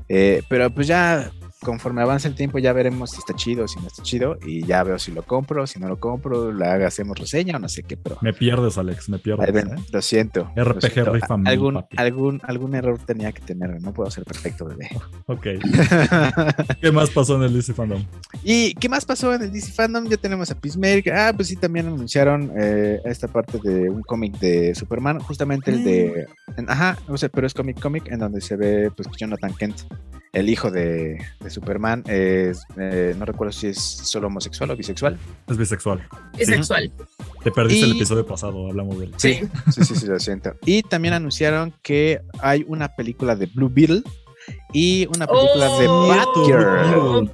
Eh, 0.08 0.42
pero 0.48 0.70
pues 0.70 0.86
ya 0.86 1.30
conforme 1.64 2.02
avance 2.02 2.28
el 2.28 2.34
tiempo 2.34 2.58
ya 2.58 2.72
veremos 2.72 3.10
si 3.10 3.18
está 3.18 3.34
chido, 3.34 3.66
si 3.66 3.80
no 3.80 3.88
está 3.88 4.02
chido. 4.02 4.36
Y 4.46 4.64
ya 4.64 4.82
veo 4.84 4.98
si 4.98 5.10
lo 5.10 5.22
compro, 5.24 5.66
si 5.66 5.80
no 5.80 5.88
lo 5.88 5.98
compro, 5.98 6.52
la 6.52 6.74
hacemos 6.86 7.18
reseña 7.18 7.56
o 7.56 7.58
no 7.58 7.68
sé 7.68 7.82
qué. 7.82 7.96
Pero 7.96 8.18
me 8.20 8.32
pierdes, 8.32 8.78
Alex, 8.78 9.08
me 9.08 9.18
pierdes. 9.18 9.64
¿eh? 9.64 9.74
lo 9.90 10.02
siento. 10.02 10.50
lo 10.54 10.64
RPG 10.64 10.92
siento. 10.92 11.12
rifa 11.12 11.36
mil, 11.36 11.48
algún, 11.48 11.74
papi. 11.74 11.96
algún, 11.98 12.40
algún 12.44 12.74
error 12.74 12.98
tenía 13.04 13.32
que 13.32 13.40
tener. 13.40 13.80
No 13.82 13.92
puedo 13.92 14.10
ser 14.10 14.24
perfecto, 14.24 14.66
bebé. 14.66 14.88
Ok. 15.26 15.46
¿Qué 16.80 16.92
más 16.92 17.08
pasó 17.10 17.36
en 17.36 17.44
el 17.44 17.54
DC 17.54 17.72
Fandom? 17.72 18.04
¿Y 18.42 18.74
qué 18.74 18.88
más 18.88 19.04
pasó 19.06 19.32
en 19.34 19.42
el 19.42 19.52
DC 19.52 19.72
Fandom? 19.72 20.06
Ya 20.06 20.18
tenemos 20.18 20.50
a 20.50 20.54
Peacemaker. 20.54 21.12
Ah, 21.14 21.32
pues 21.34 21.48
sí, 21.48 21.56
también 21.56 21.86
anunciaron 21.86 22.52
eh, 22.60 23.00
esta 23.06 23.26
parte 23.26 23.58
de 23.62 23.88
un 23.88 24.02
cómic 24.02 24.38
de 24.38 24.74
Superman, 24.74 25.18
justamente 25.20 25.70
el 25.70 25.82
de. 25.84 26.26
en- 26.56 26.70
ajá, 26.70 26.98
o 27.08 27.16
sea, 27.16 27.28
pero 27.30 27.46
es 27.46 27.54
cómic 27.54 27.80
cómic 27.80 28.06
en 28.08 28.18
donde 28.18 28.40
se 28.40 28.56
ve 28.56 28.90
pues 28.94 29.08
Jonathan 29.16 29.54
Kent, 29.54 29.76
el 30.34 30.48
hijo 30.50 30.70
de, 30.70 31.18
de 31.40 31.50
Superman, 31.50 32.02
es, 32.06 32.64
eh, 32.76 33.14
no 33.18 33.24
recuerdo 33.24 33.52
si 33.52 33.68
es 33.68 33.78
solo 33.80 34.26
homosexual 34.26 34.70
o 34.70 34.76
bisexual. 34.76 35.16
Es 35.48 35.56
bisexual. 35.56 36.06
Es 36.36 36.46
Sí. 36.48 36.54
sexual. 36.54 36.92
Te 37.42 37.50
perdiste 37.50 37.84
el 37.86 37.92
Y- 37.94 37.96
episodio 37.96 38.26
pasado, 38.26 38.68
hablamos 38.68 38.98
de 38.98 39.06
él. 39.06 39.14
Sí. 39.16 39.40
Sí, 39.72 39.84
sí, 39.84 39.94
sí, 39.94 40.06
lo 40.06 40.18
siento. 40.18 40.54
Y 40.66 40.82
también 40.82 41.14
anunciaron 41.14 41.72
que 41.82 42.20
hay 42.40 42.64
una 42.68 42.88
película 42.88 43.36
de 43.36 43.46
Blue 43.46 43.70
Beetle 43.72 44.02
y 44.72 45.06
una 45.14 45.26
película 45.26 45.66
de 45.78 45.86
Oh, 45.88 46.08
Batgirl. 46.08 46.96
oh, 46.96 47.30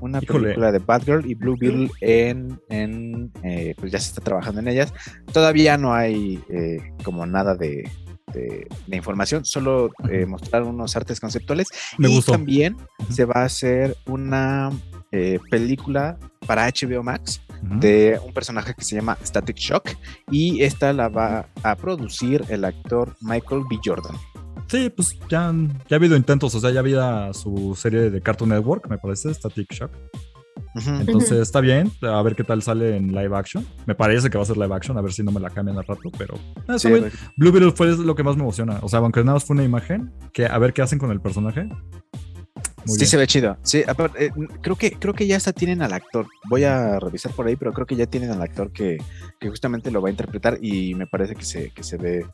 una 0.00 0.18
Híjole. 0.22 0.42
película 0.44 0.70
de 0.72 0.78
Batgirl 0.78 1.26
y 1.30 1.34
Blue 1.34 1.56
Beetle 1.58 1.90
en, 2.02 2.60
en 2.68 3.32
eh, 3.42 3.74
pues 3.78 3.90
ya 3.90 3.98
se 3.98 4.08
está 4.10 4.20
trabajando 4.20 4.60
en 4.60 4.68
ellas. 4.68 4.92
Todavía 5.32 5.76
no 5.78 5.94
hay 5.94 6.42
eh, 6.50 6.78
como 7.02 7.24
nada 7.26 7.54
de, 7.54 7.90
de- 8.34 8.66
de 8.86 8.96
información, 8.96 9.44
solo 9.44 9.90
eh, 10.10 10.26
mostraron 10.26 10.68
unos 10.68 10.94
artes 10.96 11.20
conceptuales. 11.20 11.68
Me 11.98 12.10
y 12.10 12.16
gustó. 12.16 12.32
también 12.32 12.76
se 13.10 13.24
va 13.24 13.42
a 13.42 13.44
hacer 13.44 13.96
una 14.06 14.70
eh, 15.12 15.38
película 15.50 16.18
para 16.46 16.66
HBO 16.68 17.02
Max 17.02 17.40
de 17.62 18.20
un 18.26 18.34
personaje 18.34 18.74
que 18.74 18.84
se 18.84 18.94
llama 18.96 19.16
Static 19.24 19.56
Shock 19.56 19.90
y 20.30 20.62
esta 20.62 20.92
la 20.92 21.08
va 21.08 21.48
a 21.62 21.76
producir 21.76 22.44
el 22.50 22.64
actor 22.66 23.16
Michael 23.22 23.62
B. 23.70 23.78
Jordan. 23.82 24.14
Sí, 24.66 24.90
pues 24.90 25.18
ya, 25.30 25.52
ya 25.88 25.94
ha 25.94 25.94
habido 25.96 26.16
intentos, 26.16 26.54
o 26.54 26.60
sea, 26.60 26.70
ya 26.70 26.80
había 26.80 27.32
su 27.32 27.74
serie 27.80 28.10
de 28.10 28.20
Cartoon 28.20 28.50
Network, 28.50 28.88
me 28.90 28.98
parece, 28.98 29.32
Static 29.32 29.72
Shock. 29.72 29.90
Entonces 30.74 31.38
está 31.38 31.60
bien, 31.60 31.90
a 32.02 32.20
ver 32.22 32.34
qué 32.34 32.42
tal 32.44 32.62
sale 32.62 32.96
en 32.96 33.08
live 33.12 33.36
action. 33.36 33.64
Me 33.86 33.94
parece 33.94 34.28
que 34.30 34.36
va 34.38 34.42
a 34.42 34.46
ser 34.46 34.56
live 34.56 34.74
action, 34.74 34.96
a 34.98 35.00
ver 35.00 35.12
si 35.12 35.22
no 35.22 35.30
me 35.30 35.40
la 35.40 35.50
cambian 35.50 35.78
al 35.78 35.84
rato, 35.84 36.10
pero 36.18 36.34
está 36.56 36.78
Sí, 36.78 36.88
bien. 36.88 37.10
Blue 37.36 37.52
Beetle 37.52 37.72
fue 37.72 37.96
lo 37.96 38.14
que 38.14 38.22
más 38.22 38.36
me 38.36 38.42
emociona. 38.42 38.78
O 38.82 38.88
sea, 38.88 38.98
aunque 38.98 39.20
nada 39.20 39.34
más 39.34 39.44
fue 39.44 39.54
una 39.54 39.64
imagen, 39.64 40.12
que 40.32 40.46
a 40.46 40.58
ver 40.58 40.72
qué 40.72 40.82
hacen 40.82 40.98
con 40.98 41.10
el 41.10 41.20
personaje. 41.20 41.68
Muy 42.86 42.96
sí 42.96 42.98
bien. 42.98 43.08
se 43.08 43.16
ve 43.16 43.26
chido. 43.26 43.56
Sí, 43.62 43.82
aparte, 43.86 44.26
eh, 44.26 44.30
creo 44.60 44.76
que 44.76 44.92
creo 44.92 45.14
que 45.14 45.26
ya 45.26 45.36
hasta 45.38 45.52
tienen 45.52 45.80
al 45.80 45.92
actor. 45.94 46.26
Voy 46.50 46.64
a 46.64 46.98
revisar 47.00 47.32
por 47.32 47.46
ahí, 47.46 47.56
pero 47.56 47.72
creo 47.72 47.86
que 47.86 47.96
ya 47.96 48.06
tienen 48.06 48.30
al 48.30 48.42
actor 48.42 48.72
que, 48.72 48.98
que 49.40 49.48
justamente 49.48 49.90
lo 49.90 50.02
va 50.02 50.08
a 50.08 50.10
interpretar 50.10 50.58
y 50.60 50.94
me 50.94 51.06
parece 51.06 51.34
que 51.34 51.44
se, 51.44 51.70
que 51.70 51.82
se 51.82 51.96
ve 51.96 52.26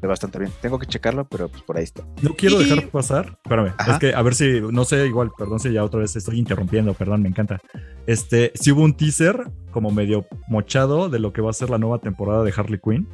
bastante 0.00 0.38
bien. 0.38 0.50
Tengo 0.60 0.78
que 0.78 0.86
checarlo, 0.86 1.26
pero 1.28 1.48
pues 1.48 1.62
por 1.62 1.76
ahí 1.76 1.84
está. 1.84 2.02
No 2.22 2.34
quiero 2.34 2.60
Y- 2.60 2.64
dejar 2.64 2.88
pasar. 2.88 3.38
Espérame, 3.44 3.72
Ajá. 3.78 3.92
es 3.92 3.98
que 3.98 4.14
a 4.14 4.22
ver 4.22 4.34
si, 4.34 4.60
no 4.60 4.84
sé, 4.84 5.06
igual, 5.06 5.30
perdón 5.36 5.60
si 5.60 5.72
ya 5.72 5.84
otra 5.84 6.00
vez 6.00 6.14
estoy 6.16 6.38
interrumpiendo, 6.38 6.94
perdón, 6.94 7.22
me 7.22 7.28
encanta. 7.28 7.60
Este, 8.06 8.52
sí 8.54 8.72
hubo 8.72 8.82
un 8.82 8.94
teaser 8.96 9.50
como 9.70 9.90
medio 9.90 10.26
mochado 10.48 11.08
de 11.08 11.18
lo 11.18 11.32
que 11.32 11.40
va 11.42 11.50
a 11.50 11.54
ser 11.54 11.70
la 11.70 11.78
nueva 11.78 11.98
temporada 11.98 12.42
de 12.44 12.52
Harley 12.56 12.80
Quinn. 12.82 13.06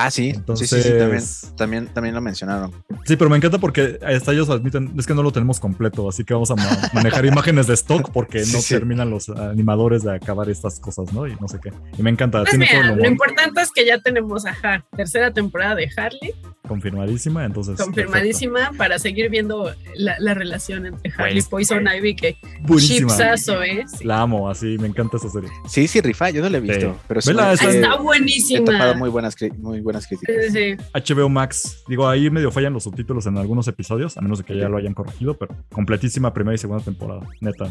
Ah, 0.00 0.12
sí, 0.12 0.28
Entonces, 0.30 0.70
sí, 0.70 0.76
sí, 0.80 0.92
sí, 0.92 0.96
también, 0.96 1.22
también, 1.56 1.86
también 1.88 2.14
lo 2.14 2.20
mencionaron. 2.20 2.70
Sí, 3.04 3.16
pero 3.16 3.28
me 3.28 3.36
encanta 3.36 3.58
porque 3.58 3.98
hasta 4.06 4.30
ellos 4.32 4.48
admiten, 4.48 4.92
es 4.96 5.06
que 5.08 5.14
no 5.14 5.24
lo 5.24 5.32
tenemos 5.32 5.58
completo, 5.58 6.08
así 6.08 6.22
que 6.24 6.34
vamos 6.34 6.52
a 6.52 6.54
ma- 6.54 6.64
manejar 6.92 7.26
imágenes 7.26 7.66
de 7.66 7.74
stock 7.74 8.12
porque 8.12 8.38
Sí, 8.44 8.52
no 8.54 8.62
sí. 8.62 8.74
terminan 8.74 9.10
los 9.10 9.28
animadores 9.28 10.04
de 10.04 10.14
acabar 10.14 10.48
estas 10.48 10.78
cosas, 10.78 11.12
¿no? 11.12 11.26
Y 11.26 11.34
no 11.40 11.48
sé 11.48 11.58
qué. 11.60 11.72
Y 11.98 12.02
me 12.02 12.10
encanta, 12.10 12.38
Pues 12.42 12.50
tiene 12.50 12.68
mira, 12.72 12.94
lo 12.94 13.06
importante 13.08 13.60
es 13.60 13.70
que 13.72 13.84
ya 13.84 13.98
tenemos, 13.98 14.46
ajá, 14.46 14.84
tercera 14.96 15.32
temporada 15.32 15.74
de 15.74 15.88
Harley, 15.96 16.32
confirmadísima, 16.68 17.44
entonces. 17.44 17.76
confirmadísima, 17.80 18.70
para 18.76 18.98
seguir 18.98 19.28
viendo 19.30 19.72
la, 19.96 20.14
la 20.20 20.34
relación 20.34 20.86
entre 20.86 21.10
Harley 21.12 21.32
y 21.38 21.42
Pues, 21.42 21.48
Poison 21.48 21.84
Ivy, 21.88 22.14
que 22.14 22.32
perfecto. 22.34 22.66
Buenísima. 22.68 23.08
chipsazo, 23.08 23.62
¿eh? 23.62 23.84
Sí. 23.88 24.04
La 24.04 24.20
amo, 24.20 24.48
así, 24.48 24.76
me 24.78 24.86
encanta 24.86 25.16
esa 25.16 25.28
serie. 25.30 25.50
Sí, 25.66 25.88
sí, 25.88 26.00
rifa, 26.00 26.30
yo 26.30 26.42
no 26.42 26.48
lo 26.50 26.58
he 26.58 26.60
visto, 26.60 26.92
Sí. 26.92 27.00
pero 27.08 27.20
sí 27.20 27.28
Vela, 27.30 27.52
está- 27.54 27.70
eh, 27.72 27.74
Está 27.80 27.94
he 27.94 27.98
buenísima. 27.98 28.94
muy 28.94 29.08
buenas, 29.10 29.34
muy 29.58 29.80
buenas 29.80 30.06
críticas. 30.06 30.36
Sí, 30.46 30.52
sí, 30.52 30.76
sí. 30.78 30.84
HBO 30.94 31.28
Max, 31.28 31.82
digo, 31.88 32.08
ahí 32.08 32.30
medio 32.30 32.50
fallan 32.52 32.72
los 32.72 32.84
subtítulos 32.84 33.26
en 33.26 33.38
algunos 33.38 33.66
episodios, 33.68 34.16
a 34.16 34.20
menos 34.20 34.38
de 34.38 34.44
que 34.44 34.56
ya 34.56 34.68
lo 34.68 34.76
hayan 34.76 34.94
corregido, 34.94 35.34
pero 35.38 35.54
completísima 35.72 36.32
primera 36.34 36.54
y 36.54 36.58
segunda 36.58 36.84
temporada, 36.84 37.22
neta, 37.40 37.70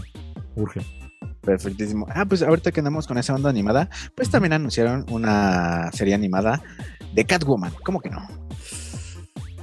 urge. 0.56 0.82
Perfectísimo. 1.42 2.06
Ah, 2.14 2.26
pues 2.26 2.42
ahorita 2.42 2.72
que 2.72 2.82
andamos 2.82 3.08
con 3.08 3.18
esa 3.18 3.34
onda 3.34 3.50
animada, 3.50 3.90
pues 4.16 4.30
también 4.30 4.52
anunciaron 4.54 5.06
una 5.10 5.90
serie 5.94 6.14
animada 6.14 6.62
de 7.14 7.26
Catwoman. 7.26 7.72
¿Cómo 7.84 8.02
que 8.02 8.10
no? 8.10 8.28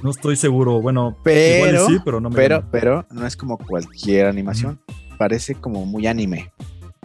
No 0.05 0.11
estoy 0.11 0.35
seguro, 0.35 0.81
bueno, 0.81 1.17
Pero- 1.23 1.67
igual 1.67 1.87
sí, 1.87 1.99
pero 2.05 2.21
no 2.21 2.29
me 2.29 2.35
Pero, 2.35 2.63
pero 2.71 3.07
no 3.09 3.25
es 3.25 3.35
como 3.35 3.57
cualquier 3.57 4.27
animación. 4.27 4.79
Parece 5.17 5.55
como 5.55 5.83
muy 5.87 6.05
anime. 6.05 6.51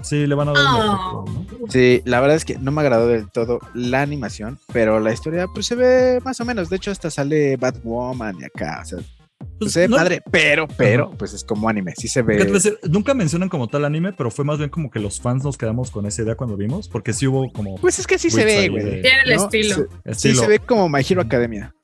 Sí, 0.02 0.26
le 0.26 0.34
van 0.34 0.50
a 0.50 0.52
dar 0.52 0.62
un 0.74 0.76
efecto, 0.80 1.24
¿no? 1.62 1.70
Sí, 1.70 2.02
la 2.04 2.20
verdad 2.20 2.36
es 2.36 2.44
que 2.44 2.58
no 2.58 2.72
me 2.72 2.82
agradó 2.82 3.06
del 3.08 3.30
todo 3.30 3.58
la 3.72 4.02
animación, 4.02 4.58
pero 4.70 5.00
la 5.00 5.14
historia 5.14 5.46
pues 5.54 5.64
se 5.64 5.76
ve 5.76 6.20
más 6.22 6.38
o 6.42 6.44
menos. 6.44 6.68
De 6.68 6.76
hecho, 6.76 6.90
hasta 6.90 7.10
sale 7.10 7.56
Batwoman 7.56 8.36
y 8.38 8.44
acá. 8.44 8.80
O 8.82 8.84
sea, 8.84 8.98
pues, 8.98 9.48
Pues, 9.58 9.72
se 9.72 9.80
ve 9.80 9.88
no- 9.88 9.96
padre, 9.96 10.22
pero, 10.30 10.68
pero, 10.76 11.10
pues 11.12 11.32
es 11.32 11.42
como 11.42 11.70
anime. 11.70 11.94
Sí 11.96 12.06
se 12.06 12.20
ve. 12.20 12.44
decir, 12.44 12.78
nunca 12.90 13.14
mencionan 13.14 13.48
como 13.48 13.66
tal 13.68 13.86
anime, 13.86 14.12
pero 14.12 14.30
fue 14.30 14.44
más 14.44 14.58
bien 14.58 14.68
como 14.68 14.90
que 14.90 15.00
los 15.00 15.20
fans 15.22 15.42
nos 15.42 15.56
quedamos 15.56 15.90
con 15.90 16.04
esa 16.04 16.20
idea 16.20 16.34
cuando 16.34 16.56
vimos, 16.58 16.86
porque 16.88 17.14
sí 17.14 17.26
hubo 17.26 17.50
como 17.50 17.76
Pues 17.76 17.98
es 17.98 18.06
que 18.06 18.18
sí 18.18 18.28
se 18.30 18.44
ve, 18.44 18.68
güey. 18.68 19.00
Tiene 19.00 19.20
el 19.24 19.36
¿no? 19.36 19.44
estilo. 19.44 19.74
Se- 19.74 19.82
Sí, 19.82 19.88
estilo. 20.04 20.40
se 20.42 20.46
ve 20.48 20.58
como 20.58 20.86
My 20.90 21.00
Hero 21.08 21.22
Academia. 21.22 21.74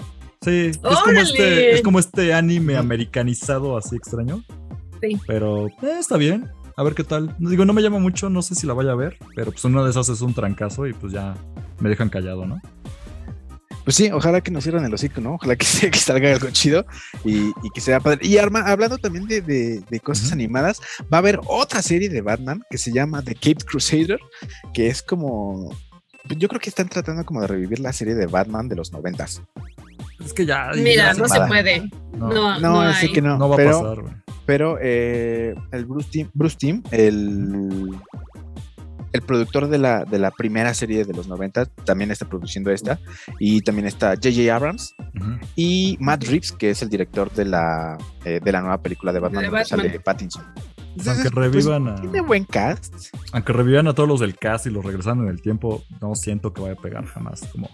Sí, 0.46 0.66
es 0.70 0.78
como, 0.78 0.96
¡Órale! 0.96 1.20
este, 1.22 1.74
es 1.74 1.82
como 1.82 1.98
este 1.98 2.32
anime 2.32 2.76
americanizado 2.76 3.76
así 3.76 3.96
extraño. 3.96 4.44
Sí. 5.02 5.18
Pero 5.26 5.66
eh, 5.66 5.98
está 6.00 6.16
bien. 6.16 6.48
A 6.76 6.82
ver 6.82 6.94
qué 6.94 7.04
tal. 7.04 7.34
No 7.38 7.50
Digo, 7.50 7.64
no 7.64 7.72
me 7.72 7.82
llama 7.82 7.98
mucho, 7.98 8.30
no 8.30 8.42
sé 8.42 8.54
si 8.54 8.66
la 8.66 8.72
vaya 8.74 8.92
a 8.92 8.96
ver, 8.96 9.18
pero 9.34 9.50
pues 9.50 9.64
una 9.64 9.82
de 9.82 9.90
esas 9.90 10.08
es 10.08 10.20
un 10.20 10.34
trancazo 10.34 10.86
y 10.86 10.92
pues 10.92 11.12
ya 11.12 11.34
me 11.80 11.88
dejan 11.88 12.08
callado, 12.10 12.46
¿no? 12.46 12.60
Pues 13.84 13.94
sí, 13.96 14.10
ojalá 14.10 14.40
que 14.40 14.50
nos 14.50 14.64
cierren 14.64 14.84
el 14.84 14.92
hocico, 14.92 15.20
¿no? 15.20 15.34
Ojalá 15.34 15.54
que, 15.56 15.64
se- 15.66 15.90
que 15.90 15.98
salga 15.98 16.32
algo 16.32 16.50
chido 16.50 16.84
y, 17.24 17.48
y 17.48 17.70
que 17.74 17.80
sea 17.80 18.00
padre. 18.00 18.26
Y 18.26 18.36
Arma, 18.38 18.60
hablando 18.60 18.98
también 18.98 19.26
de, 19.26 19.40
de- 19.42 19.80
de 19.88 20.00
cosas 20.00 20.32
animadas, 20.32 20.80
va 21.12 21.18
a 21.18 21.20
haber 21.20 21.40
otra 21.46 21.82
serie 21.82 22.08
de 22.08 22.20
Batman 22.20 22.62
que 22.70 22.78
se 22.78 22.92
llama 22.92 23.22
The 23.22 23.34
Caped 23.34 23.64
Crusader, 23.66 24.20
que 24.74 24.88
es 24.88 25.02
como. 25.02 25.74
Yo 26.36 26.48
creo 26.48 26.60
que 26.60 26.68
están 26.70 26.88
tratando 26.88 27.24
como 27.24 27.40
de 27.40 27.46
revivir 27.46 27.78
la 27.78 27.92
serie 27.92 28.14
de 28.16 28.26
Batman 28.26 28.68
de 28.68 28.74
los 28.76 28.92
noventas. 28.92 29.40
Es 30.24 30.32
que 30.32 30.46
ya. 30.46 30.70
Mira, 30.74 31.12
ya 31.12 31.14
no 31.14 31.28
se 31.28 31.34
nada. 31.34 31.48
puede. 31.48 31.90
No, 32.12 32.28
No, 32.28 32.60
No, 32.60 32.72
no, 32.72 32.80
así 32.80 33.12
que 33.12 33.20
no. 33.22 33.36
no 33.38 33.48
va 33.48 33.54
a 33.56 33.58
pasar, 33.58 34.00
güey. 34.00 34.14
pero 34.46 34.78
eh, 34.80 35.54
el 35.72 35.84
Bruce 35.84 36.08
Team, 36.10 36.30
Bruce 36.34 36.56
Timm, 36.58 36.82
el, 36.90 37.90
el 39.12 39.22
productor 39.22 39.68
de 39.68 39.78
la, 39.78 40.04
de 40.04 40.18
la 40.18 40.30
primera 40.30 40.74
serie 40.74 41.04
de 41.04 41.12
los 41.14 41.26
90, 41.28 41.66
también 41.84 42.10
está 42.10 42.26
produciendo 42.28 42.70
esta. 42.70 42.98
Y 43.38 43.60
también 43.62 43.86
está 43.86 44.14
J.J. 44.14 44.54
Abrams 44.54 44.94
y 45.54 45.96
Matt 46.00 46.24
Reeves, 46.24 46.52
que 46.52 46.70
es 46.70 46.82
el 46.82 46.88
director 46.88 47.30
de 47.32 47.44
la, 47.46 47.98
eh, 48.24 48.40
de 48.42 48.52
la 48.52 48.60
nueva 48.60 48.78
película 48.82 49.12
de 49.12 49.20
Batman, 49.20 49.42
De 49.42 49.46
donde 49.48 49.62
Batman. 49.62 49.80
sale 49.88 50.00
Pattinson. 50.00 50.44
Pues 50.94 51.08
aunque 51.08 51.28
Entonces, 51.28 51.52
revivan 51.52 51.88
a- 51.88 51.94
Tiene 52.00 52.20
buen 52.22 52.44
cast. 52.44 52.94
Aunque 53.32 53.52
revivan 53.52 53.86
a 53.86 53.92
todos 53.94 54.08
los 54.08 54.20
del 54.20 54.34
cast 54.36 54.66
y 54.66 54.70
los 54.70 54.82
regresan 54.84 55.20
en 55.20 55.28
el 55.28 55.42
tiempo, 55.42 55.82
no 56.00 56.14
siento 56.14 56.54
que 56.54 56.62
vaya 56.62 56.72
a 56.74 56.80
pegar 56.80 57.04
jamás. 57.04 57.42
Como 57.52 57.68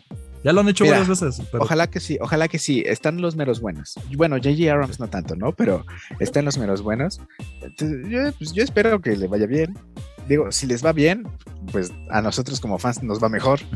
ya 0.45 0.53
lo 0.53 0.61
han 0.61 0.69
hecho 0.69 0.85
Mira, 0.85 0.99
varias 0.99 1.21
veces. 1.21 1.47
Pero 1.51 1.65
Ojalá 1.65 1.89
que 1.89 2.01
sí, 2.01 2.19
ojalá 2.21 2.49
que 2.49 2.59
sí. 2.59 2.83
Están 2.87 3.21
los 3.21 3.37
meros 3.37 3.61
buenos. 3.61 3.95
Bueno, 4.17 4.37
J.J. 4.37 4.73
Abrams 4.73 4.99
no 4.99 5.09
tanto, 5.09 5.37
¿no? 5.37 5.53
Pero 5.53 5.85
están 6.21 6.45
los 6.45 6.59
meros 6.59 6.83
buenos. 6.83 7.21
Entonces, 7.61 8.09
yo, 8.09 8.21
pues, 8.39 8.53
yo 8.53 8.63
espero 8.63 9.01
que 9.01 9.17
le 9.17 9.29
vaya 9.29 9.47
bien. 9.47 9.77
Digo, 10.29 10.51
si 10.53 10.67
les 10.67 10.85
va 10.85 10.93
bien, 10.93 11.27
pues 11.71 11.93
a 12.11 12.23
nosotros 12.23 12.61
como 12.61 12.79
fans 12.79 13.03
nos 13.03 13.23
va 13.23 13.29
mejor. 13.29 13.61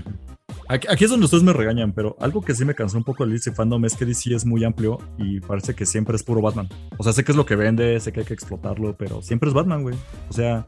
Aquí, 0.69 0.89
aquí 0.91 1.05
es 1.05 1.11
donde 1.11 1.27
ustedes 1.27 1.45
me 1.45 1.53
regañan, 1.53 1.93
pero 1.93 2.17
algo 2.19 2.43
que 2.43 2.53
sí 2.53 2.65
me 2.65 2.75
cansó 2.75 2.99
un 2.99 3.05
poco 3.05 3.23
el 3.23 3.31
DC 3.31 3.53
fandom 3.53 3.85
es 3.85 3.95
que 3.95 4.05
DC 4.05 4.35
es 4.35 4.45
muy 4.45 4.65
amplio 4.65 4.99
y 5.17 5.39
parece 5.39 5.75
que 5.75 5.87
siempre 5.87 6.17
es 6.17 6.25
puro 6.25 6.43
Batman. 6.43 6.69
O 6.99 7.05
sea, 7.05 7.13
sé 7.13 7.23
que 7.23 7.31
es 7.31 7.37
lo 7.37 7.47
que 7.47 7.55
vende, 7.55 8.01
sé 8.01 8.11
que 8.11 8.21
hay 8.21 8.27
que 8.27 8.35
explotarlo, 8.35 8.97
pero 8.97 9.23
siempre 9.23 9.49
es 9.49 9.55
Batman, 9.55 9.83
güey. 9.83 9.95
O 10.29 10.33
sea, 10.33 10.67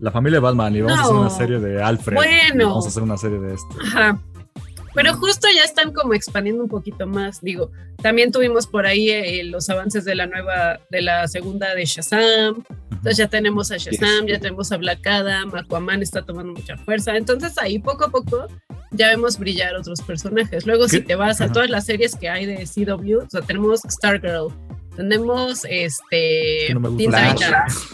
la 0.00 0.10
familia 0.10 0.38
de 0.38 0.42
Batman 0.42 0.74
y 0.74 0.80
vamos 0.80 0.98
a 0.98 1.02
hacer 1.02 1.14
una 1.14 1.30
serie 1.30 1.58
de 1.60 1.80
Alfred. 1.80 2.16
Bueno. 2.16 2.64
y 2.64 2.66
Vamos 2.66 2.86
a 2.86 2.88
hacer 2.88 3.02
una 3.04 3.16
serie 3.16 3.38
de 3.38 3.54
este. 3.54 3.74
Ajá. 3.86 4.18
Pero 4.94 5.14
justo 5.14 5.46
ya 5.54 5.62
están 5.62 5.92
como 5.92 6.14
expandiendo 6.14 6.62
un 6.62 6.68
poquito 6.68 7.06
más. 7.06 7.40
Digo, 7.40 7.70
también 8.02 8.32
tuvimos 8.32 8.66
por 8.66 8.86
ahí 8.86 9.10
eh, 9.10 9.44
los 9.44 9.68
avances 9.70 10.04
de 10.04 10.14
la 10.14 10.26
nueva, 10.26 10.80
de 10.90 11.02
la 11.02 11.28
segunda 11.28 11.74
de 11.74 11.84
Shazam. 11.84 12.64
Entonces 12.90 13.16
ya 13.16 13.28
tenemos 13.28 13.70
a 13.70 13.76
Shazam, 13.76 14.26
ya 14.26 14.38
tenemos 14.38 14.72
a 14.72 14.76
Black 14.76 15.06
Adam, 15.06 15.54
Aquaman 15.54 16.02
está 16.02 16.22
tomando 16.22 16.52
mucha 16.52 16.76
fuerza. 16.76 17.16
Entonces 17.16 17.56
ahí 17.58 17.78
poco 17.78 18.04
a 18.04 18.10
poco 18.10 18.46
ya 18.90 19.08
vemos 19.08 19.38
brillar 19.38 19.74
otros 19.76 20.00
personajes. 20.02 20.66
Luego 20.66 20.88
si 20.88 21.00
te 21.00 21.14
vas 21.14 21.40
a 21.40 21.50
todas 21.50 21.70
las 21.70 21.86
series 21.86 22.16
que 22.16 22.28
hay 22.28 22.46
de 22.46 22.66
CW, 22.66 23.24
o 23.24 23.30
sea, 23.30 23.42
tenemos 23.42 23.80
Stargirl, 23.88 24.48
tenemos 24.96 25.64
este 25.64 26.66
Que 26.66 26.74
no 26.74 26.80
me 26.80 26.88
gusta. 26.90 26.98
Teen 26.98 27.10
Flash. 27.10 27.38
Titans, 27.38 27.88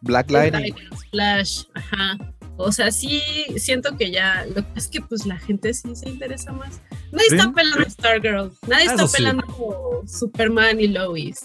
Black 0.00 0.30
Lightning. 0.30 0.74
Titans, 0.74 1.04
Flash, 1.10 1.62
ajá. 1.74 2.18
O 2.62 2.72
sea, 2.72 2.90
sí 2.92 3.20
siento 3.56 3.96
que 3.96 4.10
ya, 4.10 4.46
lo 4.54 4.62
que 4.62 4.78
es 4.78 4.88
que 4.88 5.00
pues 5.00 5.26
la 5.26 5.38
gente 5.38 5.72
sí 5.74 5.94
se 5.94 6.08
interesa 6.08 6.52
más. 6.52 6.80
Nadie 7.12 7.28
¿Sí? 7.30 7.36
está 7.36 7.52
pelando 7.52 7.90
Stargirl, 7.90 8.52
nadie 8.68 8.84
está 8.84 8.94
eso 8.96 9.08
sí. 9.08 9.16
pelando 9.16 10.02
Superman 10.06 10.80
y 10.80 10.88
Lois. 10.88 11.40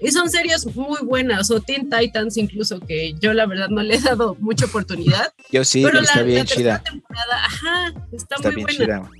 Y 0.00 0.10
son 0.10 0.28
series 0.30 0.66
muy 0.76 0.98
buenas, 1.02 1.50
o 1.50 1.60
Teen 1.60 1.88
Titans 1.88 2.36
incluso, 2.36 2.80
que 2.80 3.14
yo 3.14 3.32
la 3.32 3.46
verdad 3.46 3.70
no 3.70 3.82
le 3.82 3.94
he 3.94 4.00
dado 4.00 4.36
mucha 4.40 4.66
oportunidad. 4.66 5.32
Yo 5.50 5.64
sí, 5.64 5.82
pero 5.82 6.00
está 6.00 6.16
la, 6.16 6.22
bien 6.22 6.38
la 6.40 6.44
tercera 6.44 6.78
chida. 6.82 6.90
temporada, 6.92 7.44
ajá, 7.46 7.86
está, 8.12 8.34
Está 8.36 8.50
muy 8.50 8.56
bien 8.56 8.66
buena. 8.76 9.02
chida. 9.08 9.10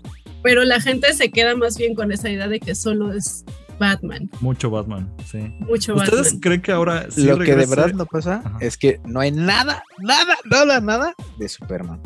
Pero 0.43 0.65
la 0.65 0.81
gente 0.81 1.15
se 1.15 1.31
queda 1.31 1.57
más 1.57 1.79
bien 1.79 1.95
con 1.95 2.13
esa 2.13 2.29
idea 2.29 2.47
de 2.47 2.61
que 2.61 2.75
solo 2.75 3.13
es 3.15 3.45
Batman, 3.79 4.31
Mucho 4.41 4.71
Batman, 4.71 5.13
sí. 5.31 5.39
mucho 5.61 5.95
¿Ustedes 5.95 6.25
Batman. 6.25 6.41
creen 6.41 6.63
que 6.63 6.73
ahora 6.73 7.11
sí 7.11 7.25
Lo 7.25 7.39
que 7.39 7.55
de 7.55 7.67
verdad 7.67 7.93
no 7.93 8.07
pasa 8.07 8.43
Ajá. 8.45 8.57
es 8.61 8.77
que 8.77 9.01
no 9.05 9.21
hay 9.21 9.31
nada, 9.33 9.83
nada, 9.99 10.35
nada, 10.51 10.81
nada 10.81 11.15
de 11.39 11.49
Superman. 11.49 12.01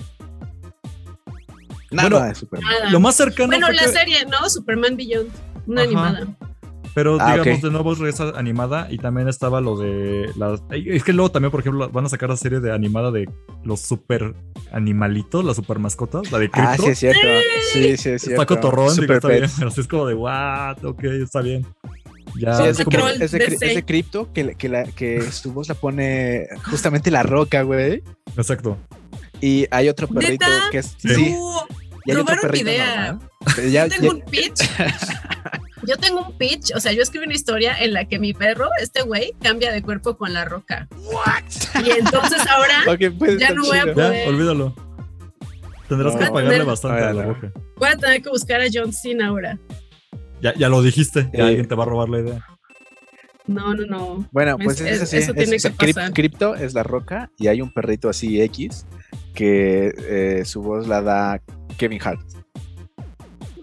Nada 1.93 2.09
Bueno, 2.09 2.27
de 2.27 2.35
Superman. 2.35 2.73
Nada. 2.73 2.91
Lo 2.91 3.01
más 3.01 3.17
cercano 3.17 3.49
Bueno, 3.49 3.71
la 3.71 3.83
que- 3.83 3.89
serie, 3.89 4.25
¿no? 4.27 4.49
Superman 4.49 4.97
Beyond, 4.97 5.29
una 5.67 5.83
Ajá. 5.83 5.89
animada. 5.91 6.27
Pero 6.95 7.19
Ah, 7.21 7.37
digamos, 7.37 7.63
de 7.63 7.71
nuevo 7.71 7.95
regresa 7.95 8.33
animada 8.37 8.89
y 8.91 8.99
también 8.99 9.29
estaba 9.29 9.61
lo 9.61 9.77
de 9.79 10.29
las. 10.37 10.61
Es 10.71 11.05
que 11.05 11.13
luego 11.13 11.31
también, 11.31 11.51
por 11.53 11.61
ejemplo, 11.61 11.89
van 11.89 12.07
a 12.07 12.09
sacar 12.09 12.29
la 12.31 12.37
serie 12.37 12.59
de 12.61 12.73
animada 12.73 13.11
de 13.13 13.29
los 13.65 13.81
super 13.81 14.35
animalitos, 14.73 15.45
las 15.45 15.57
super 15.57 15.79
mascotas, 15.79 16.31
la 16.33 16.39
de 16.39 16.51
Ah, 16.53 16.75
Crypto. 16.77 16.83
sí, 16.85 16.91
es 16.91 16.99
cierto. 16.99 17.21
Sí, 17.73 17.83
sí, 17.83 17.89
es 17.91 18.01
cierto. 18.23 18.31
está 18.31 18.47
cotorrón, 18.47 18.87
digo, 18.89 19.03
Super 19.03 19.17
está 19.17 19.29
bien, 19.29 19.51
pero 19.59 19.71
sí 19.71 19.81
es 19.83 19.87
como 19.87 20.07
de, 20.07 20.15
what, 20.15 20.85
ok, 20.85 21.05
está 21.05 21.41
bien. 21.43 21.65
Ya, 22.37 22.57
Sí, 22.57 22.63
es, 22.65 22.85
como, 22.85 23.09
es 23.09 23.31
de, 23.33 23.39
cri- 23.39 23.51
DC. 23.51 23.67
es 23.69 23.75
de 23.75 23.85
cripto 23.85 24.33
que, 24.33 24.45
la- 24.45 24.55
que, 24.55 24.69
la- 24.69 24.85
que 24.85 25.21
su 25.33 25.53
voz 25.53 25.69
la 25.69 25.75
pone 25.75 26.47
justamente 26.71 27.11
la 27.11 27.23
roca, 27.23 27.63
güey. 27.63 28.03
exacto. 28.37 28.77
Y 29.41 29.67
hay 29.71 29.89
otro 29.89 30.07
perrito 30.07 30.45
¿Neta? 30.49 30.69
que 30.71 30.79
es. 30.79 30.95
Sí. 30.99 31.15
Sí, 31.15 31.31
No, 31.33 31.67
y 32.05 32.11
hay 32.13 32.17
otro 32.19 32.37
perrito 32.41 32.65
idea. 32.71 33.19
ya- 33.71 33.87
yo 33.87 33.89
tengo 33.97 34.05
ya- 34.05 34.11
un 34.13 34.21
pitch. 34.31 34.61
Yo 35.87 35.97
tengo 35.97 36.21
un 36.27 36.37
pitch, 36.37 36.75
o 36.75 36.81
sea, 36.81 36.93
yo 36.93 37.03
escribí 37.03 37.25
una 37.27 37.35
historia 37.35 37.75
en 37.79 37.93
la 37.95 38.05
que 38.07 38.19
mi 38.19 38.33
perro, 38.35 38.69
este 38.81 39.03
güey, 39.03 39.35
cambia 39.43 39.73
de 39.73 39.83
cuerpo 39.83 40.17
con 40.17 40.33
la 40.33 40.45
roca. 40.45 40.89
Y 41.85 41.91
entonces 41.91 42.41
ahora 42.49 42.75
Ok, 42.89 43.17
puede 43.19 43.39
Ya 43.39 43.51
no 43.53 43.63
voy 43.65 43.79
a 43.79 43.83
chido. 43.83 43.95
Ya, 43.97 44.05
Joder. 44.07 44.29
olvídalo. 44.29 44.75
Tendrás 45.89 46.15
No. 46.15 46.21
que 46.21 46.27
pagarle 46.27 46.51
Tener- 46.51 46.67
bastante 46.67 47.03
a 47.03 47.13
la 47.13 47.23
roca. 47.25 47.53
voy 47.77 47.89
a 47.89 47.97
tener 47.97 48.23
que 48.23 48.29
buscar 48.31 48.61
a 48.61 48.67
John 48.73 48.93
Cena 48.93 49.29
ahora. 49.29 49.59
Ya, 50.41 50.55
ya 50.55 50.69
lo 50.69 50.83
dijiste, 50.83 51.29
ya 51.33 51.45
Eh. 51.45 51.49
alguien 51.49 51.67
te 51.69 51.75
va 51.75 51.83
a 51.85 51.87
robar 51.87 52.09
la 52.09 52.21
idea. 52.21 52.47
No, 53.47 53.75
no, 53.75 53.85
no. 53.87 54.29
Bueno, 54.31 54.57
pues 54.59 54.81
Es- 54.81 54.87
es, 54.87 54.93
es- 54.97 55.03
así. 55.03 55.17
eso 55.17 55.35
tiene 55.35 55.57
es- 55.57 55.63
que 55.65 55.71
pasar. 55.71 56.13
Crypto 56.13 56.55
es 56.55 56.75
la 56.75 56.83
roca 56.85 57.31
y 57.39 57.49
hay 57.49 57.61
un 57.63 57.73
perrito 57.73 58.09
así 58.09 58.41
X 58.43 58.87
que 59.35 59.93
eh, 59.99 60.45
su 60.45 60.63
voz 60.63 60.87
la 60.87 61.03
da 61.03 61.43
Kevin 61.77 62.01
Hart, 62.05 62.21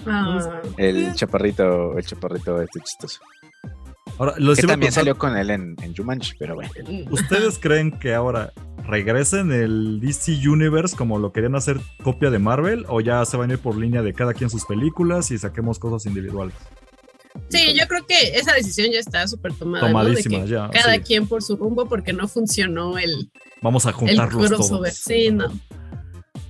Ah. 0.07 0.61
el 0.77 1.13
chaparrito, 1.13 1.97
el 1.97 2.05
chaparrito 2.05 2.61
este 2.61 2.79
chistoso. 2.81 3.19
Ahora, 4.17 4.33
Que 4.55 4.63
también 4.63 4.91
salió 4.91 5.17
con 5.17 5.37
él 5.37 5.49
en, 5.51 5.75
en 5.81 5.95
Jumanji, 5.95 6.33
pero 6.39 6.55
bueno. 6.55 6.71
¿ustedes 7.11 7.59
creen 7.61 7.91
que 7.91 8.15
ahora 8.15 8.51
regresen 8.87 9.51
el 9.51 9.99
DC 9.99 10.47
Universe 10.47 10.95
como 10.95 11.19
lo 11.19 11.31
querían 11.31 11.55
hacer 11.55 11.77
copia 12.03 12.31
de 12.31 12.39
Marvel 12.39 12.85
o 12.87 13.01
ya 13.01 13.23
se 13.25 13.37
van 13.37 13.51
a 13.51 13.53
ir 13.53 13.59
por 13.59 13.77
línea 13.77 14.01
de 14.01 14.13
cada 14.13 14.33
quien 14.33 14.49
sus 14.49 14.65
películas 14.65 15.29
y 15.31 15.37
saquemos 15.37 15.77
cosas 15.77 16.05
individuales? 16.07 16.55
Sí, 17.49 17.75
yo 17.79 17.87
creo 17.87 18.05
que 18.07 18.37
esa 18.37 18.53
decisión 18.53 18.91
ya 18.91 18.99
está 18.99 19.27
súper 19.27 19.53
tomada. 19.53 19.81
¿no? 19.81 19.87
De 19.87 19.93
Tomadísima, 19.93 20.43
que 20.43 20.49
ya, 20.49 20.69
Cada 20.71 20.95
sí. 20.95 21.01
quien 21.01 21.27
por 21.27 21.43
su 21.43 21.55
rumbo 21.55 21.87
porque 21.87 22.13
no 22.13 22.27
funcionó 22.27 22.97
el, 22.97 23.29
Vamos 23.61 23.85
a 23.85 23.91
juntarlos 23.91 24.49
todos. 24.49 24.93
Sí, 24.93 25.31
no. 25.31 25.47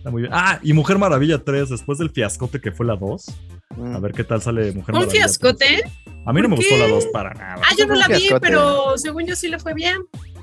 Está 0.08 0.12
muy 0.14 0.22
bien. 0.22 0.34
Ah, 0.34 0.58
y 0.64 0.72
Mujer 0.72 0.98
Maravilla 0.98 1.44
3, 1.44 1.68
después 1.70 1.98
del 2.00 2.10
fiascote 2.12 2.62
que 2.62 2.72
fue 2.72 2.86
la 2.86 2.96
2. 2.96 3.26
Mm. 3.76 3.96
A 3.96 4.00
ver 4.00 4.14
qué 4.14 4.24
tal 4.24 4.42
sale 4.42 4.72
Mujer 4.72 4.96
¿Un 4.96 5.02
Maravilla. 5.02 5.12
fiascote? 5.26 5.66
3. 6.06 6.16
A 6.26 6.32
mí 6.32 6.42
no 6.42 6.48
me 6.48 6.56
¿Por 6.56 6.64
gustó 6.66 6.78
la 6.78 6.88
2 6.88 7.06
para 7.08 7.34
nada. 7.34 7.56
Ah, 7.62 7.74
yo 7.78 7.86
no 7.86 7.94
un 7.94 8.00
la 8.00 8.08
vi, 8.08 8.14
fiascote. 8.16 8.40
pero 8.48 8.98
según 8.98 9.26
yo 9.26 9.36
sí 9.36 9.50
le 9.50 9.60
fue 9.60 9.74
bien. 9.74 9.98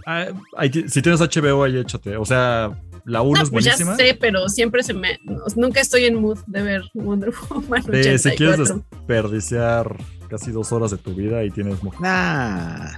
Ah, 0.06 0.26
hay 0.58 0.70
si 0.70 1.00
tienes 1.00 1.20
HBO, 1.20 1.64
ahí 1.64 1.78
échate. 1.78 2.14
O 2.18 2.26
sea, 2.26 2.78
la 3.06 3.22
1 3.22 3.38
No, 3.38 3.42
es 3.42 3.50
pues 3.50 3.64
ya 3.64 3.70
buenísima. 3.72 3.96
sé, 3.96 4.18
pero 4.20 4.50
siempre 4.50 4.82
se 4.82 4.92
me. 4.92 5.18
nunca 5.56 5.80
estoy 5.80 6.04
en 6.04 6.20
mood 6.20 6.38
de 6.46 6.60
ver 6.62 6.82
Wonder 6.92 7.32
Woman 7.48 7.82
De- 7.84 8.18
si 8.18 8.30
quieres 8.32 8.60
84. 8.60 8.84
desperdiciar 8.90 9.96
casi 10.28 10.52
dos 10.52 10.72
horas 10.72 10.90
de 10.90 10.98
tu 10.98 11.14
vida 11.14 11.42
y 11.42 11.50
tienes 11.50 11.82
mujer. 11.82 12.00
Nah. 12.02 12.90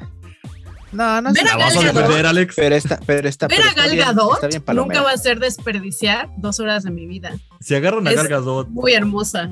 No, 0.97 1.21
no 1.21 1.33
Ver 1.33 1.43
sé. 1.47 1.49
a 1.53 1.57
¿La 1.59 1.65
vas 1.65 1.77
a 1.77 1.81
defender, 1.81 2.27
Alex? 2.27 2.55
Pero 2.57 2.75
está, 2.75 3.01
pero 3.05 3.29
está, 3.29 3.47
Ver 3.49 3.57
pero 3.59 3.67
a 3.69 3.71
está 3.71 3.83
Gal 3.83 3.91
bien- 3.93 4.05
Gadot 4.07 4.41
bien 4.49 4.63
nunca 4.77 5.03
va 5.03 5.11
a 5.13 5.17
ser 5.17 5.39
desperdiciar 5.41 6.29
dos 6.39 6.59
horas 6.61 6.83
de 6.85 6.91
mi 6.91 7.07
vida. 7.07 7.33
Si 7.61 7.75
agarran 7.75 8.07
a 8.07 8.11
Es- 8.11 8.17
Gal 8.17 8.29
Gadot 8.29 8.69
Muy 8.69 8.93
hermosa. 8.95 9.51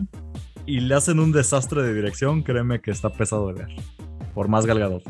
y 0.66 0.80
le 0.80 0.94
hacen 0.94 1.20
un 1.20 1.32
desastre 1.32 1.82
de 1.82 1.92
dirección, 1.92 2.42
créeme 2.42 2.80
que 2.80 2.90
está 2.90 3.10
pesado 3.10 3.48
de 3.48 3.54
ver. 3.64 3.68
Por 4.34 4.48
más 4.48 4.64
Gal 4.66 4.78
Gadot. 4.78 5.02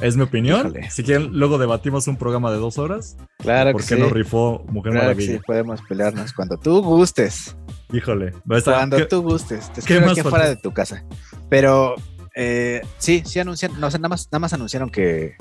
Es 0.00 0.14
mi 0.16 0.24
opinión. 0.24 0.60
Híjole. 0.60 0.90
Si 0.90 1.02
quieren, 1.02 1.30
luego 1.32 1.56
debatimos 1.56 2.06
un 2.06 2.18
programa 2.18 2.50
de 2.50 2.58
dos 2.58 2.76
horas. 2.76 3.16
Claro 3.38 3.72
¿Por 3.72 3.80
que 3.80 3.88
qué 3.88 3.94
sí. 3.94 4.00
no 4.00 4.10
rifó 4.10 4.62
Mujer 4.68 4.92
Claro 4.92 5.06
que 5.08 5.14
Maravilla? 5.14 5.32
sí, 5.38 5.40
podemos 5.46 5.80
pelearnos 5.88 6.32
cuando 6.34 6.58
tú 6.58 6.82
gustes. 6.82 7.56
Híjole. 7.92 8.32
Cuando 8.64 8.98
¿qué- 8.98 9.06
tú 9.06 9.22
gustes. 9.22 9.68
Te 9.68 9.74
qué 9.74 9.80
espero 9.80 10.00
más 10.02 10.10
aquí 10.10 10.20
afuera 10.20 10.44
falta? 10.44 10.48
de 10.48 10.56
tu 10.56 10.72
casa. 10.74 11.02
Pero 11.48 11.94
eh, 12.36 12.82
sí, 12.98 13.22
sí 13.26 13.40
anunciaron, 13.40 13.80
no, 13.80 13.88
o 13.88 13.90
sea, 13.90 13.98
nada 13.98 14.10
más, 14.10 14.28
nada 14.30 14.38
más 14.38 14.52
anunciaron 14.52 14.90
que, 14.90 15.34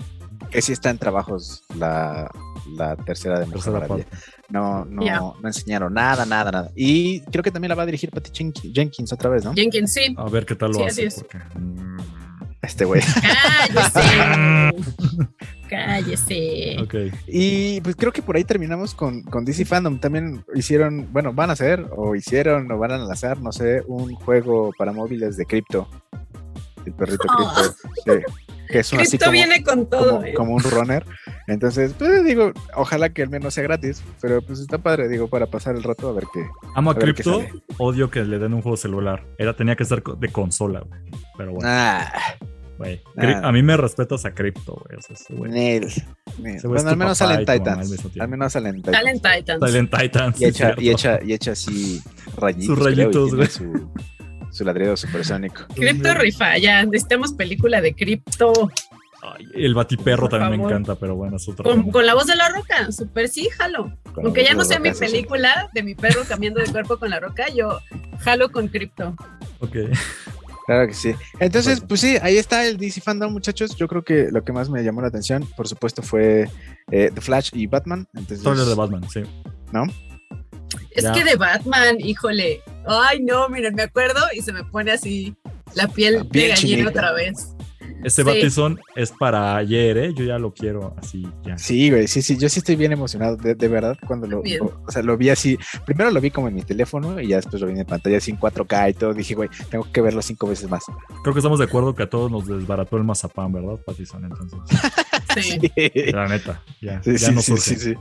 que 0.49 0.61
sí 0.61 0.71
está 0.71 0.89
en 0.89 0.97
trabajos 0.97 1.63
la, 1.77 2.31
la 2.75 2.95
tercera 2.95 3.39
de 3.39 3.45
Mujer 3.45 3.73
Maravilla. 3.73 4.05
No, 4.49 4.85
no, 4.85 5.35
no 5.41 5.47
enseñaron 5.47 5.93
nada, 5.93 6.25
nada, 6.25 6.51
nada. 6.51 6.71
Y 6.75 7.21
creo 7.25 7.43
que 7.43 7.51
también 7.51 7.69
la 7.69 7.75
va 7.75 7.83
a 7.83 7.85
dirigir 7.87 8.09
Patty 8.11 8.31
Jen- 8.31 8.73
Jenkins 8.73 9.11
otra 9.13 9.29
vez, 9.29 9.43
¿no? 9.43 9.53
Jenkins, 9.53 9.91
sí. 9.93 10.15
A 10.17 10.25
ver 10.29 10.45
qué 10.45 10.55
tal 10.55 10.71
lo 10.71 10.77
Sí, 10.79 10.83
hace. 10.83 11.07
así 11.07 11.19
es. 11.19 11.23
porque, 11.23 11.37
mm, 11.59 11.97
Este 12.61 12.85
güey. 12.85 13.01
Cállese. 13.69 14.71
Cállese. 15.69 16.77
ok. 16.81 16.95
Y 17.27 17.81
pues 17.81 17.95
creo 17.95 18.11
que 18.11 18.21
por 18.21 18.35
ahí 18.35 18.43
terminamos 18.43 18.93
con, 18.93 19.23
con 19.23 19.45
DC 19.45 19.65
Fandom. 19.65 19.99
También 19.99 20.43
hicieron, 20.53 21.07
bueno, 21.11 21.33
van 21.33 21.49
a 21.49 21.53
hacer, 21.53 21.85
o 21.95 22.15
hicieron, 22.15 22.71
o 22.71 22.77
van 22.77 22.91
a 22.91 22.97
lanzar, 22.97 23.39
no 23.41 23.51
sé, 23.51 23.81
un 23.87 24.13
juego 24.15 24.71
para 24.77 24.91
móviles 24.91 25.37
de 25.37 25.45
cripto. 25.45 25.87
El 26.85 26.93
perrito 26.93 27.23
Oh. 27.37 27.63
Sí. 28.05 28.11
Que 28.67 28.79
es 28.79 28.91
un 28.93 28.99
así 28.99 29.17
como, 29.19 29.31
viene 29.31 29.63
con 29.63 29.87
todo. 29.87 30.09
como, 30.15 30.23
eh. 30.25 30.33
como 30.33 30.55
un 30.55 30.63
runner. 30.63 31.05
Entonces, 31.47 31.93
pues 31.97 32.23
digo, 32.23 32.51
ojalá 32.75 33.09
que 33.09 33.21
al 33.21 33.29
menos 33.29 33.53
sea 33.53 33.63
gratis. 33.63 34.03
Pero 34.21 34.41
pues 34.41 34.59
está 34.59 34.79
padre, 34.79 35.07
digo, 35.07 35.27
para 35.27 35.45
pasar 35.45 35.75
el 35.75 35.83
rato 35.83 36.09
a 36.09 36.13
ver 36.13 36.23
qué. 36.33 36.43
Amo 36.75 36.89
a 36.89 36.93
A 36.93 36.97
Crypto, 36.97 37.45
odio 37.77 38.09
que 38.09 38.23
le 38.23 38.39
den 38.39 38.53
un 38.55 38.61
juego 38.61 38.75
celular. 38.77 39.23
Era, 39.37 39.55
tenía 39.55 39.75
que 39.75 39.85
ser 39.85 40.01
co- 40.01 40.15
de 40.15 40.29
consola, 40.29 40.79
güey. 40.81 40.99
Pero 41.37 41.51
bueno, 41.53 41.69
Ah, 41.71 42.11
ah. 42.13 42.35
A 43.43 43.51
mí 43.51 43.63
me 43.63 43.77
respetas 43.77 44.25
a 44.25 44.33
Crypto, 44.33 44.81
güey. 44.85 44.97
O 44.97 45.01
sea, 45.01 45.15
ese 45.15 45.33
güey. 45.33 45.51
Nel. 45.51 45.81
Nel. 46.39 46.55
Ese 46.55 46.67
güey 46.67 46.77
es 46.77 46.83
Bueno, 46.83 46.89
al 46.89 46.97
menos 46.97 47.17
salen 47.17 47.45
mamá 47.45 47.51
al 47.53 47.59
Titans. 47.59 48.19
Al 48.19 48.27
menos 48.27 48.51
salen 48.53 48.75
Titans. 48.77 48.97
Talent 48.97 49.21
Titans. 49.23 49.65
Silent 49.69 49.95
Titans. 49.95 50.35
Y 50.35 50.39
sí, 50.39 50.45
echa, 50.45 50.73
y 50.77 50.89
echa, 50.89 51.19
y 51.23 51.33
echa 51.33 51.51
así 51.51 52.01
rayitos. 52.35 52.65
Sus 52.65 52.83
rayitos, 52.83 53.35
güey. 53.35 53.47
Su, 53.47 53.91
su 54.55 54.63
ladrido 54.63 54.95
supersónico. 54.95 55.67
Cripto 55.75 56.13
rifa, 56.13 56.57
ya. 56.57 56.85
Necesitamos 56.85 57.33
película 57.33 57.81
de 57.81 57.93
cripto. 57.93 58.71
Ay, 59.21 59.47
el 59.55 59.73
batiperro 59.73 60.29
Por 60.29 60.39
también 60.39 60.61
me 60.61 60.67
encanta, 60.67 60.95
pero 60.95 61.15
bueno, 61.15 61.37
es 61.37 61.49
otro 61.49 61.65
Con, 61.91 62.05
la 62.05 62.13
voz 62.13 62.27
de 62.27 62.35
la 62.35 62.47
roca. 62.49 62.91
Super 62.91 63.27
sí, 63.27 63.49
jalo. 63.49 63.91
Con 64.13 64.25
Aunque 64.25 64.43
ya 64.43 64.53
no 64.53 64.63
sea 64.63 64.79
mi 64.79 64.93
sí, 64.93 64.99
película 64.99 65.69
de 65.73 65.83
mi 65.83 65.95
perro 65.95 66.21
cambiando 66.27 66.61
de 66.61 66.67
cuerpo 66.71 66.97
con 66.97 67.09
la 67.09 67.19
roca, 67.19 67.47
yo 67.49 67.79
jalo 68.19 68.51
con 68.51 68.67
cripto. 68.67 69.15
Ok. 69.59 69.77
Claro 70.65 70.87
que 70.87 70.93
sí. 70.93 71.13
Entonces, 71.39 71.81
pues 71.81 72.01
sí, 72.01 72.17
ahí 72.21 72.37
está 72.37 72.65
el 72.65 72.77
DC 72.77 73.01
Fandom, 73.01 73.31
muchachos. 73.31 73.75
Yo 73.75 73.87
creo 73.87 74.03
que 74.03 74.29
lo 74.31 74.43
que 74.43 74.51
más 74.51 74.69
me 74.69 74.83
llamó 74.83 75.01
la 75.01 75.09
atención, 75.09 75.47
por 75.55 75.67
supuesto, 75.67 76.01
fue 76.01 76.49
eh, 76.91 77.11
The 77.13 77.21
Flash 77.21 77.51
y 77.53 77.67
Batman. 77.67 78.07
Entonces, 78.13 78.41
Trailer 78.41 78.65
de 78.65 78.75
Batman, 78.75 79.09
sí. 79.09 79.21
¿no? 79.71 79.85
Es 80.95 81.03
Ya. 81.03 81.11
que 81.11 81.23
de 81.23 81.35
Batman, 81.35 81.97
híjole. 81.99 82.61
Ay, 82.87 83.21
no, 83.21 83.49
miren, 83.49 83.75
me 83.75 83.83
acuerdo 83.83 84.21
y 84.35 84.41
se 84.41 84.53
me 84.53 84.63
pone 84.63 84.91
así 84.91 85.35
la 85.73 85.87
piel, 85.87 86.15
La 86.15 86.23
piel 86.23 86.31
de 86.31 86.47
gallina 86.49 86.55
chinita. 86.55 86.89
otra 86.89 87.11
vez. 87.13 87.49
Ese 88.03 88.21
Sí. 88.21 88.27
Batison 88.27 88.79
es 88.95 89.11
para 89.11 89.55
ayer, 89.57 89.97
¿eh? 89.97 90.13
Yo 90.15 90.25
ya 90.25 90.37
lo 90.37 90.53
quiero 90.53 90.93
así, 91.01 91.27
ya. 91.43 91.57
Sí, 91.57 91.89
güey, 91.89 92.07
sí, 92.07 92.21
sí, 92.21 92.37
yo 92.37 92.47
sí 92.49 92.59
estoy 92.59 92.75
bien 92.75 92.91
emocionado, 92.91 93.35
de, 93.35 93.55
de 93.55 93.67
verdad, 93.67 93.97
cuando 94.05 94.27
lo, 94.27 94.41
o 94.41 94.91
sea, 94.91 95.01
lo 95.01 95.17
vi 95.17 95.29
así, 95.29 95.57
primero 95.87 96.11
lo 96.11 96.21
vi 96.21 96.29
como 96.29 96.47
en 96.47 96.53
mi 96.53 96.61
teléfono 96.61 97.19
y 97.19 97.29
ya 97.29 97.37
después 97.37 97.59
lo 97.61 97.67
vi 97.67 97.79
en 97.79 97.85
pantalla 97.85 98.17
así 98.17 98.29
en 98.29 98.37
4K 98.39 98.91
y 98.91 98.93
todo, 98.93 99.13
dije, 99.15 99.33
güey, 99.33 99.49
tengo 99.71 99.87
que 99.91 100.01
verlo 100.01 100.21
cinco 100.21 100.47
veces 100.47 100.69
más. 100.69 100.83
Creo 101.23 101.33
que 101.33 101.39
estamos 101.39 101.57
de 101.57 101.65
acuerdo 101.65 101.95
que 101.95 102.03
a 102.03 102.09
todos 102.09 102.29
nos 102.29 102.45
desbarató 102.45 102.97
el 102.97 103.05
mazapán, 103.05 103.51
¿verdad, 103.51 103.79
Patison? 103.83 104.23
Entonces, 104.23 104.59
Sí. 105.41 105.59
la 106.11 106.27
neta, 106.27 106.61
ya, 106.81 107.01
Sí, 107.03 107.11
ya 107.17 107.27
sí, 107.29 107.35
sí, 107.35 107.41
surge. 107.41 107.61
sí, 107.61 107.75
sí. 107.75 107.93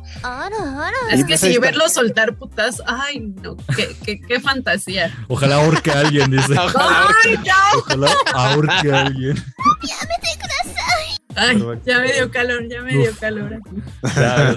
Es 1.10 1.20
que 1.20 1.28
pues 1.28 1.40
si 1.40 1.48
está. 1.48 1.60
verlo 1.60 1.88
soltar 1.88 2.34
putas, 2.36 2.82
ay, 2.86 3.20
no, 3.42 3.56
qué, 3.76 3.94
qué, 4.04 4.20
qué 4.20 4.40
fantasía. 4.40 5.12
Ojalá 5.28 5.56
ahorque 5.56 5.90
a 5.90 6.00
alguien, 6.00 6.30
dice. 6.30 6.54
¡Ay, 6.58 7.36
no! 7.38 7.78
Ojalá 7.78 8.08
ahorque 8.34 8.92
a 8.92 9.00
alguien. 9.02 9.36
Ay, 11.36 11.58
Perfecto. 11.58 11.82
ya 11.90 11.98
me 12.00 12.12
dio 12.12 12.30
calor, 12.30 12.68
ya 12.68 12.80
me 12.82 12.92
dio 12.92 13.10
calor. 13.18 13.58
Ya, 14.14 14.56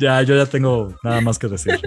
ya, 0.00 0.22
yo 0.22 0.34
ya 0.36 0.46
tengo 0.46 0.94
nada 1.02 1.20
más 1.20 1.38
que 1.38 1.46
decir. 1.48 1.78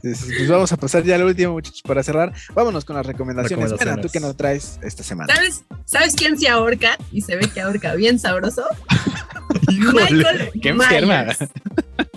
Pues 0.00 0.48
vamos 0.48 0.72
a 0.72 0.76
pasar 0.76 1.04
ya 1.04 1.16
al 1.16 1.24
último, 1.24 1.52
muchachos, 1.52 1.82
para 1.82 2.02
cerrar. 2.02 2.32
Vámonos 2.54 2.84
con 2.84 2.96
las 2.96 3.06
recomendaciones. 3.06 3.70
Recomendaciones. 3.70 4.06
¿tú 4.06 4.12
qué 4.12 4.20
nos 4.20 4.36
traes 4.36 4.78
esta 4.82 5.02
semana? 5.02 5.34
¿Sabes, 5.34 5.64
¿Sabes 5.84 6.14
quién 6.14 6.38
se 6.38 6.48
ahorca? 6.48 6.96
Y 7.10 7.20
se 7.22 7.36
ve 7.36 7.48
que 7.52 7.60
ahorca 7.60 7.94
bien 7.94 8.18
sabroso. 8.18 8.64
Michael 9.68 10.50
qué. 10.60 10.72
Myers. 10.72 11.38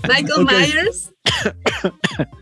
Michael. 0.08 0.46
Myers. 0.46 1.12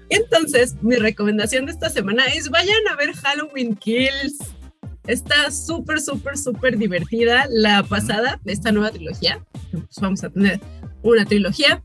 Entonces, 0.09 0.75
mi 0.81 0.95
recomendación 0.95 1.65
de 1.65 1.71
esta 1.71 1.89
semana 1.89 2.25
es 2.25 2.49
vayan 2.49 2.87
a 2.91 2.95
ver 2.95 3.13
Halloween 3.13 3.75
Kills. 3.75 4.37
Está 5.07 5.51
súper, 5.51 5.99
súper, 5.99 6.37
súper 6.37 6.77
divertida. 6.77 7.45
La 7.49 7.83
pasada, 7.83 8.39
de 8.43 8.53
esta 8.53 8.71
nueva 8.71 8.91
trilogía, 8.91 9.43
pues 9.71 9.99
vamos 9.99 10.23
a 10.23 10.29
tener 10.29 10.59
una 11.01 11.25
trilogía. 11.25 11.83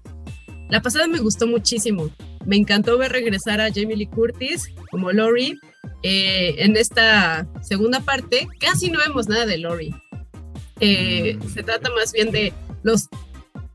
La 0.68 0.82
pasada 0.82 1.08
me 1.08 1.18
gustó 1.18 1.46
muchísimo. 1.46 2.10
Me 2.49 2.57
encantó 2.57 2.96
ver 2.96 3.12
regresar 3.12 3.61
a 3.61 3.68
Jamie 3.72 3.94
Lee 3.96 4.07
Curtis 4.07 4.68
como 4.90 5.12
Laurie. 5.12 5.57
Eh, 6.03 6.55
en 6.59 6.76
esta 6.76 7.46
segunda 7.62 8.01
parte, 8.01 8.49
casi 8.59 8.90
no 8.90 8.99
vemos 9.01 9.28
nada 9.28 9.44
de 9.46 9.59
Laurie. 9.59 9.94
Eh, 10.80 11.36
Mm. 11.40 11.49
Se 11.51 11.62
trata 11.62 11.90
más 11.94 12.12
bien 12.12 12.30
de 12.30 12.53
los 12.82 13.09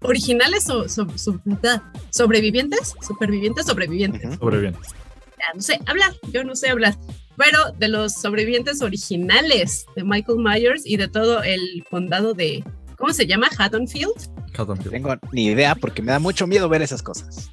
originales 0.01 0.69
o 0.69 0.89
so- 0.89 1.07
so- 1.17 1.39
sobrevivientes, 2.09 2.93
supervivientes, 3.05 3.65
sobrevivientes. 3.65 4.25
Ujú. 4.25 4.33
Sobre 4.35 4.59
bien. 4.61 4.73
Ya 4.73 5.53
no 5.55 5.61
sé 5.61 5.79
hablar, 5.85 6.11
yo 6.31 6.43
no 6.43 6.55
sé 6.55 6.69
hablar, 6.69 6.95
pero 7.37 7.59
de 7.77 7.87
los 7.89 8.13
sobrevivientes 8.13 8.81
originales 8.81 9.85
de 9.95 10.03
Michael 10.03 10.39
Myers 10.39 10.83
y 10.85 10.97
de 10.97 11.07
todo 11.07 11.43
el 11.43 11.83
condado 11.89 12.33
de, 12.33 12.63
¿cómo 12.97 13.13
se 13.13 13.27
llama? 13.27 13.49
Haddonfield. 13.57 14.13
No 14.57 14.75
tengo 14.91 15.15
ni 15.31 15.45
idea 15.47 15.75
porque 15.75 16.01
me 16.01 16.11
da 16.11 16.19
mucho 16.19 16.47
miedo 16.47 16.69
ver 16.69 16.81
esas 16.81 17.01
cosas. 17.03 17.49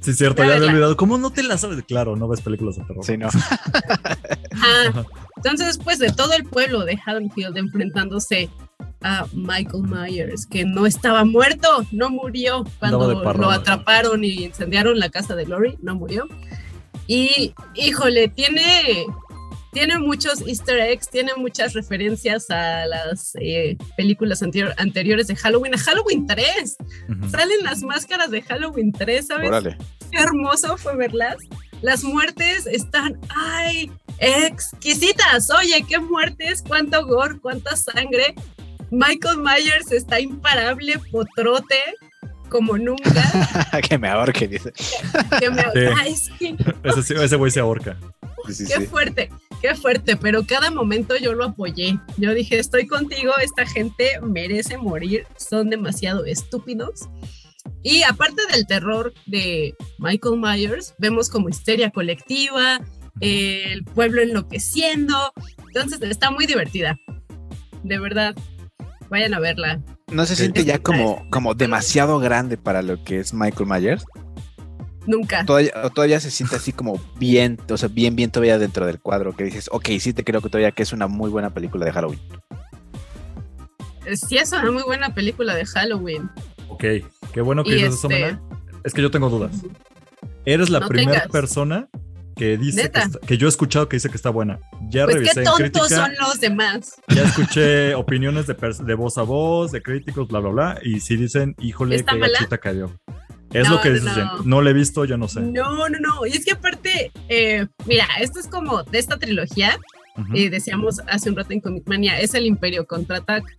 Sí, 0.00 0.14
cierto, 0.14 0.42
Ya 0.42 0.48
ya 0.48 0.54
había 0.54 0.60
verla. 0.60 0.72
olvidado. 0.72 0.96
¿Cómo 0.96 1.18
no 1.18 1.30
te 1.30 1.42
la 1.42 1.58
sabes? 1.58 1.82
Claro, 1.84 2.16
no 2.16 2.26
ves 2.28 2.40
películas 2.40 2.76
de 2.76 2.84
terror. 2.84 3.04
Sí, 3.04 3.16
no. 3.18 3.28
Ajá. 4.52 5.04
Entonces, 5.36 5.66
después 5.66 5.98
de 5.98 6.10
todo 6.12 6.32
el 6.34 6.44
pueblo 6.44 6.84
de 6.84 6.98
Haddonfield 7.04 7.56
enfrentándose 7.56 8.50
a 9.02 9.26
Michael 9.32 9.84
Myers, 9.84 10.46
que 10.46 10.64
no 10.64 10.86
estaba 10.86 11.24
muerto, 11.24 11.84
no 11.92 12.10
murió 12.10 12.64
cuando 12.78 13.22
lo 13.34 13.50
atraparon 13.50 14.24
y 14.24 14.44
incendiaron 14.44 14.98
la 14.98 15.08
casa 15.08 15.34
de 15.34 15.46
Lori, 15.46 15.78
no 15.82 15.94
murió. 15.94 16.26
Y, 17.06 17.54
híjole, 17.74 18.28
tiene, 18.28 19.04
tiene 19.72 19.98
muchos 19.98 20.40
easter 20.46 20.78
eggs, 20.80 21.08
tiene 21.08 21.32
muchas 21.36 21.72
referencias 21.74 22.50
a 22.50 22.86
las 22.86 23.32
eh, 23.40 23.76
películas 23.96 24.42
anterior- 24.42 24.74
anteriores 24.78 25.26
de 25.28 25.36
Halloween, 25.36 25.74
a 25.74 25.78
Halloween 25.78 26.26
3. 26.26 26.76
Ujú. 27.08 27.30
Salen 27.30 27.62
las 27.62 27.82
máscaras 27.82 28.30
de 28.30 28.42
Halloween 28.42 28.92
3, 28.92 29.26
¿sabes? 29.26 29.48
Órale. 29.48 29.76
qué 30.10 30.18
hermoso 30.18 30.76
fue 30.76 30.96
verlas. 30.96 31.36
Las 31.82 32.04
muertes 32.04 32.66
están, 32.66 33.18
ay, 33.34 33.90
exquisitas. 34.18 35.50
Oye, 35.50 35.84
qué 35.88 35.98
muertes, 35.98 36.62
cuánto 36.66 37.06
gore, 37.06 37.38
cuánta 37.40 37.76
sangre. 37.76 38.34
Michael 38.90 39.38
Myers 39.38 39.92
está 39.92 40.18
imparable, 40.20 40.98
potrote, 41.12 41.78
como 42.48 42.76
nunca. 42.76 43.80
que 43.88 43.96
me 43.98 44.08
ahorque, 44.08 44.48
dice. 44.48 44.72
Que 45.38 45.48
me- 45.50 45.62
Sí. 45.62 45.78
Ay, 45.96 46.12
es 46.12 46.30
que 46.38 46.56
Ese, 46.82 47.02
sí- 47.02 47.14
ese 47.16 47.36
güey 47.36 47.50
se 47.50 47.60
ahorca. 47.60 47.96
Sí, 48.48 48.54
sí, 48.54 48.64
qué 48.66 48.80
sí. 48.80 48.86
fuerte, 48.86 49.30
qué 49.60 49.74
fuerte, 49.74 50.16
pero 50.16 50.44
cada 50.46 50.70
momento 50.70 51.16
yo 51.16 51.32
lo 51.34 51.44
apoyé. 51.44 51.98
Yo 52.16 52.34
dije, 52.34 52.58
estoy 52.58 52.86
contigo, 52.86 53.32
esta 53.42 53.66
gente 53.66 54.20
merece 54.22 54.76
morir, 54.76 55.26
son 55.36 55.70
demasiado 55.70 56.24
estúpidos. 56.24 57.08
Y 57.82 58.02
aparte 58.02 58.42
del 58.52 58.66
terror 58.66 59.12
de 59.26 59.74
Michael 59.98 60.38
Myers, 60.38 60.94
vemos 60.98 61.28
como 61.28 61.48
histeria 61.48 61.90
colectiva, 61.90 62.80
el 63.20 63.84
pueblo 63.84 64.22
enloqueciendo, 64.22 65.32
entonces 65.66 66.00
está 66.02 66.30
muy 66.30 66.46
divertida. 66.46 66.98
De 67.82 67.98
verdad, 67.98 68.34
vayan 69.08 69.34
a 69.34 69.40
verla. 69.40 69.82
¿No 70.10 70.26
se 70.26 70.36
siente 70.36 70.64
ya 70.64 70.78
como, 70.78 71.28
como 71.30 71.54
demasiado 71.54 72.18
grande 72.18 72.56
para 72.56 72.82
lo 72.82 73.02
que 73.04 73.20
es 73.20 73.32
Michael 73.32 73.68
Myers? 73.68 74.04
Nunca. 75.06 75.44
Todavía, 75.46 75.72
o 75.82 75.90
todavía 75.90 76.20
se 76.20 76.30
siente 76.30 76.56
así 76.56 76.72
como 76.72 77.00
bien, 77.18 77.58
o 77.70 77.76
sea, 77.76 77.88
bien, 77.88 78.14
bien 78.16 78.30
todavía 78.30 78.58
dentro 78.58 78.86
del 78.86 79.00
cuadro, 79.00 79.34
que 79.34 79.44
dices, 79.44 79.68
ok, 79.72 79.88
sí 79.98 80.12
te 80.12 80.24
creo 80.24 80.40
que 80.42 80.48
todavía 80.48 80.72
que 80.72 80.82
es 80.82 80.92
una 80.92 81.06
muy 81.06 81.30
buena 81.30 81.50
película 81.50 81.84
de 81.86 81.92
Halloween. 81.92 82.20
Sí, 84.14 84.36
es 84.38 84.52
una 84.52 84.70
muy 84.70 84.82
buena 84.82 85.14
película 85.14 85.54
de 85.54 85.64
Halloween. 85.66 86.28
Ok, 86.68 86.84
qué 87.32 87.40
bueno 87.40 87.62
que 87.64 87.74
dices 87.74 87.94
eso, 87.94 88.08
este- 88.10 88.24
Mena. 88.24 88.42
Es 88.84 88.94
que 88.94 89.02
yo 89.02 89.10
tengo 89.10 89.28
dudas. 89.28 89.52
Eres 90.46 90.70
la 90.70 90.80
No 90.80 90.88
primera 90.88 91.26
persona 91.28 91.88
que 92.34 92.56
dice 92.56 92.90
que, 92.90 92.98
está- 92.98 93.18
que 93.20 93.36
yo 93.36 93.46
he 93.46 93.50
escuchado 93.50 93.88
que 93.88 93.96
dice 93.96 94.08
que 94.08 94.16
está 94.16 94.30
buena. 94.30 94.58
Ya 94.88 95.04
Pues 95.04 95.16
revisé 95.16 95.34
qué 95.34 95.40
en 95.40 95.44
tontos 95.44 95.58
crítica, 95.88 95.88
son 96.06 96.12
los 96.18 96.40
demás. 96.40 96.94
ya 97.08 97.22
escuché 97.24 97.94
opiniones 97.94 98.46
de, 98.46 98.54
de 98.84 98.94
voz 98.94 99.18
a 99.18 99.22
voz, 99.22 99.70
de 99.72 99.82
críticos, 99.82 100.28
bla, 100.28 100.40
bla, 100.40 100.50
bla, 100.50 100.78
y 100.82 101.00
sí 101.00 101.16
dicen, 101.16 101.54
híjole, 101.60 101.96
¿Está 101.96 102.12
qué 102.12 102.18
mala? 102.18 102.32
gachita 102.32 102.58
cayó. 102.58 102.90
Es 103.52 103.68
No, 103.68 103.74
lo 103.76 103.80
que 103.82 103.88
no, 103.90 103.94
dicen. 103.96 104.24
no. 104.24 104.42
No 104.44 104.62
la 104.62 104.70
he 104.70 104.72
visto, 104.72 105.04
yo 105.04 105.16
no 105.16 105.26
sé. 105.28 105.40
No, 105.40 105.88
no, 105.88 105.98
no. 105.98 106.26
Y 106.26 106.30
es 106.30 106.44
que 106.44 106.52
aparte, 106.52 107.10
eh, 107.28 107.66
mira, 107.86 108.06
esto 108.20 108.38
es 108.38 108.46
como 108.46 108.82
de 108.84 108.98
esta 108.98 109.18
trilogía, 109.18 109.78
eh, 110.34 110.50
decíamos 110.50 111.00
hace 111.08 111.30
un 111.30 111.36
rato 111.36 111.52
en 111.52 111.60
Comic 111.60 111.88
Mania, 111.88 112.20
es 112.20 112.34
el 112.34 112.46
Imperio 112.46 112.86
contraataca. 112.86 113.52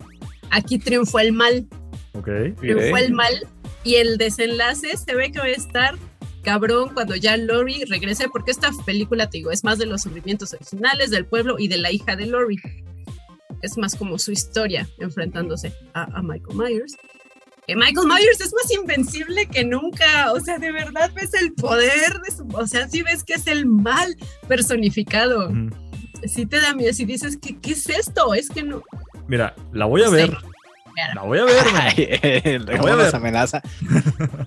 Aquí 0.50 0.78
triunfó 0.78 1.18
el 1.20 1.32
mal, 1.32 1.66
Ok. 2.14 2.28
triunfó 2.58 2.96
el 2.96 3.12
mal 3.12 3.32
y 3.84 3.96
el 3.96 4.16
desenlace 4.18 4.96
se 4.96 5.14
ve 5.14 5.32
que 5.32 5.38
va 5.40 5.44
a 5.46 5.48
estar 5.48 5.96
cabrón 6.42 6.90
cuando 6.94 7.14
ya 7.16 7.36
Lori 7.36 7.84
regrese, 7.84 8.28
porque 8.28 8.50
esta 8.50 8.70
película, 8.84 9.28
te 9.30 9.38
digo, 9.38 9.50
es 9.50 9.62
más 9.64 9.78
de 9.78 9.86
los 9.86 10.02
sufrimientos 10.02 10.52
originales 10.54 11.10
del 11.10 11.24
pueblo 11.26 11.56
y 11.58 11.68
de 11.68 11.78
la 11.78 11.90
hija 11.92 12.16
de 12.16 12.26
Lori. 12.26 12.56
Es 13.62 13.78
más 13.78 13.94
como 13.94 14.18
su 14.18 14.32
historia 14.32 14.88
enfrentándose 14.98 15.72
a, 15.94 16.02
a 16.18 16.22
Michael 16.22 16.56
Myers. 16.58 16.96
Que 17.66 17.76
Michael 17.76 18.08
Myers 18.08 18.40
es 18.40 18.52
más 18.52 18.70
invencible 18.76 19.46
que 19.46 19.64
nunca, 19.64 20.32
o 20.32 20.40
sea, 20.40 20.58
de 20.58 20.72
verdad 20.72 21.10
ves 21.14 21.32
el 21.34 21.52
poder 21.52 22.20
de 22.24 22.30
su, 22.36 22.46
o 22.54 22.66
sea, 22.66 22.88
sí 22.88 23.02
ves 23.02 23.22
que 23.22 23.34
es 23.34 23.46
el 23.46 23.66
mal 23.66 24.16
personificado. 24.48 25.48
Ujú. 25.48 25.70
Sí 26.26 26.46
te 26.46 26.60
da 26.60 26.74
miedo, 26.74 26.92
si 26.92 27.04
dices 27.04 27.36
que 27.36 27.58
qué 27.58 27.72
es 27.72 27.88
esto, 27.88 28.34
es 28.34 28.48
que 28.48 28.62
no. 28.62 28.82
Mira, 29.28 29.54
la 29.72 29.86
voy 29.86 30.02
a 30.02 30.06
Sí. 30.08 30.14
ver. 30.14 30.36
Mira. 30.94 31.14
La 31.14 31.22
voy 31.22 31.38
a 31.38 31.44
ver. 31.44 31.64
Ay, 31.74 32.58
voy 32.66 32.74
a 32.74 32.78
¿Cómo 32.78 32.88
nos 32.94 32.98
ver. 32.98 33.16
amenaza? 33.16 33.62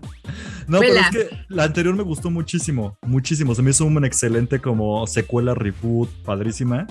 No, 0.68 0.80
pero 0.80 0.95
es 0.95 1.09
que 1.11 1.30
la 1.47 1.66
anterior 1.66 1.95
me 1.95 2.01
gustó 2.01 2.32
muchísimo, 2.32 2.97
muchísimo. 3.03 3.53
Se 3.53 3.61
me 3.61 3.70
hizo 3.70 3.86
un 3.86 4.03
excelente 4.03 4.59
como 4.59 5.05
secuela, 5.05 5.53
reboot, 5.53 6.09
padrísima. 6.24 6.88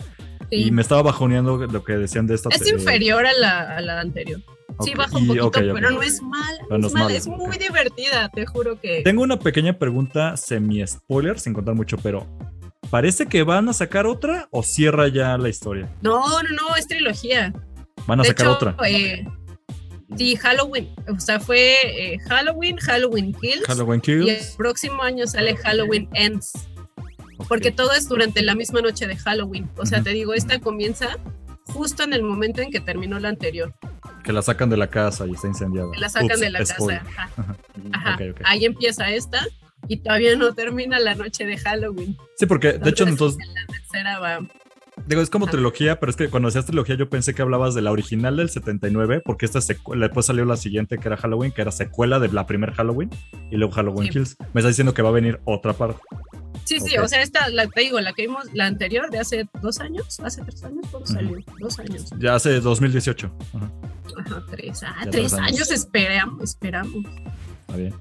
Sí. 0.48 0.66
Y 0.66 0.70
me 0.70 0.80
estaba 0.80 1.02
bajoneando 1.02 1.56
lo 1.56 1.82
que 1.82 1.94
decían 1.94 2.28
de 2.28 2.36
esta. 2.36 2.50
Es 2.50 2.62
eh, 2.62 2.70
inferior 2.70 3.26
a 3.26 3.32
la, 3.32 3.76
a 3.76 3.80
la 3.80 3.98
anterior. 4.00 4.40
Sí, 4.80 4.92
baja 4.94 5.16
un 5.16 5.26
poquito, 5.26 5.50
pero 5.52 5.90
no 5.90 6.02
es 6.02 6.20
no 6.68 6.78
no 6.78 7.08
es 7.08 7.26
muy 7.26 7.56
divertida, 7.58 8.28
te 8.30 8.44
juro 8.46 8.80
que. 8.80 9.02
Tengo 9.02 9.22
una 9.22 9.38
pequeña 9.38 9.78
pregunta 9.78 10.36
semi-spoiler, 10.36 11.38
sin 11.38 11.54
contar 11.54 11.74
mucho, 11.74 11.96
pero 11.98 12.26
¿parece 12.90 13.26
que 13.26 13.42
van 13.44 13.68
a 13.68 13.72
sacar 13.72 14.06
otra 14.06 14.48
o 14.50 14.62
cierra 14.62 15.08
ya 15.08 15.38
la 15.38 15.48
historia? 15.48 15.88
No, 16.02 16.20
no, 16.42 16.48
no, 16.50 16.76
es 16.76 16.86
trilogía. 16.88 17.52
Van 18.06 18.20
a 18.20 18.22
de 18.22 18.28
sacar 18.30 18.46
hecho, 18.46 18.54
otra. 18.54 18.76
eh, 18.88 19.24
sí, 20.16 20.36
Halloween. 20.36 20.90
O 21.08 21.20
sea, 21.20 21.38
fue 21.40 21.74
eh, 21.84 22.18
Halloween, 22.28 22.76
Halloween 22.78 23.32
Kills. 23.34 23.66
Halloween 23.66 24.02
Y 24.06 24.10
el 24.12 24.24
Kills. 24.24 24.54
próximo 24.56 25.02
año 25.02 25.26
sale 25.26 25.56
Halloween 25.56 26.08
Ends. 26.14 26.52
Porque 27.48 27.70
todo 27.70 27.92
es 27.92 28.08
durante 28.08 28.42
la 28.42 28.54
misma 28.54 28.80
noche 28.80 29.06
de 29.06 29.16
Halloween. 29.16 29.68
O 29.76 29.86
sea, 29.86 30.02
te 30.02 30.10
digo, 30.10 30.34
esta 30.34 30.58
comienza 30.60 31.18
justo 31.74 32.02
en 32.04 32.12
el 32.14 32.22
momento 32.22 32.62
en 32.62 32.70
que 32.70 32.80
terminó 32.80 33.18
la 33.18 33.28
anterior. 33.28 33.74
Que 34.22 34.32
la 34.32 34.40
sacan 34.42 34.70
de 34.70 34.76
la 34.78 34.86
casa 34.88 35.26
y 35.26 35.32
está 35.32 35.48
incendiada. 35.48 35.90
Que 35.92 36.00
la 36.00 36.08
sacan 36.08 36.30
Ups, 36.30 36.40
de 36.40 36.50
la 36.50 36.64
spoiler. 36.64 37.02
casa. 37.02 37.56
Ajá. 37.92 38.18
Ahí 38.44 38.64
empieza 38.64 39.10
esta 39.10 39.46
y 39.88 39.98
todavía 39.98 40.34
no 40.36 40.54
termina 40.54 40.98
la 40.98 41.14
noche 41.14 41.44
de 41.44 41.58
Halloween. 41.58 42.16
Sí, 42.38 42.46
porque 42.46 42.72
de 42.74 42.88
hecho, 42.90 43.06
entonces, 43.06 43.38
la 43.54 43.66
tercera 43.66 44.18
va. 44.18 44.38
digo, 45.06 45.20
es 45.20 45.28
como 45.28 45.44
Ajá. 45.44 45.52
trilogía, 45.52 46.00
pero 46.00 46.08
es 46.10 46.16
que 46.16 46.28
cuando 46.30 46.48
decías 46.48 46.64
trilogía 46.64 46.94
yo 46.94 47.10
pensé 47.10 47.34
que 47.34 47.42
hablabas 47.42 47.74
de 47.74 47.82
la 47.82 47.90
original 47.92 48.36
del 48.38 48.48
79, 48.48 49.20
porque 49.24 49.44
esta 49.44 49.60
secuela, 49.60 50.06
después 50.06 50.24
salió 50.24 50.46
la 50.46 50.56
siguiente 50.56 50.96
que 50.96 51.06
era 51.08 51.18
Halloween, 51.18 51.52
que 51.52 51.60
era 51.60 51.70
secuela 51.70 52.18
de 52.18 52.28
la 52.28 52.46
primer 52.46 52.72
Halloween, 52.72 53.10
y 53.50 53.56
luego 53.56 53.74
Halloween 53.74 54.06
Sí. 54.06 54.12
Kills. 54.14 54.36
Me 54.54 54.60
está 54.62 54.68
diciendo 54.68 54.94
que 54.94 55.02
va 55.02 55.10
a 55.10 55.12
venir 55.12 55.40
otra 55.44 55.74
parte. 55.74 56.00
Sí, 56.64 56.80
sí, 56.80 56.96
Ok. 56.98 57.04
o 57.04 57.08
sea, 57.08 57.22
esta, 57.22 57.48
la, 57.50 57.66
te 57.68 57.80
digo, 57.82 58.00
la 58.00 58.12
que 58.12 58.22
vimos, 58.22 58.44
la 58.54 58.66
anterior 58.66 59.10
de 59.10 59.18
hace 59.18 59.46
dos 59.60 59.80
años, 59.80 60.18
hace 60.20 60.42
tres 60.42 60.64
años, 60.64 60.86
¿cuándo 60.90 61.06
salió? 61.06 61.38
Dos 61.60 61.78
años. 61.78 62.10
Ya 62.18 62.34
hace 62.34 62.60
2018. 62.60 63.30
Ajá, 63.54 63.70
Ajá, 64.18 64.42
tres. 64.50 64.82
Ah, 64.82 64.94
Ya 65.04 65.10
tres 65.10 65.32
años. 65.34 65.48
años 65.48 65.70
esperamos, 65.70 66.42
esperamos. 66.42 67.04
está 67.66 67.76
bien. 67.76 67.94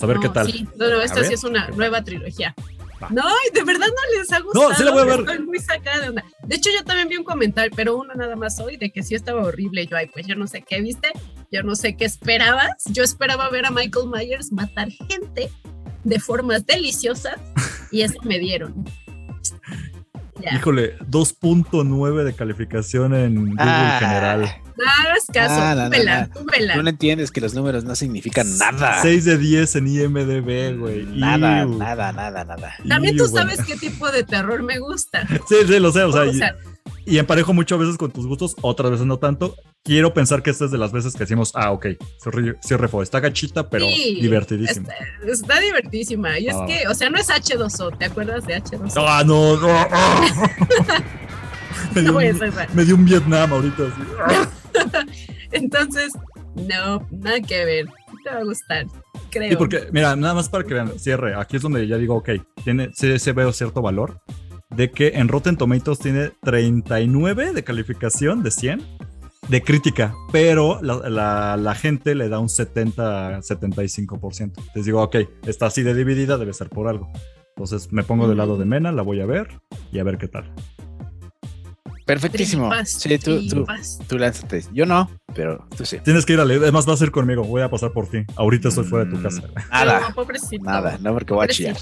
A 0.00 0.06
ver 0.06 0.16
No, 0.16 0.22
qué 0.22 0.28
tal. 0.30 0.50
Sí, 0.50 0.66
no, 0.76 0.88
no, 0.88 1.00
esta 1.02 1.22
sí 1.24 1.34
es 1.34 1.44
una 1.44 1.68
nueva 1.68 2.02
trilogía. 2.02 2.54
Va. 3.02 3.08
No, 3.10 3.22
de 3.54 3.64
verdad 3.64 3.86
no 3.86 4.18
les 4.18 4.30
ha 4.32 4.40
gustado. 4.40 4.74
sí 4.74 4.82
la 4.84 4.90
voy 4.90 5.00
a 5.00 5.04
ver. 5.04 5.20
Estoy 5.20 5.38
muy 5.40 5.58
sacada 5.58 6.00
de 6.02 6.08
onda. 6.10 6.24
De 6.46 6.56
hecho, 6.56 6.68
yo 6.76 6.84
también 6.84 7.08
vi 7.08 7.16
un 7.16 7.24
comentario, 7.24 7.70
pero 7.74 7.96
uno 7.96 8.12
nada 8.14 8.36
más 8.36 8.58
hoy, 8.60 8.76
de 8.76 8.90
que 8.90 9.02
sí 9.02 9.14
estaba 9.14 9.42
horrible. 9.42 9.86
Yo, 9.86 9.96
ay, 9.96 10.08
pues 10.12 10.26
yo 10.26 10.34
no 10.36 10.46
sé 10.46 10.62
qué 10.62 10.80
viste, 10.82 11.08
yo 11.50 11.62
no 11.62 11.74
sé 11.76 11.96
qué 11.96 12.04
esperabas. 12.04 12.84
Yo 12.86 13.02
esperaba 13.02 13.48
ver 13.50 13.64
a 13.66 13.70
Michael 13.70 14.08
Myers 14.08 14.52
matar 14.52 14.88
gente 15.08 15.50
de 16.04 16.18
formas 16.20 16.66
deliciosas 16.66 17.36
y 17.90 18.02
eso 18.02 18.18
me 18.24 18.38
dieron. 18.38 18.84
Ya. 20.42 20.56
Híjole, 20.56 20.96
2.9 21.10 22.24
de 22.24 22.32
calificación 22.32 23.14
en 23.14 23.34
Google 23.34 23.54
Ah. 23.58 23.98
general. 24.00 24.40
No 24.78 24.84
hagas 24.90 25.26
caso, 25.30 25.54
Ah, 25.60 25.74
no, 25.74 25.82
tú 25.84 25.90
no, 25.90 25.90
vela, 25.90 26.76
no. 26.76 26.82
tú 26.82 26.88
entiendes 26.88 27.30
que 27.30 27.42
los 27.42 27.52
números 27.52 27.84
no 27.84 27.94
significan 27.94 28.46
nada. 28.56 29.02
6 29.02 29.26
de 29.26 29.36
10 29.36 29.76
en 29.76 29.86
IMDB, 29.88 30.78
güey. 30.78 31.04
Nada, 31.04 31.60
Iu. 31.64 31.76
nada, 31.76 32.12
nada, 32.12 32.44
nada. 32.44 32.74
También 32.88 33.16
Iu, 33.16 33.24
tú 33.26 33.30
bueno. 33.32 33.50
sabes 33.50 33.66
qué 33.66 33.76
tipo 33.76 34.10
de 34.10 34.24
terror 34.24 34.62
me 34.62 34.78
gusta. 34.78 35.26
Sí, 35.46 35.56
sí, 35.66 35.78
lo 35.78 35.92
sé, 35.92 36.04
o 36.04 36.12
sea, 36.12 36.22
O 36.22 36.32
sea, 36.32 36.56
y, 37.06 37.18
emparejo 37.18 37.52
mucho 37.54 37.74
a 37.74 37.78
veces 37.78 37.96
con 37.96 38.10
tus 38.10 38.26
gustos, 38.26 38.54
otras 38.62 38.90
veces 38.90 39.06
no 39.06 39.18
tanto. 39.18 39.56
Quiero 39.82 40.12
pensar 40.12 40.42
que 40.42 40.50
esta 40.50 40.66
es 40.66 40.70
de 40.70 40.78
las 40.78 40.92
veces 40.92 41.14
que 41.14 41.20
decimos, 41.20 41.52
ah, 41.54 41.72
ok, 41.72 41.86
sí, 42.22 42.30
re- 42.30 42.56
sí 42.60 42.76
refo, 42.76 43.02
está 43.02 43.18
gachita, 43.20 43.68
pero 43.70 43.86
Sí, 43.86 44.18
divertidísima. 44.20 44.88
está, 45.22 45.30
está 45.32 45.60
divertísima. 45.60 46.38
Y 46.38 46.48
es 46.48 46.54
Ah. 46.56 46.66
que, 46.66 46.86
o 46.88 46.94
sea, 46.94 47.08
no 47.10 47.18
es 47.18 47.28
H2O, 47.30 47.96
¿te 47.96 48.04
acuerdas 48.04 48.46
de 48.46 48.56
H2O? 48.62 48.92
Ah, 49.06 49.22
no, 49.24 49.56
no. 49.56 49.68
ah. 49.70 50.26
me, 51.94 52.02
dio 52.02 52.12
No 52.12 52.18
un, 52.18 52.24
es 52.24 52.36
me 52.74 52.84
dio 52.84 52.94
un 52.94 53.04
Vietnam 53.04 53.52
ahorita. 53.52 53.82
así. 53.84 55.08
Entonces, 55.52 56.12
no, 56.54 57.06
nada 57.10 57.40
que 57.40 57.64
ver. 57.64 57.86
Sí 57.86 58.16
Te 58.24 58.30
va 58.30 58.40
a 58.40 58.44
gustar, 58.44 58.86
creo. 59.30 59.52
Y 59.52 59.56
porque, 59.56 59.88
mira, 59.92 60.14
nada 60.14 60.34
más 60.34 60.48
para 60.48 60.64
que 60.64 60.74
vean, 60.74 60.98
cierre, 60.98 61.34
aquí 61.34 61.56
es 61.56 61.62
donde 61.62 61.86
ya 61.88 61.96
digo, 61.96 62.16
ok, 62.16 62.30
tiene, 62.64 62.90
sí, 62.94 63.18
sí 63.18 63.32
veo 63.32 63.52
cierto 63.52 63.80
valor, 63.82 64.20
de 64.74 64.90
que 64.90 65.08
en 65.16 65.28
Rotten 65.28 65.56
Tomatoes 65.56 65.98
tiene 65.98 66.30
39 66.42 67.52
de 67.52 67.64
calificación 67.64 68.42
de 68.42 68.50
100 68.50 68.82
de 69.48 69.62
crítica, 69.62 70.14
pero 70.30 70.80
la, 70.82 71.08
la- 71.08 71.56
la 71.56 71.74
gente 71.74 72.14
le 72.14 72.28
da 72.28 72.38
un 72.38 72.48
70-75%. 72.48 74.52
Les 74.74 74.84
digo, 74.84 75.02
ok, 75.02 75.16
está 75.46 75.66
así 75.66 75.82
de 75.82 75.94
dividida, 75.94 76.38
debe 76.38 76.52
ser 76.52 76.68
por 76.68 76.86
algo. 76.88 77.10
Entonces 77.56 77.92
me 77.92 78.02
pongo 78.04 78.28
del 78.28 78.38
lado 78.38 78.56
de 78.56 78.64
Mena, 78.64 78.92
la 78.92 79.02
voy 79.02 79.20
a 79.20 79.26
ver 79.26 79.60
y 79.92 79.98
a 79.98 80.04
ver 80.04 80.18
qué 80.18 80.28
tal. 80.28 80.52
Perfectísimo. 82.06 82.68
Tripas, 82.70 82.90
Sí, 82.90 83.18
tú, 83.18 83.46
tú, 83.48 83.66
tú 84.08 84.18
lánzate. 84.18 84.64
Yo 84.72 84.84
no, 84.86 85.08
pero 85.34 85.64
tú 85.76 85.84
sí. 85.84 85.98
Tienes 86.02 86.26
que 86.26 86.32
ir 86.32 86.40
a 86.40 86.44
leer, 86.44 86.60
además 86.62 86.88
va 86.88 86.94
a 86.94 86.96
ser 86.96 87.10
conmigo, 87.12 87.44
voy 87.44 87.62
a 87.62 87.70
pasar 87.70 87.92
por 87.92 88.08
ti. 88.08 88.24
Ahorita 88.36 88.68
estoy 88.68 88.84
fuera 88.84 89.04
de 89.04 89.10
tu 89.12 89.18
Mm, 89.18 89.22
casa. 89.22 89.42
Nada, 89.70 90.00
No, 90.08 90.14
pobrecito. 90.14 90.64
nada, 90.64 90.98
no 91.00 91.12
porque 91.12 91.34
voy 91.34 91.44
a 91.44 91.48
chillar. 91.48 91.76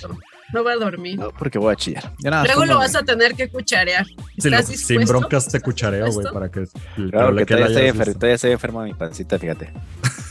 No 0.53 0.64
va 0.64 0.72
a 0.72 0.76
dormir. 0.76 1.18
No 1.18 1.30
porque 1.30 1.59
voy 1.59 1.72
a 1.72 1.76
chillar. 1.76 2.12
Nada, 2.22 2.44
Luego 2.44 2.64
lo 2.64 2.76
vas 2.78 2.94
a 2.94 3.03
tener 3.03 3.34
que 3.34 3.49
cucharear. 3.51 4.07
Sí, 4.38 4.49
lo- 4.49 4.59
¿Estás 4.59 4.80
sin 4.80 5.05
broncas 5.05 5.44
te 5.44 5.49
¿Estás 5.59 5.62
cuchareo, 5.62 6.11
güey, 6.11 6.26
para 6.32 6.51
que 6.51 6.64
Claro 6.96 7.34
pero 7.34 7.36
que 7.36 7.44
todavía 7.46 7.66
estoy, 7.66 7.86
enfer- 8.01 8.14
todavía 8.14 8.34
estoy 8.34 8.51
enfermo 8.53 8.82
de 8.82 8.88
mi 8.88 8.94
pancita, 8.94 9.38
fíjate. 9.38 9.72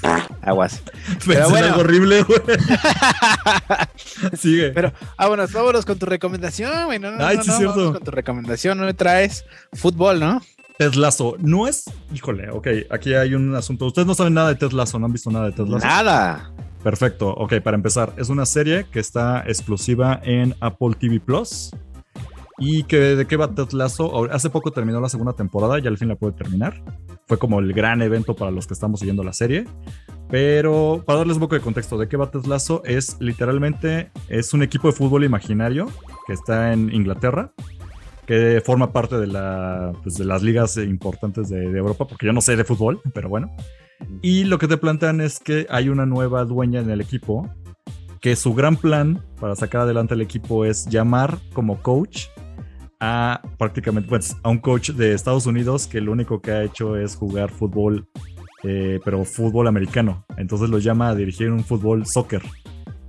Aguas. 0.41 0.81
En 1.27 1.49
bueno. 1.49 1.67
algo 1.67 1.81
horrible, 1.81 2.23
güey. 2.23 2.39
Sigue. 4.37 4.69
Pero 4.71 4.93
vámonos, 5.17 5.51
vámonos 5.51 5.85
con 5.85 5.97
tu 5.99 6.05
recomendación, 6.05 6.85
güey. 6.85 6.99
No, 6.99 7.11
no, 7.11 7.25
Ay, 7.25 7.37
no, 7.37 7.43
sí, 7.43 7.49
no, 7.49 7.57
cierto. 7.57 7.73
vámonos 7.75 7.93
con 7.97 8.03
tu 8.05 8.11
recomendación. 8.11 8.77
No 8.77 8.85
me 8.85 8.93
traes 8.93 9.45
fútbol, 9.73 10.19
¿no? 10.19 10.41
Ted 10.77 10.93
Lasso, 10.93 11.35
no 11.39 11.67
es, 11.67 11.85
híjole, 12.13 12.51
ok, 12.51 12.67
aquí 12.91 13.13
hay 13.15 13.33
un 13.33 13.55
asunto. 13.55 13.85
Ustedes 13.87 14.07
no 14.07 14.13
saben 14.13 14.35
nada 14.35 14.49
de 14.49 14.55
Ted 14.55 14.71
Lasso, 14.73 14.99
no 14.99 15.07
han 15.07 15.11
visto 15.11 15.31
nada 15.31 15.45
de 15.47 15.51
Ted 15.53 15.65
Lasso. 15.65 15.85
Nada. 15.87 16.51
Perfecto, 16.87 17.33
ok, 17.33 17.59
para 17.59 17.75
empezar, 17.75 18.13
es 18.15 18.29
una 18.29 18.45
serie 18.45 18.85
que 18.89 19.01
está 19.01 19.43
exclusiva 19.45 20.21
en 20.23 20.55
Apple 20.61 20.95
TV 20.97 21.19
Plus. 21.19 21.69
¿Y 22.59 22.83
que, 22.83 22.97
de 23.17 23.27
qué 23.27 23.35
va 23.35 23.53
Ted 23.53 23.67
Hace 24.31 24.49
poco 24.49 24.71
terminó 24.71 25.01
la 25.01 25.09
segunda 25.09 25.33
temporada, 25.33 25.79
ya 25.79 25.89
al 25.89 25.97
fin 25.97 26.07
la 26.07 26.15
puede 26.15 26.31
terminar. 26.31 26.81
Fue 27.27 27.37
como 27.37 27.59
el 27.59 27.73
gran 27.73 28.01
evento 28.01 28.37
para 28.37 28.51
los 28.51 28.67
que 28.67 28.73
estamos 28.73 29.01
siguiendo 29.01 29.21
la 29.21 29.33
serie. 29.33 29.65
Pero 30.29 31.03
para 31.05 31.19
darles 31.19 31.35
un 31.35 31.41
poco 31.41 31.55
de 31.55 31.61
contexto, 31.61 31.97
¿de 31.97 32.07
qué 32.07 32.15
va 32.15 32.31
Ted? 32.31 32.43
Es 32.85 33.17
literalmente, 33.19 34.09
es 34.29 34.53
un 34.53 34.63
equipo 34.63 34.87
de 34.87 34.93
fútbol 34.93 35.25
imaginario 35.25 35.87
que 36.25 36.31
está 36.31 36.71
en 36.71 36.95
Inglaterra, 36.95 37.51
que 38.25 38.61
forma 38.65 38.93
parte 38.93 39.17
de, 39.17 39.27
pues, 40.03 40.19
las 40.19 40.41
ligas 40.41 40.77
importantes 40.77 41.49
de, 41.49 41.69
de 41.69 41.79
Europa, 41.79 42.07
porque 42.07 42.27
yo 42.27 42.31
no 42.31 42.39
sé 42.39 42.55
de 42.55 42.63
fútbol, 42.63 43.01
pero 43.13 43.27
bueno. 43.27 43.53
Y 44.21 44.43
lo 44.43 44.57
que 44.57 44.67
te 44.67 44.77
plantean 44.77 45.21
es 45.21 45.39
que 45.39 45.67
hay 45.69 45.89
una 45.89 46.05
nueva 46.05 46.45
dueña 46.45 46.79
en 46.79 46.89
el 46.89 47.01
equipo, 47.01 47.49
que 48.21 48.35
su 48.35 48.53
gran 48.53 48.75
plan 48.75 49.23
para 49.39 49.55
sacar 49.55 49.81
adelante 49.81 50.13
el 50.13 50.21
equipo 50.21 50.65
es 50.65 50.85
llamar 50.87 51.37
como 51.53 51.81
coach 51.81 52.25
a 52.99 53.41
prácticamente, 53.57 54.09
pues, 54.09 54.35
a 54.43 54.49
un 54.49 54.57
coach 54.57 54.91
de 54.91 55.13
Estados 55.13 55.45
Unidos 55.45 55.87
que 55.87 56.01
lo 56.01 56.11
único 56.11 56.41
que 56.41 56.51
ha 56.51 56.63
hecho 56.63 56.97
es 56.97 57.15
jugar 57.15 57.51
fútbol, 57.51 58.07
eh, 58.63 58.99
pero 59.05 59.23
fútbol 59.23 59.67
americano. 59.67 60.25
Entonces 60.37 60.69
lo 60.69 60.79
llama 60.79 61.09
a 61.09 61.15
dirigir 61.15 61.51
un 61.51 61.63
fútbol 61.63 62.05
soccer. 62.05 62.41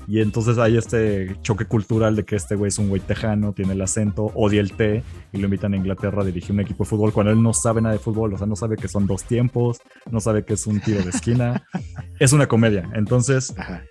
Y 0.09 0.23
entonces 0.23 0.57
hay 0.57 0.79
este 0.79 1.37
choque 1.43 1.67
cultural 1.67 2.17
de 2.17 2.25
que 2.25 2.35
este 2.35 2.55
güey 2.55 2.69
es 2.69 2.79
un 2.79 2.89
güey 2.89 3.03
tejano, 3.03 3.53
tiene 3.53 3.75
el 3.75 3.83
acento, 3.83 4.33
odia 4.35 4.59
el 4.63 4.73
té 4.73 5.05
y 5.35 5.39
lo 5.39 5.45
invitan 5.45 5.75
a 5.75 5.77
Inglaterra 5.77 6.23
a 6.23 6.25
dirigir 6.25 6.53
un 6.53 6.61
equipo 6.61 6.85
de 6.85 6.89
fútbol 6.89 7.13
cuando 7.13 7.31
él 7.31 7.43
no 7.43 7.53
sabe 7.53 7.83
nada 7.83 7.93
de 7.93 7.99
fútbol, 7.99 8.33
o 8.33 8.39
sea, 8.39 8.47
no 8.47 8.57
sabe 8.57 8.77
que 8.77 8.89
son 8.89 9.07
dos 9.07 9.25
tiempos, 9.25 9.83
no 10.11 10.19
sabe 10.21 10.47
que 10.47 10.55
es 10.55 10.67
un 10.67 10.81
tiro 10.81 11.03
de 11.03 11.11
esquina. 11.11 11.63
es 12.19 12.33
una 12.33 12.47
comedia. 12.47 12.89
Entonces, 12.95 13.55
Ajá. 13.59 13.83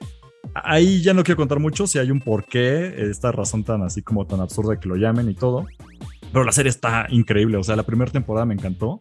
ahí 0.56 1.04
ya 1.04 1.14
no 1.14 1.24
quiero 1.24 1.38
contar 1.38 1.60
mucho 1.60 1.86
si 1.86 2.00
hay 2.00 2.10
un 2.10 2.20
porqué, 2.20 3.10
esta 3.12 3.32
razón 3.32 3.64
tan 3.64 3.84
así 3.84 4.02
como 4.02 4.26
tan 4.26 4.40
absurda 4.40 4.80
que 4.80 4.90
lo 4.90 4.96
llamen 4.96 5.30
y 5.30 5.36
todo. 5.36 5.68
Pero 6.34 6.44
la 6.44 6.52
serie 6.52 6.72
está 6.72 7.06
increíble, 7.12 7.58
o 7.58 7.64
sea, 7.64 7.76
la 7.76 7.84
primera 7.84 8.12
temporada 8.12 8.48
me 8.48 8.56
encantó. 8.56 8.98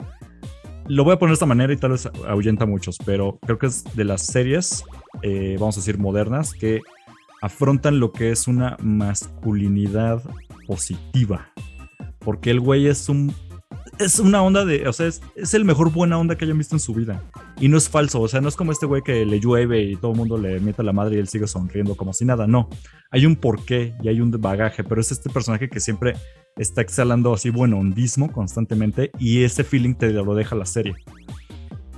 Lo 0.87 1.03
voy 1.03 1.15
a 1.15 1.19
poner 1.19 1.31
de 1.31 1.35
esta 1.35 1.47
manera 1.47 1.73
y 1.73 1.79
tal 1.79 1.93
vez 1.93 2.11
ahuyenta 2.29 2.65
a 2.65 2.67
muchos, 2.67 2.99
pero 3.07 3.39
creo 3.41 3.59
que 3.59 3.69
es 3.69 3.85
de 3.97 4.05
las 4.05 4.27
series, 4.27 4.85
eh, 5.23 5.57
vamos 5.59 5.79
a 5.79 5.81
decir, 5.81 5.99
modernas, 5.99 6.53
que 6.53 6.83
afrontan 7.43 8.01
lo 8.01 8.13
que 8.13 8.31
es 8.31 8.49
una 8.49 8.77
masculinidad 8.83 10.23
positiva. 10.67 11.53
Porque 12.19 12.51
el 12.51 12.61
güey 12.61 12.87
es 12.87 13.09
un... 13.09 13.35
Es 13.99 14.19
una 14.19 14.43
onda 14.43 14.65
de... 14.65 14.87
O 14.89 14.93
sea, 14.93 15.07
es, 15.07 15.23
es 15.37 15.55
el 15.55 15.65
mejor 15.65 15.93
buena 15.93 16.19
onda 16.19 16.37
que 16.37 16.45
hayan 16.45 16.59
visto 16.59 16.75
en 16.75 16.81
su 16.81 16.93
vida. 16.93 17.23
Y 17.59 17.69
no 17.69 17.79
es 17.79 17.89
falso, 17.89 18.21
o 18.21 18.29
sea, 18.29 18.43
no 18.43 18.49
es 18.49 18.57
como 18.57 18.73
este 18.73 18.85
güey 18.85 19.03
que 19.03 19.25
le 19.25 19.41
llueve 19.41 19.83
y 19.83 19.97
todo 19.97 20.11
el 20.13 20.19
mundo 20.19 20.37
le 20.37 20.61
mete 20.61 20.83
la 20.83 20.93
madre 20.93 21.17
y 21.17 21.19
él 21.21 21.29
sigue 21.29 21.47
sonriendo 21.47 21.97
como 21.97 22.13
si 22.13 22.27
nada, 22.27 22.47
no. 22.47 22.69
Hay 23.11 23.25
un 23.25 23.37
porqué 23.37 23.95
y 24.03 24.09
hay 24.09 24.21
un 24.21 24.31
bagaje, 24.31 24.85
pero 24.85 25.01
es 25.01 25.11
este 25.11 25.31
personaje 25.31 25.71
que 25.71 25.81
siempre 25.81 26.15
está 26.57 26.83
exhalando 26.83 27.33
así 27.33 27.49
buen 27.49 27.73
hondismo 27.73 28.31
constantemente 28.31 29.11
y 29.19 29.45
ese 29.45 29.65
feeling 29.65 29.95
te 29.95 30.11
lo 30.11 30.35
deja 30.35 30.55
la 30.55 30.67
serie. 30.67 30.95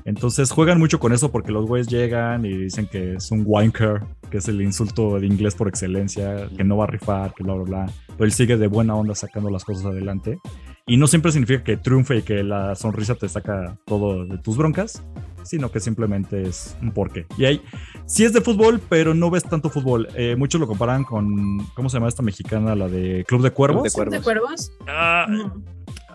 Entonces 0.09 0.51
juegan 0.51 0.79
mucho 0.79 0.99
con 0.99 1.13
eso 1.13 1.31
porque 1.31 1.53
los 1.53 1.67
güeyes 1.67 1.87
llegan 1.87 2.47
y 2.47 2.57
dicen 2.57 2.87
que 2.87 3.17
es 3.17 3.31
un 3.31 3.43
wanker, 3.45 4.01
que 4.31 4.39
es 4.39 4.49
el 4.49 4.63
insulto 4.63 5.21
de 5.21 5.27
inglés 5.27 5.55
por 5.55 5.69
excelencia, 5.69 6.49
que 6.57 6.65
no 6.65 6.79
va 6.79 6.85
a 6.85 6.87
rifar, 6.87 7.35
que 7.35 7.45
bla, 7.45 7.53
bla, 7.53 7.65
bla. 7.65 7.93
Pero 8.07 8.25
él 8.25 8.33
sigue 8.33 8.57
de 8.57 8.69
buena 8.69 8.95
onda 8.95 9.15
sacando 9.15 9.51
las 9.51 9.67
cosas 9.67 9.85
adelante. 9.85 10.39
Y 10.87 10.97
no 10.97 11.07
siempre 11.07 11.31
significa 11.31 11.63
que 11.63 11.77
triunfe 11.77 12.17
y 12.17 12.23
que 12.23 12.43
la 12.43 12.75
sonrisa 12.75 13.17
te 13.17 13.29
saca 13.29 13.79
todo 13.85 14.25
de 14.25 14.39
tus 14.39 14.57
broncas, 14.57 15.05
sino 15.43 15.71
que 15.71 15.79
simplemente 15.79 16.41
es 16.41 16.75
un 16.81 16.93
porqué. 16.93 17.27
Y 17.37 17.45
ahí, 17.45 17.61
sí 18.07 18.25
es 18.25 18.33
de 18.33 18.41
fútbol, 18.41 18.81
pero 18.89 19.13
no 19.13 19.31
ves 19.31 19.45
tanto 19.45 19.69
fútbol. 19.69 20.09
Eh, 20.15 20.37
muchos 20.39 20.59
lo 20.59 20.67
comparan 20.67 21.05
con, 21.05 21.59
¿cómo 21.75 21.91
se 21.91 21.99
llama 21.99 22.09
esta 22.09 22.23
mexicana? 22.23 22.75
La 22.75 22.89
de 22.89 23.27
Club 23.29 23.43
de 23.43 23.51
Cuervos. 23.51 23.83
de 23.83 23.91
¿Son 23.91 24.09
de 24.09 24.23
cuervos? 24.23 24.73
Ah, 24.87 25.27
No. 25.29 25.63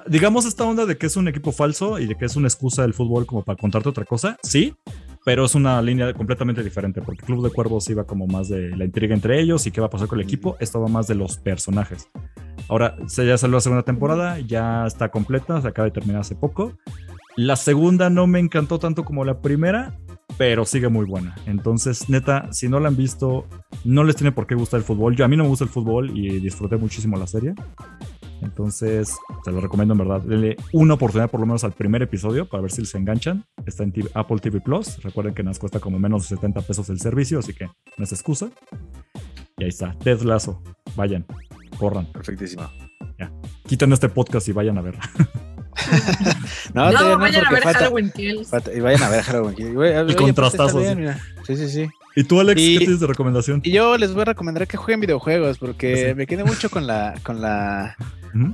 Digamos 0.08 0.46
esta 0.46 0.64
onda 0.64 0.86
de 0.86 0.98
que 0.98 1.08
es 1.08 1.18
un 1.18 1.28
equipo 1.28 1.52
falso 1.52 2.00
y 2.00 2.08
de 2.08 2.16
que 2.16 2.26
es 2.26 2.36
una 2.36 2.48
excusa 2.48 2.82
del 2.84 2.94
fútbol 2.94 3.26
como 3.26 3.44
para 3.44 3.58
contarte 3.58 3.90
otra 3.90 4.06
cosa, 4.06 4.38
sí, 4.44 4.76
pero 5.26 5.46
es 5.46 5.56
una 5.56 5.82
línea 5.82 6.14
completamente 6.14 6.64
diferente 6.64 7.02
porque 7.02 7.26
Club 7.26 7.44
de 7.44 7.50
Cuervos 7.50 7.90
iba 7.90 8.06
como 8.06 8.28
más 8.28 8.50
de 8.50 8.76
la 8.76 8.86
intriga 8.86 9.14
entre 9.14 9.40
ellos 9.40 9.66
y 9.68 9.72
qué 9.72 9.82
va 9.82 9.88
a 9.88 9.90
pasar 9.90 10.08
con 10.08 10.20
el 10.20 10.26
equipo, 10.26 10.58
esto 10.60 10.82
va 10.82 10.88
más 10.88 11.08
de 11.08 11.16
los 11.16 11.38
personajes. 11.38 12.10
Ahora, 12.68 12.96
ya 13.08 13.38
salió 13.38 13.56
la 13.56 13.62
segunda 13.62 13.84
temporada, 13.84 14.40
ya 14.40 14.86
está 14.86 15.10
completa, 15.10 15.62
se 15.62 15.68
acaba 15.68 15.86
de 15.86 15.92
terminar 15.92 16.22
hace 16.22 16.36
poco. 16.36 16.74
La 17.36 17.56
segunda 17.56 18.10
no 18.10 18.28
me 18.28 18.40
encantó 18.40 18.80
tanto 18.80 19.04
como 19.04 19.26
la 19.26 19.42
primera, 19.42 19.98
pero 20.38 20.66
sigue 20.66 20.88
muy 20.88 21.06
buena. 21.06 21.36
Entonces, 21.46 22.10
neta, 22.10 22.52
si 22.52 22.70
no 22.70 22.80
la 22.80 22.90
han 22.90 22.96
visto, 22.96 23.48
no 23.84 24.04
les 24.04 24.16
tiene 24.16 24.32
por 24.32 24.48
qué 24.48 24.56
gustar 24.56 24.80
el 24.80 24.84
fútbol. 24.84 25.16
Yo 25.16 25.26
a 25.26 25.28
mí 25.28 25.36
no 25.36 25.44
me 25.44 25.50
gusta 25.50 25.66
el 25.66 25.70
fútbol 25.70 26.18
y 26.18 26.40
disfruté 26.40 26.78
muchísimo 26.78 27.18
la 27.18 27.28
serie. 27.28 27.54
Entonces, 28.44 29.16
te 29.44 29.52
lo 29.52 29.62
recomiendo 29.62 29.94
en 29.94 29.98
verdad. 30.00 30.22
Denle 30.22 30.58
una 30.74 30.96
oportunidad 30.96 31.30
por 31.32 31.40
lo 31.40 31.46
menos 31.46 31.64
al 31.64 31.72
primer 31.72 32.02
episodio 32.02 32.48
para 32.48 32.62
ver 32.62 32.72
si 32.72 32.86
se 32.86 32.98
enganchan. 32.98 33.46
Está 33.66 33.84
en 33.84 33.92
TV 33.92 34.10
Apple 34.14 34.38
TV 34.40 34.60
Plus. 34.62 35.02
Recuerden 35.02 35.34
que 35.34 35.44
nos 35.44 35.60
cuesta 35.60 35.80
como 35.80 35.98
menos 36.00 36.24
de 36.30 36.36
70 36.36 36.62
pesos 36.62 36.90
el 36.90 37.00
servicio, 37.00 37.40
así 37.40 37.54
que 37.54 37.66
no 37.98 38.04
es 38.04 38.12
excusa. 38.12 38.50
Y 39.58 39.64
ahí 39.64 39.70
está, 39.70 39.94
Ted 40.00 40.22
Lazo. 40.22 40.62
Vayan, 40.96 41.26
corran, 41.80 42.06
Perfectísimo. 42.12 42.70
quiten 43.66 43.94
este 43.94 44.10
podcast 44.10 44.48
y 44.48 44.52
vayan 44.52 44.78
a 44.78 44.82
ver. 44.82 44.96
No, 46.74 46.86
No, 46.86 46.92
todavía 46.98 47.18
vayan 47.18 47.36
a 47.46 47.50
porque 47.50 47.56
ver 47.56 47.64
falta- 47.64 47.80
Halloween 47.80 48.12
Kills. 48.12 48.48
falta- 48.50 48.74
y 48.74 48.80
vayan 48.80 49.04
a 49.04 49.10
ver 49.10 49.22
Halloween. 49.24 49.56
Kills. 49.56 49.76
Oye, 49.78 50.04
pues, 50.04 50.16
contrastazo, 50.16 50.80
está 50.80 50.80
bien, 50.80 50.94
sí. 50.94 51.00
mira. 51.02 51.20
Sí, 51.46 51.58
sí, 51.58 51.70
sí. 51.70 51.90
¿Y 52.16 52.24
tú, 52.24 52.40
Alex, 52.40 52.62
Y- 52.62 52.74
qué 52.74 52.78
tienes 52.86 53.00
de 53.00 53.08
recomendación? 53.08 53.62
Y 53.64 53.72
yo 53.72 53.98
les 53.98 54.14
voy 54.14 54.22
a 54.22 54.26
recomendar 54.26 54.68
que 54.68 54.78
jueguen 54.78 55.02
videojuegos 55.02 55.58
porque 55.58 56.10
Sí. 56.10 56.16
me 56.16 56.26
quedé 56.28 56.44
mucho 56.44 56.70
con 56.70 56.86
la, 56.88 57.16
con 57.24 57.42
la, 57.42 57.96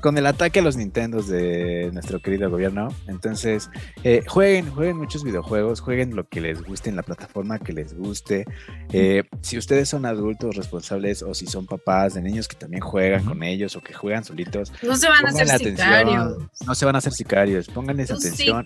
Con 0.01 0.17
el 0.17 0.25
ataque 0.25 0.59
a 0.59 0.61
los 0.61 0.75
Nintendos 0.75 1.27
de 1.27 1.89
nuestro 1.93 2.19
querido 2.21 2.49
gobierno. 2.49 2.89
Entonces, 3.07 3.69
eh, 4.03 4.23
jueguen, 4.27 4.69
jueguen 4.69 4.97
muchos 4.97 5.23
videojuegos, 5.23 5.79
jueguen 5.79 6.15
lo 6.15 6.27
que 6.27 6.41
les 6.41 6.61
guste 6.61 6.89
en 6.89 6.97
la 6.97 7.03
plataforma 7.03 7.59
que 7.59 7.71
les 7.71 7.93
guste. 7.93 8.45
Eh, 8.91 9.23
si 9.41 9.57
ustedes 9.57 9.87
son 9.87 10.05
adultos 10.05 10.55
responsables 10.55 11.23
o 11.23 11.33
si 11.33 11.47
son 11.47 11.65
papás 11.65 12.13
de 12.13 12.21
niños 12.21 12.47
que 12.47 12.55
también 12.55 12.81
juegan 12.81 13.23
con 13.23 13.41
ellos 13.43 13.75
o 13.75 13.81
que 13.81 13.93
juegan 13.93 14.23
solitos, 14.23 14.73
No 14.83 14.95
se 14.95 15.07
van 15.07 15.25
a 15.25 15.29
hacer 15.29 15.47
sicarios. 15.59 16.37
No 16.65 16.75
se 16.75 16.85
van 16.85 16.95
a 16.95 16.97
hacer 16.97 17.13
sicarios, 17.13 17.67
pónganles 17.67 18.11
atención. 18.11 18.65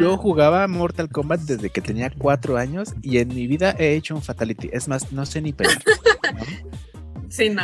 Yo 0.00 0.16
jugaba 0.16 0.66
Mortal 0.66 1.08
Kombat 1.08 1.40
desde 1.40 1.70
que 1.70 1.80
tenía 1.80 2.10
cuatro 2.10 2.56
años 2.56 2.94
y 3.02 3.18
en 3.18 3.28
mi 3.28 3.46
vida 3.46 3.74
he 3.78 3.94
hecho 3.94 4.14
un 4.14 4.22
fatality. 4.22 4.70
Es 4.72 4.88
más, 4.88 5.12
no 5.12 5.26
sé 5.26 5.42
ni 5.42 5.52
pelear. 5.52 5.82
¿no? 6.34 6.40
Sí, 7.28 7.50
no. 7.50 7.62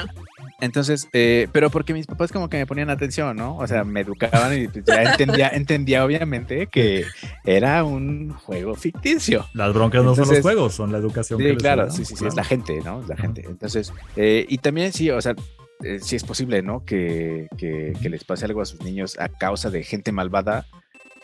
Entonces, 0.60 1.08
eh, 1.12 1.48
pero 1.52 1.70
porque 1.70 1.92
mis 1.92 2.06
papás 2.06 2.32
como 2.32 2.48
que 2.48 2.56
me 2.56 2.66
ponían 2.66 2.90
atención, 2.90 3.36
¿no? 3.36 3.56
O 3.56 3.66
sea, 3.66 3.84
me 3.84 4.00
educaban 4.00 4.56
y 4.58 4.68
pues, 4.68 4.84
ya 4.84 5.02
entendía, 5.02 5.48
entendía 5.52 6.04
obviamente 6.04 6.68
que 6.68 7.04
era 7.44 7.84
un 7.84 8.30
juego 8.30 8.74
ficticio. 8.74 9.46
Las 9.52 9.74
broncas 9.74 10.04
no 10.04 10.14
son 10.14 10.28
los 10.28 10.40
juegos, 10.40 10.74
son 10.74 10.92
la 10.92 10.98
educación 10.98 11.38
que 11.38 11.44
Sí, 11.44 11.52
les 11.52 11.62
claro, 11.62 11.90
sí, 11.90 12.04
sí, 12.04 12.16
sí, 12.16 12.26
es 12.26 12.36
la 12.36 12.44
gente, 12.44 12.80
¿no? 12.84 13.00
Es 13.00 13.08
la 13.08 13.16
gente. 13.16 13.44
Entonces, 13.46 13.92
eh, 14.16 14.46
y 14.48 14.58
también 14.58 14.92
sí, 14.92 15.10
o 15.10 15.20
sea, 15.20 15.34
eh, 15.82 15.98
sí 16.00 16.16
es 16.16 16.24
posible, 16.24 16.62
¿no? 16.62 16.84
Que, 16.84 17.48
que, 17.58 17.92
que 18.00 18.08
les 18.08 18.24
pase 18.24 18.44
algo 18.44 18.60
a 18.62 18.64
sus 18.64 18.80
niños 18.82 19.18
a 19.18 19.28
causa 19.28 19.70
de 19.70 19.82
gente 19.82 20.12
malvada 20.12 20.66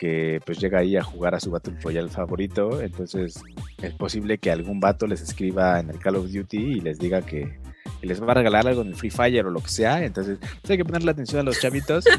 que 0.01 0.41
pues 0.43 0.57
llega 0.57 0.79
ahí 0.79 0.97
a 0.97 1.03
jugar 1.03 1.35
a 1.35 1.39
su 1.39 1.51
Battle 1.51 1.75
Royale 1.79 2.09
favorito. 2.09 2.81
Entonces, 2.81 3.39
es 3.83 3.93
posible 3.93 4.39
que 4.39 4.49
algún 4.49 4.79
vato 4.79 5.05
les 5.05 5.21
escriba 5.21 5.79
en 5.79 5.91
el 5.91 5.99
Call 5.99 6.15
of 6.15 6.31
Duty 6.31 6.57
y 6.57 6.79
les 6.81 6.97
diga 6.97 7.21
que, 7.21 7.59
que 8.01 8.07
les 8.07 8.21
va 8.21 8.31
a 8.31 8.33
regalar 8.33 8.67
algo 8.67 8.81
en 8.81 8.89
el 8.89 8.95
Free 8.95 9.11
Fire 9.11 9.45
o 9.45 9.51
lo 9.51 9.61
que 9.61 9.69
sea. 9.69 10.03
Entonces, 10.03 10.39
pues, 10.39 10.71
hay 10.71 10.77
que 10.77 10.85
ponerle 10.85 11.11
atención 11.11 11.41
a 11.41 11.43
los 11.43 11.59
chavitos. 11.59 12.05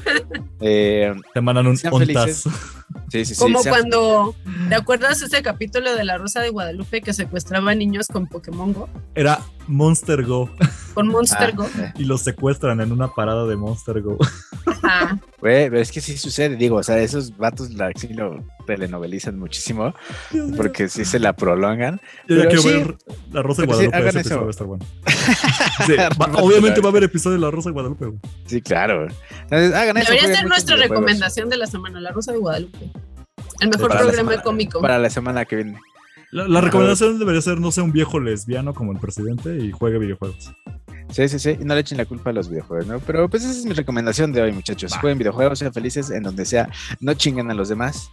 Eh, 0.65 1.13
Te 1.35 1.41
mandan 1.41 1.67
un 1.67 1.77
ontas. 1.91 2.45
Sí, 3.09 3.25
sí, 3.25 3.35
sí. 3.35 3.35
Como 3.35 3.65
cuando, 3.65 4.33
¿te 4.69 4.77
acuerdas 4.77 5.21
ese 5.21 5.43
capítulo 5.43 5.93
de 5.97 6.05
La 6.05 6.19
Rosa 6.19 6.41
de 6.41 6.51
Guadalupe 6.51 7.01
que 7.01 7.13
secuestraba 7.13 7.75
niños 7.75 8.07
con 8.07 8.29
Pokémon 8.29 8.73
Go? 8.73 8.89
Era 9.17 9.41
Monster 9.69 10.25
Go 10.25 10.51
Con 10.95 11.09
Monster 11.09 11.51
ah, 11.53 11.57
Go. 11.57 11.67
eh, 11.79 11.93
y 11.97 12.05
los 12.05 12.21
secuestran 12.23 12.81
en 12.81 12.93
una 12.93 13.09
parada 13.09 13.47
de 13.47 13.57
Monster 13.57 14.01
Go. 14.03 14.19
Ajá. 14.67 15.19
Güey, 15.41 15.71
pero 15.71 15.79
es 15.81 15.91
que 15.91 16.01
sí 16.01 16.17
sucede, 16.19 16.57
digo, 16.57 16.77
o 16.77 16.83
sea, 16.83 16.99
esos 16.99 17.37
vatos 17.37 17.71
la, 17.73 17.91
sí 17.97 18.09
lo 18.09 18.45
telenovelizan 18.67 19.39
muchísimo, 19.39 19.95
porque 20.57 20.89
sí 20.89 21.05
se 21.05 21.19
la 21.19 21.33
prolongan. 21.35 22.01
Yo 22.29 22.37
ya 22.37 22.43
pero 22.43 22.49
quiero 22.49 22.63
sí, 22.63 22.69
ver 22.69 22.97
La 23.33 23.43
Rosa 23.43 23.63
de 23.63 23.67
sí, 23.67 23.73
Guadalupe. 23.73 23.97
hagan 23.97 24.09
ese 24.09 24.19
episodio 24.21 24.37
eso. 24.37 24.43
va 24.43 24.47
a 24.47 24.51
estar 24.51 24.67
bueno. 24.67 24.85
Sí, 25.87 25.95
va- 26.21 26.43
obviamente 26.43 26.81
va 26.81 26.89
a 26.89 26.91
haber 26.91 27.05
episodio 27.05 27.37
de 27.37 27.43
La 27.43 27.51
Rosa 27.51 27.71
de 27.71 27.73
Guadalupe. 27.73 28.07
güey. 28.07 28.19
Sí, 28.47 28.61
claro. 28.61 29.07
Entonces, 29.43 29.75
hagan 29.75 29.97
eso. 29.97 30.13
Debería 30.13 30.37
ser 30.37 30.47
nuestra 30.47 30.77
recomendación 30.77 31.49
de 31.49 31.57
la 31.57 31.67
semana, 31.67 32.01
La 32.01 32.11
Rosa 32.13 32.33
de 32.33 32.39
Guadalupe. 32.39 32.91
El 33.61 33.69
mejor 33.69 33.89
programa 33.91 34.13
semana- 34.13 34.43
cómico. 34.43 34.81
Para 34.81 34.99
la 34.99 35.09
semana 35.11 35.45
que 35.45 35.57
viene. 35.57 35.79
La, 36.33 36.49
la 36.49 36.61
recomendación 36.63 37.19
debería 37.19 37.41
ser 37.43 37.61
no 37.61 37.71
sea 37.71 37.85
un 37.85 37.93
viejo 37.93 38.19
lesbiano 38.19 38.73
como 38.75 38.93
el 38.93 38.99
presidente 38.99 39.57
y 39.59 39.71
juegue 39.71 39.99
videojuegos. 39.99 40.51
Sí, 41.11 41.29
sí, 41.29 41.39
sí. 41.39 41.59
Y 41.61 41.65
no 41.65 41.75
le 41.75 41.81
echen 41.81 41.99
la 41.99 42.07
culpa 42.07 42.31
a 42.31 42.33
los 42.33 42.49
videojuegos, 42.49 42.87
¿no? 42.87 42.99
Pero 43.01 43.29
pues 43.29 43.45
esa 43.45 43.53
es 43.53 43.67
mi 43.67 43.75
recomendación 43.75 44.33
de 44.33 44.41
hoy, 44.41 44.53
muchachos. 44.53 44.93
Va. 44.95 44.99
Jueguen 45.01 45.19
videojuegos, 45.19 45.59
sean 45.59 45.73
felices 45.75 46.11
en 46.11 46.23
donde 46.23 46.47
sea. 46.47 46.71
No 47.01 47.13
chinguen 47.15 47.51
a 47.51 47.55
los 47.55 47.69
demás. 47.69 48.09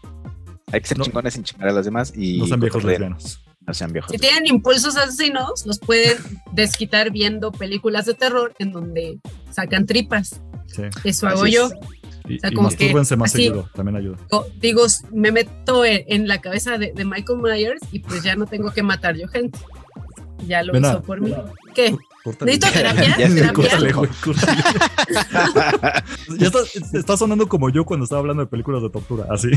Hay 0.71 0.81
que 0.81 0.87
ser 0.87 0.97
No. 0.97 1.05
chingones 1.05 1.33
sin 1.33 1.43
chingar 1.43 1.69
a 1.69 1.71
los 1.71 1.85
demás 1.85 2.11
y 2.15 2.39
No 2.39 2.47
sean 2.47 2.59
viejos 2.59 2.83
lesbianos. 2.83 3.41
No 3.65 3.73
sean 3.73 3.93
viejos. 3.93 4.11
Si 4.11 4.17
tienen 4.17 4.45
impulsos 4.47 4.97
asesinos, 4.97 5.65
los 5.65 5.79
pueden 5.79 6.17
desquitar 6.51 7.11
viendo 7.11 7.51
películas 7.53 8.05
de 8.05 8.15
terror 8.15 8.53
en 8.59 8.71
donde 8.73 9.19
sacan 9.51 9.85
tripas. 9.85 10.41
Sí. 10.67 10.83
Eso 11.05 11.25
Así 11.27 11.55
hago 11.55 11.67
es. 11.67 11.73
Yo. 12.29 12.35
Y, 12.35 12.37
O 12.37 12.39
sea, 12.41 12.49
y 12.51 12.53
como 12.53 12.69
que 12.69 12.75
mastúrbense 12.85 13.15
más 13.17 13.29
así- 13.33 13.43
seguido, 13.43 13.69
también 13.75 13.95
ayuda. 13.97 14.17
Digo- 14.29 14.47
Digo, 14.59 14.85
me 15.11 15.31
meto 15.31 15.83
en, 15.85 16.03
en 16.07 16.27
la 16.27 16.39
cabeza 16.41 16.77
de, 16.77 16.93
de 16.93 17.05
Michael 17.05 17.39
Myers 17.39 17.81
y 17.91 17.99
pues 17.99 18.23
ya 18.23 18.35
no 18.35 18.45
tengo 18.47 18.71
que 18.71 18.83
matar 18.83 19.15
yo 19.17 19.27
gente. 19.27 19.59
Ya 20.47 20.63
lo 20.63 20.71
Ven 20.71 20.85
hizo 20.85 21.01
por 21.01 21.19
mí. 21.19 21.33
¿Qué? 21.75 21.95
Córtale. 22.23 22.51
¿Necesito 22.53 22.79
terapia? 22.79 23.15
Ya 23.19 23.27
se 23.27 23.35
¿Terapia? 23.35 23.53
Córtale, 23.53 23.91
güey, 23.93 24.09
córtale. 24.23 24.61
ya 26.39 26.47
está, 26.47 26.59
está 26.97 27.17
sonando 27.17 27.47
como 27.47 27.69
yo 27.69 27.83
cuando 27.85 28.05
estaba 28.05 28.19
hablando 28.21 28.43
de 28.43 28.47
películas 28.49 28.81
de 28.81 28.89
tortura, 28.89 29.25
así. 29.29 29.49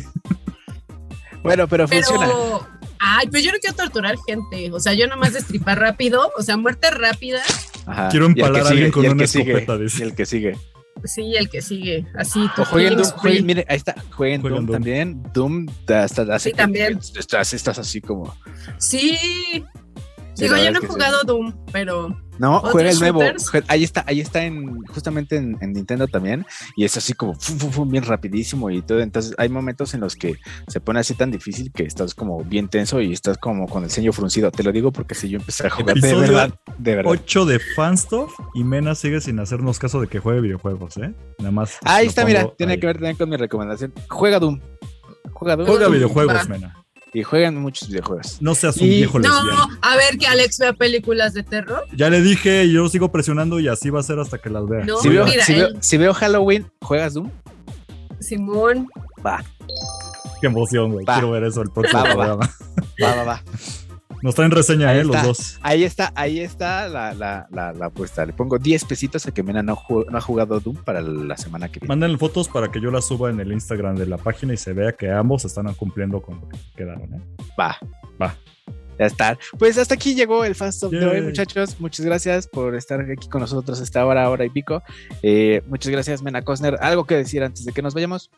Bueno, 1.42 1.66
pero 1.68 1.88
funciona. 1.88 2.26
Pero, 2.26 2.66
ay, 3.00 3.26
pues 3.28 3.42
yo 3.42 3.50
no 3.52 3.58
quiero 3.60 3.76
torturar 3.76 4.16
gente. 4.26 4.70
O 4.72 4.78
sea, 4.80 4.94
yo 4.94 5.06
nomás 5.08 5.32
destripar 5.32 5.78
rápido. 5.78 6.30
O 6.38 6.42
sea, 6.42 6.56
muerte 6.56 6.90
rápida. 6.90 7.42
Ajá. 7.86 8.08
Quiero 8.10 8.26
empalar 8.26 8.62
a 8.62 8.64
sigue, 8.66 8.70
alguien 8.70 8.92
con 8.92 9.06
una 9.06 9.26
sigue, 9.26 9.50
escopeta, 9.52 9.76
dice. 9.78 9.98
Y 9.98 10.02
el 10.02 10.14
que 10.14 10.24
sigue. 10.26 10.56
Sí, 11.04 11.34
el 11.36 11.48
que 11.50 11.60
sigue. 11.62 12.06
Así, 12.16 12.46
tu 12.54 12.62
O 12.62 12.64
jueguen 12.64 12.96
Doom, 12.96 13.06
jueguen- 13.18 13.44
mire, 13.44 13.66
ahí 13.68 13.76
está, 13.76 13.94
jueguen, 14.14 14.40
Jueguen 14.40 14.58
Doom, 14.58 14.66
Doom. 14.66 14.72
también. 14.76 15.22
Doom 15.34 15.66
hasta 15.88 16.22
hace 16.22 16.50
Sí, 16.50 16.50
que 16.52 16.56
también. 16.56 16.98
Estás, 17.18 17.52
estás 17.54 17.78
así 17.78 18.00
como. 18.00 18.34
Sí. 18.78 19.16
Sí, 20.34 20.44
Digo, 20.44 20.56
yo 20.56 20.70
no 20.70 20.78
he 20.78 20.82
sí. 20.82 20.86
jugado 20.88 21.22
Doom, 21.24 21.52
pero 21.72 22.08
No, 22.38 22.56
¿Otros 22.56 22.72
juega 22.72 22.90
el 22.90 22.98
nuevo. 22.98 23.20
Ahí 23.68 23.84
está, 23.84 24.02
ahí 24.06 24.20
está 24.20 24.44
en 24.44 24.82
justamente 24.86 25.36
en, 25.36 25.58
en 25.60 25.72
Nintendo 25.74 26.06
también. 26.06 26.46
Y 26.74 26.84
es 26.84 26.96
así 26.96 27.12
como 27.12 27.34
fum, 27.34 27.58
fum, 27.58 27.70
fum, 27.70 27.90
bien 27.90 28.04
rapidísimo 28.04 28.70
y 28.70 28.80
todo. 28.80 29.00
Entonces 29.00 29.34
hay 29.36 29.50
momentos 29.50 29.92
en 29.92 30.00
los 30.00 30.16
que 30.16 30.36
se 30.68 30.80
pone 30.80 31.00
así 31.00 31.14
tan 31.14 31.30
difícil 31.30 31.70
que 31.72 31.82
estás 31.82 32.14
como 32.14 32.42
bien 32.44 32.68
tenso 32.68 33.00
y 33.02 33.12
estás 33.12 33.36
como 33.36 33.68
con 33.68 33.84
el 33.84 33.90
ceño 33.90 34.12
fruncido. 34.12 34.50
Te 34.50 34.62
lo 34.62 34.72
digo 34.72 34.90
porque 34.90 35.14
si 35.14 35.28
yo 35.28 35.38
empecé 35.38 35.66
a 35.66 35.70
jugar 35.70 35.96
de 35.96 36.14
verdad, 36.14 36.54
de 36.78 36.96
verdad. 36.96 37.12
8 37.12 37.44
de 37.44 37.58
Fanstuff 37.76 38.32
y 38.54 38.64
Mena 38.64 38.94
sigue 38.94 39.20
sin 39.20 39.38
hacernos 39.38 39.78
caso 39.78 40.00
de 40.00 40.06
que 40.06 40.18
juegue 40.18 40.40
videojuegos, 40.40 40.96
¿eh? 40.96 41.12
Nada 41.38 41.50
más. 41.50 41.76
Ahí 41.84 42.06
está, 42.06 42.24
mira, 42.24 42.48
tiene 42.56 42.74
ahí. 42.74 42.80
que 42.80 42.86
ver 42.86 42.96
también 42.96 43.16
con 43.16 43.28
mi 43.28 43.36
recomendación. 43.36 43.92
Juega 44.08 44.38
Doom. 44.38 44.58
Juega 45.34 45.56
Doom. 45.56 45.68
Juega 45.68 45.84
Doom, 45.84 45.94
videojuegos, 45.94 46.34
va. 46.36 46.44
Mena. 46.44 46.81
Y 47.14 47.22
juegan 47.22 47.56
muchos 47.56 47.88
videojuegos. 47.88 48.38
No 48.40 48.54
seas 48.54 48.76
un 48.78 48.86
Y- 48.86 48.90
viejo 48.96 49.18
no, 49.18 49.28
lesbiano. 49.28 49.68
a 49.82 49.96
ver 49.96 50.16
que 50.18 50.26
Alex 50.26 50.58
vea 50.58 50.72
películas 50.72 51.34
de 51.34 51.42
terror. 51.42 51.84
Ya 51.94 52.08
le 52.08 52.22
dije, 52.22 52.64
y 52.64 52.72
yo 52.72 52.88
sigo 52.88 53.12
presionando 53.12 53.60
y 53.60 53.68
así 53.68 53.90
va 53.90 54.00
a 54.00 54.02
ser 54.02 54.18
hasta 54.18 54.38
que 54.38 54.48
las 54.48 54.66
vea. 54.66 54.84
No, 54.84 54.96
Si 54.98 55.08
veo, 55.10 55.26
mira, 55.26 55.44
si, 55.44 55.54
veo, 55.54 55.66
él- 55.68 55.76
si 55.80 55.96
veo 55.98 56.14
Halloween, 56.14 56.66
¿juegas 56.80 57.12
Doom? 57.14 57.30
Simón. 58.20 58.88
Va, 59.24 59.44
Qué 60.40 60.46
emoción, 60.48 60.90
güey. 60.92 61.04
Quiero 61.06 61.30
ver 61.30 61.44
eso 61.44 61.62
el 61.62 61.70
próximo 61.70 62.02
Va, 62.02 62.14
va, 62.14 62.26
va. 62.34 62.38
programa. 62.38 62.50
va, 63.02 63.14
va, 63.16 63.24
va. 63.24 63.42
Nos 64.22 64.36
traen 64.36 64.52
reseña, 64.52 64.90
Ahí 64.90 65.00
¿eh? 65.00 65.04
Los 65.04 65.22
dos. 65.22 65.58
Ahí 65.62 65.84
está, 65.84 66.12
ahí 66.14 66.40
está 66.40 66.88
la, 66.88 67.12
la, 67.12 67.48
la, 67.50 67.72
la 67.72 67.86
apuesta. 67.86 68.24
Le 68.24 68.32
pongo 68.32 68.58
10 68.58 68.84
pesitos 68.84 69.26
a 69.26 69.32
que 69.32 69.42
Mena 69.42 69.62
no, 69.62 69.72
ha 70.12 70.20
jugado 70.20 70.60
Doom 70.60 70.76
para 70.76 71.00
la 71.00 71.36
semana 71.36 71.68
que 71.70 71.80
viene. 71.80 71.88
Manden 71.88 72.18
fotos 72.18 72.48
para 72.48 72.70
que 72.70 72.80
yo 72.80 72.90
las 72.90 73.06
suba 73.06 73.30
en 73.30 73.40
el 73.40 73.52
Instagram 73.52 73.96
de 73.96 74.06
la 74.06 74.18
página 74.18 74.54
y 74.54 74.56
se 74.56 74.72
vea 74.72 74.92
que 74.92 75.10
ambos 75.10 75.44
están 75.44 75.72
cumpliendo 75.74 76.22
con 76.22 76.40
lo 76.40 76.48
que 76.48 76.58
quedaron, 76.76 77.14
¿eh? 77.14 77.20
Va. 77.58 77.76
Va. 78.20 78.36
Ya 78.98 79.06
está. 79.06 79.38
Pues 79.58 79.76
hasta 79.78 79.94
aquí 79.94 80.14
llegó 80.14 80.44
el 80.44 80.54
Fast 80.54 80.76
Stop 80.76 80.92
de 80.92 81.06
hoy, 81.06 81.20
muchachos. 81.22 81.80
Muchas 81.80 82.06
gracias 82.06 82.46
por 82.46 82.76
estar 82.76 83.00
aquí 83.00 83.28
con 83.28 83.40
nosotros 83.40 83.80
esta 83.80 84.06
hora, 84.06 84.28
hora 84.30 84.44
y 84.44 84.50
pico. 84.50 84.82
Eh, 85.22 85.62
muchas 85.66 85.90
gracias, 85.90 86.22
Mena 86.22 86.42
Cosner. 86.42 86.76
¿Algo 86.80 87.04
que 87.04 87.16
decir 87.16 87.42
antes 87.42 87.64
de 87.64 87.72
que 87.72 87.82
nos 87.82 87.94
vayamos? 87.94 88.30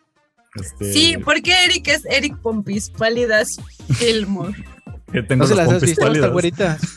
Este, 0.55 0.93
Sí, 0.93 1.17
porque 1.23 1.53
Eric 1.65 1.89
es 1.89 2.05
Eric 2.07 2.39
Pompis, 2.39 2.89
pálidas 2.89 3.59
Gilmore. 3.99 4.55
Que 5.15 5.23
tengo 5.23 5.45
No 5.45 5.49
se 5.49 5.55
las 5.55 5.69
has 5.69 5.81
visto, 5.81 5.93
esta 6.03 6.07
pálidas. 6.07 6.31
güerita. 6.33 6.79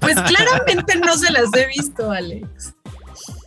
Pues 0.00 0.20
claramente 0.20 0.96
no 0.98 1.16
se 1.16 1.32
las 1.32 1.48
he 1.54 1.66
visto, 1.68 2.10
Alex. 2.10 2.74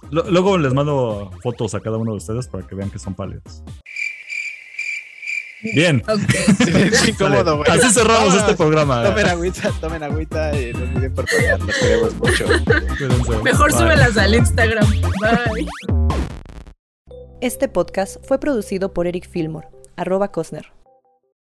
Luego 0.09 0.57
les 0.57 0.73
mando 0.73 1.29
fotos 1.43 1.75
a 1.75 1.81
cada 1.81 1.97
uno 1.97 2.11
de 2.11 2.17
ustedes 2.17 2.47
para 2.47 2.65
que 2.65 2.73
vean 2.73 2.89
que 2.89 2.97
son 2.97 3.13
pálidas. 3.13 3.63
Bien. 5.75 6.01
Incómodo, 7.07 7.57
güey. 7.63 7.69
Así 7.69 7.93
cerramos 7.93 8.19
Vámonos. 8.29 8.41
este 8.41 8.55
programa. 8.55 9.03
Tomen 9.03 9.27
agüita, 9.27 9.71
tomen 9.79 10.03
agüita 10.03 10.59
y 10.59 10.73
no 10.73 10.79
olviden 10.83 11.13
por 11.13 11.27
favor, 11.29 11.59
los 11.67 11.77
queremos 11.77 12.15
mucho. 12.15 12.45
Cuídense. 12.97 13.37
Mejor 13.43 13.71
Bye. 13.71 13.79
súbelas 13.79 14.17
al 14.17 14.33
Instagram. 14.35 14.89
Bye. 14.89 15.67
Este 17.41 17.67
podcast 17.67 18.17
fue 18.27 18.39
producido 18.39 18.93
por 18.93 19.05
Eric 19.05 19.29
Fillmore, 19.29 19.67
arroba 19.95 20.31
Cosner. 20.31 20.71